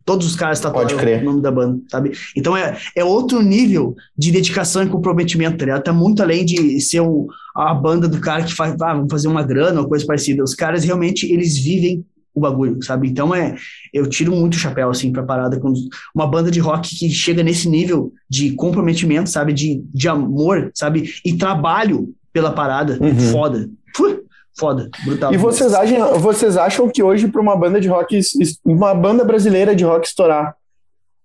Todos 0.06 0.26
os 0.26 0.38
caras 0.38 0.61
tatuaram 0.61 0.98
o 0.98 1.23
nome 1.26 1.41
da 1.41 1.52
banda, 1.52 1.81
sabe? 1.91 2.14
Então 2.34 2.56
é, 2.56 2.77
é 2.95 3.03
outro 3.03 3.41
nível 3.41 3.94
de 4.18 4.31
dedicação 4.31 4.81
e 4.81 4.88
comprometimento, 4.88 5.57
tá 5.57 5.65
ligado? 5.65 5.84
Tá 5.84 5.91
muito 5.91 6.23
além 6.23 6.45
de 6.45 6.80
ser 6.80 7.02
o, 7.02 7.27
a 7.53 7.73
banda 7.73 8.07
do 8.07 8.22
cara 8.22 8.44
que 8.44 8.56
faz, 8.56 8.73
ah, 8.81 8.94
vamos 8.94 9.11
fazer 9.11 9.27
uma 9.27 9.44
grana 9.44 9.81
ou 9.81 9.88
coisa 9.89 10.06
parecida. 10.06 10.41
Os 10.41 10.56
caras 10.56 10.85
realmente, 10.85 11.30
eles 11.30 11.57
vivem 11.57 12.06
o 12.38 12.39
bagulho, 12.39 12.84
sabe? 12.84 13.09
Então 13.09 13.34
é, 13.34 13.55
eu 13.91 14.07
tiro 14.07 14.31
muito 14.31 14.53
o 14.53 14.59
chapéu 14.59 14.91
assim 14.91 15.11
para 15.11 15.23
parada 15.23 15.59
quando 15.59 15.80
uma 16.14 16.27
banda 16.27 16.51
de 16.51 16.59
rock 16.59 16.95
que 16.95 17.09
chega 17.09 17.41
nesse 17.41 17.68
nível 17.68 18.14
de 18.30 18.51
comprometimento, 18.51 19.27
sabe, 19.27 19.53
de, 19.53 19.84
de 19.91 20.07
amor, 20.07 20.69
sabe, 20.76 21.09
e 21.26 21.35
trabalho 21.35 22.14
pela 22.31 22.51
parada, 22.51 22.99
uhum. 23.01 23.19
foda. 23.31 23.69
foda, 24.55 24.89
brutal. 25.03 25.34
E 25.34 25.38
vocês 25.38 25.73
acham, 25.73 26.19
vocês 26.19 26.57
acham 26.57 26.88
que 26.88 27.01
hoje 27.01 27.27
para 27.27 27.41
uma 27.41 27.55
banda 27.55 27.81
de 27.81 27.88
rock, 27.88 28.19
uma 28.64 28.93
banda 28.93 29.26
brasileira 29.26 29.76
de 29.76 29.84
rock 29.84 30.07
estourar, 30.07 30.55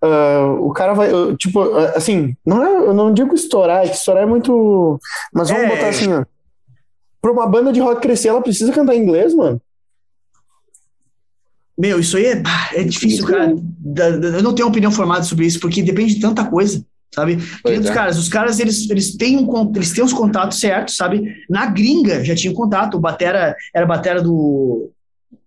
uh, 0.02 0.66
o 0.66 0.72
cara 0.72 0.94
vai, 0.94 1.10
tipo, 1.36 1.60
assim, 1.94 2.34
não 2.44 2.64
é, 2.64 2.74
eu 2.88 2.94
não 2.94 3.12
digo 3.12 3.34
estourar, 3.34 3.84
é 3.84 3.88
que 3.88 3.96
estourar 3.96 4.22
é 4.22 4.26
muito, 4.26 4.98
mas 5.34 5.50
vamos 5.50 5.64
é... 5.64 5.68
botar 5.68 5.88
assim, 5.88 6.10
ó. 6.10 6.24
Pra 7.20 7.30
uma 7.30 7.46
banda 7.46 7.70
de 7.70 7.80
rock 7.80 8.00
crescer, 8.00 8.28
ela 8.28 8.40
precisa 8.40 8.72
cantar 8.72 8.96
em 8.96 9.02
inglês, 9.02 9.32
mano. 9.34 9.60
Meu, 11.78 11.98
isso 11.98 12.16
aí 12.16 12.26
é, 12.26 12.42
é 12.74 12.84
difícil, 12.84 13.26
cara. 13.26 13.54
Eu 14.36 14.42
não 14.42 14.54
tenho 14.54 14.68
opinião 14.68 14.92
formada 14.92 15.22
sobre 15.22 15.46
isso, 15.46 15.58
porque 15.58 15.82
depende 15.82 16.14
de 16.14 16.20
tanta 16.20 16.44
coisa, 16.44 16.84
sabe? 17.14 17.38
Os 17.64 17.86
é. 17.86 17.92
caras, 17.94 18.18
os 18.18 18.28
caras, 18.28 18.60
eles, 18.60 18.88
eles, 18.90 19.16
têm 19.16 19.38
um, 19.38 19.72
eles 19.74 19.92
têm 19.92 20.04
os 20.04 20.12
contatos 20.12 20.60
certos, 20.60 20.96
sabe? 20.96 21.34
Na 21.48 21.66
gringa 21.66 22.24
já 22.24 22.34
tinha 22.34 22.52
contato, 22.52 22.96
o 22.96 23.00
Batera 23.00 23.56
era 23.74 23.86
Batera 23.86 24.22
do 24.22 24.90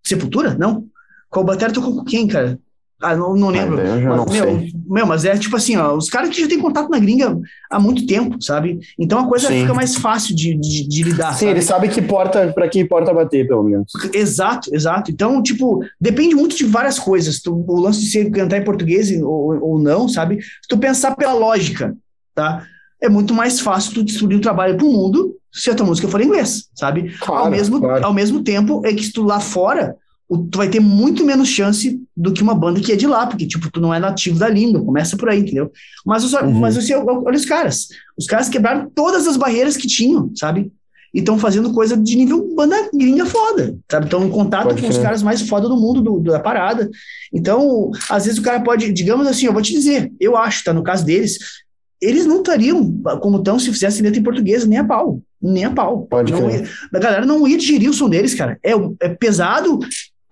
Sepultura? 0.03 0.55
Não? 0.55 0.85
Qual 1.29 1.45
Batera 1.45 1.73
tocou 1.73 1.95
com 1.95 2.03
quem, 2.03 2.27
cara? 2.27 2.59
Ah, 3.05 3.15
não, 3.15 3.35
não 3.35 3.49
lembro. 3.49 3.77
Mas, 3.77 4.03
não 4.03 4.25
meu, 4.25 4.43
sei. 4.43 4.73
meu, 4.87 5.05
mas 5.05 5.25
é 5.25 5.37
tipo 5.37 5.55
assim, 5.55 5.77
ó, 5.77 5.95
os 5.95 6.09
caras 6.09 6.29
que 6.29 6.41
já 6.41 6.47
têm 6.47 6.59
contato 6.59 6.89
na 6.89 6.97
gringa 6.97 7.39
há 7.69 7.79
muito 7.79 8.07
tempo, 8.07 8.41
sabe? 8.41 8.79
Então 8.97 9.19
a 9.19 9.27
coisa 9.27 9.47
Sim. 9.47 9.61
fica 9.61 9.75
mais 9.75 9.95
fácil 9.95 10.35
de, 10.35 10.55
de, 10.55 10.87
de 10.87 11.03
lidar. 11.03 11.33
Sim, 11.33 11.45
sabe? 11.45 11.51
ele 11.51 11.61
sabe 11.61 11.89
que 11.89 12.01
porta 12.01 12.51
para 12.51 12.67
que 12.67 12.83
porta 12.83 13.13
bater, 13.13 13.47
pelo 13.47 13.63
menos. 13.63 13.91
Exato, 14.11 14.73
exato. 14.73 15.11
Então, 15.11 15.43
tipo, 15.43 15.85
depende 16.01 16.33
muito 16.33 16.57
de 16.57 16.65
várias 16.65 16.97
coisas. 16.97 17.39
Tu, 17.39 17.53
o 17.67 17.79
lance 17.79 18.01
de 18.01 18.09
você 18.09 18.29
cantar 18.31 18.57
em 18.57 18.63
português 18.63 19.11
ou, 19.21 19.59
ou 19.61 19.79
não, 19.79 20.09
sabe? 20.09 20.41
Se 20.41 20.67
tu 20.67 20.75
pensar 20.75 21.15
pela 21.15 21.33
lógica, 21.33 21.95
tá? 22.33 22.65
É 22.99 23.07
muito 23.07 23.35
mais 23.35 23.59
fácil 23.59 23.93
tu 23.93 24.03
distribuir 24.03 24.39
o 24.39 24.41
trabalho 24.41 24.77
pro 24.77 24.87
mundo 24.87 25.35
se 25.51 25.69
a 25.69 25.75
tua 25.75 25.85
música 25.85 26.07
for 26.07 26.19
em 26.19 26.25
inglês, 26.25 26.67
sabe? 26.73 27.15
Claro, 27.19 27.45
ao, 27.45 27.51
mesmo, 27.51 27.79
claro. 27.79 28.05
ao 28.05 28.13
mesmo 28.13 28.43
tempo 28.43 28.81
é 28.83 28.93
que 28.93 29.03
se 29.03 29.13
tu 29.13 29.23
lá 29.23 29.39
fora 29.39 29.95
tu 30.27 30.57
vai 30.57 30.67
ter 30.67 30.79
muito 30.79 31.23
menos 31.23 31.47
chance 31.47 32.01
do 32.15 32.33
que 32.33 32.41
uma 32.41 32.55
banda 32.55 32.79
que 32.79 32.91
é 32.91 32.95
de 32.95 33.05
lá, 33.05 33.27
porque, 33.27 33.47
tipo, 33.47 33.69
tu 33.71 33.79
não 33.79 33.93
é 33.93 33.99
nativo 33.99 34.39
da 34.39 34.49
língua, 34.49 34.83
começa 34.83 35.15
por 35.15 35.29
aí, 35.29 35.39
entendeu? 35.39 35.71
Mas, 36.05 36.23
os, 36.23 36.33
uhum. 36.33 36.51
mas 36.53 36.75
os, 36.75 36.89
olha 36.89 37.37
os 37.37 37.45
caras, 37.45 37.87
os 38.17 38.25
caras 38.25 38.49
quebraram 38.49 38.89
todas 38.93 39.27
as 39.27 39.37
barreiras 39.37 39.77
que 39.77 39.87
tinham, 39.87 40.31
sabe? 40.35 40.71
E 41.13 41.19
estão 41.19 41.37
fazendo 41.37 41.71
coisa 41.71 41.95
de 41.95 42.15
nível 42.15 42.53
banda 42.55 42.75
gringa 42.93 43.25
foda, 43.25 43.77
sabe? 43.89 44.05
Estão 44.05 44.25
em 44.25 44.29
contato 44.29 44.67
pode 44.67 44.81
com 44.81 44.91
ser. 44.91 44.97
os 44.97 45.03
caras 45.03 45.23
mais 45.23 45.41
foda 45.43 45.69
do 45.69 45.77
mundo 45.77 46.01
do, 46.01 46.19
da 46.19 46.39
parada. 46.39 46.89
Então, 47.33 47.91
às 48.09 48.25
vezes 48.25 48.39
o 48.39 48.43
cara 48.43 48.59
pode, 48.59 48.91
digamos 48.91 49.27
assim, 49.27 49.45
eu 49.45 49.53
vou 49.53 49.61
te 49.61 49.71
dizer, 49.71 50.11
eu 50.19 50.35
acho, 50.35 50.63
tá? 50.63 50.73
No 50.73 50.83
caso 50.83 51.05
deles, 51.05 51.37
eles 52.01 52.25
não 52.25 52.37
estariam 52.37 53.01
como 53.21 53.37
estão 53.37 53.57
se 53.57 53.71
fizessem 53.71 54.01
letra 54.01 54.19
em 54.19 54.23
português, 54.23 54.65
nem 54.65 54.79
a 54.79 54.83
pau. 54.83 55.21
Nem 55.41 55.65
a 55.65 55.71
pau. 55.71 56.05
Pode 56.09 56.31
não 56.31 56.49
ia, 56.49 56.67
a 56.93 56.99
galera 56.99 57.25
não 57.25 57.47
ia 57.47 57.57
digerir 57.57 57.89
o 57.89 57.93
som 57.93 58.09
deles, 58.09 58.33
cara. 58.33 58.59
É, 58.63 58.73
é 58.99 59.09
pesado, 59.09 59.79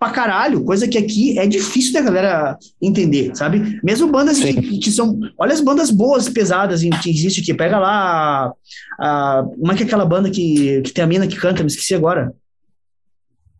pra 0.04 0.10
caralho, 0.10 0.64
coisa 0.64 0.86
que 0.86 0.98
aqui 0.98 1.38
é 1.38 1.46
difícil 1.46 1.92
da 1.92 2.02
galera 2.02 2.58
entender, 2.80 3.34
sabe? 3.34 3.80
Mesmo 3.82 4.10
bandas 4.10 4.38
que, 4.38 4.78
que, 4.78 4.90
são. 4.90 5.18
Olha 5.38 5.52
as 5.52 5.60
bandas 5.60 5.90
boas, 5.90 6.28
pesadas 6.28 6.82
que 7.02 7.10
existe 7.10 7.40
aqui. 7.40 7.54
Pega 7.54 7.78
lá. 7.78 8.52
A, 9.00 9.44
como 9.58 9.72
é 9.72 9.74
que 9.74 9.82
é 9.82 9.86
aquela 9.86 10.04
banda 10.04 10.30
que, 10.30 10.82
que 10.82 10.92
tem 10.92 11.04
a 11.04 11.06
mina 11.06 11.26
que 11.26 11.36
canta? 11.36 11.62
Me 11.62 11.68
esqueci 11.68 11.94
agora. 11.94 12.34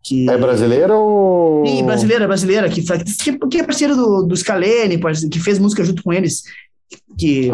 Que... 0.03 0.29
É 0.29 0.37
brasileira 0.37 0.95
ou. 0.95 1.65
Sim, 1.65 1.83
brasileira, 1.83 2.27
brasileira, 2.27 2.69
que, 2.69 2.81
que, 2.83 3.37
que 3.47 3.57
é 3.57 3.63
parceira 3.63 3.95
do, 3.95 4.23
do 4.23 4.37
Scalene, 4.37 4.99
que 5.31 5.39
fez 5.39 5.57
música 5.57 5.83
junto 5.83 6.03
com 6.03 6.13
eles. 6.13 6.43
Que, 7.17 7.49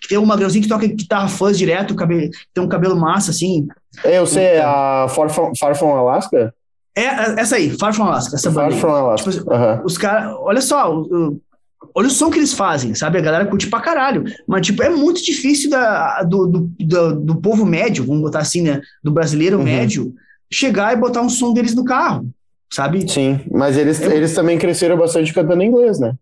que 0.00 0.08
tem 0.08 0.18
um 0.18 0.26
magrãozinho 0.26 0.64
que 0.64 0.68
toca 0.68 0.86
guitarra 0.86 1.28
fãs 1.28 1.56
direto, 1.56 1.94
cabelo, 1.94 2.28
tem 2.52 2.64
um 2.64 2.68
cabelo 2.68 2.96
massa, 2.96 3.30
assim. 3.30 3.68
É, 4.02 4.18
eu 4.18 4.26
sei, 4.26 4.44
é 4.44 4.62
a 4.62 5.06
Far 5.08 5.30
From, 5.30 5.52
Far 5.56 5.76
From 5.76 5.94
Alaska? 5.94 6.52
É, 6.94 7.02
é, 7.02 7.40
essa 7.40 7.56
aí, 7.56 7.70
Far 7.70 7.94
From 7.94 8.04
Alaska, 8.04 8.36
essa 8.36 8.50
Far 8.50 8.68
banda. 8.68 8.80
From 8.80 8.90
Alaska. 8.90 9.30
Tipo, 9.30 9.52
uhum. 9.52 9.84
Os 9.84 9.96
caras, 9.96 10.34
olha 10.40 10.60
só, 10.60 10.92
olha 11.94 12.06
o 12.06 12.10
som 12.10 12.30
que 12.30 12.38
eles 12.38 12.52
fazem, 12.52 12.94
sabe? 12.94 13.18
A 13.18 13.22
galera 13.22 13.46
curte 13.46 13.68
pra 13.68 13.80
caralho. 13.80 14.24
Mas, 14.46 14.66
tipo, 14.66 14.82
é 14.82 14.90
muito 14.90 15.22
difícil 15.22 15.70
da, 15.70 16.22
do, 16.22 16.46
do, 16.46 16.70
do, 16.78 17.14
do 17.14 17.36
povo 17.36 17.64
médio, 17.64 18.04
vamos 18.04 18.22
botar 18.22 18.40
assim, 18.40 18.62
né? 18.62 18.80
Do 19.02 19.10
brasileiro 19.10 19.58
uhum. 19.58 19.64
médio, 19.64 20.14
chegar 20.50 20.92
e 20.92 21.00
botar 21.00 21.22
um 21.22 21.30
som 21.30 21.52
deles 21.52 21.74
no 21.74 21.84
carro, 21.84 22.28
sabe? 22.70 23.10
Sim, 23.10 23.40
mas 23.50 23.76
eles, 23.76 24.00
é, 24.00 24.14
eles 24.14 24.34
também 24.34 24.58
cresceram 24.58 24.96
bastante 24.96 25.32
cantando 25.32 25.62
inglês, 25.62 25.98
né? 25.98 26.14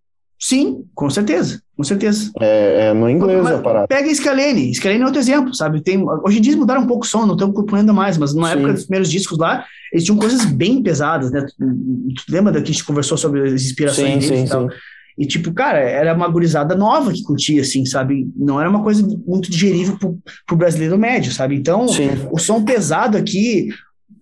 Sim, 0.42 0.84
com 0.94 1.10
certeza, 1.10 1.60
com 1.76 1.84
certeza. 1.84 2.30
É, 2.40 2.86
é 2.86 2.94
no 2.94 3.10
inglês 3.10 3.42
mas, 3.42 3.56
a 3.56 3.58
parada. 3.58 3.86
Pega 3.86 4.12
Scalene, 4.14 4.74
Scalene 4.74 5.02
é 5.02 5.04
outro 5.04 5.20
exemplo, 5.20 5.54
sabe? 5.54 5.82
Tem, 5.82 6.02
hoje 6.24 6.38
em 6.38 6.40
dia 6.40 6.56
mudaram 6.56 6.80
um 6.80 6.86
pouco 6.86 7.04
o 7.04 7.08
som, 7.08 7.26
não 7.26 7.34
estão 7.34 7.52
compreendendo 7.52 7.92
mais, 7.92 8.16
mas 8.16 8.34
na 8.34 8.46
Sim. 8.46 8.52
época 8.54 8.72
dos 8.72 8.84
primeiros 8.84 9.10
discos 9.10 9.36
lá, 9.36 9.66
eles 9.92 10.04
tinham 10.04 10.18
coisas 10.18 10.46
bem 10.46 10.82
pesadas, 10.82 11.30
né? 11.30 11.42
Tu, 11.42 11.54
tu 11.58 12.32
lembra 12.32 12.52
da 12.52 12.62
que 12.62 12.70
a 12.70 12.72
gente 12.72 12.84
conversou 12.84 13.18
sobre 13.18 13.52
as 13.52 13.62
inspirações 13.62 14.24
sim, 14.24 14.30
deles 14.30 14.38
sim, 14.40 14.46
e 14.46 14.48
tal? 14.48 14.70
Sim. 14.70 14.76
E, 15.18 15.26
tipo, 15.26 15.52
cara, 15.52 15.78
era 15.78 16.14
uma 16.14 16.28
gurizada 16.28 16.74
nova 16.74 17.12
que 17.12 17.22
curtia, 17.22 17.60
assim, 17.60 17.84
sabe? 17.84 18.26
Não 18.34 18.58
era 18.58 18.70
uma 18.70 18.82
coisa 18.82 19.06
muito 19.26 19.50
digerível 19.50 19.98
pro, 19.98 20.18
pro 20.46 20.56
brasileiro 20.56 20.96
médio, 20.96 21.30
sabe? 21.30 21.54
Então, 21.54 21.86
Sim. 21.88 22.08
o 22.32 22.38
som 22.38 22.64
pesado 22.64 23.18
aqui, 23.18 23.68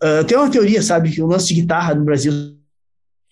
Uh, 0.02 0.22
tem 0.24 0.38
uma 0.38 0.48
teoria, 0.48 0.80
sabe, 0.80 1.10
que 1.10 1.20
o 1.20 1.26
lance 1.26 1.48
de 1.48 1.60
guitarra 1.60 1.92
no 1.92 2.04
Brasil 2.04 2.32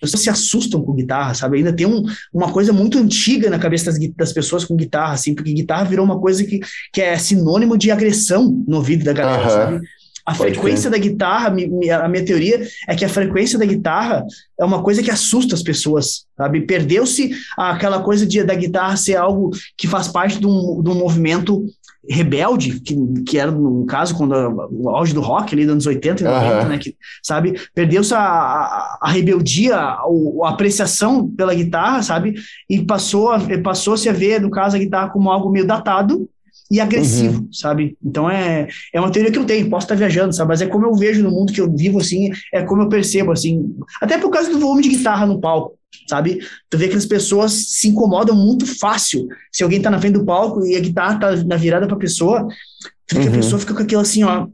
as 0.03 0.11
pessoas 0.11 0.23
se 0.23 0.31
assustam 0.31 0.83
com 0.83 0.95
guitarra, 0.95 1.35
sabe? 1.35 1.59
Ainda 1.59 1.73
tem 1.73 1.87
um, 1.87 2.03
uma 2.33 2.53
coisa 2.53 2.73
muito 2.73 2.99
antiga 2.99 3.49
na 3.49 3.59
cabeça 3.59 3.87
das, 3.87 3.99
das, 4.15 4.33
pessoas 4.33 4.65
com 4.65 4.77
guitarra, 4.77 5.15
assim, 5.15 5.35
porque 5.35 5.53
guitarra 5.53 5.85
virou 5.85 6.05
uma 6.05 6.21
coisa 6.21 6.45
que, 6.45 6.61
que 6.93 7.01
é 7.01 7.17
sinônimo 7.19 7.79
de 7.79 7.91
agressão 7.91 8.63
no 8.67 8.77
ouvido 8.77 9.05
da 9.05 9.13
galera, 9.13 9.43
uhum. 9.43 9.49
sabe? 9.49 9.87
A 10.27 10.35
Pode 10.35 10.55
frequência 10.55 10.91
da 10.91 10.99
guitarra, 10.99 11.49
a 11.49 12.09
minha 12.09 12.25
teoria 12.25 12.67
é 12.89 12.97
que 12.97 13.05
a 13.05 13.09
frequência 13.09 13.57
da 13.57 13.65
guitarra 13.65 14.27
é 14.59 14.65
uma 14.65 14.83
coisa 14.83 15.01
que 15.01 15.11
assusta 15.11 15.55
as 15.55 15.63
pessoas, 15.63 16.27
sabe? 16.37 16.63
Perdeu-se 16.63 17.31
aquela 17.57 18.03
coisa 18.03 18.27
de, 18.27 18.43
da 18.43 18.55
guitarra 18.57 18.97
ser 18.97 19.15
algo 19.15 19.53
que 19.79 19.87
faz 19.87 20.09
parte 20.09 20.41
de 20.41 20.47
um, 20.47 20.83
de 20.83 20.91
um 20.91 20.95
movimento 20.97 21.65
rebelde, 22.09 22.81
que, 22.81 22.97
que 23.25 23.39
era 23.39 23.53
no 23.53 23.87
caso 23.87 24.17
quando 24.17 24.33
o 24.73 24.91
auge 24.91 25.15
do 25.15 25.21
rock 25.21 25.55
ali 25.55 25.65
dos 25.65 25.73
anos 25.73 25.87
80 25.87 26.23
e 26.23 26.25
90, 26.25 26.63
uhum. 26.63 26.69
né, 26.69 26.79
que, 26.79 26.97
sabe, 27.23 27.61
perdeu-se 27.73 28.13
a, 28.13 28.19
a, 28.19 28.99
a, 29.03 29.11
rebeldia, 29.11 29.77
a, 29.77 30.03
a, 30.45 30.49
apreciação 30.49 31.29
pela 31.29 31.55
guitarra, 31.55 32.03
sabe, 32.03 32.35
e 32.69 32.85
passou 32.85 33.31
a, 33.31 33.39
passou-se 33.63 34.09
a 34.09 34.13
ver, 34.13 34.41
no 34.41 34.51
caso, 34.51 34.75
a 34.75 34.79
guitarra 34.79 35.11
como 35.11 35.31
algo 35.31 35.51
meio 35.51 35.67
datado 35.67 36.29
e 36.71 36.81
agressivo, 36.81 37.43
uhum. 37.43 37.49
sabe, 37.53 37.97
então 38.05 38.29
é, 38.29 38.67
é 38.93 39.01
uma 39.01 39.11
teoria 39.11 39.31
que 39.31 39.39
eu 39.39 39.45
tenho, 39.45 39.71
posso 39.71 39.85
estar 39.85 39.95
viajando, 39.95 40.35
sabe, 40.35 40.49
mas 40.49 40.61
é 40.61 40.67
como 40.67 40.87
eu 40.87 40.95
vejo 40.95 41.23
no 41.23 41.31
mundo 41.31 41.53
que 41.53 41.61
eu 41.61 41.73
vivo, 41.73 42.01
assim, 42.01 42.31
é 42.53 42.63
como 42.63 42.83
eu 42.83 42.89
percebo, 42.89 43.31
assim, 43.31 43.77
até 44.01 44.19
por 44.19 44.31
causa 44.31 44.51
do 44.51 44.59
volume 44.59 44.83
de 44.83 44.89
guitarra 44.89 45.27
no 45.27 45.41
palco, 45.41 45.79
sabe? 46.09 46.41
Tu 46.69 46.77
vê 46.77 46.89
que 46.89 46.97
as 46.97 47.07
pessoas 47.07 47.53
se 47.53 47.89
incomodam 47.89 48.35
muito 48.37 48.67
fácil. 48.79 49.27
Se 49.53 49.63
alguém 49.63 49.81
tá 49.81 49.91
na 49.91 49.99
frente 49.99 50.15
do 50.15 50.25
palco 50.25 50.65
e 50.67 50.77
a 50.77 50.81
guitarra 50.81 51.19
tá 51.19 51.37
na 51.37 51.57
virada 51.57 51.87
pra 51.87 51.97
pessoa, 51.97 52.47
tu 53.07 53.17
uhum. 53.17 53.29
a 53.29 53.31
pessoa 53.31 53.61
fica 53.61 53.75
com 53.75 53.83
aquilo 53.83 54.03
assim, 54.03 54.25
ó. 54.25 54.49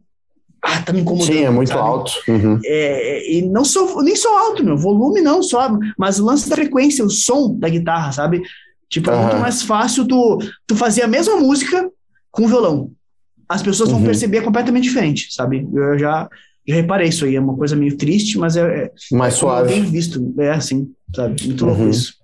Ah, 0.65 0.81
tá 0.81 0.93
me 0.93 1.01
incomodando. 1.01 1.33
Sim, 1.33 1.45
é 1.45 1.51
muito 1.51 1.69
sabe? 1.69 1.81
alto. 1.81 2.13
Uhum. 2.29 2.61
É, 2.65 3.33
e 3.33 3.43
não 3.43 3.65
só, 3.65 4.01
nem 4.01 4.15
só 4.15 4.49
alto, 4.49 4.65
meu, 4.65 4.77
volume 4.77 5.21
não 5.21 5.43
só, 5.43 5.77
mas 5.99 6.21
o 6.21 6.25
lance 6.25 6.49
da 6.49 6.55
frequência, 6.55 7.05
o 7.05 7.11
som 7.11 7.57
da 7.59 7.69
guitarra, 7.69 8.13
sabe? 8.13 8.43
Tipo, 8.89 9.11
é 9.11 9.17
muito 9.17 9.39
mais 9.39 9.63
fácil 9.63 10.07
tu, 10.07 10.39
tu 10.67 10.77
fazer 10.77 11.03
a 11.03 11.09
mesma 11.09 11.37
música 11.37 11.91
com 12.33 12.49
violão. 12.49 12.91
As 13.49 13.63
pessoas 13.63 13.91
vão 13.91 14.01
uhum. 14.01 14.07
perceber 14.07 14.41
completamente 14.41 14.85
diferente, 14.85 15.33
sabe? 15.33 15.69
Eu 15.73 15.99
já, 15.99 16.29
já 16.67 16.75
reparei 16.75 17.09
isso 17.09 17.25
aí, 17.25 17.37
é 17.37 17.41
uma 17.41 17.57
coisa 17.57 17.77
meio 17.77 17.97
triste, 17.97 18.39
mas 18.39 18.57
é, 18.57 18.87
é 18.87 19.17
mais 19.17 19.35
é 19.35 19.37
suave. 19.37 19.75
bem 19.75 19.85
visto, 19.85 20.35
é 20.39 20.51
assim, 20.51 20.91
sabe? 21.15 21.47
Muito 21.47 21.67
louco 21.67 21.83
uhum. 21.83 21.91
isso. 21.91 22.15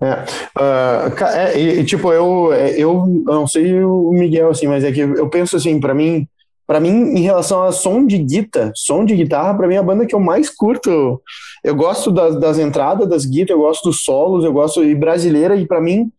É, 0.00 0.24
uh, 0.58 1.24
é, 1.24 1.58
e, 1.58 1.84
tipo, 1.84 2.12
eu, 2.12 2.52
eu, 2.52 3.24
eu 3.26 3.34
não 3.34 3.46
sei 3.46 3.82
o 3.82 4.10
Miguel, 4.10 4.50
assim, 4.50 4.66
mas 4.66 4.82
é 4.82 4.90
que 4.90 5.00
eu 5.00 5.28
penso 5.28 5.56
assim, 5.56 5.78
para 5.78 5.94
mim, 5.94 6.26
para 6.66 6.80
mim, 6.80 6.88
em 6.88 7.20
relação 7.20 7.62
a 7.62 7.72
som 7.72 8.06
de 8.06 8.18
guitarra, 8.18 8.72
som 8.74 9.04
de 9.04 9.14
guitarra, 9.14 9.54
para 9.54 9.68
mim 9.68 9.74
é 9.74 9.78
a 9.78 9.82
banda 9.82 10.06
que 10.06 10.14
eu 10.14 10.20
mais 10.20 10.50
curto. 10.50 11.20
Eu 11.62 11.74
gosto 11.74 12.10
das, 12.10 12.38
das 12.38 12.58
entradas 12.58 13.08
das 13.08 13.24
guitarras, 13.24 13.50
eu 13.50 13.66
gosto 13.66 13.84
dos 13.84 14.02
solos, 14.02 14.44
eu 14.44 14.52
gosto 14.52 14.84
de 14.84 14.94
brasileira, 14.94 15.56
e 15.56 15.66
para 15.66 15.80
mim, 15.80 16.10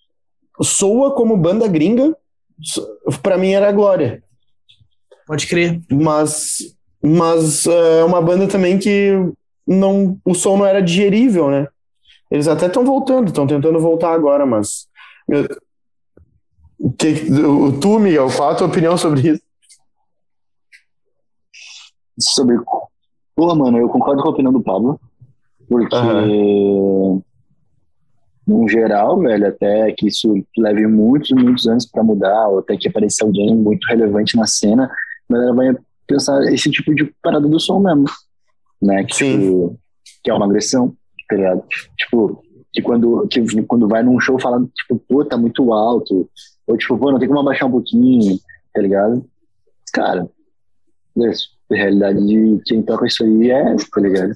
soa 0.62 1.14
como 1.14 1.38
banda 1.38 1.68
gringa, 1.68 2.16
para 3.22 3.38
mim 3.38 3.52
era 3.52 3.70
a 3.70 3.72
Glória. 3.72 4.24
Pode 5.28 5.48
crer. 5.48 5.82
Mas, 5.92 6.76
mas 7.02 7.66
é 7.66 8.04
uma 8.04 8.22
banda 8.22 8.48
também 8.48 8.78
que 8.78 9.12
não, 9.66 10.20
o 10.24 10.34
som 10.34 10.58
não 10.58 10.66
era 10.66 10.82
digerível, 10.82 11.50
né? 11.50 11.68
Eles 12.30 12.48
até 12.48 12.68
estão 12.68 12.86
voltando, 12.86 13.28
estão 13.28 13.48
tentando 13.48 13.80
voltar 13.80 14.14
agora, 14.14 14.46
mas. 14.46 14.88
que, 16.98 17.32
o, 17.32 17.80
tu, 17.80 18.00
Miguel, 18.00 18.28
qual 18.36 18.52
a 18.52 18.56
tua 18.56 18.68
opinião 18.68 18.98
sobre 18.98 19.30
isso? 19.30 19.42
Sobre. 22.20 22.58
Porra, 23.36 23.56
mano, 23.56 23.78
eu 23.78 23.90
concordo 23.90 24.22
com 24.22 24.30
a 24.30 24.32
opinião 24.32 24.54
do 24.54 24.62
Pablo, 24.62 25.00
porque. 25.68 25.96
Uhum. 25.96 27.22
No 28.48 28.68
geral, 28.70 29.20
velho, 29.20 29.48
até 29.48 29.92
que 29.92 30.08
isso 30.08 30.34
leve 30.58 30.86
muitos, 30.86 31.32
muitos 31.32 31.68
anos 31.68 31.86
para 31.86 32.04
mudar, 32.04 32.48
ou 32.50 32.60
até 32.60 32.78
que 32.78 32.88
apareça 32.88 33.26
alguém 33.26 33.56
muito 33.56 33.86
relevante 33.88 34.38
na 34.38 34.46
cena, 34.46 34.90
a 35.30 35.34
galera 35.34 35.54
vai 35.54 35.76
pensar 36.08 36.44
esse 36.54 36.70
tipo 36.70 36.94
de 36.94 37.06
parada 37.24 37.48
do 37.48 37.60
som 37.60 37.80
mesmo, 37.80 38.06
né? 38.82 39.04
Que, 39.04 39.16
tipo, 39.16 39.80
que 40.24 40.30
é 40.30 40.34
uma 40.34 40.46
agressão, 40.46 40.96
tá 41.28 41.36
ligado? 41.36 41.64
Tipo, 41.98 42.44
que 42.72 42.82
quando, 42.82 43.28
que 43.28 43.64
quando 43.64 43.88
vai 43.88 44.04
num 44.04 44.20
show 44.20 44.40
fala, 44.40 44.64
tipo, 44.76 45.02
pô, 45.08 45.26
tá 45.26 45.38
muito 45.38 45.74
alto, 45.74 46.30
ou 46.68 46.78
tipo, 46.78 46.98
pô, 46.98 47.12
não 47.12 47.20
tem 47.20 47.28
como 47.28 47.40
abaixar 47.40 47.68
um 47.68 47.72
pouquinho, 47.72 48.38
tá 48.74 48.82
ligado? 48.82 49.26
Cara, 49.94 50.30
isso, 51.18 51.50
a 51.72 51.76
realidade 51.76 52.26
de 52.26 52.62
quem 52.66 52.84
toca 52.84 53.08
isso 53.08 53.24
aí 53.24 53.50
é, 53.50 53.76
tá 53.76 54.02
ligado? 54.02 54.34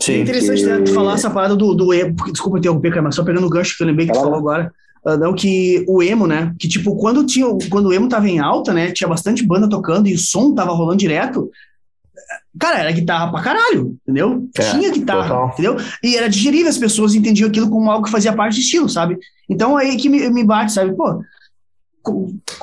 Sim, 0.00 0.12
é 0.12 0.20
interessante 0.20 0.60
que... 0.60 0.66
né, 0.66 0.80
tu 0.80 0.92
falar 0.92 1.14
essa 1.14 1.30
parada 1.30 1.56
do, 1.56 1.74
do 1.74 1.92
emo, 1.92 2.14
desculpa 2.30 2.58
interromper, 2.58 2.90
cara, 2.90 3.02
mas 3.02 3.14
só 3.14 3.24
pegando 3.24 3.46
o 3.46 3.50
gancho 3.50 3.76
que 3.76 3.82
eu 3.82 3.86
lembrei 3.86 4.06
que 4.06 4.12
tu 4.12 4.20
falou 4.20 4.36
agora, 4.36 4.72
uh, 5.04 5.16
não, 5.16 5.34
que 5.34 5.84
o 5.88 6.02
emo, 6.02 6.26
né, 6.26 6.54
que 6.58 6.68
tipo, 6.68 6.96
quando, 6.96 7.24
tinha, 7.24 7.46
quando 7.70 7.86
o 7.86 7.92
emo 7.92 8.08
tava 8.08 8.28
em 8.28 8.38
alta, 8.38 8.72
né, 8.72 8.92
tinha 8.92 9.08
bastante 9.08 9.44
banda 9.44 9.68
tocando 9.68 10.08
e 10.08 10.14
o 10.14 10.18
som 10.18 10.54
tava 10.54 10.72
rolando 10.72 10.98
direto, 10.98 11.50
cara, 12.58 12.80
era 12.80 12.92
guitarra 12.92 13.30
pra 13.30 13.42
caralho, 13.42 13.96
entendeu? 14.02 14.48
É, 14.58 14.70
tinha 14.70 14.90
guitarra, 14.90 15.28
total. 15.28 15.48
entendeu? 15.52 15.76
E 16.02 16.16
era 16.16 16.28
digerível, 16.28 16.68
as 16.68 16.78
pessoas 16.78 17.14
entendiam 17.14 17.48
aquilo 17.48 17.70
como 17.70 17.90
algo 17.90 18.04
que 18.04 18.10
fazia 18.10 18.34
parte 18.34 18.56
do 18.56 18.60
estilo, 18.60 18.88
sabe? 18.88 19.18
Então 19.48 19.76
aí 19.76 19.96
que 19.96 20.08
me, 20.08 20.28
me 20.30 20.44
bate, 20.44 20.72
sabe? 20.72 20.94
Pô, 20.94 21.22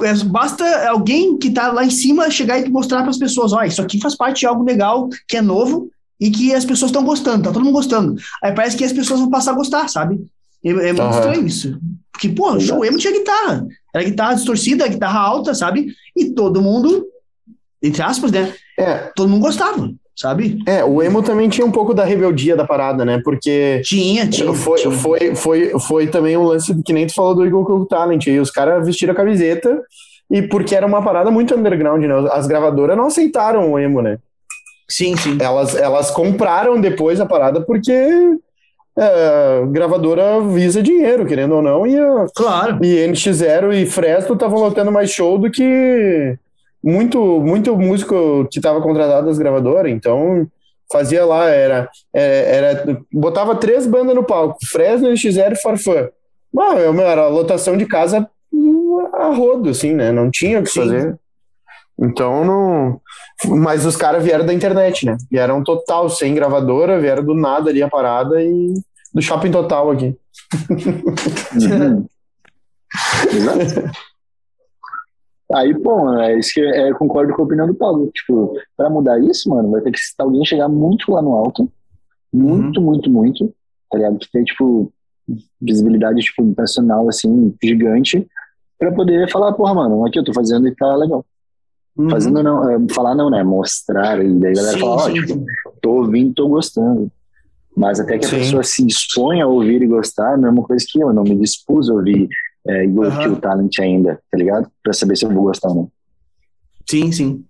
é, 0.03 0.13
basta 0.25 0.89
alguém 0.89 1.37
que 1.37 1.51
tá 1.51 1.71
lá 1.71 1.83
em 1.83 1.89
cima 1.89 2.29
chegar 2.29 2.59
e 2.59 2.69
mostrar 2.69 3.01
para 3.01 3.09
as 3.09 3.17
pessoas, 3.17 3.51
ó, 3.51 3.63
isso 3.63 3.81
aqui 3.81 3.99
faz 3.99 4.15
parte 4.15 4.41
de 4.41 4.45
algo 4.45 4.63
legal, 4.63 5.09
que 5.27 5.37
é 5.37 5.41
novo 5.41 5.89
e 6.23 6.31
que 6.31 6.53
as 6.53 6.63
pessoas 6.63 6.89
estão 6.89 7.03
gostando, 7.03 7.43
tá 7.43 7.51
todo 7.51 7.65
mundo 7.65 7.73
gostando. 7.73 8.15
Aí 8.41 8.53
parece 8.53 8.77
que 8.77 8.85
as 8.85 8.93
pessoas 8.93 9.19
vão 9.19 9.29
passar 9.29 9.51
a 9.51 9.55
gostar, 9.55 9.89
sabe? 9.89 10.25
É, 10.63 10.69
é 10.69 10.73
muito 10.93 11.01
uhum. 11.01 11.09
estranho 11.09 11.45
isso. 11.45 11.77
Porque, 12.13 12.29
pô, 12.29 12.53
o 12.53 12.61
show 12.61 12.85
emo 12.85 12.97
tinha 12.97 13.11
guitarra. 13.11 13.67
Era 13.93 14.05
guitarra 14.05 14.35
distorcida, 14.35 14.87
guitarra 14.87 15.19
alta, 15.19 15.53
sabe? 15.53 15.93
E 16.15 16.29
todo 16.29 16.61
mundo, 16.61 17.05
entre 17.83 18.01
aspas, 18.01 18.31
né? 18.31 18.53
É. 18.79 19.11
Todo 19.13 19.27
mundo 19.27 19.41
gostava 19.41 19.91
sabe? 20.15 20.59
É, 20.67 20.83
o 20.85 21.01
emo 21.01 21.23
também 21.23 21.49
tinha 21.49 21.65
um 21.65 21.71
pouco 21.71 21.91
da 21.91 22.05
rebeldia 22.05 22.55
da 22.55 22.65
parada, 22.65 23.03
né? 23.03 23.19
Porque. 23.23 23.81
Tinha, 23.83 24.29
tinha. 24.29 24.53
Foi, 24.53 24.79
tinha. 24.79 24.91
foi, 24.91 25.35
foi, 25.35 25.79
foi 25.79 26.07
também 26.07 26.37
um 26.37 26.43
lance 26.43 26.71
que 26.83 26.93
nem 26.93 27.07
tu 27.07 27.15
falou 27.15 27.33
do 27.33 27.43
Eagle 27.43 27.65
Cool 27.65 27.87
Talent. 27.87 28.27
E 28.27 28.39
os 28.39 28.51
caras 28.51 28.85
vestiram 28.85 29.11
a 29.11 29.15
camiseta 29.15 29.81
e 30.29 30.43
porque 30.43 30.75
era 30.75 30.85
uma 30.85 31.03
parada 31.03 31.31
muito 31.31 31.55
underground, 31.55 32.05
né? 32.05 32.29
As 32.31 32.45
gravadoras 32.45 32.95
não 32.95 33.07
aceitaram 33.07 33.71
o 33.71 33.79
emo, 33.79 34.03
né? 34.03 34.19
Sim, 34.93 35.15
sim. 35.17 35.37
Elas, 35.41 35.75
elas 35.75 36.11
compraram 36.11 36.79
depois 36.79 37.19
a 37.19 37.25
parada 37.25 37.61
porque 37.61 37.91
é, 37.91 39.65
gravadora 39.71 40.39
visa 40.41 40.83
dinheiro, 40.83 41.25
querendo 41.25 41.55
ou 41.55 41.61
não, 41.63 41.87
e, 41.87 41.95
claro. 42.35 42.77
e 42.83 43.07
NX0 43.07 43.73
e 43.73 43.85
Fresno 43.87 44.35
estavam 44.35 44.59
lotando 44.59 44.91
mais 44.91 45.09
show 45.09 45.39
do 45.39 45.49
que 45.49 46.37
muito, 46.83 47.39
muito 47.39 47.75
músico 47.75 48.47
que 48.51 48.59
estava 48.59 48.81
contratado 48.81 49.25
das 49.25 49.39
gravadoras, 49.39 49.91
então 49.91 50.47
Fazia 50.91 51.25
lá, 51.25 51.49
era, 51.49 51.89
é, 52.13 52.55
era. 52.55 52.99
Botava 53.11 53.55
três 53.55 53.87
bandas 53.87 54.13
no 54.13 54.23
palco: 54.23 54.59
Fresno, 54.69 55.09
X0 55.09 55.53
e 55.53 55.61
Farfã. 55.61 56.09
Bom, 56.53 57.01
era 57.01 57.27
lotação 57.29 57.75
de 57.75 57.87
casa 57.87 58.29
a 59.11 59.27
rodo, 59.29 59.69
assim, 59.69 59.93
né? 59.93 60.11
Não 60.11 60.29
tinha 60.29 60.59
o 60.59 60.63
que 60.63 60.69
Sim. 60.69 60.81
fazer. 60.81 61.19
Então 61.99 62.43
não. 62.43 63.01
Mas 63.57 63.85
os 63.85 63.95
caras 63.95 64.23
vieram 64.23 64.45
da 64.45 64.53
internet, 64.53 65.05
né? 65.05 65.17
Vieram 65.29 65.63
total, 65.63 66.09
sem 66.09 66.33
gravadora, 66.33 66.99
vieram 66.99 67.23
do 67.23 67.33
nada 67.33 67.69
ali 67.69 67.81
a 67.81 67.89
parada 67.89 68.41
e 68.41 68.73
do 69.13 69.21
shopping 69.21 69.51
total 69.51 69.91
aqui. 69.91 70.15
Uhum. 70.69 72.05
Exato. 73.31 73.91
Aí, 75.53 75.77
pô, 75.79 76.11
é 76.19 76.39
isso 76.39 76.51
que 76.53 76.61
é, 76.61 76.89
eu 76.89 76.95
concordo 76.95 77.33
com 77.33 77.43
a 77.43 77.45
opinião 77.45 77.67
do 77.67 77.75
Paulo. 77.75 78.09
Tipo, 78.11 78.57
pra 78.75 78.89
mudar 78.89 79.19
isso, 79.19 79.49
mano, 79.49 79.69
vai 79.69 79.81
ter 79.81 79.91
que 79.91 79.99
alguém 80.17 80.43
chegar 80.43 80.67
muito 80.67 81.11
lá 81.11 81.21
no 81.21 81.33
alto. 81.35 81.71
Muito, 82.33 82.81
muito, 82.81 83.09
muito. 83.09 83.53
Tá 83.91 83.97
ligado? 83.97 84.17
Que 84.17 84.31
tem, 84.31 84.43
tipo, 84.43 84.91
visibilidade, 85.61 86.21
tipo, 86.21 86.43
nacional, 86.57 87.07
assim, 87.07 87.55
gigante. 87.61 88.27
Pra 88.79 88.91
poder 88.91 89.29
falar, 89.29 89.53
porra, 89.53 89.75
mano, 89.75 90.05
aqui 90.07 90.17
eu 90.17 90.23
tô 90.23 90.33
fazendo 90.33 90.67
e 90.67 90.75
tá 90.75 90.95
legal. 90.95 91.23
Uhum. 91.95 92.09
Fazendo 92.09 92.41
não, 92.41 92.69
é, 92.69 92.77
falar 92.91 93.13
não, 93.13 93.29
né? 93.29 93.43
Mostrar. 93.43 94.23
E 94.23 94.33
daí 94.39 94.51
a 94.51 94.55
galera 94.55 94.73
Sim, 94.73 94.79
fala, 94.79 94.95
ó, 94.95 94.99
sim, 94.99 95.13
tipo, 95.13 95.45
tô 95.81 95.91
ouvindo, 95.91 96.33
tô 96.33 96.47
gostando. 96.47 97.11
Mas 97.75 97.99
até 97.99 98.17
que 98.17 98.25
a 98.25 98.29
Sim. 98.29 98.37
pessoa 98.37 98.63
se 98.63 98.85
exponha 98.85 99.45
a 99.45 99.47
ouvir 99.47 99.81
e 99.81 99.87
gostar, 99.87 100.31
é 100.31 100.33
a 100.35 100.37
mesma 100.37 100.63
coisa 100.63 100.85
que 100.87 100.99
eu. 100.99 101.13
Não 101.13 101.23
me 101.23 101.35
dispus 101.35 101.89
a 101.89 101.93
ouvir 101.93 102.27
é, 102.67 102.85
Aham. 102.85 103.19
que 103.19 103.29
o 103.29 103.35
Talent 103.35 103.79
ainda, 103.79 104.19
tá 104.31 104.37
ligado? 104.37 104.71
Pra 104.81 104.93
saber 104.93 105.15
se 105.17 105.25
eu 105.25 105.31
vou 105.31 105.43
gostar 105.43 105.69
ou 105.69 105.75
não. 105.75 105.91
Sim, 106.89 107.11
sim. 107.11 107.45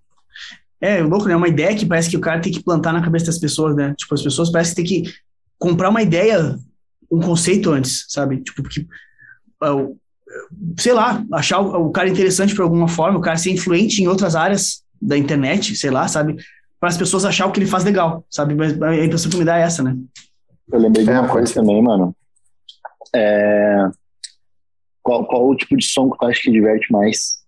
É 0.80 1.02
louco, 1.02 1.28
né? 1.28 1.36
Uma 1.36 1.48
ideia 1.48 1.76
que 1.76 1.86
parece 1.86 2.10
que 2.10 2.18
o 2.18 2.22
cara 2.22 2.41
tem 2.41 2.52
que 2.52 2.64
plantar 2.64 2.91
na 2.91 3.02
cabeça 3.02 3.28
das 3.28 3.40
pessoas, 3.40 3.76
né? 3.76 3.94
Tipo, 3.98 4.14
as 4.14 4.22
pessoas 4.22 4.52
parecem 4.52 4.76
que 4.76 4.84
tem 4.84 5.03
que 5.03 5.14
comprar 5.57 5.90
uma 5.90 6.02
ideia, 6.02 6.57
um 7.10 7.22
conceito 7.22 7.72
antes, 7.72 8.06
sabe? 8.10 8.41
Tipo, 8.41 8.64
porque, 8.64 8.86
ah, 9.61 9.88
sei 10.77 10.93
lá, 10.93 11.23
achar 11.31 11.60
o, 11.60 11.88
o 11.88 11.91
cara 11.91 12.10
interessante 12.10 12.55
por 12.55 12.64
alguma 12.64 12.88
forma, 12.88 13.19
o 13.19 13.22
cara 13.22 13.38
ser 13.38 13.51
influente 13.51 14.01
em 14.01 14.07
outras 14.07 14.35
áreas 14.35 14.84
da 15.01 15.18
internet, 15.18 15.76
sei 15.76 15.91
lá, 15.91 16.07
sabe? 16.07 16.35
Para 16.80 16.89
as 16.89 16.97
pessoas 16.97 17.26
achar 17.26 17.45
o 17.45 17.51
que 17.51 17.60
ele 17.60 17.69
faz 17.69 17.84
legal, 17.84 18.26
sabe? 18.30 18.55
Mas 18.55 18.81
a 18.81 18.95
impressão 19.05 19.31
que 19.31 19.38
me 19.38 19.45
dá 19.45 19.57
é 19.57 19.64
essa, 19.64 19.84
né? 19.84 19.97
Eu 20.72 20.80
lembrei 20.80 21.03
de 21.03 21.11
É, 21.11 21.14
uma 21.14 21.22
pode 21.22 21.34
coisa 21.34 21.53
também, 21.53 21.81
mano. 21.81 22.15
É... 23.15 23.88
Qual, 25.01 25.26
qual 25.26 25.49
o 25.49 25.55
tipo 25.55 25.77
de 25.77 25.85
som 25.85 26.10
que 26.10 26.18
tu 26.18 26.26
acha 26.26 26.41
que 26.41 26.51
diverte 26.51 26.91
mais? 26.91 27.43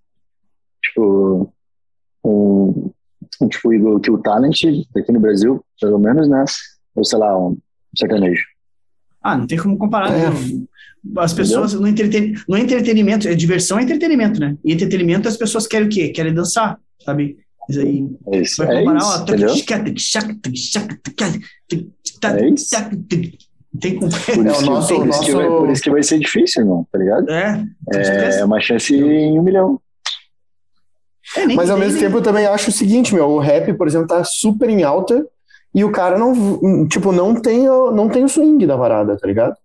Tipo, 0.84 1.54
um, 2.24 2.92
um 3.42 3.48
tipo 3.48 3.74
igual 3.74 4.00
que 4.00 4.12
o 4.12 4.18
Talent, 4.18 4.64
aqui 4.96 5.12
no 5.12 5.20
Brasil, 5.20 5.64
pelo 5.80 5.98
menos, 5.98 6.28
né? 6.28 6.44
Ou 6.96 7.04
sei 7.04 7.18
lá, 7.18 7.38
um 7.38 7.58
sertanejo. 7.96 8.55
Ah, 9.28 9.36
não 9.36 9.48
tem 9.48 9.58
como 9.58 9.76
comparar. 9.76 10.12
É. 10.14 10.30
né? 10.30 10.36
As 11.18 11.34
pessoas 11.34 11.74
no, 11.74 11.88
entreten... 11.88 12.36
no 12.48 12.56
entretenimento, 12.56 13.28
é 13.28 13.34
diversão 13.34 13.80
é 13.80 13.84
entretenimento, 13.84 14.40
né? 14.40 14.56
E 14.64 14.72
entretenimento 14.72 15.28
as 15.28 15.36
pessoas 15.36 15.66
querem 15.66 15.88
o 15.88 15.90
quê? 15.90 16.10
Querem 16.10 16.32
dançar, 16.32 16.78
sabe? 17.04 17.36
Isso 17.68 17.80
aí. 17.80 18.06
É 18.32 18.42
isso, 18.42 18.64
Vai 18.64 18.76
é 18.76 18.80
comparar, 18.80 18.98
isso 19.00 19.08
ó, 19.08 19.22
entendeu? 19.24 19.50
É 19.50 19.54
isso. 22.50 22.76
Tem 23.80 23.96
como. 23.96 24.12
Por 24.12 24.20
É, 24.46 24.52
isso, 24.52 24.60
que, 24.60 24.66
nosso- 24.70 24.96
por, 24.96 25.08
isso 25.10 25.20
que 25.22 25.32
nosso- 25.32 25.38
vai, 25.38 25.48
por 25.48 25.70
isso 25.72 25.82
que 25.84 25.90
vai 25.90 26.04
ser 26.04 26.20
difícil, 26.20 26.62
irmão, 26.62 26.88
tá 26.92 27.00
ligado? 27.00 27.30
É, 27.32 27.66
É 27.94 28.04
certeza. 28.04 28.46
uma 28.46 28.62
chance 28.62 28.96
em 28.96 29.40
um 29.40 29.44
milhão. 29.44 29.82
É, 31.36 31.48
Mas 31.48 31.70
ao 31.72 31.78
mesmo 31.80 32.00
tempo 32.00 32.18
eu 32.18 32.22
também 32.22 32.46
acho 32.46 32.70
o 32.70 32.74
seguinte, 32.74 33.12
meu, 33.14 33.26
o 33.28 33.40
rap, 33.40 33.74
por 33.74 33.88
exemplo, 33.88 34.08
tá 34.08 34.24
super 34.24 34.70
em 34.70 34.84
alta 34.84 35.26
e 35.76 35.84
o 35.84 35.92
cara 35.92 36.18
não, 36.18 36.88
tipo, 36.88 37.12
não 37.12 37.36
tem, 37.36 37.70
o- 37.70 37.92
não 37.92 38.10
tem 38.10 38.24
o 38.24 38.30
swing 38.30 38.66
da 38.66 38.78
parada, 38.78 39.18
tá 39.18 39.28
ligado? 39.28 39.56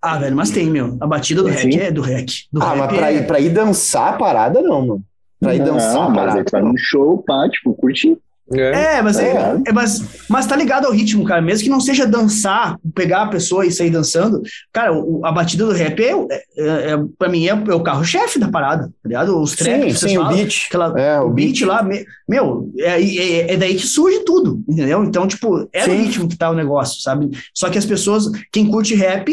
Ah, 0.00 0.16
velho, 0.18 0.36
mas 0.36 0.50
tem, 0.50 0.66
meu. 0.66 0.96
A 1.00 1.06
batida 1.08 1.42
do 1.42 1.48
Sim. 1.52 1.70
rap 1.70 1.80
é 1.80 1.90
do 1.90 2.02
rap. 2.02 2.26
Do 2.52 2.62
ah, 2.62 2.68
rap 2.74 2.78
mas 2.78 2.96
pra 2.96 3.12
é... 3.12 3.16
ir, 3.16 3.26
pra 3.26 3.40
ir 3.40 3.50
dançar 3.50 4.14
a 4.14 4.16
parada, 4.16 4.62
não, 4.62 4.86
mano. 4.86 5.02
Pra 5.40 5.54
ir 5.54 5.64
dançar 5.64 5.94
Não, 5.94 6.02
a 6.02 6.08
mas 6.10 6.16
parada. 6.18 6.44
tu 6.44 6.50
vai 6.52 6.60
não. 6.60 6.68
num 6.68 6.76
show, 6.76 7.18
pá, 7.26 7.48
tipo, 7.48 7.72
curtir. 7.74 8.16
É. 8.54 8.96
É, 8.96 9.02
mas, 9.02 9.18
é, 9.18 9.28
É. 9.32 9.56
é, 9.66 9.72
mas, 9.72 10.02
mas 10.28 10.46
tá 10.46 10.56
ligado 10.56 10.86
ao 10.86 10.92
ritmo, 10.92 11.24
cara. 11.24 11.40
Mesmo 11.42 11.64
que 11.64 11.70
não 11.70 11.80
seja 11.80 12.06
dançar, 12.06 12.78
pegar 12.94 13.22
a 13.22 13.28
pessoa 13.28 13.66
e 13.66 13.70
sair 13.70 13.90
dançando, 13.90 14.40
cara, 14.72 14.92
o- 14.92 15.20
a 15.24 15.30
batida 15.30 15.66
do 15.66 15.72
rap 15.72 16.02
é, 16.02 16.12
é, 16.12 16.92
é, 16.92 16.96
pra 17.18 17.28
mim 17.28 17.46
é, 17.46 17.50
é 17.50 17.74
o 17.74 17.82
carro-chefe 17.82 18.38
da 18.38 18.48
parada, 18.48 18.84
tá 18.84 19.08
ligado? 19.08 19.38
Os 19.38 19.54
traps, 19.54 19.98
Sim, 20.00 20.08
sim, 20.08 20.18
o 20.18 20.28
beat. 20.28 20.66
aquela- 20.68 20.98
É, 20.98 21.20
o 21.20 21.28
beat 21.30 21.60
lá, 21.62 21.82
me- 21.82 22.04
meu, 22.28 22.70
é, 22.78 23.02
é, 23.02 23.52
é 23.52 23.56
daí 23.56 23.74
que 23.74 23.86
surge 23.86 24.20
tudo, 24.20 24.62
entendeu? 24.68 25.04
Então, 25.04 25.26
tipo, 25.28 25.68
é 25.72 25.86
no 25.86 25.92
Sim. 25.92 26.02
ritmo 26.02 26.28
que 26.28 26.36
tá 26.38 26.50
o 26.50 26.54
negócio, 26.54 27.02
sabe? 27.02 27.28
Só 27.54 27.68
que 27.68 27.76
as 27.78 27.84
pessoas, 27.86 28.30
quem 28.50 28.70
curte 28.70 28.94
rap, 28.94 29.30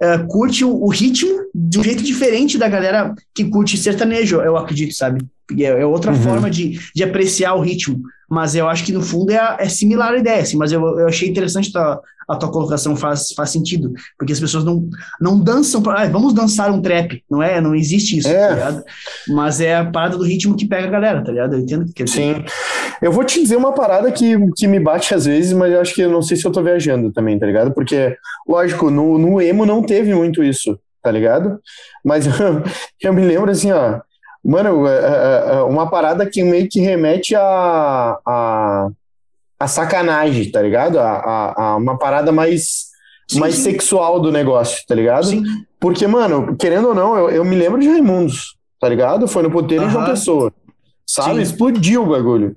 é, 0.00 0.18
curte 0.18 0.64
o, 0.64 0.70
o 0.70 0.88
ritmo 0.88 1.44
de 1.54 1.78
um 1.78 1.84
jeito 1.84 2.02
diferente 2.02 2.58
da 2.58 2.68
galera 2.68 3.14
que 3.34 3.44
curte 3.44 3.76
sertanejo, 3.76 4.40
eu 4.40 4.56
acredito, 4.56 4.94
sabe? 4.94 5.24
É, 5.58 5.64
é 5.64 5.86
outra 5.86 6.12
Uhum. 6.12 6.22
forma 6.22 6.50
de, 6.50 6.78
de 6.94 7.04
apreciar 7.04 7.54
o 7.54 7.60
ritmo. 7.60 8.02
Mas 8.28 8.54
eu 8.56 8.68
acho 8.68 8.84
que 8.84 8.92
no 8.92 9.00
fundo 9.00 9.30
é, 9.30 9.56
é 9.60 9.68
similar 9.68 10.12
a 10.12 10.18
ideia, 10.18 10.42
assim, 10.42 10.56
mas 10.56 10.72
eu, 10.72 10.80
eu 10.98 11.06
achei 11.06 11.28
interessante 11.28 11.72
tua, 11.72 12.00
a 12.28 12.36
tua 12.36 12.50
colocação, 12.50 12.96
faz, 12.96 13.32
faz 13.32 13.50
sentido. 13.50 13.92
Porque 14.18 14.32
as 14.32 14.40
pessoas 14.40 14.64
não, 14.64 14.88
não 15.20 15.38
dançam, 15.38 15.82
pra, 15.82 16.02
ah, 16.02 16.08
vamos 16.08 16.34
dançar 16.34 16.70
um 16.70 16.82
trap, 16.82 17.22
não 17.30 17.42
é? 17.42 17.60
Não 17.60 17.74
existe 17.74 18.18
isso, 18.18 18.28
É. 18.28 18.48
tá 18.48 18.54
ligado? 18.54 18.84
Mas 19.28 19.60
é 19.60 19.76
a 19.76 19.84
parada 19.84 20.16
do 20.16 20.24
ritmo 20.24 20.56
que 20.56 20.66
pega 20.66 20.88
a 20.88 20.90
galera, 20.90 21.22
tá 21.22 21.30
ligado? 21.30 21.54
Eu 21.54 21.60
entendo 21.60 21.92
que. 21.92 22.06
Sim. 22.06 22.44
Eu 23.00 23.12
vou 23.12 23.24
te 23.24 23.40
dizer 23.40 23.56
uma 23.56 23.72
parada 23.72 24.10
que, 24.10 24.34
que 24.56 24.66
me 24.66 24.80
bate 24.80 25.14
às 25.14 25.26
vezes, 25.26 25.52
mas 25.52 25.72
eu 25.72 25.80
acho 25.80 25.94
que 25.94 26.00
eu 26.00 26.10
não 26.10 26.22
sei 26.22 26.36
se 26.36 26.44
eu 26.46 26.52
tô 26.52 26.62
viajando 26.62 27.12
também, 27.12 27.38
tá 27.38 27.46
ligado? 27.46 27.72
Porque, 27.72 28.16
lógico, 28.48 28.90
no, 28.90 29.18
no 29.18 29.40
emo 29.40 29.66
não 29.66 29.82
teve 29.82 30.14
muito 30.14 30.42
isso, 30.42 30.78
tá 31.02 31.10
ligado? 31.10 31.60
Mas 32.04 32.26
eu, 32.26 32.32
eu 33.02 33.12
me 33.12 33.22
lembro 33.22 33.50
assim, 33.50 33.70
ó. 33.70 34.00
Mano, 34.44 34.86
é, 34.86 34.96
é, 34.96 35.56
é, 35.56 35.60
uma 35.62 35.90
parada 35.90 36.24
que 36.24 36.40
meio 36.42 36.68
que 36.68 36.80
remete 36.80 37.34
a, 37.34 38.16
a, 38.24 38.88
a 39.58 39.66
sacanagem, 39.66 40.50
tá 40.50 40.60
ligado? 40.60 40.98
A, 40.98 41.10
a, 41.10 41.62
a 41.62 41.76
uma 41.76 41.98
parada 41.98 42.30
mais, 42.32 42.86
Sim, 43.30 43.40
mais 43.40 43.54
sim. 43.56 43.62
sexual 43.62 44.20
do 44.20 44.30
negócio, 44.30 44.84
tá 44.86 44.94
ligado? 44.94 45.26
Sim. 45.26 45.42
Porque, 45.80 46.06
mano, 46.06 46.56
querendo 46.56 46.88
ou 46.88 46.94
não, 46.94 47.16
eu, 47.16 47.30
eu 47.30 47.44
me 47.44 47.56
lembro 47.56 47.80
de 47.80 47.88
Raimundos, 47.88 48.56
tá 48.80 48.88
ligado? 48.88 49.26
Foi 49.26 49.42
no 49.42 49.50
Puteiro 49.50 49.84
em 49.84 49.90
João 49.90 50.04
Aham. 50.04 50.12
Pessoa. 50.12 50.52
Sabe? 51.06 51.40
Explodiu 51.40 52.02
o 52.02 52.06
bagulho. 52.06 52.56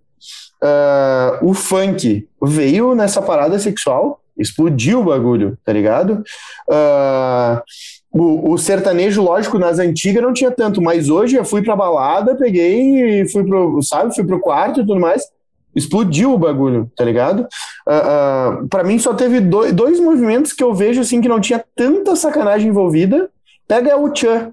Ah, 0.62 1.40
o 1.42 1.54
funk 1.54 2.28
veio 2.42 2.94
nessa 2.96 3.22
parada 3.22 3.58
sexual, 3.60 4.20
explodiu 4.38 5.00
o 5.00 5.04
bagulho, 5.04 5.58
tá 5.64 5.72
ligado? 5.72 6.24
Ah, 6.70 7.64
o, 8.12 8.54
o 8.54 8.58
sertanejo, 8.58 9.22
lógico, 9.22 9.60
nas 9.60 9.80
antigas 9.80 10.24
não 10.24 10.34
tinha 10.34 10.52
tanto, 10.52 10.82
mas 10.82 11.10
hoje 11.10 11.36
eu 11.36 11.46
fui 11.46 11.62
pra 11.62 11.76
balada, 11.76 12.36
peguei 12.36 13.22
e 13.22 13.30
fui 13.30 13.44
pro, 13.44 13.82
sabe, 13.84 14.14
fui 14.16 14.26
pro 14.26 14.40
quarto 14.40 14.82
e 14.82 14.86
tudo 14.86 15.00
mais. 15.00 15.24
Explodiu 15.76 16.34
o 16.34 16.38
bagulho, 16.38 16.92
tá 16.96 17.04
ligado? 17.06 17.48
Ah, 17.88 18.02
ah, 18.58 18.64
pra 18.70 18.84
mim 18.84 18.98
só 19.00 19.14
teve 19.14 19.40
dois, 19.40 19.72
dois 19.72 20.00
movimentos 20.00 20.52
que 20.52 20.64
eu 20.64 20.74
vejo 20.74 21.00
assim 21.02 21.22
que 21.22 21.30
não 21.30 21.40
tinha 21.40 21.64
tanta 21.76 22.16
sacanagem 22.16 22.70
envolvida. 22.70 23.30
Pega 23.68 23.96
o 23.98 24.10
Tchan, 24.12 24.52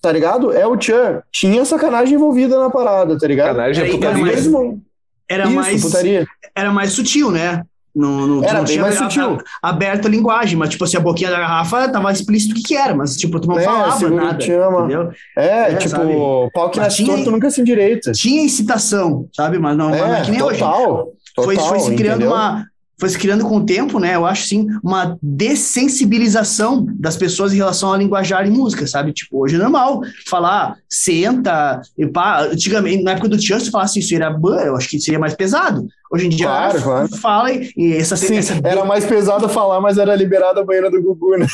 tá 0.00 0.10
ligado? 0.10 0.52
É 0.52 0.66
o 0.66 0.76
Tchan. 0.76 1.22
Tinha 1.30 1.64
sacanagem 1.64 2.14
envolvida 2.14 2.58
na 2.58 2.70
parada, 2.70 3.18
tá 3.18 3.26
ligado? 3.26 3.48
Sacanagem 3.48 3.84
é 3.84 3.90
putaria. 3.90 4.22
mas- 4.22 4.34
Mesmo- 4.36 4.82
Era 5.28 5.44
Isso, 5.46 5.54
mais. 5.54 5.82
putaria. 5.82 6.26
era 6.54 6.72
mais 6.72 6.92
sutil, 6.92 7.30
né? 7.30 7.64
No, 7.96 8.26
no, 8.26 8.44
Era 8.44 8.58
não 8.58 8.64
bem 8.64 8.72
tinha 8.74 8.82
mais 8.82 8.94
sutil. 8.98 9.38
aberto 9.62 10.06
a 10.06 10.10
linguagem, 10.10 10.54
mas 10.58 10.68
tipo 10.68 10.84
assim, 10.84 10.98
a 10.98 11.00
boquinha 11.00 11.30
da 11.30 11.38
garrafa 11.38 11.88
tava 11.88 12.12
explícito 12.12 12.52
o 12.52 12.56
que, 12.56 12.62
que 12.62 12.76
era, 12.76 12.94
mas 12.94 13.16
tipo, 13.16 13.40
tu 13.40 13.48
não 13.48 13.58
É, 13.58 13.62
falava 13.62 14.10
nada, 14.10 14.44
entendeu? 14.44 15.10
É, 15.34 15.72
É, 15.72 15.74
tipo, 15.76 15.88
sabe? 15.90 16.12
pau 16.52 16.70
que 16.70 16.78
nasce 16.78 16.96
tinha- 17.02 17.14
torto 17.16 17.30
nunca 17.30 17.50
se 17.50 17.62
endireita. 17.62 18.12
Tinha 18.12 18.42
incitação, 18.42 19.26
sabe? 19.34 19.58
Mas 19.58 19.74
não, 19.78 19.88
mas 19.88 20.00
não 20.00 20.14
é 20.14 20.20
É, 20.20 20.22
que 20.24 20.30
nem 20.30 20.42
hoje. 20.42 20.58
total. 20.58 21.08
Foi, 21.34 21.54
total, 21.56 21.68
foi 21.70 21.80
se 21.80 21.94
criando 21.94 22.16
entendeu? 22.16 22.32
uma. 22.34 22.66
Foi 22.98 23.08
se 23.10 23.18
criando 23.18 23.44
com 23.44 23.58
o 23.58 23.66
tempo, 23.66 23.98
né? 23.98 24.14
Eu 24.14 24.24
acho 24.24 24.44
assim, 24.44 24.66
uma 24.82 25.18
dessensibilização 25.22 26.86
das 26.98 27.16
pessoas 27.16 27.52
em 27.52 27.56
relação 27.56 27.92
à 27.92 27.96
linguajar 27.96 28.46
em 28.46 28.50
música, 28.50 28.86
sabe? 28.86 29.12
Tipo, 29.12 29.42
hoje 29.42 29.56
é 29.56 29.58
normal 29.58 30.00
falar 30.28 30.76
senta, 30.88 31.80
e 31.98 32.06
pá. 32.06 32.42
Antigamente, 32.44 33.02
na 33.02 33.12
época 33.12 33.28
do 33.28 33.36
Tchan, 33.36 33.60
se 33.60 33.70
falasse 33.70 33.98
isso, 33.98 34.14
era 34.14 34.30
ban, 34.30 34.60
eu 34.62 34.76
acho 34.76 34.88
que 34.88 34.98
seria 34.98 35.18
mais 35.18 35.34
pesado. 35.34 35.86
Hoje 36.10 36.26
em 36.26 36.30
dia, 36.30 36.46
Claro, 36.46 36.82
claro. 36.82 37.08
fala 37.16 37.52
e, 37.52 37.92
essa, 37.96 38.16
Sim, 38.16 38.36
essa 38.36 38.54
era 38.62 38.84
mais 38.84 39.04
pesado 39.04 39.48
falar, 39.48 39.80
mas 39.80 39.98
era 39.98 40.14
liberado 40.14 40.60
a 40.60 40.64
banheira 40.64 40.90
do 40.90 41.02
Gugu, 41.02 41.36
né? 41.36 41.46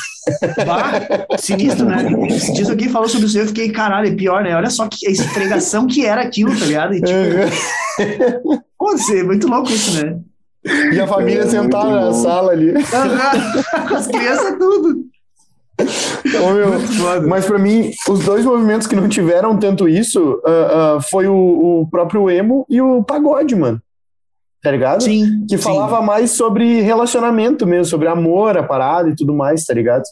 Bah, 0.65 1.37
sinistro, 1.37 1.85
né? 1.85 2.05
Esses 2.29 2.53
dias 2.53 2.69
alguém 2.69 2.87
falou 2.87 3.09
sobre 3.09 3.25
isso 3.25 3.37
eu 3.37 3.47
fiquei, 3.47 3.71
caralho, 3.71 4.09
é 4.09 4.15
pior, 4.15 4.43
né? 4.43 4.55
Olha 4.55 4.69
só 4.69 4.87
que 4.87 5.07
a 5.07 5.11
esfregação 5.11 5.87
que 5.87 6.05
era 6.05 6.21
aquilo, 6.21 6.57
tá 6.57 6.65
ligado? 6.65 6.93
E, 6.93 7.01
tipo, 7.01 8.63
pô, 8.77 8.95
é 9.11 9.23
muito 9.23 9.47
louco 9.47 9.71
isso, 9.71 10.05
né? 10.05 10.19
E 10.93 10.99
a 10.99 11.07
família 11.07 11.43
É, 11.43 11.47
sentada 11.47 11.89
na 11.89 12.05
bom. 12.07 12.13
sala 12.13 12.51
ali. 12.51 12.73
Com 12.73 13.95
as 13.95 14.07
crianças, 14.07 14.57
tudo. 14.57 15.03
Ô, 15.79 16.53
meu. 16.53 17.21
Mas 17.27 17.45
pra 17.45 17.57
mim, 17.59 17.91
os 18.07 18.19
dois 18.23 18.45
movimentos 18.45 18.87
que 18.87 18.95
não 18.95 19.09
tiveram 19.09 19.57
tanto 19.57 19.89
isso 19.89 20.41
ah, 20.45 20.95
ah, 20.97 21.01
foi 21.01 21.27
o, 21.27 21.81
o 21.81 21.87
próprio 21.89 22.29
emo 22.29 22.65
e 22.69 22.79
o 22.81 23.03
pagode, 23.03 23.55
mano. 23.55 23.81
tá 24.61 24.71
ligado? 24.71 25.03
Sim. 25.03 25.45
que 25.49 25.57
sim. 25.57 25.63
falava 25.63 26.01
mais 26.01 26.31
sobre 26.31 26.79
relacionamento 26.81 27.65
mesmo, 27.67 27.85
sobre 27.85 28.07
amor, 28.07 28.57
a 28.57 28.63
parada 28.63 29.09
e 29.09 29.15
tudo 29.15 29.33
mais, 29.33 29.65
tá 29.65 29.73
ligado? 29.73 30.03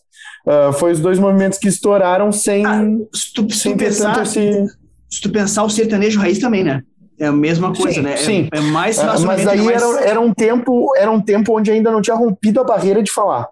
Ah, 0.46 0.72
foi 0.74 0.92
os 0.92 1.00
dois 1.00 1.18
movimentos 1.20 1.58
que 1.60 1.70
estouraram 1.70 2.32
sem, 2.32 2.66
Ah, 2.66 2.82
Se 3.14 3.34
tu, 3.34 3.50
se 3.52 3.58
sem 3.60 3.72
tu 3.74 3.78
pensar, 3.78 4.22
esse. 4.24 4.66
se 5.10 5.22
tu 5.22 5.30
pensar 5.30 5.64
o 5.64 5.70
sertanejo 5.70 6.20
raiz 6.20 6.40
também, 6.40 6.64
né? 6.64 6.82
É 7.22 7.28
a 7.28 7.32
mesma 7.32 7.72
coisa, 7.72 7.94
Sim, 7.94 8.02
né? 8.02 8.14
É- 8.14 8.18
sim. 8.18 8.50
É, 8.52 8.60
mais 8.60 8.98
Ah, 8.98 9.16
mas 9.20 9.48
aí 9.48 9.60
é 9.60 9.64
mais, 9.64 9.84
era, 9.84 10.02
era 10.06 10.20
um 10.20 10.34
tempo, 10.34 10.92
era 10.98 11.12
um 11.12 11.22
tempo 11.22 11.56
onde 11.56 11.70
ainda 11.70 11.92
não 11.92 12.02
tinha 12.02 12.16
rompido 12.16 12.60
a 12.60 12.64
barreira 12.64 13.04
de 13.04 13.12
falar, 13.12 13.48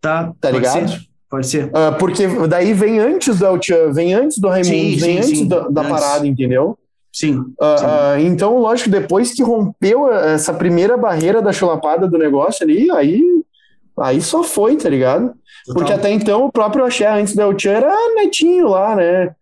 Tá, 0.00 0.24
tá 0.40 0.50
pode 0.50 0.56
ligado? 0.56 0.88
ser, 0.88 1.00
Pode 1.30 1.46
ser. 1.46 1.70
Ah, 1.72 1.92
porque 1.92 2.26
daí 2.48 2.72
vem 2.72 2.98
antes 2.98 3.38
do 3.38 3.46
El 3.46 3.92
vem 3.92 4.14
antes 4.14 4.38
do 4.38 4.48
Raimundo, 4.48 4.68
Sim, 4.74 4.96
vem 4.96 4.98
sim, 4.98 5.18
antes 5.18 5.48
da, 5.48 5.68
da 5.68 5.80
Antes. 5.82 5.92
parada, 5.92 6.26
entendeu? 6.26 6.76
Sim. 7.12 7.34
Sim. 7.34 7.54
ah, 7.60 8.16
então, 8.20 8.58
lógico, 8.58 8.90
depois 8.90 9.32
que 9.32 9.44
rompeu 9.44 10.12
essa 10.12 10.52
primeira 10.52 10.96
barreira 10.96 11.40
da 11.40 11.52
chulapada 11.52 12.08
do 12.08 12.18
negócio 12.18 12.64
ali, 12.64 12.90
aí, 12.90 13.22
aí 14.00 14.20
só 14.20 14.42
foi, 14.42 14.76
tá 14.76 14.88
ligado? 14.88 15.32
Porque 15.66 15.92
Total. 15.92 15.98
até 15.98 16.10
então 16.10 16.44
o 16.46 16.52
próprio 16.52 16.84
Axé, 16.84 17.06
antes 17.08 17.34
do 17.34 17.42
El 17.42 17.56
era 17.66 17.94
netinho 18.16 18.68
lá, 18.68 18.96
né? 18.96 19.34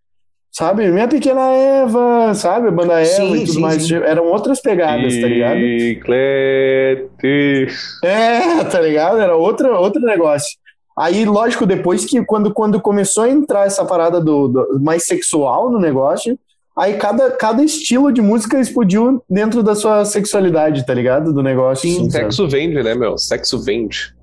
Sabe? 0.57 0.89
Minha 0.89 1.09
Pequena 1.09 1.51
Eva, 1.51 2.33
sabe? 2.33 2.69
A 2.69 2.71
banda 2.71 2.95
Eva 3.01 3.05
Sim, 3.07 3.35
e 3.35 3.41
tudo 3.41 3.53
sim, 3.55 3.61
mais. 3.61 3.87
sim. 3.89 3.97
Eram 3.97 4.27
outras 4.27 4.61
pegadas, 4.61 5.13
tá 5.21 5.27
ligado? 5.27 5.59
Chiclete. 5.59 7.67
É, 8.05 8.63
tá 8.65 8.81
ligado? 8.81 9.19
Era 9.19 9.35
outro, 9.37 9.75
outro 9.75 10.01
negócio. 10.03 10.57
Aí, 10.97 11.25
lógico, 11.25 11.67
depois 11.67 12.05
que 12.05 12.25
quando, 12.25 12.53
quando 12.53 12.81
começou 12.81 13.25
a 13.25 13.29
entrar 13.29 13.67
essa 13.67 13.85
parada 13.85 14.21
do, 14.21 14.47
do- 14.47 14.79
mais 14.81 15.05
sexual 15.07 15.73
no 15.73 15.81
negócio, 15.81 16.39
aí 16.79 16.95
cada, 16.99 17.33
cada 17.33 17.61
estilo 17.65 18.13
de 18.13 18.23
música 18.23 18.61
explodiu 18.61 19.21
dentro 19.29 19.61
da 19.61 19.75
sua 19.75 20.05
sexualidade, 20.05 20.87
tá 20.87 20.95
ligado? 20.95 21.33
Do 21.33 21.43
negócio. 21.43 21.91
Sim, 21.91 21.97
assim, 22.03 22.11
sabe? 22.11 22.25
sexo 22.27 22.47
vende, 22.49 22.81
né, 22.81 22.95
meu? 22.95 23.19
Sexo 23.19 23.59
vende. 23.61 24.15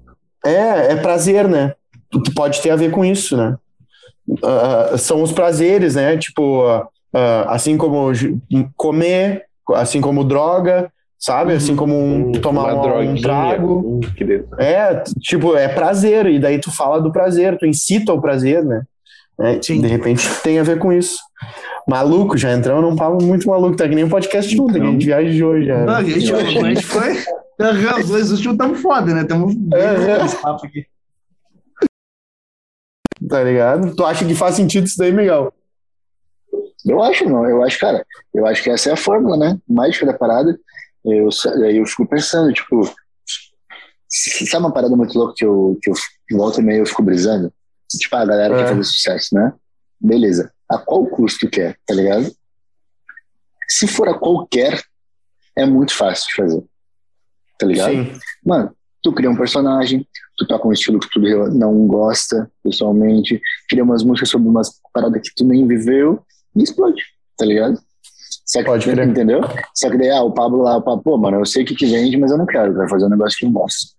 É, 0.45 0.93
é 0.93 0.95
prazer, 0.95 1.45
né? 1.49 1.73
Pode 2.33 2.61
ter 2.61 2.69
a 2.69 2.77
ver 2.77 2.89
com 2.91 3.03
isso, 3.03 3.35
né? 3.35 3.57
Ah, 4.43 4.97
são 4.97 5.21
os 5.21 5.31
prazeres, 5.31 5.95
né? 5.95 6.17
Tipo, 6.17 6.63
ah, 7.13 7.45
assim 7.47 7.77
como 7.77 8.11
comer, 8.75 9.43
assim 9.73 10.01
como 10.01 10.23
droga, 10.23 10.91
sabe? 11.19 11.53
Assim 11.53 11.75
como 11.75 11.95
um, 11.95 12.29
Hum, 12.29 12.31
tomar 12.33 12.73
uma 12.73 12.97
um, 12.97 13.11
um 13.11 13.15
trago. 13.15 13.73
Hum. 13.85 13.99
É, 14.57 15.03
tipo, 15.19 15.55
é 15.55 15.67
prazer, 15.67 16.25
e 16.25 16.39
daí 16.39 16.59
tu 16.59 16.71
fala 16.71 17.01
do 17.01 17.11
prazer, 17.11 17.57
tu 17.57 17.65
incita 17.65 18.13
o 18.13 18.21
prazer, 18.21 18.63
né? 18.63 18.83
É, 19.39 19.59
Sim. 19.61 19.81
De 19.81 19.87
repente 19.87 20.27
tem 20.43 20.59
a 20.59 20.63
ver 20.63 20.77
com 20.77 20.91
isso. 20.91 21.19
Maluco, 21.87 22.37
já 22.37 22.53
entramos 22.53 22.83
num 22.83 22.95
papo 22.95 23.23
muito 23.23 23.47
maluco, 23.47 23.75
tá 23.75 23.87
que 23.87 23.95
nem 23.95 24.03
um 24.03 24.09
podcast 24.09 24.55
junto, 24.55 24.73
que 24.73 24.81
a 24.81 24.85
gente 24.85 25.05
viajou 25.05 25.61
já. 25.61 25.83
Não, 25.83 25.95
a 25.95 26.03
gente, 26.03 26.31
a 26.33 26.43
gente 26.43 26.85
foi. 26.85 27.17
Aham, 27.59 27.99
Os 28.01 28.09
dois 28.09 28.31
últimos 28.31 28.53
estamos 28.53 28.81
foda, 28.81 29.13
né? 29.13 29.21
Estamos 29.21 29.55
bem 29.55 29.79
papo 30.41 30.65
aqui. 30.65 30.85
Tá 33.31 33.41
ligado? 33.43 33.95
Tu 33.95 34.05
acha 34.05 34.25
que 34.25 34.35
faz 34.35 34.55
sentido 34.55 34.85
isso 34.85 34.97
daí, 34.97 35.11
Miguel? 35.13 35.53
Eu 36.85 37.01
acho, 37.01 37.23
não. 37.29 37.45
Eu 37.49 37.63
acho, 37.63 37.79
cara, 37.79 38.05
eu 38.33 38.45
acho 38.45 38.61
que 38.61 38.69
essa 38.69 38.89
é 38.89 38.93
a 38.93 38.97
fórmula, 38.97 39.37
né? 39.37 39.57
Mágica 39.67 40.05
da 40.05 40.13
parada. 40.13 40.59
Eu, 41.05 41.29
aí 41.63 41.77
eu 41.77 41.85
fico 41.85 42.05
pensando, 42.05 42.51
tipo, 42.51 42.83
sabe 44.09 44.65
uma 44.65 44.73
parada 44.73 44.95
muito 44.97 45.17
louca 45.17 45.33
que 45.37 45.45
eu, 45.45 45.77
que 45.81 45.89
eu 45.89 45.93
volta 46.37 46.59
e 46.59 46.63
meia 46.63 46.79
eu 46.79 46.85
fico 46.85 47.01
brisando? 47.01 47.53
Tipo, 47.89 48.15
a 48.17 48.25
galera 48.25 48.53
É. 48.53 48.57
quer 48.57 48.67
fazer 48.69 48.83
sucesso, 48.83 49.33
né? 49.33 49.53
Beleza. 49.99 50.51
A 50.69 50.77
qual 50.77 51.05
custo 51.07 51.49
quer, 51.49 51.77
tá 51.85 51.93
ligado? 51.93 52.29
Se 53.69 53.87
for 53.87 54.09
a 54.09 54.13
qualquer, 54.17 54.81
é 55.55 55.65
muito 55.65 55.93
fácil 55.95 56.27
de 56.27 56.35
fazer. 56.35 56.63
Tá 57.57 57.65
ligado? 57.65 57.91
Sim. 57.91 58.19
Mano, 58.45 58.75
tu 59.01 59.13
cria 59.13 59.29
um 59.29 59.35
personagem, 59.37 60.05
tu 60.37 60.47
toca 60.47 60.67
um 60.67 60.71
estilo 60.71 60.99
que 60.99 61.09
tu 61.09 61.19
não 61.19 61.87
gosta 61.87 62.49
pessoalmente, 62.63 63.41
cria 63.69 63.83
umas 63.83 64.03
músicas 64.03 64.29
sobre 64.29 64.47
umas 64.47 64.71
paradas 64.93 65.21
que 65.21 65.35
tu 65.35 65.45
nem 65.45 65.67
viveu 65.67 66.21
e 66.55 66.63
explode, 66.63 67.01
tá 67.37 67.45
ligado? 67.45 67.79
Só 68.45 68.59
que, 68.59 68.65
Pode 68.65 68.85
crer. 68.89 69.07
entendeu? 69.07 69.41
Só 69.73 69.89
que 69.89 69.97
daí, 69.97 70.09
ah, 70.09 70.23
o 70.23 70.31
Pablo 70.33 70.63
lá, 70.63 70.77
o 70.77 70.81
Pablo, 70.81 71.01
pô, 71.03 71.17
mano, 71.17 71.39
eu 71.39 71.45
sei 71.45 71.63
o 71.63 71.65
que, 71.65 71.75
que 71.75 71.85
vende, 71.85 72.17
mas 72.17 72.31
eu 72.31 72.37
não 72.37 72.45
quero, 72.45 72.71
eu 72.71 72.75
quero 72.75 72.89
fazer 72.89 73.05
um 73.05 73.09
negócio 73.09 73.37
que 73.37 73.45
eu 73.45 73.51
gosto. 73.51 73.91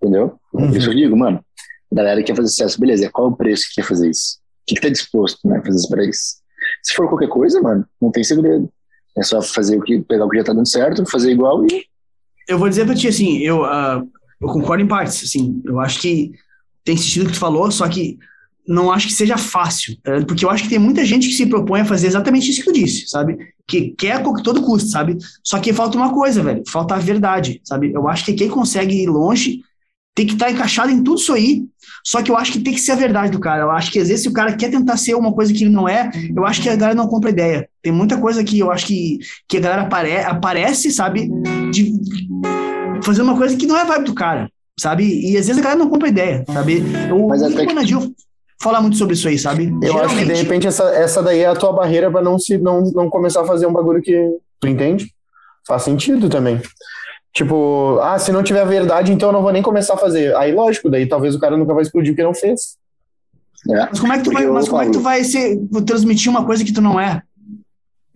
Entendeu? 0.00 0.38
Uhum. 0.54 0.68
Por 0.68 0.76
isso 0.76 0.90
eu 0.90 0.94
digo, 0.94 1.16
mano, 1.16 1.44
a 1.92 1.94
galera 1.94 2.22
quer 2.22 2.34
fazer 2.34 2.48
sucesso, 2.48 2.80
beleza, 2.80 3.10
qual 3.10 3.28
o 3.28 3.36
preço 3.36 3.64
que 3.68 3.80
quer 3.80 3.86
fazer 3.86 4.08
isso? 4.08 4.38
O 4.62 4.66
que, 4.66 4.74
que 4.76 4.80
tá 4.80 4.88
disposto, 4.88 5.46
né, 5.46 5.58
a 5.58 5.62
fazer 5.62 5.76
isso 5.76 5.88
pra 5.88 6.04
isso? 6.04 6.36
Se 6.82 6.94
for 6.94 7.08
qualquer 7.08 7.28
coisa, 7.28 7.60
mano, 7.60 7.84
não 8.00 8.10
tem 8.10 8.24
segredo. 8.24 8.70
É 9.18 9.22
só 9.22 9.42
fazer 9.42 9.76
o 9.76 9.82
que, 9.82 10.00
pegar 10.00 10.24
o 10.24 10.30
que 10.30 10.38
já 10.38 10.44
tá 10.44 10.52
dando 10.52 10.68
certo, 10.68 11.04
fazer 11.10 11.32
igual 11.32 11.66
e 11.66 11.84
Eu 12.48 12.58
vou 12.58 12.68
dizer 12.68 12.86
pra 12.86 12.94
ti, 12.94 13.08
assim, 13.08 13.38
eu, 13.38 13.64
ah, 13.64 14.02
eu 14.40 14.48
concordo 14.48 14.82
em 14.82 14.88
partes, 14.88 15.22
assim, 15.24 15.60
eu 15.64 15.78
acho 15.80 16.00
que 16.00 16.32
tem 16.84 16.96
sentido 16.96 17.24
o 17.24 17.26
que 17.26 17.32
tu 17.34 17.38
falou, 17.38 17.70
só 17.70 17.88
que 17.88 18.18
não 18.66 18.90
acho 18.90 19.08
que 19.08 19.12
seja 19.12 19.36
fácil, 19.36 19.96
tá 20.02 20.12
porque 20.26 20.44
eu 20.44 20.50
acho 20.50 20.64
que 20.64 20.70
tem 20.70 20.78
muita 20.78 21.04
gente 21.04 21.28
que 21.28 21.34
se 21.34 21.46
propõe 21.46 21.80
a 21.80 21.84
fazer 21.84 22.06
exatamente 22.06 22.50
isso 22.50 22.60
que 22.60 22.66
tu 22.66 22.72
disse, 22.72 23.08
sabe? 23.08 23.36
Que 23.66 23.90
quer 23.90 24.12
a 24.12 24.20
todo 24.20 24.62
custo, 24.62 24.88
sabe? 24.88 25.18
Só 25.42 25.58
que 25.58 25.72
falta 25.72 25.98
uma 25.98 26.14
coisa, 26.14 26.42
velho, 26.42 26.62
falta 26.68 26.94
a 26.94 26.98
verdade, 26.98 27.60
sabe? 27.64 27.92
Eu 27.92 28.08
acho 28.08 28.24
que 28.24 28.34
quem 28.34 28.48
consegue 28.48 29.02
ir 29.02 29.08
longe 29.08 29.60
tem 30.14 30.26
que 30.26 30.34
estar 30.34 30.50
encaixado 30.50 30.90
em 30.90 31.02
tudo 31.02 31.20
isso 31.20 31.32
aí, 31.32 31.64
só 32.04 32.22
que 32.22 32.30
eu 32.30 32.36
acho 32.36 32.52
que 32.52 32.60
tem 32.60 32.74
que 32.74 32.80
ser 32.80 32.92
a 32.92 32.96
verdade 32.96 33.32
do 33.32 33.40
cara. 33.40 33.62
Eu 33.62 33.70
acho 33.70 33.90
que 33.90 33.98
às 33.98 34.08
vezes 34.08 34.22
se 34.22 34.28
o 34.28 34.32
cara 34.32 34.56
quer 34.56 34.70
tentar 34.70 34.96
ser 34.96 35.14
uma 35.14 35.32
coisa 35.32 35.52
que 35.52 35.64
ele 35.64 35.70
não 35.70 35.88
é, 35.88 36.10
eu 36.34 36.44
acho 36.46 36.62
que 36.62 36.68
a 36.68 36.76
galera 36.76 36.94
não 36.94 37.08
compra 37.08 37.30
ideia. 37.30 37.68
Tem 37.82 37.92
muita 37.92 38.18
coisa 38.18 38.42
que 38.44 38.58
eu 38.58 38.70
acho 38.70 38.86
que, 38.86 39.18
que 39.48 39.56
a 39.56 39.60
galera 39.60 39.82
apare 39.82 40.16
aparece, 40.18 40.90
sabe? 40.90 41.28
De 41.70 41.92
fazer 43.02 43.22
uma 43.22 43.36
coisa 43.36 43.56
que 43.56 43.66
não 43.66 43.76
é 43.76 43.84
vibe 43.84 44.04
do 44.04 44.14
cara, 44.14 44.50
sabe? 44.78 45.04
E 45.04 45.36
às 45.36 45.46
vezes 45.46 45.58
a 45.58 45.62
galera 45.62 45.78
não 45.78 45.90
compra 45.90 46.08
ideia, 46.08 46.44
sabe? 46.46 46.82
O 47.12 47.28
Mas 47.28 47.42
até 47.42 47.60
que- 47.60 47.66
Bonadil 47.66 48.14
fala 48.62 48.80
muito 48.80 48.96
sobre 48.96 49.14
isso 49.14 49.26
aí, 49.28 49.38
sabe? 49.38 49.64
Eu 49.82 49.98
acho 49.98 50.08
que 50.10 50.20
de 50.20 50.26
Geralmente- 50.26 50.42
repente 50.42 50.66
essa, 50.66 50.84
essa 50.94 51.22
daí 51.22 51.40
é 51.40 51.46
a 51.46 51.54
tua 51.56 51.72
barreira 51.72 52.10
pra 52.10 52.20
não, 52.22 52.38
se, 52.38 52.58
não, 52.58 52.82
não 52.92 53.08
começar 53.10 53.40
a 53.42 53.44
fazer 53.46 53.66
um 53.66 53.72
bagulho 53.72 54.02
que. 54.02 54.14
Tu 54.60 54.68
entende? 54.68 55.12
Faz 55.66 55.82
sentido 55.82 56.28
também. 56.28 56.60
Tipo, 57.32 57.98
ah, 58.02 58.18
se 58.18 58.32
não 58.32 58.42
tiver 58.42 58.66
verdade, 58.66 59.12
então 59.12 59.28
eu 59.28 59.32
não 59.32 59.42
vou 59.42 59.52
nem 59.52 59.62
começar 59.62 59.94
a 59.94 59.96
fazer. 59.96 60.34
Aí, 60.36 60.52
lógico, 60.52 60.90
daí 60.90 61.06
talvez 61.06 61.34
o 61.34 61.38
cara 61.38 61.56
nunca 61.56 61.72
vai 61.72 61.82
explodir 61.82 62.12
porque 62.12 62.24
não 62.24 62.34
fez. 62.34 62.76
é. 63.70 63.86
Mas 63.88 64.00
como 64.00 64.12
é 64.12 64.18
que 64.18 64.24
tu 64.24 64.32
vai, 64.32 64.46
mas 64.46 64.68
como 64.68 64.82
é 64.82 64.86
que 64.86 64.90
tu 64.90 65.00
Paulo, 65.00 65.04
vai 65.04 65.22
ser, 65.24 65.56
transmitir 65.86 66.28
uma 66.30 66.44
coisa 66.44 66.64
que 66.64 66.72
tu 66.72 66.80
não 66.80 66.98
é? 67.00 67.22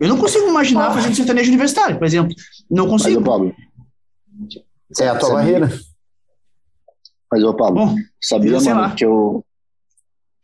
Eu 0.00 0.08
não 0.08 0.18
consigo 0.18 0.48
imaginar 0.48 0.92
fazendo 0.92 1.14
sertanejo 1.14 1.48
universitário, 1.48 1.96
por 1.96 2.04
exemplo. 2.06 2.34
Não 2.68 2.84
Mas, 2.88 3.02
consigo. 3.02 3.22
Pablo. 3.22 3.54
É 5.00 5.08
a 5.08 5.18
tua 5.18 5.28
sabia- 5.30 5.34
barreira. 5.60 5.68
Mas, 7.30 7.42
ô 7.42 7.54
Pablo, 7.54 7.86
Bom, 7.86 7.96
sabia, 8.20 8.60
mano, 8.60 8.80
lá. 8.80 8.94
que 8.94 9.04
eu. 9.04 9.44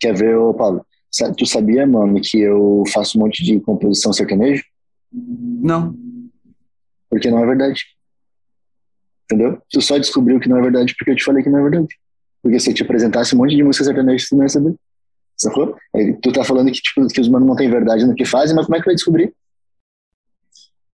Quer 0.01 0.14
ver, 0.16 0.36
ô 0.36 0.52
Pablo? 0.55 0.85
sa- 1.10 1.32
Tu 1.32 1.44
sabia, 1.47 1.86
mano, 1.86 2.20
que 2.20 2.39
eu 2.40 2.82
faço 2.93 3.18
um 3.18 3.22
monte 3.22 3.44
de 3.44 3.60
composição 3.60 4.12
sertanejo? 4.12 4.62
não. 5.12 5.94
Porque 7.09 7.28
não 7.31 7.43
é 7.43 7.47
verdade. 7.47 7.82
Entendeu? 9.24 9.60
Tu 9.70 9.81
só 9.81 9.98
descobriu 9.98 10.39
que 10.40 10.48
não 10.48 10.59
é 10.59 10.62
verdade 10.62 10.94
porque 10.97 11.10
eu 11.10 11.16
te 11.16 11.24
falei 11.24 11.43
que 11.43 11.51
não 11.51 11.59
é 11.59 11.62
verdade. 11.68 11.89
Porque 12.43 12.59
se 12.60 12.70
eu 12.70 12.74
te 12.74 12.82
apresentasse 12.85 13.35
um 13.35 13.39
monte 13.39 13.55
de 13.56 13.62
música 13.62 13.85
sertaneja, 13.85 14.27
tu 14.28 14.36
não 14.36 14.44
ia 14.44 14.48
saber. 14.48 14.74
Sacou? 15.36 15.77
Tu 16.22 16.32
tá 16.32 16.44
falando 16.44 16.66
que, 16.70 16.81
tipo, 16.81 17.06
que 17.09 17.20
os 17.20 17.28
manos 17.28 17.48
não 17.48 17.56
têm 17.56 17.70
verdade 17.70 18.05
no 18.06 18.14
que 18.14 18.24
fazem, 18.24 18.55
mas 18.55 18.66
como 18.66 18.77
é 18.77 18.81
que 18.81 18.86
vai 18.86 18.94
descobrir? 18.94 19.32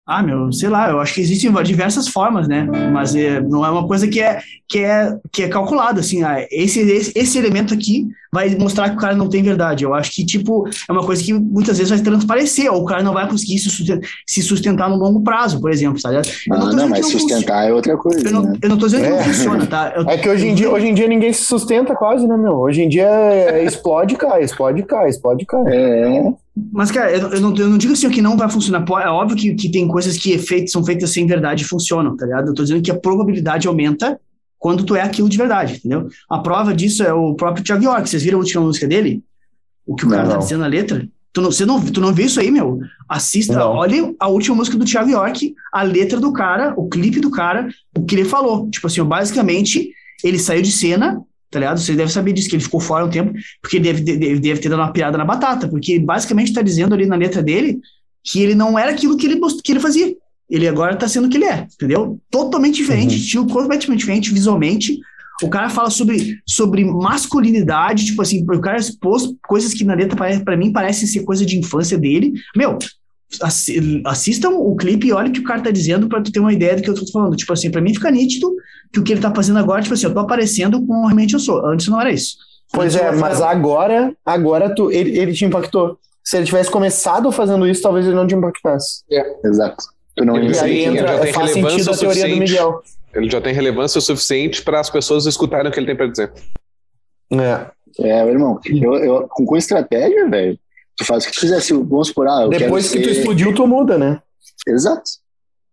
Ah, 0.06 0.22
meu, 0.22 0.52
sei 0.52 0.68
lá, 0.68 0.88
eu 0.88 1.00
acho 1.00 1.14
que 1.14 1.20
existem 1.20 1.52
diversas 1.64 2.06
formas, 2.06 2.46
né? 2.46 2.64
Mas 2.92 3.16
é, 3.16 3.40
não 3.40 3.66
é 3.66 3.70
uma 3.70 3.88
coisa 3.88 4.06
que 4.06 4.20
é, 4.20 4.40
que 4.68 4.78
é, 4.78 5.18
que 5.32 5.42
é 5.42 5.48
calculada, 5.48 5.98
assim, 5.98 6.22
ah, 6.22 6.46
esse, 6.48 6.80
esse, 6.80 7.12
esse 7.16 7.36
elemento 7.36 7.74
aqui 7.74 8.06
vai 8.36 8.54
mostrar 8.56 8.90
que 8.90 8.96
o 8.96 8.98
cara 8.98 9.14
não 9.16 9.28
tem 9.28 9.42
verdade. 9.42 9.82
Eu 9.84 9.94
acho 9.94 10.12
que, 10.12 10.24
tipo, 10.24 10.68
é 10.88 10.92
uma 10.92 11.02
coisa 11.02 11.22
que 11.24 11.32
muitas 11.32 11.78
vezes 11.78 11.90
vai 11.90 12.00
transparecer, 12.00 12.70
ou 12.72 12.82
o 12.82 12.84
cara 12.84 13.02
não 13.02 13.14
vai 13.14 13.26
conseguir 13.28 13.58
se 13.58 13.70
sustentar, 13.70 14.08
se 14.26 14.42
sustentar 14.42 14.90
no 14.90 14.96
longo 14.96 15.22
prazo, 15.22 15.60
por 15.60 15.70
exemplo, 15.70 15.98
sabe? 15.98 16.16
Eu 16.16 16.20
Ah, 16.20 16.58
tô 16.60 16.66
não, 16.66 16.70
dizendo 16.70 16.90
mas 16.90 16.98
que 17.00 17.04
não 17.04 17.10
funciona. 17.12 17.34
sustentar 17.34 17.68
é 17.68 17.72
outra 17.72 17.96
coisa, 17.96 18.28
Eu 18.28 18.32
não, 18.32 18.42
né? 18.42 18.58
eu 18.62 18.68
não 18.68 18.76
tô 18.76 18.86
dizendo 18.86 19.02
que 19.02 19.08
É. 19.08 19.16
não 19.16 19.24
funciona, 19.24 19.66
tá? 19.66 19.92
Eu- 19.96 20.08
É 20.08 20.18
que 20.18 20.28
hoje 20.28 20.46
em 20.46 20.54
dia, 20.54 20.70
hoje 20.70 20.86
em 20.86 20.94
dia 20.94 21.08
ninguém 21.08 21.32
se 21.32 21.44
sustenta 21.44 21.94
quase, 21.96 22.26
né, 22.26 22.36
meu? 22.36 22.52
Hoje 22.52 22.82
em 22.82 22.88
dia 22.88 23.06
é 23.08 23.64
explode, 23.64 24.14
cai, 24.16 24.42
explode, 24.42 24.82
cai, 24.82 25.08
explode, 25.08 25.46
cai. 25.46 25.62
É, 25.68 26.32
Mas, 26.72 26.90
cara, 26.90 27.10
eu, 27.12 27.32
eu 27.32 27.40
não, 27.40 27.54
eu 27.54 27.68
não 27.68 27.76
digo 27.78 27.92
assim 27.92 28.08
que 28.08 28.22
não 28.22 28.34
vai 28.36 28.48
funcionar. 28.48 28.82
É 29.04 29.08
óbvio 29.10 29.36
que, 29.36 29.54
que 29.54 29.70
tem 29.70 29.86
coisas 29.86 30.16
que 30.16 30.34
é 30.34 30.66
são 30.66 30.82
feitas 30.82 31.10
sem 31.12 31.26
verdade 31.26 31.62
e 31.62 31.66
funcionam, 31.66 32.16
tá 32.16 32.24
ligado? 32.24 32.48
Eu 32.48 32.54
tô 32.54 32.62
dizendo 32.62 32.80
que 32.82 32.90
a 32.90 32.94
probabilidade 32.98 33.68
aumenta 33.68 34.18
quando 34.58 34.84
tu 34.84 34.96
é 34.96 35.02
aquilo 35.02 35.28
de 35.28 35.36
verdade, 35.36 35.74
entendeu? 35.76 36.08
A 36.28 36.38
prova 36.38 36.74
disso 36.74 37.02
é 37.02 37.12
o 37.12 37.34
próprio 37.34 37.62
Thiago 37.64 37.84
York. 37.84 38.08
Vocês 38.08 38.22
viram 38.22 38.38
a 38.38 38.42
última 38.42 38.62
música 38.62 38.86
dele? 38.86 39.22
O 39.86 39.94
que 39.94 40.06
o 40.06 40.08
cara 40.08 40.22
Não, 40.22 40.28
tá 40.30 40.34
não. 40.36 40.42
dizendo 40.42 40.60
na 40.60 40.66
letra? 40.66 41.06
Tu 41.32 41.42
não, 41.42 41.52
você 41.52 41.66
não, 41.66 41.84
tu 41.84 42.00
não 42.00 42.14
viu 42.14 42.26
isso 42.26 42.40
aí, 42.40 42.50
meu? 42.50 42.80
Assista, 43.06 43.54
Não. 43.54 43.72
olha 43.72 44.14
a 44.18 44.26
última 44.26 44.56
música 44.56 44.76
do 44.78 44.86
Thiago 44.86 45.10
York, 45.10 45.54
a 45.70 45.82
letra 45.82 46.18
do 46.18 46.32
cara, 46.32 46.72
o 46.78 46.88
clipe 46.88 47.20
do 47.20 47.30
cara, 47.30 47.68
o 47.94 48.04
que 48.06 48.14
ele 48.14 48.24
falou. 48.24 48.70
Tipo 48.70 48.86
assim, 48.86 49.04
basicamente, 49.04 49.90
ele 50.24 50.38
saiu 50.38 50.62
de 50.62 50.72
cena, 50.72 51.20
tá 51.50 51.58
ligado? 51.58 51.78
Você 51.78 51.94
deve 51.94 52.10
saber 52.10 52.32
disso, 52.32 52.48
que 52.48 52.56
ele 52.56 52.62
ficou 52.62 52.80
fora 52.80 53.04
um 53.04 53.10
tempo, 53.10 53.34
porque 53.60 53.76
ele 53.76 53.92
deve, 53.92 54.00
deve, 54.02 54.40
deve 54.40 54.60
ter 54.60 54.70
dado 54.70 54.80
uma 54.80 54.92
piada 54.92 55.18
na 55.18 55.26
batata, 55.26 55.68
porque 55.68 55.98
basicamente 55.98 56.54
tá 56.54 56.62
dizendo 56.62 56.94
ali 56.94 57.04
na 57.04 57.16
letra 57.16 57.42
dele 57.42 57.78
que 58.24 58.42
ele 58.42 58.54
não 58.54 58.78
era 58.78 58.90
aquilo 58.92 59.16
que 59.16 59.26
ele, 59.26 59.38
que 59.62 59.72
ele 59.72 59.80
fazia. 59.80 60.16
Ele 60.50 60.66
agora 60.68 60.96
tá 60.96 61.08
sendo 61.08 61.26
o 61.26 61.30
que 61.30 61.36
ele 61.36 61.44
é, 61.46 61.66
entendeu? 61.74 62.18
Totalmente 62.30 62.76
diferente, 62.76 63.14
Uhum. 63.14 63.20
estilo 63.20 63.46
completamente 63.48 63.98
diferente 64.00 64.32
visualmente. 64.32 64.98
O 65.42 65.48
cara 65.50 65.68
fala 65.68 65.90
sobre, 65.90 66.38
sobre 66.48 66.84
masculinidade, 66.84 68.06
tipo 68.06 68.22
assim, 68.22 68.42
o 68.48 68.60
cara 68.60 68.78
expôs 68.78 69.34
coisas 69.46 69.74
que 69.74 69.84
na 69.84 69.94
letra 69.94 70.16
pra 70.44 70.56
mim 70.56 70.72
parecem 70.72 71.06
ser 71.06 71.24
coisa 71.24 71.44
de 71.44 71.58
infância 71.58 71.98
dele. 71.98 72.32
Meu, 72.56 72.78
assi- 73.42 74.02
assistam 74.06 74.50
o 74.50 74.74
clipe 74.76 75.08
e 75.08 75.12
olhem 75.12 75.30
o 75.30 75.34
que 75.34 75.40
o 75.40 75.44
cara 75.44 75.60
tá 75.60 75.70
dizendo 75.70 76.08
pra 76.08 76.22
tu 76.22 76.32
ter 76.32 76.40
uma 76.40 76.52
ideia 76.52 76.76
do 76.76 76.82
que 76.82 76.88
eu 76.88 76.94
tô 76.94 77.06
falando. 77.10 77.36
Tipo 77.36 77.52
assim, 77.52 77.70
pra 77.70 77.80
mim 77.82 77.92
fica 77.92 78.10
nítido 78.10 78.50
que 78.92 79.00
o 79.00 79.02
que 79.02 79.12
ele 79.12 79.20
tá 79.20 79.34
fazendo 79.34 79.58
agora, 79.58 79.82
tipo 79.82 79.94
assim, 79.94 80.06
eu 80.06 80.14
tô 80.14 80.20
aparecendo 80.20 80.80
como 80.86 81.02
realmente 81.06 81.34
eu 81.34 81.40
sou. 81.40 81.66
Antes 81.66 81.88
não 81.88 82.00
era 82.00 82.10
isso. 82.10 82.36
Pois 82.72 82.94
Antes 82.94 83.06
é, 83.06 83.12
mas 83.20 83.42
agora, 83.42 84.14
agora 84.24 84.74
tu, 84.74 84.90
ele, 84.90 85.18
ele 85.18 85.32
te 85.34 85.44
impactou. 85.44 85.98
Se 86.24 86.36
ele 86.36 86.46
tivesse 86.46 86.70
começado 86.70 87.30
fazendo 87.30 87.66
isso, 87.68 87.82
talvez 87.82 88.06
ele 88.06 88.14
não 88.16 88.26
te 88.26 88.34
impactasse. 88.34 89.02
Exato. 89.44 89.84
Tu 90.16 90.24
não 90.24 90.36
Ele 90.36 90.46
E 90.48 90.84
entra, 90.84 91.08
já 91.08 91.20
tem 91.20 91.32
faz 91.32 91.54
relevância 91.54 91.78
sentido 91.78 91.94
a 91.94 91.98
teoria 91.98 92.22
do 92.24 92.34
suficiente. 92.34 92.52
Miguel. 92.52 92.82
Ele 93.14 93.30
já 93.30 93.40
tem 93.40 93.54
relevância 93.54 93.98
o 93.98 94.02
suficiente 94.02 94.62
para 94.62 94.80
as 94.80 94.90
pessoas 94.90 95.26
escutarem 95.26 95.68
o 95.68 95.72
que 95.72 95.78
ele 95.78 95.86
tem 95.86 95.96
para 95.96 96.06
dizer. 96.06 96.32
É. 97.32 97.66
É, 97.98 98.24
meu 98.24 98.34
irmão, 98.34 98.60
eu, 98.66 98.94
eu, 98.96 99.28
com, 99.28 99.46
com 99.46 99.56
estratégia, 99.56 100.28
velho, 100.28 100.58
tu 100.96 101.04
faz 101.04 101.24
o 101.24 101.28
que 101.28 101.34
tu 101.34 101.40
quiser. 101.40 101.60
Se, 101.60 101.72
vamos 101.72 102.08
supor, 102.08 102.28
ah, 102.28 102.46
Depois 102.48 102.88
que 102.90 102.98
quero 102.98 103.08
tu 103.08 103.14
ser... 103.14 103.20
explodiu, 103.20 103.54
tu 103.54 103.66
muda, 103.66 103.96
né? 103.96 104.20
Exato. 104.68 105.02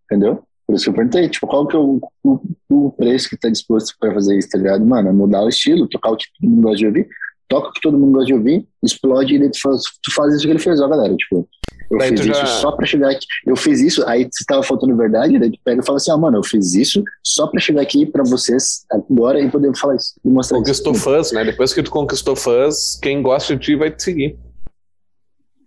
Entendeu? 0.06 0.44
Por 0.66 0.76
isso 0.76 0.86
que 0.86 0.90
eu 0.90 0.94
perguntei, 0.94 1.30
tipo, 1.30 1.48
qual 1.48 1.68
que 1.68 1.76
é 1.76 1.80
o, 1.80 2.00
o, 2.24 2.40
o 2.70 2.92
preço 2.92 3.30
que 3.30 3.38
tá 3.38 3.50
disposto 3.50 3.94
pra 4.00 4.14
fazer 4.14 4.38
isso, 4.38 4.50
tá 4.50 4.58
ligado? 4.58 4.86
Mano, 4.86 5.10
é 5.10 5.12
mudar 5.12 5.44
o 5.44 5.50
estilo, 5.50 5.88
tocar 5.88 6.12
o 6.12 6.18
que 6.18 6.26
todo 6.40 6.50
mundo 6.50 6.62
gosta 6.62 6.78
de 6.78 6.88
ouvir, 6.88 7.10
toca 7.50 7.68
o 7.68 7.72
que 7.72 7.82
todo 7.82 8.00
mundo 8.00 8.14
gosta 8.14 8.28
de 8.28 8.34
ouvir, 8.34 8.68
explode 8.82 9.36
e 9.36 9.40
daí 9.40 9.52
tu 9.52 9.60
faz, 9.62 9.82
tu 10.02 10.14
faz 10.14 10.34
isso 10.34 10.46
que 10.46 10.52
ele 10.52 10.60
fez, 10.60 10.80
ó, 10.80 10.88
galera. 10.88 11.14
Tipo, 11.16 11.48
eu 11.92 11.98
Daí 11.98 12.10
fiz 12.10 12.22
isso 12.22 12.30
já- 12.40 12.46
só 12.46 12.72
pra 12.72 12.86
chegar 12.86 13.12
aqui. 13.12 13.26
Eu 13.46 13.56
fiz 13.56 13.80
isso, 13.82 14.04
aí 14.08 14.28
se 14.32 14.46
tava 14.46 14.64
faltando 14.64 14.96
verdade, 14.96 15.38
daí 15.40 15.52
tu 15.52 15.60
pega 15.64 15.82
e 15.82 15.86
fala 15.86 15.98
assim, 15.98 16.12
ah, 16.12 16.18
mano, 16.18 16.38
eu 16.38 16.44
fiz 16.44 16.74
isso 16.74 17.04
só 17.24 17.48
pra 17.48 17.60
chegar 17.60 17.82
aqui 17.82 18.06
pra 18.06 18.24
vocês 18.24 18.86
agora 18.92 19.40
e 19.40 19.50
poder 19.50 19.76
falar 19.78 19.96
isso 19.96 20.14
e 20.24 20.30
mostrar 20.30 20.58
Conquistou 20.58 20.94
isso. 20.94 21.04
fãs, 21.04 21.32
né? 21.32 21.44
Depois 21.46 21.74
que 21.74 21.84
tu 21.84 21.92
conquistou 21.92 22.36
fãs, 22.36 22.98
quem 23.02 23.22
gosta 23.22 23.56
de 23.56 23.62
ti 23.62 23.76
vai 23.76 23.92
te 23.92 24.04
seguir. 24.04 24.38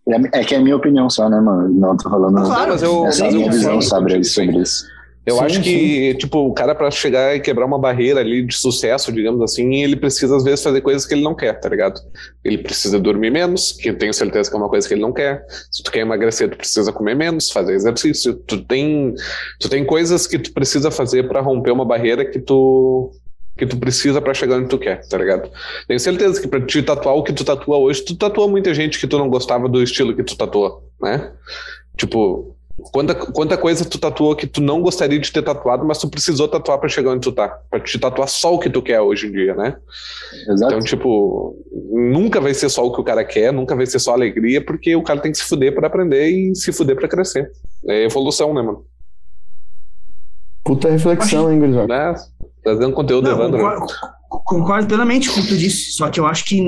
É, 0.08 0.40
é 0.40 0.44
que 0.44 0.54
é 0.54 0.58
a 0.58 0.60
minha 0.60 0.76
opinião 0.76 1.10
só, 1.10 1.28
né, 1.28 1.40
mano? 1.40 1.68
Não 1.68 1.96
tô 1.96 2.08
falando. 2.08 2.34
Claro, 2.44 2.72
mas 2.72 2.82
eu, 2.82 3.04
essa 3.06 3.22
é 3.22 3.22
a 3.22 3.24
mas 3.26 3.34
eu 3.34 3.40
minha 3.40 3.50
visão 3.52 3.72
concordo 3.72 3.84
sobre, 3.88 4.24
sobre 4.24 4.58
isso. 4.62 4.86
Eu 5.26 5.38
Sim, 5.38 5.44
acho 5.44 5.60
que, 5.60 6.14
tipo, 6.14 6.38
o 6.38 6.54
cara 6.54 6.72
pra 6.72 6.88
chegar 6.88 7.34
e 7.34 7.40
quebrar 7.40 7.66
uma 7.66 7.80
barreira 7.80 8.20
ali 8.20 8.46
de 8.46 8.54
sucesso, 8.54 9.12
digamos 9.12 9.42
assim, 9.42 9.82
ele 9.82 9.96
precisa 9.96 10.36
às 10.36 10.44
vezes 10.44 10.62
fazer 10.62 10.80
coisas 10.80 11.04
que 11.04 11.14
ele 11.14 11.22
não 11.22 11.34
quer, 11.34 11.58
tá 11.58 11.68
ligado? 11.68 12.00
Ele 12.44 12.58
precisa 12.58 12.96
dormir 12.96 13.30
menos, 13.30 13.72
que 13.72 13.90
eu 13.90 13.98
tenho 13.98 14.14
certeza 14.14 14.48
que 14.48 14.54
é 14.54 14.58
uma 14.60 14.68
coisa 14.68 14.86
que 14.86 14.94
ele 14.94 15.00
não 15.00 15.12
quer. 15.12 15.44
Se 15.72 15.82
tu 15.82 15.90
quer 15.90 16.00
emagrecer, 16.00 16.48
tu 16.48 16.56
precisa 16.56 16.92
comer 16.92 17.16
menos, 17.16 17.50
fazer 17.50 17.74
exercício. 17.74 18.34
Tu 18.34 18.64
tem, 18.66 19.14
tu 19.58 19.68
tem 19.68 19.84
coisas 19.84 20.28
que 20.28 20.38
tu 20.38 20.52
precisa 20.52 20.92
fazer 20.92 21.26
pra 21.26 21.40
romper 21.40 21.72
uma 21.72 21.84
barreira 21.84 22.24
que 22.24 22.38
tu 22.38 23.10
que 23.58 23.64
tu 23.64 23.78
precisa 23.78 24.20
pra 24.20 24.34
chegar 24.34 24.56
onde 24.56 24.68
tu 24.68 24.78
quer, 24.78 25.00
tá 25.08 25.16
ligado? 25.16 25.50
Tenho 25.88 25.98
certeza 25.98 26.40
que 26.40 26.46
pra 26.46 26.60
te 26.60 26.82
tatuar 26.82 27.16
o 27.16 27.22
que 27.22 27.32
tu 27.32 27.42
tatua 27.42 27.78
hoje, 27.78 28.04
tu 28.04 28.14
tatua 28.14 28.46
muita 28.46 28.74
gente 28.74 29.00
que 29.00 29.06
tu 29.06 29.18
não 29.18 29.30
gostava 29.30 29.66
do 29.66 29.82
estilo 29.82 30.14
que 30.14 30.22
tu 30.22 30.36
tatua, 30.36 30.82
né? 31.00 31.32
Tipo, 31.96 32.55
Quanta, 32.92 33.14
quanta 33.14 33.56
coisa 33.56 33.86
tu 33.86 33.98
tatuou 33.98 34.36
que 34.36 34.46
tu 34.46 34.60
não 34.60 34.82
gostaria 34.82 35.18
de 35.18 35.32
ter 35.32 35.42
tatuado, 35.42 35.84
mas 35.86 35.96
tu 35.98 36.10
precisou 36.10 36.46
tatuar 36.46 36.78
pra 36.78 36.90
chegar 36.90 37.10
onde 37.12 37.22
tu 37.22 37.32
tá. 37.32 37.48
Pra 37.70 37.80
te 37.80 37.98
tatuar 37.98 38.28
só 38.28 38.54
o 38.54 38.58
que 38.58 38.68
tu 38.68 38.82
quer 38.82 39.00
hoje 39.00 39.26
em 39.28 39.32
dia, 39.32 39.54
né? 39.54 39.76
Exato. 40.48 40.74
Então, 40.74 40.80
tipo, 40.84 41.56
nunca 41.90 42.38
vai 42.38 42.52
ser 42.52 42.68
só 42.68 42.84
o 42.84 42.92
que 42.92 43.00
o 43.00 43.04
cara 43.04 43.24
quer, 43.24 43.50
nunca 43.50 43.74
vai 43.74 43.86
ser 43.86 43.98
só 43.98 44.12
alegria, 44.12 44.62
porque 44.62 44.94
o 44.94 45.02
cara 45.02 45.20
tem 45.20 45.32
que 45.32 45.38
se 45.38 45.44
fuder 45.44 45.74
pra 45.74 45.86
aprender 45.86 46.28
e 46.28 46.54
se 46.54 46.70
fuder 46.70 46.96
pra 46.96 47.08
crescer. 47.08 47.50
É 47.88 48.04
evolução, 48.04 48.52
né, 48.52 48.60
mano? 48.60 48.84
Puta 50.64 50.90
reflexão, 50.90 51.50
hein, 51.50 51.58
Gurizão? 51.58 51.86
Né? 51.86 52.14
Trazendo 52.62 52.92
conteúdo, 52.92 53.28
Não, 53.28 53.36
Evandro. 53.36 53.58
né? 53.58 53.64
concordo, 53.64 53.94
concordo 54.44 54.86
plenamente 54.88 55.30
com 55.30 55.40
o 55.40 55.42
que 55.42 55.48
tu 55.48 55.56
disse, 55.56 55.92
só 55.92 56.10
que 56.10 56.20
eu 56.20 56.26
acho 56.26 56.44
que 56.44 56.60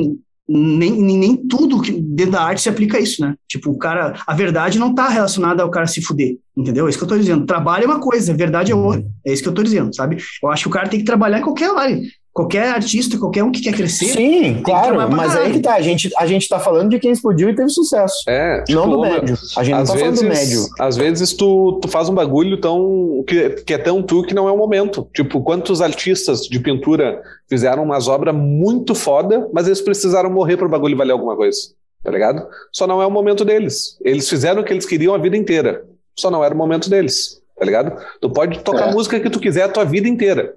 nem, 0.49 0.93
nem, 0.93 1.19
nem 1.19 1.37
tudo 1.37 1.83
que 1.83 1.93
dentro 2.19 2.33
da 2.33 2.43
arte 2.43 2.61
se 2.61 2.69
aplica 2.69 2.99
isso, 2.99 3.23
né? 3.23 3.35
Tipo, 3.49 3.71
o 3.71 3.79
cara, 3.79 4.15
a 4.27 4.35
verdade 4.35 4.79
não 4.79 4.93
tá 4.93 5.09
relacionada 5.09 5.63
ao 5.63 5.71
cara 5.71 5.87
se 5.87 6.03
fuder, 6.03 6.37
entendeu? 6.57 6.87
É 6.87 6.91
isso 6.91 6.99
que 6.99 7.05
eu 7.05 7.09
tô 7.09 7.17
dizendo. 7.17 7.47
Trabalho 7.47 7.85
é 7.85 7.87
uma 7.87 8.01
coisa, 8.01 8.33
a 8.33 8.37
verdade 8.37 8.73
é 8.73 8.75
outra. 8.75 9.05
É 9.25 9.33
isso 9.33 9.43
que 9.43 9.49
eu 9.49 9.55
tô 9.55 9.63
dizendo, 9.63 9.95
sabe? 9.95 10.19
Eu 10.43 10.51
acho 10.51 10.65
que 10.65 10.69
o 10.69 10.73
cara 10.73 10.89
tem 10.89 10.99
que 10.99 11.07
trabalhar 11.07 11.39
em 11.39 11.43
qualquer 11.43 11.71
área. 11.71 12.01
Qualquer 12.33 12.69
artista, 12.69 13.19
qualquer 13.19 13.43
um 13.43 13.51
que 13.51 13.61
quer 13.61 13.73
crescer. 13.73 14.07
Sim, 14.07 14.61
claro, 14.63 15.11
mas 15.11 15.35
aí 15.35 15.55
que 15.55 15.61
tá. 15.61 15.75
A 15.75 15.81
gente, 15.81 16.09
a 16.17 16.25
gente 16.25 16.49
tá 16.49 16.61
falando 16.61 16.91
de 16.91 16.99
quem 17.01 17.11
explodiu 17.11 17.51
e 17.51 17.55
teve 17.55 17.69
sucesso. 17.69 18.15
É, 18.29 18.63
tipo, 18.63 18.79
não 18.79 18.89
do 18.89 19.01
médio. 19.01 19.37
A 19.57 19.65
gente 19.65 19.75
não 19.75 19.83
às 19.83 19.89
tá 19.89 19.99
falando 19.99 20.15
do 20.15 20.29
vezes, 20.29 20.51
médio. 20.51 20.69
às 20.79 20.97
vezes 20.97 21.33
tu, 21.33 21.81
tu 21.83 21.89
faz 21.89 22.09
um 22.09 22.15
bagulho 22.15 22.61
tão 22.61 23.25
que, 23.27 23.51
que 23.67 23.75
é 23.75 23.79
tão 23.79 24.05
tu 24.05 24.23
que 24.23 24.35
não 24.35 24.49
é 24.49 24.53
o 24.53 24.57
momento. 24.57 25.09
Tipo, 25.13 25.43
quantos 25.43 25.81
artistas 25.81 26.43
de 26.43 26.61
pintura 26.61 27.21
fizeram 27.49 27.83
umas 27.83 28.07
obras 28.07 28.33
muito 28.33 28.95
foda, 28.95 29.49
mas 29.53 29.67
eles 29.67 29.81
precisaram 29.81 30.31
morrer 30.31 30.57
para 30.57 30.67
o 30.67 30.71
bagulho 30.71 30.97
valer 30.97 31.13
alguma 31.13 31.35
coisa, 31.35 31.59
tá 32.03 32.11
ligado? 32.11 32.47
Só 32.73 32.87
não 32.87 33.03
é 33.03 33.07
o 33.07 33.11
momento 33.11 33.45
deles. 33.45 33.99
Eles 34.03 34.29
fizeram 34.29 34.63
o 34.63 34.65
que 34.65 34.73
eles 34.73 34.87
queriam 34.87 35.15
a 35.15 35.19
vida 35.19 35.37
inteira. 35.37 35.85
Só 36.19 36.31
não 36.31 36.43
era 36.45 36.55
o 36.55 36.57
momento 36.59 36.89
deles, 36.91 37.41
tá 37.57 37.65
ligado? 37.65 38.01
Tu 38.21 38.31
pode 38.31 38.61
tocar 38.61 38.87
É. 38.87 38.91
a 38.91 38.93
música 38.93 39.21
que 39.21 39.31
tu 39.31 39.41
quiser 39.41 39.63
a 39.65 39.69
tua 39.69 39.85
vida 39.85 40.09
inteira. 40.09 40.55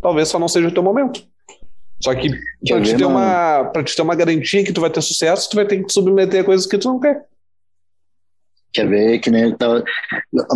Talvez 0.00 0.28
só 0.28 0.38
não 0.38 0.48
seja 0.48 0.68
o 0.68 0.72
teu 0.74 0.82
momento. 0.82 1.22
Só 2.02 2.14
que 2.14 2.28
pra 2.68 2.80
te, 2.82 2.96
ter 2.96 3.04
uma, 3.04 3.64
pra 3.72 3.82
te 3.82 3.94
ter 3.96 4.02
uma 4.02 4.14
garantia 4.14 4.64
que 4.64 4.72
tu 4.72 4.80
vai 4.80 4.90
ter 4.90 5.00
sucesso, 5.00 5.48
tu 5.48 5.56
vai 5.56 5.66
ter 5.66 5.78
que 5.78 5.86
te 5.86 5.92
submeter 5.92 6.40
a 6.42 6.44
coisas 6.44 6.66
que 6.66 6.76
tu 6.76 6.88
não 6.88 7.00
quer. 7.00 7.24
Quer 8.72 8.88
ver 8.88 9.18
que 9.20 9.30
nem 9.30 9.54
tava. 9.56 9.84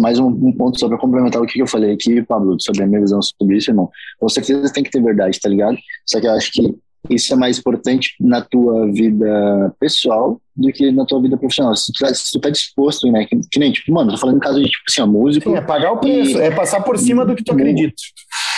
Mais 0.00 0.18
um, 0.18 0.52
ponto 0.52 0.78
só 0.78 0.88
pra 0.88 0.98
complementar 0.98 1.40
o 1.40 1.46
que 1.46 1.60
eu 1.62 1.66
falei 1.68 1.92
aqui, 1.94 2.20
Pablo, 2.22 2.56
sobre 2.60 2.82
a 2.82 2.86
minha 2.86 3.00
visão 3.00 3.20
sobre 3.22 3.56
isso, 3.56 3.70
irmão. 3.70 3.88
Com 4.18 4.28
certeza 4.28 4.72
tem 4.72 4.82
que 4.82 4.90
ter 4.90 5.00
verdade, 5.00 5.38
tá 5.40 5.48
ligado? 5.48 5.78
Só 6.04 6.20
que 6.20 6.26
eu 6.26 6.32
acho 6.32 6.50
que 6.52 6.76
isso 7.08 7.32
é 7.32 7.36
mais 7.36 7.58
importante 7.58 8.14
na 8.20 8.40
tua 8.42 8.90
vida 8.92 9.74
pessoal 9.78 10.40
do 10.56 10.70
que 10.72 10.90
na 10.90 11.04
tua 11.06 11.20
vida 11.22 11.36
profissional. 11.36 11.74
Se 11.76 11.92
tu 11.92 11.98
tá, 12.04 12.12
se 12.12 12.32
tu 12.32 12.40
tá 12.40 12.50
disposto, 12.50 13.10
né? 13.10 13.24
Que, 13.24 13.38
que 13.50 13.58
nem, 13.58 13.70
tipo, 13.72 13.92
mano, 13.92 14.10
tô 14.12 14.18
falando 14.18 14.36
em 14.36 14.40
caso 14.40 14.58
de, 14.60 14.64
tipo 14.68 14.82
assim, 14.88 15.00
ó, 15.00 15.06
músico. 15.06 15.48
Sim, 15.50 15.56
é 15.56 15.60
pagar 15.60 15.92
o 15.92 15.98
preço, 15.98 16.36
E- 16.38 16.40
é 16.40 16.50
passar 16.50 16.82
por 16.82 16.98
cima 16.98 17.24
do 17.24 17.34
que 17.36 17.44
tu 17.44 17.52
Mu- 17.54 17.60
acredita. 17.60 17.94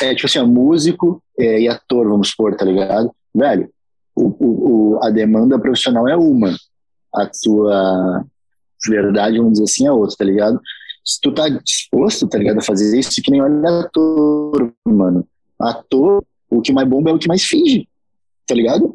é 0.02 0.14
tipo 0.14 0.26
assim, 0.26 0.38
ó, 0.38 0.46
músico 0.46 1.22
é, 1.38 1.60
e 1.60 1.68
ator, 1.68 2.08
vamos 2.08 2.28
supor, 2.30 2.56
tá 2.56 2.64
ligado? 2.64 3.10
Velho, 3.34 3.68
o, 4.16 4.24
o, 4.24 4.70
o- 4.96 5.04
a 5.04 5.10
demanda 5.10 5.58
profissional 5.58 6.08
é 6.08 6.16
uma, 6.16 6.54
a 7.14 7.30
tua 7.42 8.24
verdade, 8.88 9.36
vamos 9.38 9.52
dizer 9.54 9.64
assim, 9.64 9.86
é 9.86 9.92
outra, 9.92 10.16
tá 10.18 10.24
ligado? 10.24 10.60
Se 11.04 11.20
tu 11.20 11.32
tá 11.32 11.48
disposto, 11.48 12.26
tá 12.28 12.38
ligado, 12.38 12.58
a 12.58 12.62
fazer 12.62 12.98
isso, 12.98 13.20
que 13.22 13.30
nem 13.30 13.40
olha 13.42 13.80
ator, 13.80 14.72
mano. 14.86 15.26
Ator, 15.58 16.24
o 16.50 16.60
que 16.62 16.72
mais 16.72 16.88
bomba 16.88 17.10
é 17.10 17.12
o 17.12 17.18
que 17.18 17.28
mais 17.28 17.44
finge, 17.44 17.86
tá 18.50 18.54
ligado? 18.54 18.94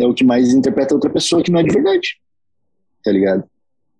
É 0.00 0.06
o 0.06 0.14
que 0.14 0.24
mais 0.24 0.52
interpreta 0.52 0.94
outra 0.94 1.10
pessoa 1.10 1.42
que 1.42 1.52
não 1.52 1.60
é 1.60 1.62
de 1.62 1.72
verdade, 1.72 2.16
tá 3.04 3.12
ligado? 3.12 3.44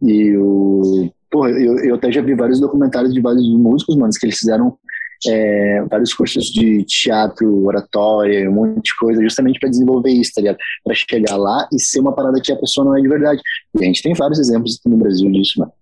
E 0.02 0.34
o. 0.36 1.10
Porra, 1.30 1.50
eu, 1.50 1.78
eu 1.80 1.94
até 1.96 2.10
já 2.10 2.22
vi 2.22 2.34
vários 2.34 2.60
documentários 2.60 3.12
de 3.12 3.20
vários 3.20 3.46
músicos, 3.48 3.96
mano, 3.96 4.12
que 4.18 4.24
eles 4.24 4.38
fizeram 4.38 4.78
é, 5.26 5.84
vários 5.90 6.14
cursos 6.14 6.46
de 6.46 6.84
teatro, 6.84 7.66
oratória, 7.66 8.48
um 8.48 8.54
monte 8.54 8.84
de 8.84 8.96
coisa, 8.96 9.22
justamente 9.22 9.58
para 9.58 9.68
desenvolver 9.68 10.10
isso, 10.10 10.32
tá 10.34 10.40
ligado? 10.40 10.58
Para 10.82 10.94
chegar 10.94 11.36
lá 11.36 11.68
e 11.72 11.80
ser 11.80 12.00
uma 12.00 12.14
parada 12.14 12.40
que 12.40 12.52
a 12.52 12.56
pessoa 12.56 12.84
não 12.84 12.96
é 12.96 13.00
de 13.00 13.08
verdade. 13.08 13.40
E 13.78 13.84
a 13.84 13.86
gente 13.86 14.02
tem 14.02 14.14
vários 14.14 14.38
exemplos 14.38 14.78
aqui 14.78 14.88
no 14.88 14.96
Brasil 14.96 15.30
disso, 15.30 15.60
mano. 15.60 15.72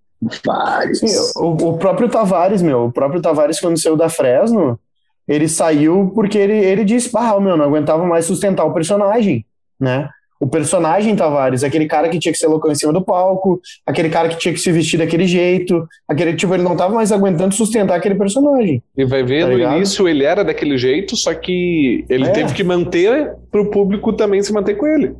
Vários. 0.45 0.99
Sim, 0.99 1.15
o, 1.37 1.71
o 1.71 1.79
próprio 1.79 2.09
Tavares, 2.09 2.63
meu, 2.63 2.87
o 2.87 2.93
próprio 2.93 3.21
Tavares, 3.21 3.61
quando 3.61 3.81
saiu 3.81 3.97
da 3.97 4.09
Fresno, 4.09 4.79
ele 5.29 5.49
saiu 5.49 6.11
porque 6.15 6.37
ele, 6.39 6.55
ele 6.57 6.85
disse, 6.85 7.11
ah, 7.17 7.39
meu, 7.41 7.57
não 7.57 7.65
aguentava 7.65 8.05
mais 8.07 8.25
sustentar 8.25 8.65
o 8.65 8.73
personagem, 8.75 9.45
né? 9.81 10.09
O 10.41 10.47
personagem 10.49 11.15
Tavares, 11.15 11.63
aquele 11.63 11.87
cara 11.87 12.09
que 12.09 12.19
tinha 12.19 12.33
que 12.33 12.39
ser 12.39 12.49
loucão 12.49 12.73
em 12.73 12.75
cima 12.75 12.93
do 12.93 13.01
palco, 13.01 13.61
aquele 13.87 14.09
cara 14.11 14.29
que 14.29 14.37
tinha 14.37 14.53
que 14.53 14.59
se 14.59 14.73
vestir 14.73 14.99
daquele 14.99 15.25
jeito, 15.25 15.87
aquele, 16.09 16.35
tipo, 16.35 16.53
ele 16.53 16.65
não 16.65 16.75
tava 16.75 16.93
mais 16.95 17.13
aguentando 17.13 17.55
sustentar 17.55 17.95
aquele 17.97 18.17
personagem. 18.17 18.83
E 18.97 19.05
vai 19.05 19.23
ver, 19.23 19.43
Tá 19.45 19.51
no 19.51 19.55
ligado? 19.57 19.77
início 19.77 20.09
ele 20.09 20.25
era 20.25 20.43
daquele 20.43 20.77
jeito, 20.77 21.17
só 21.17 21.33
que 21.33 22.05
ele 22.09 22.25
É. 22.27 22.31
teve 22.31 22.55
que 22.55 22.65
manter 22.65 23.31
pro 23.53 23.71
público 23.71 24.13
também 24.13 24.43
se 24.43 24.53
manter 24.53 24.75
com 24.75 24.85
ele. 24.85 25.15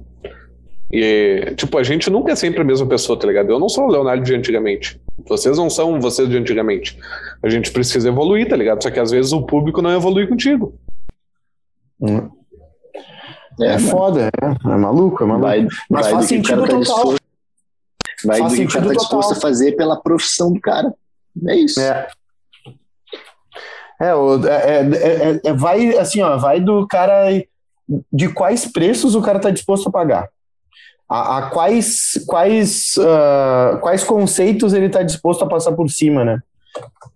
E, 0.93 1.55
tipo, 1.57 1.79
a 1.79 1.83
gente 1.83 2.11
nunca 2.11 2.33
é 2.33 2.37
sempre 2.37 2.61
a 2.61 2.65
mesma 2.65 2.87
pessoa, 2.87 3.19
tá 3.19 3.27
ligado? 3.27 3.49
Eu 3.51 3.59
não 3.61 3.69
sou 3.69 3.85
o 3.87 3.91
Leonardo 3.91 4.23
de 4.25 4.35
antigamente. 4.35 5.01
Vocês 5.27 5.57
não 5.57 5.71
são 5.71 6.01
vocês 6.01 6.29
de 6.29 6.37
antigamente. 6.37 6.99
A 7.43 7.49
gente 7.49 7.73
precisa 7.73 8.09
evoluir, 8.09 8.49
tá 8.49 8.57
ligado? 8.57 8.83
Só 8.83 8.91
que 8.91 9.01
às 9.01 9.11
vezes 9.11 9.33
o 9.33 9.43
público 9.43 9.83
não 9.83 9.91
evolui 9.93 10.27
contigo. 10.27 10.79
É, 12.01 13.73
mano. 13.77 13.89
foda, 13.91 14.29
é, 14.29 14.69
é 14.73 14.77
maluco, 14.77 15.23
é 15.23 15.27
maluco. 15.27 15.47
Vai, 15.47 15.67
Mas 15.91 16.07
vai 16.07 16.13
faz 16.13 16.27
do 16.27 16.29
que 16.29 16.35
o 16.35 16.37
sentido 16.37 16.49
cara 16.49 16.61
tá 16.63 16.79
total. 16.79 16.95
disposto. 16.97 17.23
Vai 18.25 18.39
Faz 18.39 18.53
do 18.53 18.57
que 18.59 18.65
o 18.65 18.69
cara 18.71 18.87
tá 18.87 18.93
disposto 18.95 19.29
total. 19.29 19.39
a 19.39 19.41
fazer 19.41 19.73
pela 19.77 19.97
profissão 20.01 20.53
do 20.53 20.61
cara. 20.61 20.95
É 21.49 21.57
isso. 21.57 21.81
É. 21.81 22.09
É, 24.01 24.07
é, 24.07 24.97
é- 24.97 25.33
é- 25.33 25.41
é- 25.45 25.53
vai 25.53 25.97
assim, 25.97 26.23
ó, 26.23 26.37
vai 26.37 26.61
do 26.61 26.87
cara 26.89 27.25
de 28.13 28.29
quais 28.29 28.67
preços 28.67 29.15
o 29.15 29.23
cara 29.23 29.39
tá 29.39 29.51
disposto 29.51 29.89
a 29.89 29.93
pagar. 29.93 30.29
A, 31.09 31.39
a 31.39 31.51
quais 31.51 32.25
quais 32.27 32.95
ah, 32.99 33.79
quais 33.83 34.03
conceitos 34.03 34.73
ele 34.73 34.89
tá 34.89 35.03
disposto 35.03 35.45
a 35.45 35.49
passar 35.49 35.73
por 35.73 35.89
cima, 35.91 36.25
né? 36.25 36.39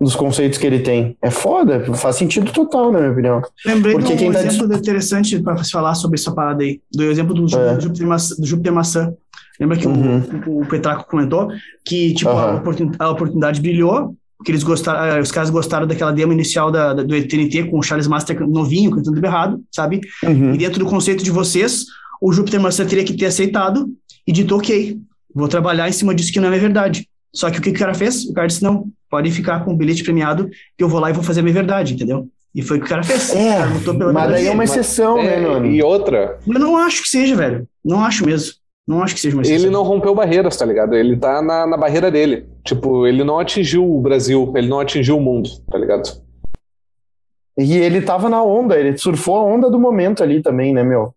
Dos 0.00 0.14
conceitos 0.14 0.58
que 0.58 0.66
ele 0.66 0.80
tem. 0.80 1.16
É 1.22 1.30
foda, 1.30 1.84
faz 1.94 2.16
sentido 2.16 2.52
total, 2.52 2.92
na 2.92 2.98
minha 2.98 3.12
opinião. 3.12 3.42
Lembrei 3.64 3.94
Porque 3.94 4.08
de 4.08 4.14
um 4.14 4.16
quem 4.18 4.32
tá 4.32 4.44
exemplo 4.44 4.74
interessante 4.76 5.40
para 5.40 5.62
se 5.64 5.70
falar 5.70 5.94
sobre 5.94 6.18
essa 6.18 6.32
parada 6.32 6.62
aí, 6.62 6.80
do 6.92 7.04
exemplo 7.04 7.32
do, 7.34 7.44
É. 7.58 7.80
Júpiter, 7.80 8.06
Maçã, 8.06 8.34
do 8.36 8.46
Júpiter 8.46 8.72
Maçã. 8.72 9.12
Lembra 9.58 9.76
que 9.78 9.86
o- 9.86 9.90
Uhum. 9.90 10.22
o, 10.46 10.60
o 10.62 10.66
Petraco 10.66 11.08
comentou 11.08 11.48
que 11.84 12.12
tipo, 12.12 12.28
a, 12.30 12.32
Aham. 12.50 12.56
oportun- 12.58 12.92
a 12.98 13.10
oportunidade 13.10 13.60
brilhou, 13.60 14.14
que 14.44 14.50
eles 14.52 14.62
gostaram, 14.62 15.16
eh, 15.16 15.20
os 15.20 15.32
caras 15.32 15.48
gostaram 15.48 15.86
daquela 15.86 16.12
demo 16.12 16.30
inicial 16.32 16.70
da, 16.70 16.92
da- 16.92 17.02
do 17.02 17.08
TNT 17.26 17.64
com 17.64 17.78
o 17.78 17.82
Charles 17.82 18.06
Master 18.06 18.38
novinho, 18.46 18.90
cantando 18.90 19.18
berrado, 19.18 19.62
sabe? 19.72 20.00
Uhum. 20.22 20.54
E 20.54 20.58
dentro 20.58 20.78
do 20.78 20.84
conceito 20.84 21.24
de 21.24 21.30
vocês, 21.30 21.86
o 22.20 22.30
Júpiter 22.32 22.60
Maçã 22.60 22.84
teria 22.84 23.02
que 23.04 23.14
ter 23.16 23.26
aceitado 23.26 23.88
e 24.26 24.32
dito, 24.32 24.54
ok, 24.54 24.98
vou 25.34 25.48
trabalhar 25.48 25.88
em 25.88 25.92
cima 25.92 26.14
disso 26.14 26.30
que 26.32 26.38
não 26.40 26.52
é 26.52 26.58
verdade. 26.58 27.08
Só 27.34 27.50
que 27.50 27.58
o 27.58 27.62
que 27.62 27.70
o 27.70 27.74
cara 27.74 27.94
fez? 27.94 28.24
O 28.24 28.34
cara 28.34 28.46
disse, 28.46 28.62
não, 28.62 28.88
pode 29.10 29.30
ficar 29.30 29.64
com 29.64 29.72
o 29.72 29.76
bilhete 29.76 30.02
premiado 30.04 30.48
que 30.76 30.82
eu 30.84 30.88
vou 30.88 31.00
lá 31.00 31.10
e 31.10 31.12
vou 31.12 31.22
fazer 31.22 31.40
a 31.40 31.42
minha 31.42 31.54
verdade, 31.54 31.94
entendeu? 31.94 32.28
E 32.54 32.62
foi 32.62 32.78
o 32.78 32.80
que 32.80 32.86
o 32.86 32.88
cara 32.88 33.02
fez. 33.02 33.34
É, 33.34 33.58
cara 33.58 33.74
lutou 33.74 33.94
pela 33.96 34.12
mas 34.12 34.30
daí 34.30 34.46
é 34.46 34.50
uma 34.50 34.64
exceção, 34.64 35.16
né, 35.22 35.36
É, 35.36 35.40
mano? 35.40 35.66
e 35.66 35.82
outra, 35.82 36.38
Eu 36.46 36.58
não 36.58 36.76
acho 36.76 37.02
que 37.02 37.08
seja, 37.08 37.36
velho. 37.36 37.68
Não 37.84 38.02
acho 38.04 38.24
mesmo. 38.24 38.54
Não 38.88 39.02
acho 39.02 39.14
que 39.14 39.20
seja 39.20 39.36
uma 39.36 39.42
exceção. 39.42 39.64
ele 39.64 39.70
não 39.72 39.82
rompeu 39.82 40.14
barreiras, 40.14 40.56
tá 40.56 40.64
ligado? 40.64 40.94
Ele 40.94 41.16
tá 41.16 41.42
na, 41.42 41.66
na 41.66 41.76
barreira 41.76 42.10
dele. 42.10 42.46
Tipo, 42.64 43.06
ele 43.06 43.24
não 43.24 43.38
atingiu 43.38 43.84
o 43.84 44.00
Brasil, 44.00 44.52
ele 44.56 44.68
não 44.68 44.80
atingiu 44.80 45.18
o 45.18 45.20
mundo, 45.20 45.50
tá 45.70 45.76
ligado? 45.76 46.08
E 47.58 47.76
ele 47.76 48.00
tava 48.02 48.28
na 48.28 48.42
onda, 48.42 48.78
ele 48.78 48.96
surfou 48.96 49.36
a 49.36 49.42
onda 49.42 49.70
do 49.70 49.78
momento 49.78 50.22
ali 50.22 50.42
também, 50.42 50.72
né, 50.72 50.82
meu? 50.84 51.12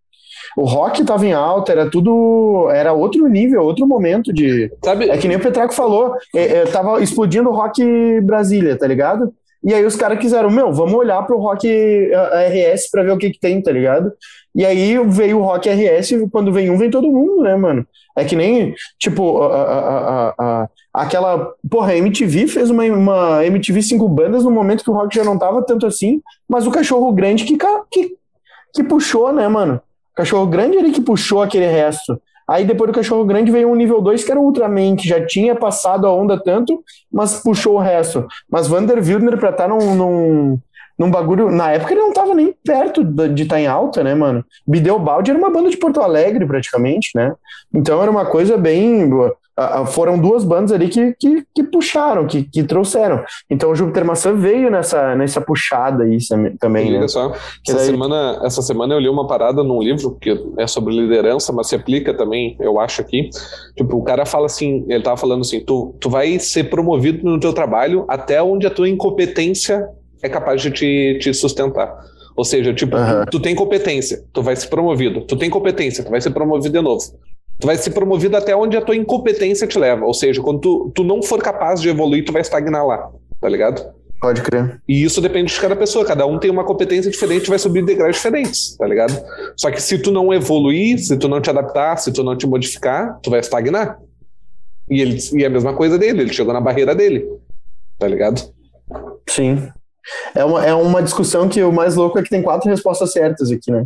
O 0.58 0.66
rock 0.66 1.04
tava 1.04 1.26
em 1.26 1.34
alta, 1.34 1.72
era 1.72 1.90
tudo. 1.90 2.70
Era 2.72 2.94
outro 2.94 3.28
nível, 3.28 3.64
outro 3.64 3.88
momento 3.88 4.34
de. 4.34 4.72
Sabe? 4.84 5.10
É 5.10 5.18
que 5.18 5.28
nem 5.28 5.38
o 5.38 5.42
Petraco 5.42 5.74
falou, 5.74 6.16
é, 6.36 6.58
é, 6.58 6.66
tava 6.66 7.02
explodindo 7.02 7.50
o 7.50 7.54
rock 7.54 8.22
Brasília, 8.22 8.78
tá 8.78 8.88
ligado? 8.88 9.34
E 9.64 9.74
aí 9.74 9.86
os 9.86 9.96
caras 9.96 10.20
quiseram, 10.20 10.50
meu, 10.50 10.72
vamos 10.72 10.94
olhar 10.94 11.22
pro 11.24 11.38
rock 11.38 11.68
RS 11.68 12.90
pra 12.90 13.04
ver 13.04 13.12
o 13.12 13.18
que 13.18 13.30
que 13.30 13.40
tem, 13.40 13.62
tá 13.62 13.72
ligado? 13.72 14.12
E 14.56 14.66
aí 14.66 14.98
veio 15.08 15.40
o 15.40 15.44
rock 15.44 15.70
RS, 15.70 16.14
quando 16.32 16.52
vem 16.52 16.70
um, 16.70 16.78
vem 16.78 16.90
todo 16.90 17.12
mundo, 17.12 17.44
né, 17.44 17.56
mano? 17.56 17.86
É 18.18 18.24
que 18.24 18.36
nem, 18.36 18.74
tipo, 18.98 19.42
a, 19.44 19.56
a, 19.56 20.34
a, 20.38 20.70
aquela. 20.94 21.54
Porra, 21.70 21.92
a 21.92 21.98
MTV 21.98 22.48
fez 22.48 22.70
uma, 22.70 22.84
uma 22.86 23.46
MTV 23.46 23.82
cinco 23.82 24.08
bandas 24.08 24.44
no 24.44 24.52
momento 24.52 24.84
que 24.84 24.90
o 24.90 24.94
rock 24.94 25.16
já 25.16 25.24
não 25.24 25.38
tava 25.38 25.62
tanto 25.62 25.86
assim, 25.86 26.22
mas 26.48 26.66
o 26.66 26.72
cachorro 26.72 27.12
grande 27.12 27.44
que, 27.44 27.58
que, 27.92 28.16
que 28.74 28.84
puxou, 28.84 29.32
né, 29.32 29.48
mano? 29.48 29.82
Cachorro 30.20 30.48
grande 30.48 30.76
ele 30.76 30.92
que 30.92 31.00
puxou 31.00 31.42
aquele 31.42 31.66
resto. 31.66 32.22
Aí 32.46 32.66
depois 32.66 32.92
do 32.92 32.94
cachorro 32.94 33.24
grande 33.24 33.54
veio 33.54 33.70
um 33.70 33.76
nível 33.76 34.02
2 34.02 34.22
que 34.22 34.30
era 34.30 34.38
o 34.38 34.44
Ultraman, 34.44 34.98
que 34.98 35.08
já 35.08 35.26
tinha 35.26 35.56
passado 35.56 36.06
a 36.06 36.14
onda 36.14 36.38
tanto, 36.38 36.84
mas 37.10 37.42
puxou 37.42 37.76
o 37.76 37.80
resto. 37.80 38.28
Mas 38.52 38.68
Vander 38.68 38.98
Wildner 38.98 39.38
pra 39.38 39.52
estar 39.52 39.70
num, 39.70 39.96
num, 39.96 40.60
num 41.00 41.10
bagulho. 41.10 41.50
Na 41.50 41.72
época 41.72 41.94
ele 41.94 42.02
não 42.02 42.12
tava 42.14 42.36
nem 42.36 42.54
perto 42.64 43.04
de 43.04 43.44
estar 43.44 43.60
em 43.60 43.66
alta, 43.68 44.04
né, 44.04 44.14
mano? 44.14 44.44
Bideobaldi 44.68 45.32
era 45.32 45.40
uma 45.40 45.50
banda 45.50 45.70
de 45.70 45.78
Porto 45.78 46.02
Alegre, 46.02 46.46
praticamente, 46.46 47.12
né? 47.16 47.34
Então 47.74 48.02
era 48.02 48.12
uma 48.12 48.26
coisa 48.26 48.58
bem. 48.58 49.10
Foram 49.88 50.18
duas 50.18 50.46
bandas 50.46 50.72
ali 50.72 50.88
que, 50.88 51.14
que, 51.20 51.44
que 51.54 51.64
puxaram, 51.64 52.26
que, 52.26 52.44
que 52.44 52.64
trouxeram. 52.64 53.26
Então 53.50 53.70
o 53.72 53.76
Júpiter 53.76 54.06
Maçã 54.06 54.34
veio 54.34 54.72
nessa, 54.72 55.14
nessa 55.18 55.42
puxada 55.42 56.06
aí 56.06 56.18
também, 56.58 56.88
E 56.96 57.00
né? 57.00 57.08
Só, 57.10 57.34
essa 57.68 57.76
daí- 57.78 57.86
semana, 57.88 58.40
essa 58.46 58.62
semana 58.62 58.94
eu 58.94 59.00
li 59.00 59.10
uma 59.10 59.28
parada 59.28 59.62
num 59.62 59.82
livro 59.82 60.18
que 60.22 60.32
é 60.58 60.66
sobre 60.66 60.96
liderança, 60.96 61.52
mas 61.52 61.68
se 61.68 61.76
aplica 61.76 62.14
também, 62.14 62.56
eu 62.58 62.80
acho 62.80 63.02
aqui. 63.02 63.30
Tipo, 63.76 63.98
o 63.98 64.04
cara 64.04 64.26
fala 64.26 64.46
assim, 64.46 64.86
ele 64.88 65.04
tava 65.04 65.18
falando 65.18 65.42
assim, 65.42 65.60
tu, 65.60 65.94
tu 66.00 66.10
vai 66.10 66.40
ser 66.40 66.70
promovido 66.70 67.26
no 67.30 67.38
teu 67.38 67.52
trabalho 67.52 68.06
até 68.08 68.42
onde 68.42 68.66
a 68.66 68.70
tua 68.72 68.88
incompetência 68.88 69.86
é 70.22 70.30
capaz 70.30 70.62
de 70.62 70.72
te, 70.72 71.20
te 71.22 71.34
sustentar. 71.34 71.98
Ou 72.36 72.46
seja, 72.46 72.74
tipo, 72.74 72.96
tu, 72.96 73.32
tu 73.32 73.40
tem 73.40 73.54
competência, 73.54 74.24
tu 74.32 74.42
vai 74.42 74.56
ser 74.56 74.68
promovido. 74.68 75.22
Tu 75.22 75.36
tem 75.36 75.50
competência, 75.50 76.04
tu 76.04 76.10
vai 76.10 76.22
ser 76.22 76.30
promovido 76.30 76.72
de 76.72 76.82
novo. 76.82 77.04
Tu 77.60 77.68
vai 77.68 77.76
ser 77.76 77.92
promovido 77.92 78.38
até 78.38 78.56
onde 78.56 78.78
a 78.78 78.82
tua 78.82 78.96
incompetência 78.96 79.68
te 79.68 79.78
leva. 79.78 80.06
Ou 80.06 80.14
seja, 80.14 80.42
quando 80.42 80.62
tu, 80.62 80.92
tu 80.96 81.04
não 81.04 81.22
for 81.22 81.42
capaz 81.42 81.82
de 81.82 81.90
evoluir, 81.90 82.24
tu 82.24 82.32
vai 82.32 82.42
estagnar 82.42 82.86
lá, 82.86 83.12
tá 83.42 83.50
ligado? 83.50 83.86
Pode 84.22 84.42
crer. 84.42 84.82
E 84.88 85.04
isso 85.04 85.22
depende 85.22 85.54
de 85.54 85.60
cada 85.60 85.76
pessoa, 85.76 86.06
cada 86.06 86.26
um 86.26 86.38
tem 86.38 86.52
uma 86.52 86.66
competência 86.66 87.10
diferente, 87.10 87.50
vai 87.50 87.60
subir 87.60 87.84
degraus 87.84 88.16
diferentes, 88.16 88.76
tá 88.78 88.86
ligado? 88.86 89.18
Só 89.56 89.72
que 89.72 89.82
se 89.82 89.98
tu 89.98 90.12
não 90.12 90.34
evoluir, 90.34 91.00
se 91.00 91.18
tu 91.18 91.28
não 91.28 91.40
te 91.40 91.50
adaptar, 91.50 91.98
se 91.98 92.12
tu 92.12 92.24
não 92.24 92.38
te 92.38 92.46
modificar, 92.46 93.18
tu 93.22 93.30
vai 93.30 93.40
estagnar. 93.40 93.98
E, 94.90 95.02
ele, 95.02 95.18
e 95.34 95.44
é 95.44 95.48
a 95.48 95.50
mesma 95.50 95.74
coisa 95.74 95.98
dele, 95.98 96.22
ele 96.22 96.34
chegou 96.34 96.54
na 96.54 96.60
barreira 96.60 96.94
dele, 96.94 97.26
tá 97.98 98.08
ligado? 98.08 98.42
Sim. 99.28 99.70
É 100.36 100.44
uma, 100.44 100.66
é 100.66 100.74
uma 100.74 101.02
discussão 101.04 101.48
que 101.50 101.64
o 101.64 101.72
mais 101.72 101.96
louco 101.96 102.18
é 102.20 102.24
que 102.24 102.30
tem 102.30 102.42
quatro 102.42 102.70
respostas 102.70 103.12
certas 103.12 103.52
aqui, 103.52 103.72
né? 103.72 103.86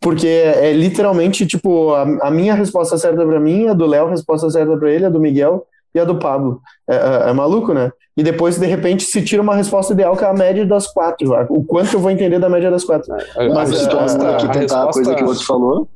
Porque 0.00 0.26
é 0.28 0.72
literalmente, 0.72 1.46
tipo, 1.46 1.92
a, 1.94 2.02
a 2.28 2.30
minha 2.30 2.54
resposta 2.54 2.96
certa 2.98 3.24
pra 3.26 3.40
mim, 3.40 3.68
a 3.68 3.72
do 3.72 3.86
Léo, 3.86 4.06
a 4.06 4.10
resposta 4.10 4.48
certa 4.50 4.76
pra 4.76 4.90
ele, 4.90 5.06
a 5.06 5.08
do 5.10 5.18
Miguel 5.18 5.66
e 5.94 5.98
a 5.98 6.04
do 6.04 6.18
Pablo. 6.18 6.60
É, 6.88 6.94
é- 6.96 7.30
é 7.30 7.32
maluco, 7.32 7.72
né? 7.72 7.90
E 8.16 8.22
depois, 8.22 8.58
de 8.58 8.66
repente, 8.66 9.02
se 9.04 9.22
tira 9.22 9.42
uma 9.42 9.54
resposta 9.54 9.92
ideal 9.92 10.16
que 10.16 10.24
é 10.24 10.28
a 10.28 10.32
média 10.32 10.64
das 10.64 10.86
quatro. 10.86 11.32
O 11.50 11.64
quanto 11.64 11.94
eu 11.94 12.00
vou 12.00 12.10
entender 12.10 12.38
da 12.38 12.48
média 12.48 12.70
das 12.70 12.84
quatro. 12.84 13.12
A, 13.12 13.48
Mas, 13.48 13.72
a 13.72 13.90
é, 13.90 13.94
é, 13.94 14.34
a 14.34 14.36
tu 14.36 14.48
tentar 14.48 14.56
a 14.56 14.58
resposta, 14.60 14.92
coisa 14.92 15.14
que 15.14 15.24
o 15.24 15.26
outro 15.28 15.44
falou. 15.44 15.88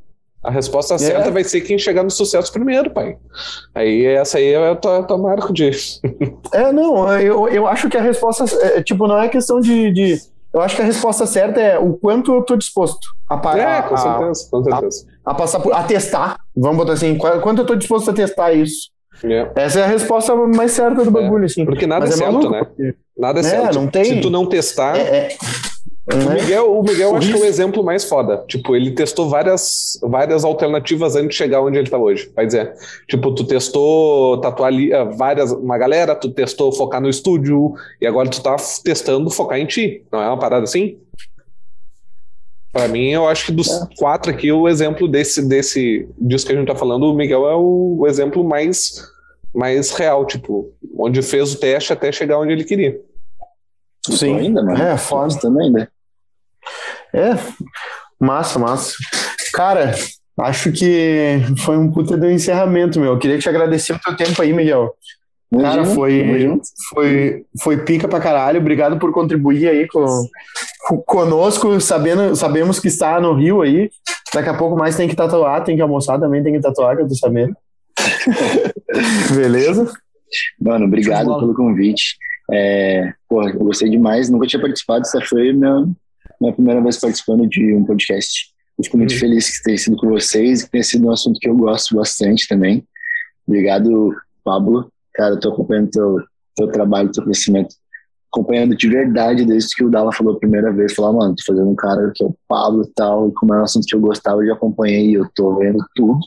A 0.43 0.49
resposta 0.51 0.95
É. 0.95 0.97
certa 0.97 1.29
vai 1.31 1.43
ser 1.43 1.61
quem 1.61 1.77
chegar 1.77 2.03
no 2.03 2.09
sucesso 2.09 2.51
primeiro, 2.51 2.89
pai. 2.91 3.17
Aí 3.75 4.05
essa 4.05 4.37
aí 4.37 4.53
é 4.53 4.71
o 4.71 4.75
tua 4.75 5.17
marco 5.17 5.53
de. 5.53 5.71
É, 6.53 6.71
não, 6.71 7.07
eu, 7.19 7.47
eu 7.47 7.67
acho 7.67 7.89
que 7.89 7.97
a 7.97 8.01
resposta, 8.01 8.45
é, 8.65 8.81
tipo, 8.81 9.07
não 9.07 9.19
é 9.19 9.29
questão 9.29 9.59
de, 9.59 9.91
de. 9.91 10.17
Eu 10.53 10.59
acho 10.61 10.75
que 10.75 10.81
a 10.81 10.85
resposta 10.85 11.25
certa 11.25 11.61
é 11.61 11.79
o 11.79 11.93
quanto 11.93 12.33
eu 12.33 12.41
tô 12.41 12.57
disposto 12.57 12.99
a, 13.29 13.37
pa- 13.37 13.57
É, 13.57 13.77
a- 13.77 13.83
com 13.83 13.95
a- 13.95 13.97
certeza, 13.97 14.47
com 14.51 14.63
certeza. 14.63 15.05
a 15.25 15.33
passar 15.33 15.59
por, 15.61 15.71
a 15.73 15.83
testar. 15.83 16.35
Vamos 16.55 16.77
botar 16.77 16.93
assim, 16.93 17.17
qu- 17.17 17.39
quanto 17.41 17.59
eu 17.61 17.65
tô 17.65 17.75
disposto 17.75 18.09
a 18.11 18.13
testar 18.13 18.51
isso. 18.51 18.89
É. 19.23 19.49
Essa 19.55 19.79
é 19.81 19.83
a 19.83 19.87
resposta 19.87 20.35
mais 20.35 20.71
certa 20.71 21.05
do 21.05 21.11
bagulho, 21.11 21.45
assim. 21.45 21.63
Porque 21.63 21.85
nada 21.87 22.01
Mas 22.05 22.11
é 22.11 22.13
é 22.15 22.17
certo, 22.17 22.33
maluco, 22.33 22.51
né? 22.51 22.63
porque- 22.65 22.95
Nada 23.17 23.39
é, 23.39 23.41
É, 23.41 23.43
certo. 23.43 23.75
não 23.75 23.87
tem- 23.87 24.03
Se 24.05 24.19
tu 24.21 24.29
não 24.29 24.45
testar. 24.45 24.97
É, 24.97 25.01
é, 25.01 25.37
O 26.13 26.29
né? 26.29 26.41
Miguel, 26.41 26.77
o 26.77 26.83
Miguel 26.83 27.11
O 27.11 27.15
acho 27.15 27.27
que 27.27 27.33
é 27.33 27.41
o 27.41 27.45
exemplo 27.45 27.83
mais 27.83 28.03
foda. 28.03 28.43
Tipo, 28.47 28.75
ele 28.75 28.91
testou 28.91 29.29
várias, 29.29 29.97
várias 30.01 30.43
alternativas 30.43 31.15
antes 31.15 31.29
de 31.29 31.35
chegar 31.35 31.61
onde 31.61 31.77
ele 31.77 31.89
tá 31.89 31.97
hoje. 31.97 32.31
Vai 32.35 32.45
dizer, 32.45 32.73
tipo, 33.07 33.33
tu 33.33 33.45
testou 33.45 34.39
tatuar 34.41 34.67
ali, 34.67 34.91
eh, 34.91 35.05
várias, 35.05 35.51
uma 35.51 35.77
galera, 35.77 36.15
tu 36.15 36.29
testou 36.29 36.71
focar 36.71 36.99
no 37.01 37.09
estúdio, 37.09 37.73
e 37.99 38.05
agora 38.05 38.29
tu 38.29 38.41
tá 38.41 38.55
testando 38.83 39.29
focar 39.29 39.57
em 39.59 39.65
ti. 39.65 40.03
Não 40.11 40.21
é 40.21 40.27
uma 40.27 40.39
parada 40.39 40.63
assim? 40.63 40.97
Pra 42.73 42.87
mim, 42.87 43.09
eu 43.09 43.27
acho 43.27 43.47
que 43.47 43.51
dos 43.51 43.69
É. 43.69 43.87
quatro 43.97 44.31
aqui, 44.31 44.51
o 44.51 44.67
exemplo 44.67 45.07
desse, 45.07 45.47
desse, 45.47 46.07
disso 46.17 46.45
que 46.45 46.53
a 46.53 46.55
gente 46.55 46.67
tá 46.67 46.75
falando, 46.75 47.03
o 47.03 47.13
Miguel 47.13 47.47
é 47.49 47.55
o, 47.55 47.97
o 47.99 48.07
exemplo 48.07 48.43
mais, 48.43 49.01
mais 49.53 49.91
real, 49.91 50.25
tipo, 50.25 50.71
onde 50.97 51.21
fez 51.21 51.53
o 51.53 51.59
teste 51.59 51.91
até 51.91 52.11
chegar 52.11 52.39
onde 52.39 52.53
ele 52.53 52.63
queria. 52.63 52.99
Sim. 54.09 54.37
ainda, 54.37 54.63
mano. 54.63 54.81
É, 54.81 54.97
foda. 54.97 55.27
testando 55.27 55.59
ainda. 55.59 55.91
É, 57.13 57.31
massa, 58.19 58.57
massa. 58.59 58.93
Cara, 59.53 59.93
acho 60.39 60.71
que 60.71 61.39
foi 61.59 61.77
um 61.77 61.91
puta 61.91 62.15
do 62.17 62.29
encerramento, 62.29 62.99
meu. 62.99 63.13
Eu 63.13 63.19
queria 63.19 63.37
te 63.39 63.49
agradecer 63.49 63.93
o 63.93 63.99
teu 63.99 64.15
tempo 64.15 64.41
aí, 64.41 64.53
Miguel. 64.53 64.93
Cara, 65.61 65.83
foi-. 65.95 66.23
Foi, 66.93 67.43
foi 67.61 67.77
pica 67.83 68.07
pra 68.07 68.21
caralho. 68.21 68.59
Obrigado 68.59 68.97
por 68.97 69.11
contribuir 69.11 69.67
aí 69.67 69.87
com, 69.87 70.05
com- 70.87 71.01
conosco, 71.01 71.79
sabendo, 71.81 72.33
sabemos 72.35 72.79
que 72.79 72.87
está 72.87 73.19
no 73.19 73.33
Rio 73.33 73.61
aí. 73.61 73.89
Daqui 74.33 74.47
a 74.47 74.53
pouco 74.57 74.77
mais 74.77 74.95
tem 74.95 75.09
que 75.09 75.15
tatuar, 75.15 75.61
tem 75.65 75.75
que 75.75 75.81
almoçar 75.81 76.17
também, 76.17 76.41
tem 76.41 76.53
que 76.53 76.61
tatuar, 76.61 76.95
que 76.95 77.01
eu 77.03 77.07
tô 77.09 77.15
sabendo. 77.15 77.53
Beleza? 79.35 79.91
Mano, 80.59 80.85
obrigado 80.85 81.25
pelo 81.39 81.53
convite. 81.53 82.15
É, 82.49 83.11
porra, 83.27 83.49
eu 83.49 83.59
gostei 83.59 83.89
demais. 83.89 84.29
Nunca 84.29 84.47
tinha 84.47 84.61
participado. 84.61 85.01
Essa 85.01 85.19
foi 85.21 85.51
minha, 85.53 85.85
minha 86.41 86.53
primeira 86.53 86.81
vez 86.81 86.97
participando 86.99 87.47
de 87.47 87.73
um 87.73 87.83
podcast. 87.85 88.51
Eu 88.77 88.83
fico 88.85 88.97
muito 88.97 89.13
Hum. 89.13 89.17
feliz 89.17 89.57
que 89.57 89.63
tenha 89.63 89.77
sido 89.77 89.95
com 89.97 90.09
vocês 90.09 90.63
que 90.63 90.71
tenha 90.71 90.83
sido 90.83 91.07
um 91.07 91.11
assunto 91.11 91.39
que 91.39 91.47
eu 91.49 91.55
gosto 91.55 91.95
bastante 91.95 92.47
também. 92.47 92.83
Obrigado, 93.47 94.15
Pablo. 94.43 94.91
Cara, 95.13 95.35
eu 95.35 95.39
tô 95.39 95.51
acompanhando 95.51 95.89
teu, 95.91 96.17
teu 96.55 96.67
trabalho, 96.67 97.11
teu 97.11 97.23
crescimento. 97.23 97.75
Acompanhando 98.33 98.75
de 98.75 98.87
verdade 98.87 99.45
desde 99.45 99.75
que 99.75 99.83
o 99.83 99.89
Dala 99.89 100.11
falou 100.13 100.35
a 100.35 100.39
primeira 100.39 100.71
vez. 100.71 100.93
Falar, 100.93 101.11
mano, 101.11 101.35
tô 101.35 101.43
fazendo 101.45 101.69
um 101.69 101.75
cara 101.75 102.11
que 102.15 102.23
é 102.23 102.27
o 102.27 102.35
Pablo 102.47 102.83
e 102.83 102.93
tal. 102.95 103.27
E 103.29 103.33
como 103.33 103.53
é 103.53 103.59
um 103.59 103.63
assunto 103.63 103.85
que 103.85 103.95
eu 103.95 103.99
gostava, 103.99 104.41
eu 104.41 104.47
já 104.47 104.53
acompanhei 104.53 105.09
e 105.09 105.13
eu 105.15 105.27
tô 105.35 105.55
vendo 105.57 105.83
tudo. 105.95 106.17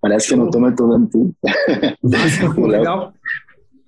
Parece 0.00 0.28
que 0.28 0.34
eu 0.34 0.38
não 0.38 0.50
tô, 0.50 0.60
mas 0.60 0.74
tô 0.76 0.88
vendo 0.92 1.08
tudo. 1.08 1.34
O 2.58 2.66
Léo- 2.66 2.78
Legal. 2.80 3.12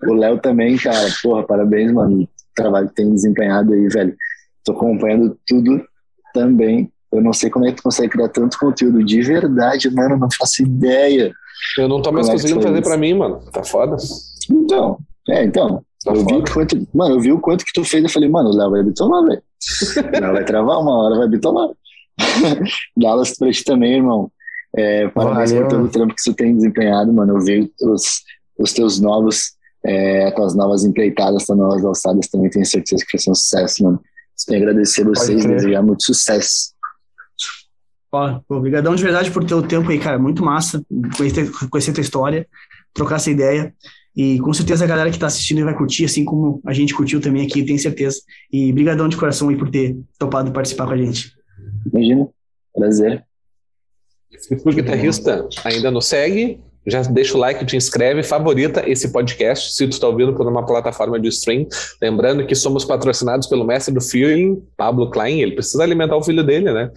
O 0.06 0.12
Léo 0.14 0.38
também, 0.38 0.76
cara, 0.78 1.06
porra, 1.22 1.42
parabéns, 1.42 1.92
mano. 1.92 2.22
O 2.22 2.28
trabalho 2.54 2.88
que 2.88 2.94
tem 2.94 3.12
desempenhado 3.12 3.72
aí, 3.74 3.88
velho. 3.88 4.16
Tô 4.64 4.72
acompanhando 4.72 5.38
tudo 5.46 5.84
também. 6.32 6.90
Eu 7.12 7.22
não 7.22 7.32
sei 7.32 7.48
como 7.48 7.64
é 7.64 7.70
que 7.70 7.76
tu 7.76 7.84
consegue 7.84 8.10
criar 8.10 8.28
tanto 8.28 8.58
conteúdo 8.58 9.04
de 9.04 9.22
verdade, 9.22 9.88
mano. 9.94 10.14
eu 10.14 10.18
Não 10.18 10.28
faço 10.36 10.62
ideia. 10.62 11.32
Eu 11.78 11.88
não 11.88 12.02
tô 12.02 12.10
mais 12.10 12.28
é 12.28 12.32
conseguindo 12.32 12.60
fazer 12.60 12.82
pra 12.82 12.96
mim, 12.96 13.14
mano. 13.14 13.40
Tá 13.52 13.62
foda. 13.62 13.96
Então, 14.50 14.98
É, 15.28 15.44
então. 15.44 15.84
Tá 16.04 16.12
eu 16.12 16.26
vi 16.26 16.34
foda. 16.34 16.52
quanto, 16.52 16.88
mano, 16.92 17.14
eu 17.14 17.20
vi 17.20 17.32
o 17.32 17.40
quanto 17.40 17.64
que 17.64 17.72
tu 17.72 17.84
fez. 17.84 18.02
Eu 18.02 18.10
falei, 18.10 18.28
mano, 18.28 18.50
o 18.50 18.56
Léo 18.56 18.70
vai 18.70 18.82
bitolar, 18.82 19.24
velho. 19.24 19.42
O 19.96 20.20
Léo 20.20 20.32
vai 20.32 20.44
travar 20.44 20.78
uma 20.80 21.02
hora, 21.02 21.16
vai 21.16 21.28
bitolar. 21.28 21.68
Dallas 22.96 23.36
pra 23.36 23.50
ti 23.50 23.64
também, 23.64 23.94
irmão. 23.94 24.30
É, 24.76 25.08
parabéns 25.08 25.52
Valeu, 25.52 25.68
por 25.68 25.76
todo 25.76 25.84
o 25.86 25.88
trampo 25.88 26.14
que 26.14 26.22
você 26.22 26.34
tem 26.34 26.56
desempenhado, 26.56 27.12
mano. 27.12 27.36
Eu 27.36 27.40
vi 27.40 27.72
os, 27.80 28.22
os 28.58 28.72
teus 28.72 29.00
novos, 29.00 29.52
é, 29.84 30.30
tuas 30.32 30.54
novas 30.54 30.84
empreitadas, 30.84 31.46
tuas 31.46 31.58
novas 31.58 31.84
alçadas 31.84 32.28
também. 32.28 32.50
Tenho 32.50 32.66
certeza 32.66 33.04
que 33.04 33.16
vai 33.16 33.22
ser 33.22 33.30
um 33.30 33.34
sucesso, 33.34 33.84
mano. 33.84 34.00
Só 34.36 34.50
tenho 34.50 34.60
que 34.60 34.68
agradecer 34.68 35.04
vocês 35.04 35.44
e 35.44 35.48
desejar 35.48 35.82
muito 35.82 36.04
sucesso. 36.04 36.74
Ó, 38.12 38.40
Obrigadão 38.48 38.94
de 38.94 39.02
verdade 39.02 39.30
por 39.30 39.44
teu 39.44 39.62
tempo 39.62 39.90
aí, 39.90 39.98
cara. 39.98 40.18
Muito 40.18 40.44
massa 40.44 40.84
conhecer, 41.16 41.50
conhecer 41.68 41.92
tua 41.92 42.00
história, 42.00 42.46
trocar 42.92 43.16
essa 43.16 43.30
ideia. 43.30 43.74
E 44.16 44.38
com 44.38 44.52
certeza 44.52 44.84
a 44.84 44.88
galera 44.88 45.10
que 45.10 45.18
tá 45.18 45.26
assistindo 45.26 45.64
vai 45.64 45.76
curtir, 45.76 46.04
assim 46.04 46.24
como 46.24 46.60
a 46.64 46.72
gente 46.72 46.94
curtiu 46.94 47.20
também 47.20 47.44
aqui, 47.44 47.64
tenho 47.64 47.78
certeza. 47.78 48.20
E 48.52 48.72
brigadão 48.72 49.08
de 49.08 49.16
coração 49.16 49.48
aí 49.48 49.56
por 49.56 49.68
ter 49.68 49.96
topado 50.18 50.52
participar 50.52 50.86
com 50.86 50.92
a 50.92 50.96
gente. 50.96 51.32
Imagina. 51.92 52.28
Prazer. 52.72 53.24
Se 54.38 54.54
guitarrista, 54.56 55.48
ainda 55.64 55.90
não 55.90 56.00
segue, 56.00 56.60
já 56.86 57.02
deixa 57.02 57.36
o 57.36 57.40
like, 57.40 57.64
te 57.64 57.76
inscreve, 57.76 58.22
favorita 58.22 58.82
esse 58.86 59.10
podcast, 59.10 59.74
se 59.74 59.86
tu 59.86 59.92
está 59.92 60.06
ouvindo 60.06 60.34
por 60.34 60.46
uma 60.46 60.64
plataforma 60.66 61.18
de 61.18 61.28
stream. 61.28 61.66
Lembrando 62.00 62.46
que 62.46 62.54
somos 62.54 62.84
patrocinados 62.84 63.46
pelo 63.46 63.64
mestre 63.64 63.92
do 63.94 64.00
feeling, 64.00 64.62
Pablo 64.76 65.10
Klein. 65.10 65.40
Ele 65.40 65.52
precisa 65.52 65.82
alimentar 65.82 66.16
o 66.16 66.22
filho 66.22 66.44
dele, 66.44 66.72
né? 66.72 66.90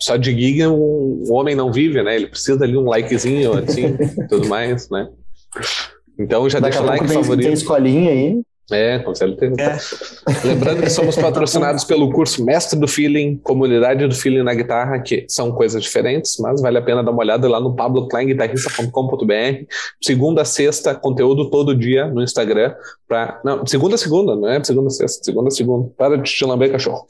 Só 0.00 0.16
de 0.16 0.30
gig 0.32 0.66
um, 0.66 1.24
um 1.28 1.32
homem 1.32 1.54
não 1.54 1.72
vive, 1.72 2.02
né? 2.02 2.14
Ele 2.14 2.28
precisa 2.28 2.64
ali 2.64 2.76
um 2.76 2.88
likezinho, 2.88 3.52
assim, 3.58 3.96
tudo 4.28 4.48
mais, 4.48 4.88
né? 4.88 5.08
Então 6.18 6.48
já 6.48 6.60
Daqui 6.60 6.76
deixa 6.76 6.84
o 6.84 6.86
like, 6.86 7.06
tem, 7.06 7.16
favorito. 7.16 7.44
tem 7.44 7.52
escolinha 7.52 8.10
aí. 8.10 8.42
É, 8.70 8.98
com 9.00 9.14
certeza. 9.14 9.54
É. 9.60 9.76
Lembrando 10.46 10.82
que 10.82 10.90
somos 10.90 11.16
patrocinados 11.16 11.84
pelo 11.84 12.10
curso 12.12 12.44
Mestre 12.44 12.78
do 12.78 12.86
Feeling, 12.86 13.38
Comunidade 13.38 14.06
do 14.06 14.14
Feeling 14.14 14.42
na 14.42 14.54
Guitarra, 14.54 15.00
que 15.00 15.26
são 15.28 15.52
coisas 15.52 15.82
diferentes, 15.82 16.36
mas 16.38 16.60
vale 16.60 16.78
a 16.78 16.82
pena 16.82 17.02
dar 17.02 17.10
uma 17.10 17.22
olhada 17.22 17.48
lá 17.48 17.60
no 17.60 17.74
pabloklein.guitarrista.com.br. 17.74 19.66
Segunda 20.02 20.42
a 20.42 20.44
sexta, 20.44 20.94
conteúdo 20.94 21.50
todo 21.50 21.74
dia 21.74 22.06
no 22.06 22.22
Instagram. 22.22 22.74
Pra... 23.08 23.40
Não, 23.44 23.66
segunda 23.66 23.96
a 23.96 23.98
segunda, 23.98 24.36
não 24.36 24.48
é 24.48 24.62
segunda 24.62 24.88
a 24.88 24.90
sexta, 24.90 25.24
segunda 25.24 25.48
a 25.48 25.50
segunda. 25.50 25.90
Para 25.96 26.16
de 26.16 26.30
te 26.30 26.44
lamber, 26.44 26.70
cachorro. 26.70 27.06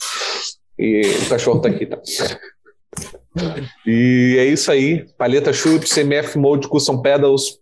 E 0.78 1.02
o 1.26 1.28
cachorro 1.28 1.60
tá 1.60 1.68
aqui, 1.68 1.86
tá? 1.86 1.98
E 3.86 4.36
é 4.38 4.44
isso 4.44 4.70
aí. 4.70 5.06
Palheta 5.16 5.52
Chute, 5.52 5.88
CMF 5.88 6.36
Mode 6.38 6.68
Custom 6.68 7.00
Pedals, 7.00 7.58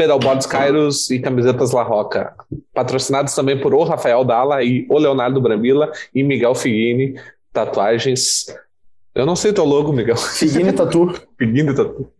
Pedalboards 0.00 0.46
Kairos 0.46 1.10
e 1.10 1.18
camisetas 1.18 1.72
La 1.72 1.82
Roca. 1.82 2.34
Patrocinados 2.72 3.34
também 3.34 3.60
por 3.60 3.74
o 3.74 3.84
Rafael 3.84 4.24
Dalla 4.24 4.64
e 4.64 4.86
o 4.88 4.98
Leonardo 4.98 5.38
Brambila 5.42 5.92
e 6.14 6.24
Miguel 6.24 6.54
Figuini, 6.54 7.20
tatuagens. 7.52 8.46
Eu 9.14 9.26
não 9.26 9.36
sei 9.36 9.52
teu 9.52 9.66
logo, 9.66 9.92
Miguel. 9.92 10.16
Figuini 10.16 10.72
Tatu. 10.72 11.12
Figuini 11.36 11.74
tatu. 11.74 12.10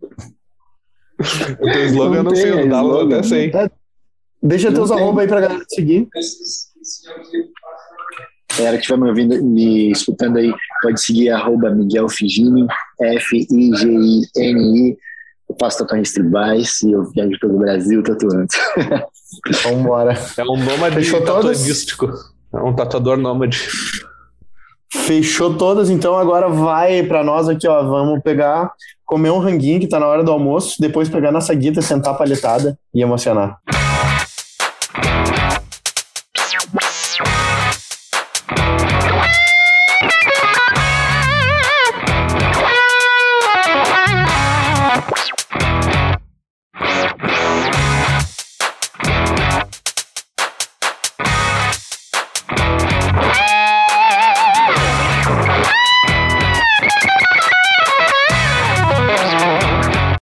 O 1.59 1.73
teu 1.73 1.87
slogan 1.87 2.17
eu 2.17 2.23
não 2.23 2.37
sei, 2.37 2.51
o 2.53 2.57
tem 2.57 2.69
Dalla 2.69 3.15
eu 3.15 3.25
sei. 3.25 3.51
Deixa 4.43 4.69
Não 4.69 4.75
teus 4.75 4.91
arroba 4.91 5.23
aí 5.23 5.29
pra 5.29 5.41
galera 5.41 5.65
seguir. 5.67 6.07
Galera 8.59 8.77
que 8.77 8.83
estiver 8.83 8.99
me 8.99 9.09
ouvindo, 9.09 9.43
me 9.43 9.91
escutando 9.91 10.37
aí, 10.37 10.53
pode 10.83 11.03
seguir 11.03 11.31
arroba 11.31 11.71
Miguel 11.71 12.11
Figini, 12.11 12.67
F-I-G-I-N-I. 13.01 13.79
Eu 15.51 15.57
faço 15.59 15.79
tatuagens 15.79 16.13
tribais 16.13 16.81
e 16.83 16.93
eu 16.93 17.03
viajo 17.11 17.37
pelo 17.41 17.59
Brasil 17.59 18.05
tatuando. 18.05 18.47
Vambora. 19.65 20.15
É 20.37 20.43
um 20.45 20.57
nômade 20.57 20.95
Fechou 20.95 21.25
todas? 21.25 21.59
tatuadístico. 21.59 22.09
É 22.55 22.59
um 22.59 22.73
tatuador 22.73 23.17
nômade. 23.17 23.69
Fechou 24.93 25.57
todas, 25.57 25.91
então 25.91 26.17
agora 26.17 26.49
vai 26.49 27.03
pra 27.03 27.25
nós 27.25 27.49
aqui, 27.49 27.67
ó. 27.67 27.83
Vamos 27.83 28.23
pegar, 28.23 28.71
comer 29.05 29.31
um 29.31 29.41
ranguinho 29.41 29.81
que 29.81 29.89
tá 29.89 29.99
na 29.99 30.07
hora 30.07 30.23
do 30.23 30.31
almoço, 30.31 30.77
depois 30.81 31.09
pegar 31.09 31.33
nossa 31.33 31.53
guita, 31.53 31.83
sentar 31.83 32.17
palhetada 32.17 32.79
e 32.95 33.03
emocionar. 33.03 33.59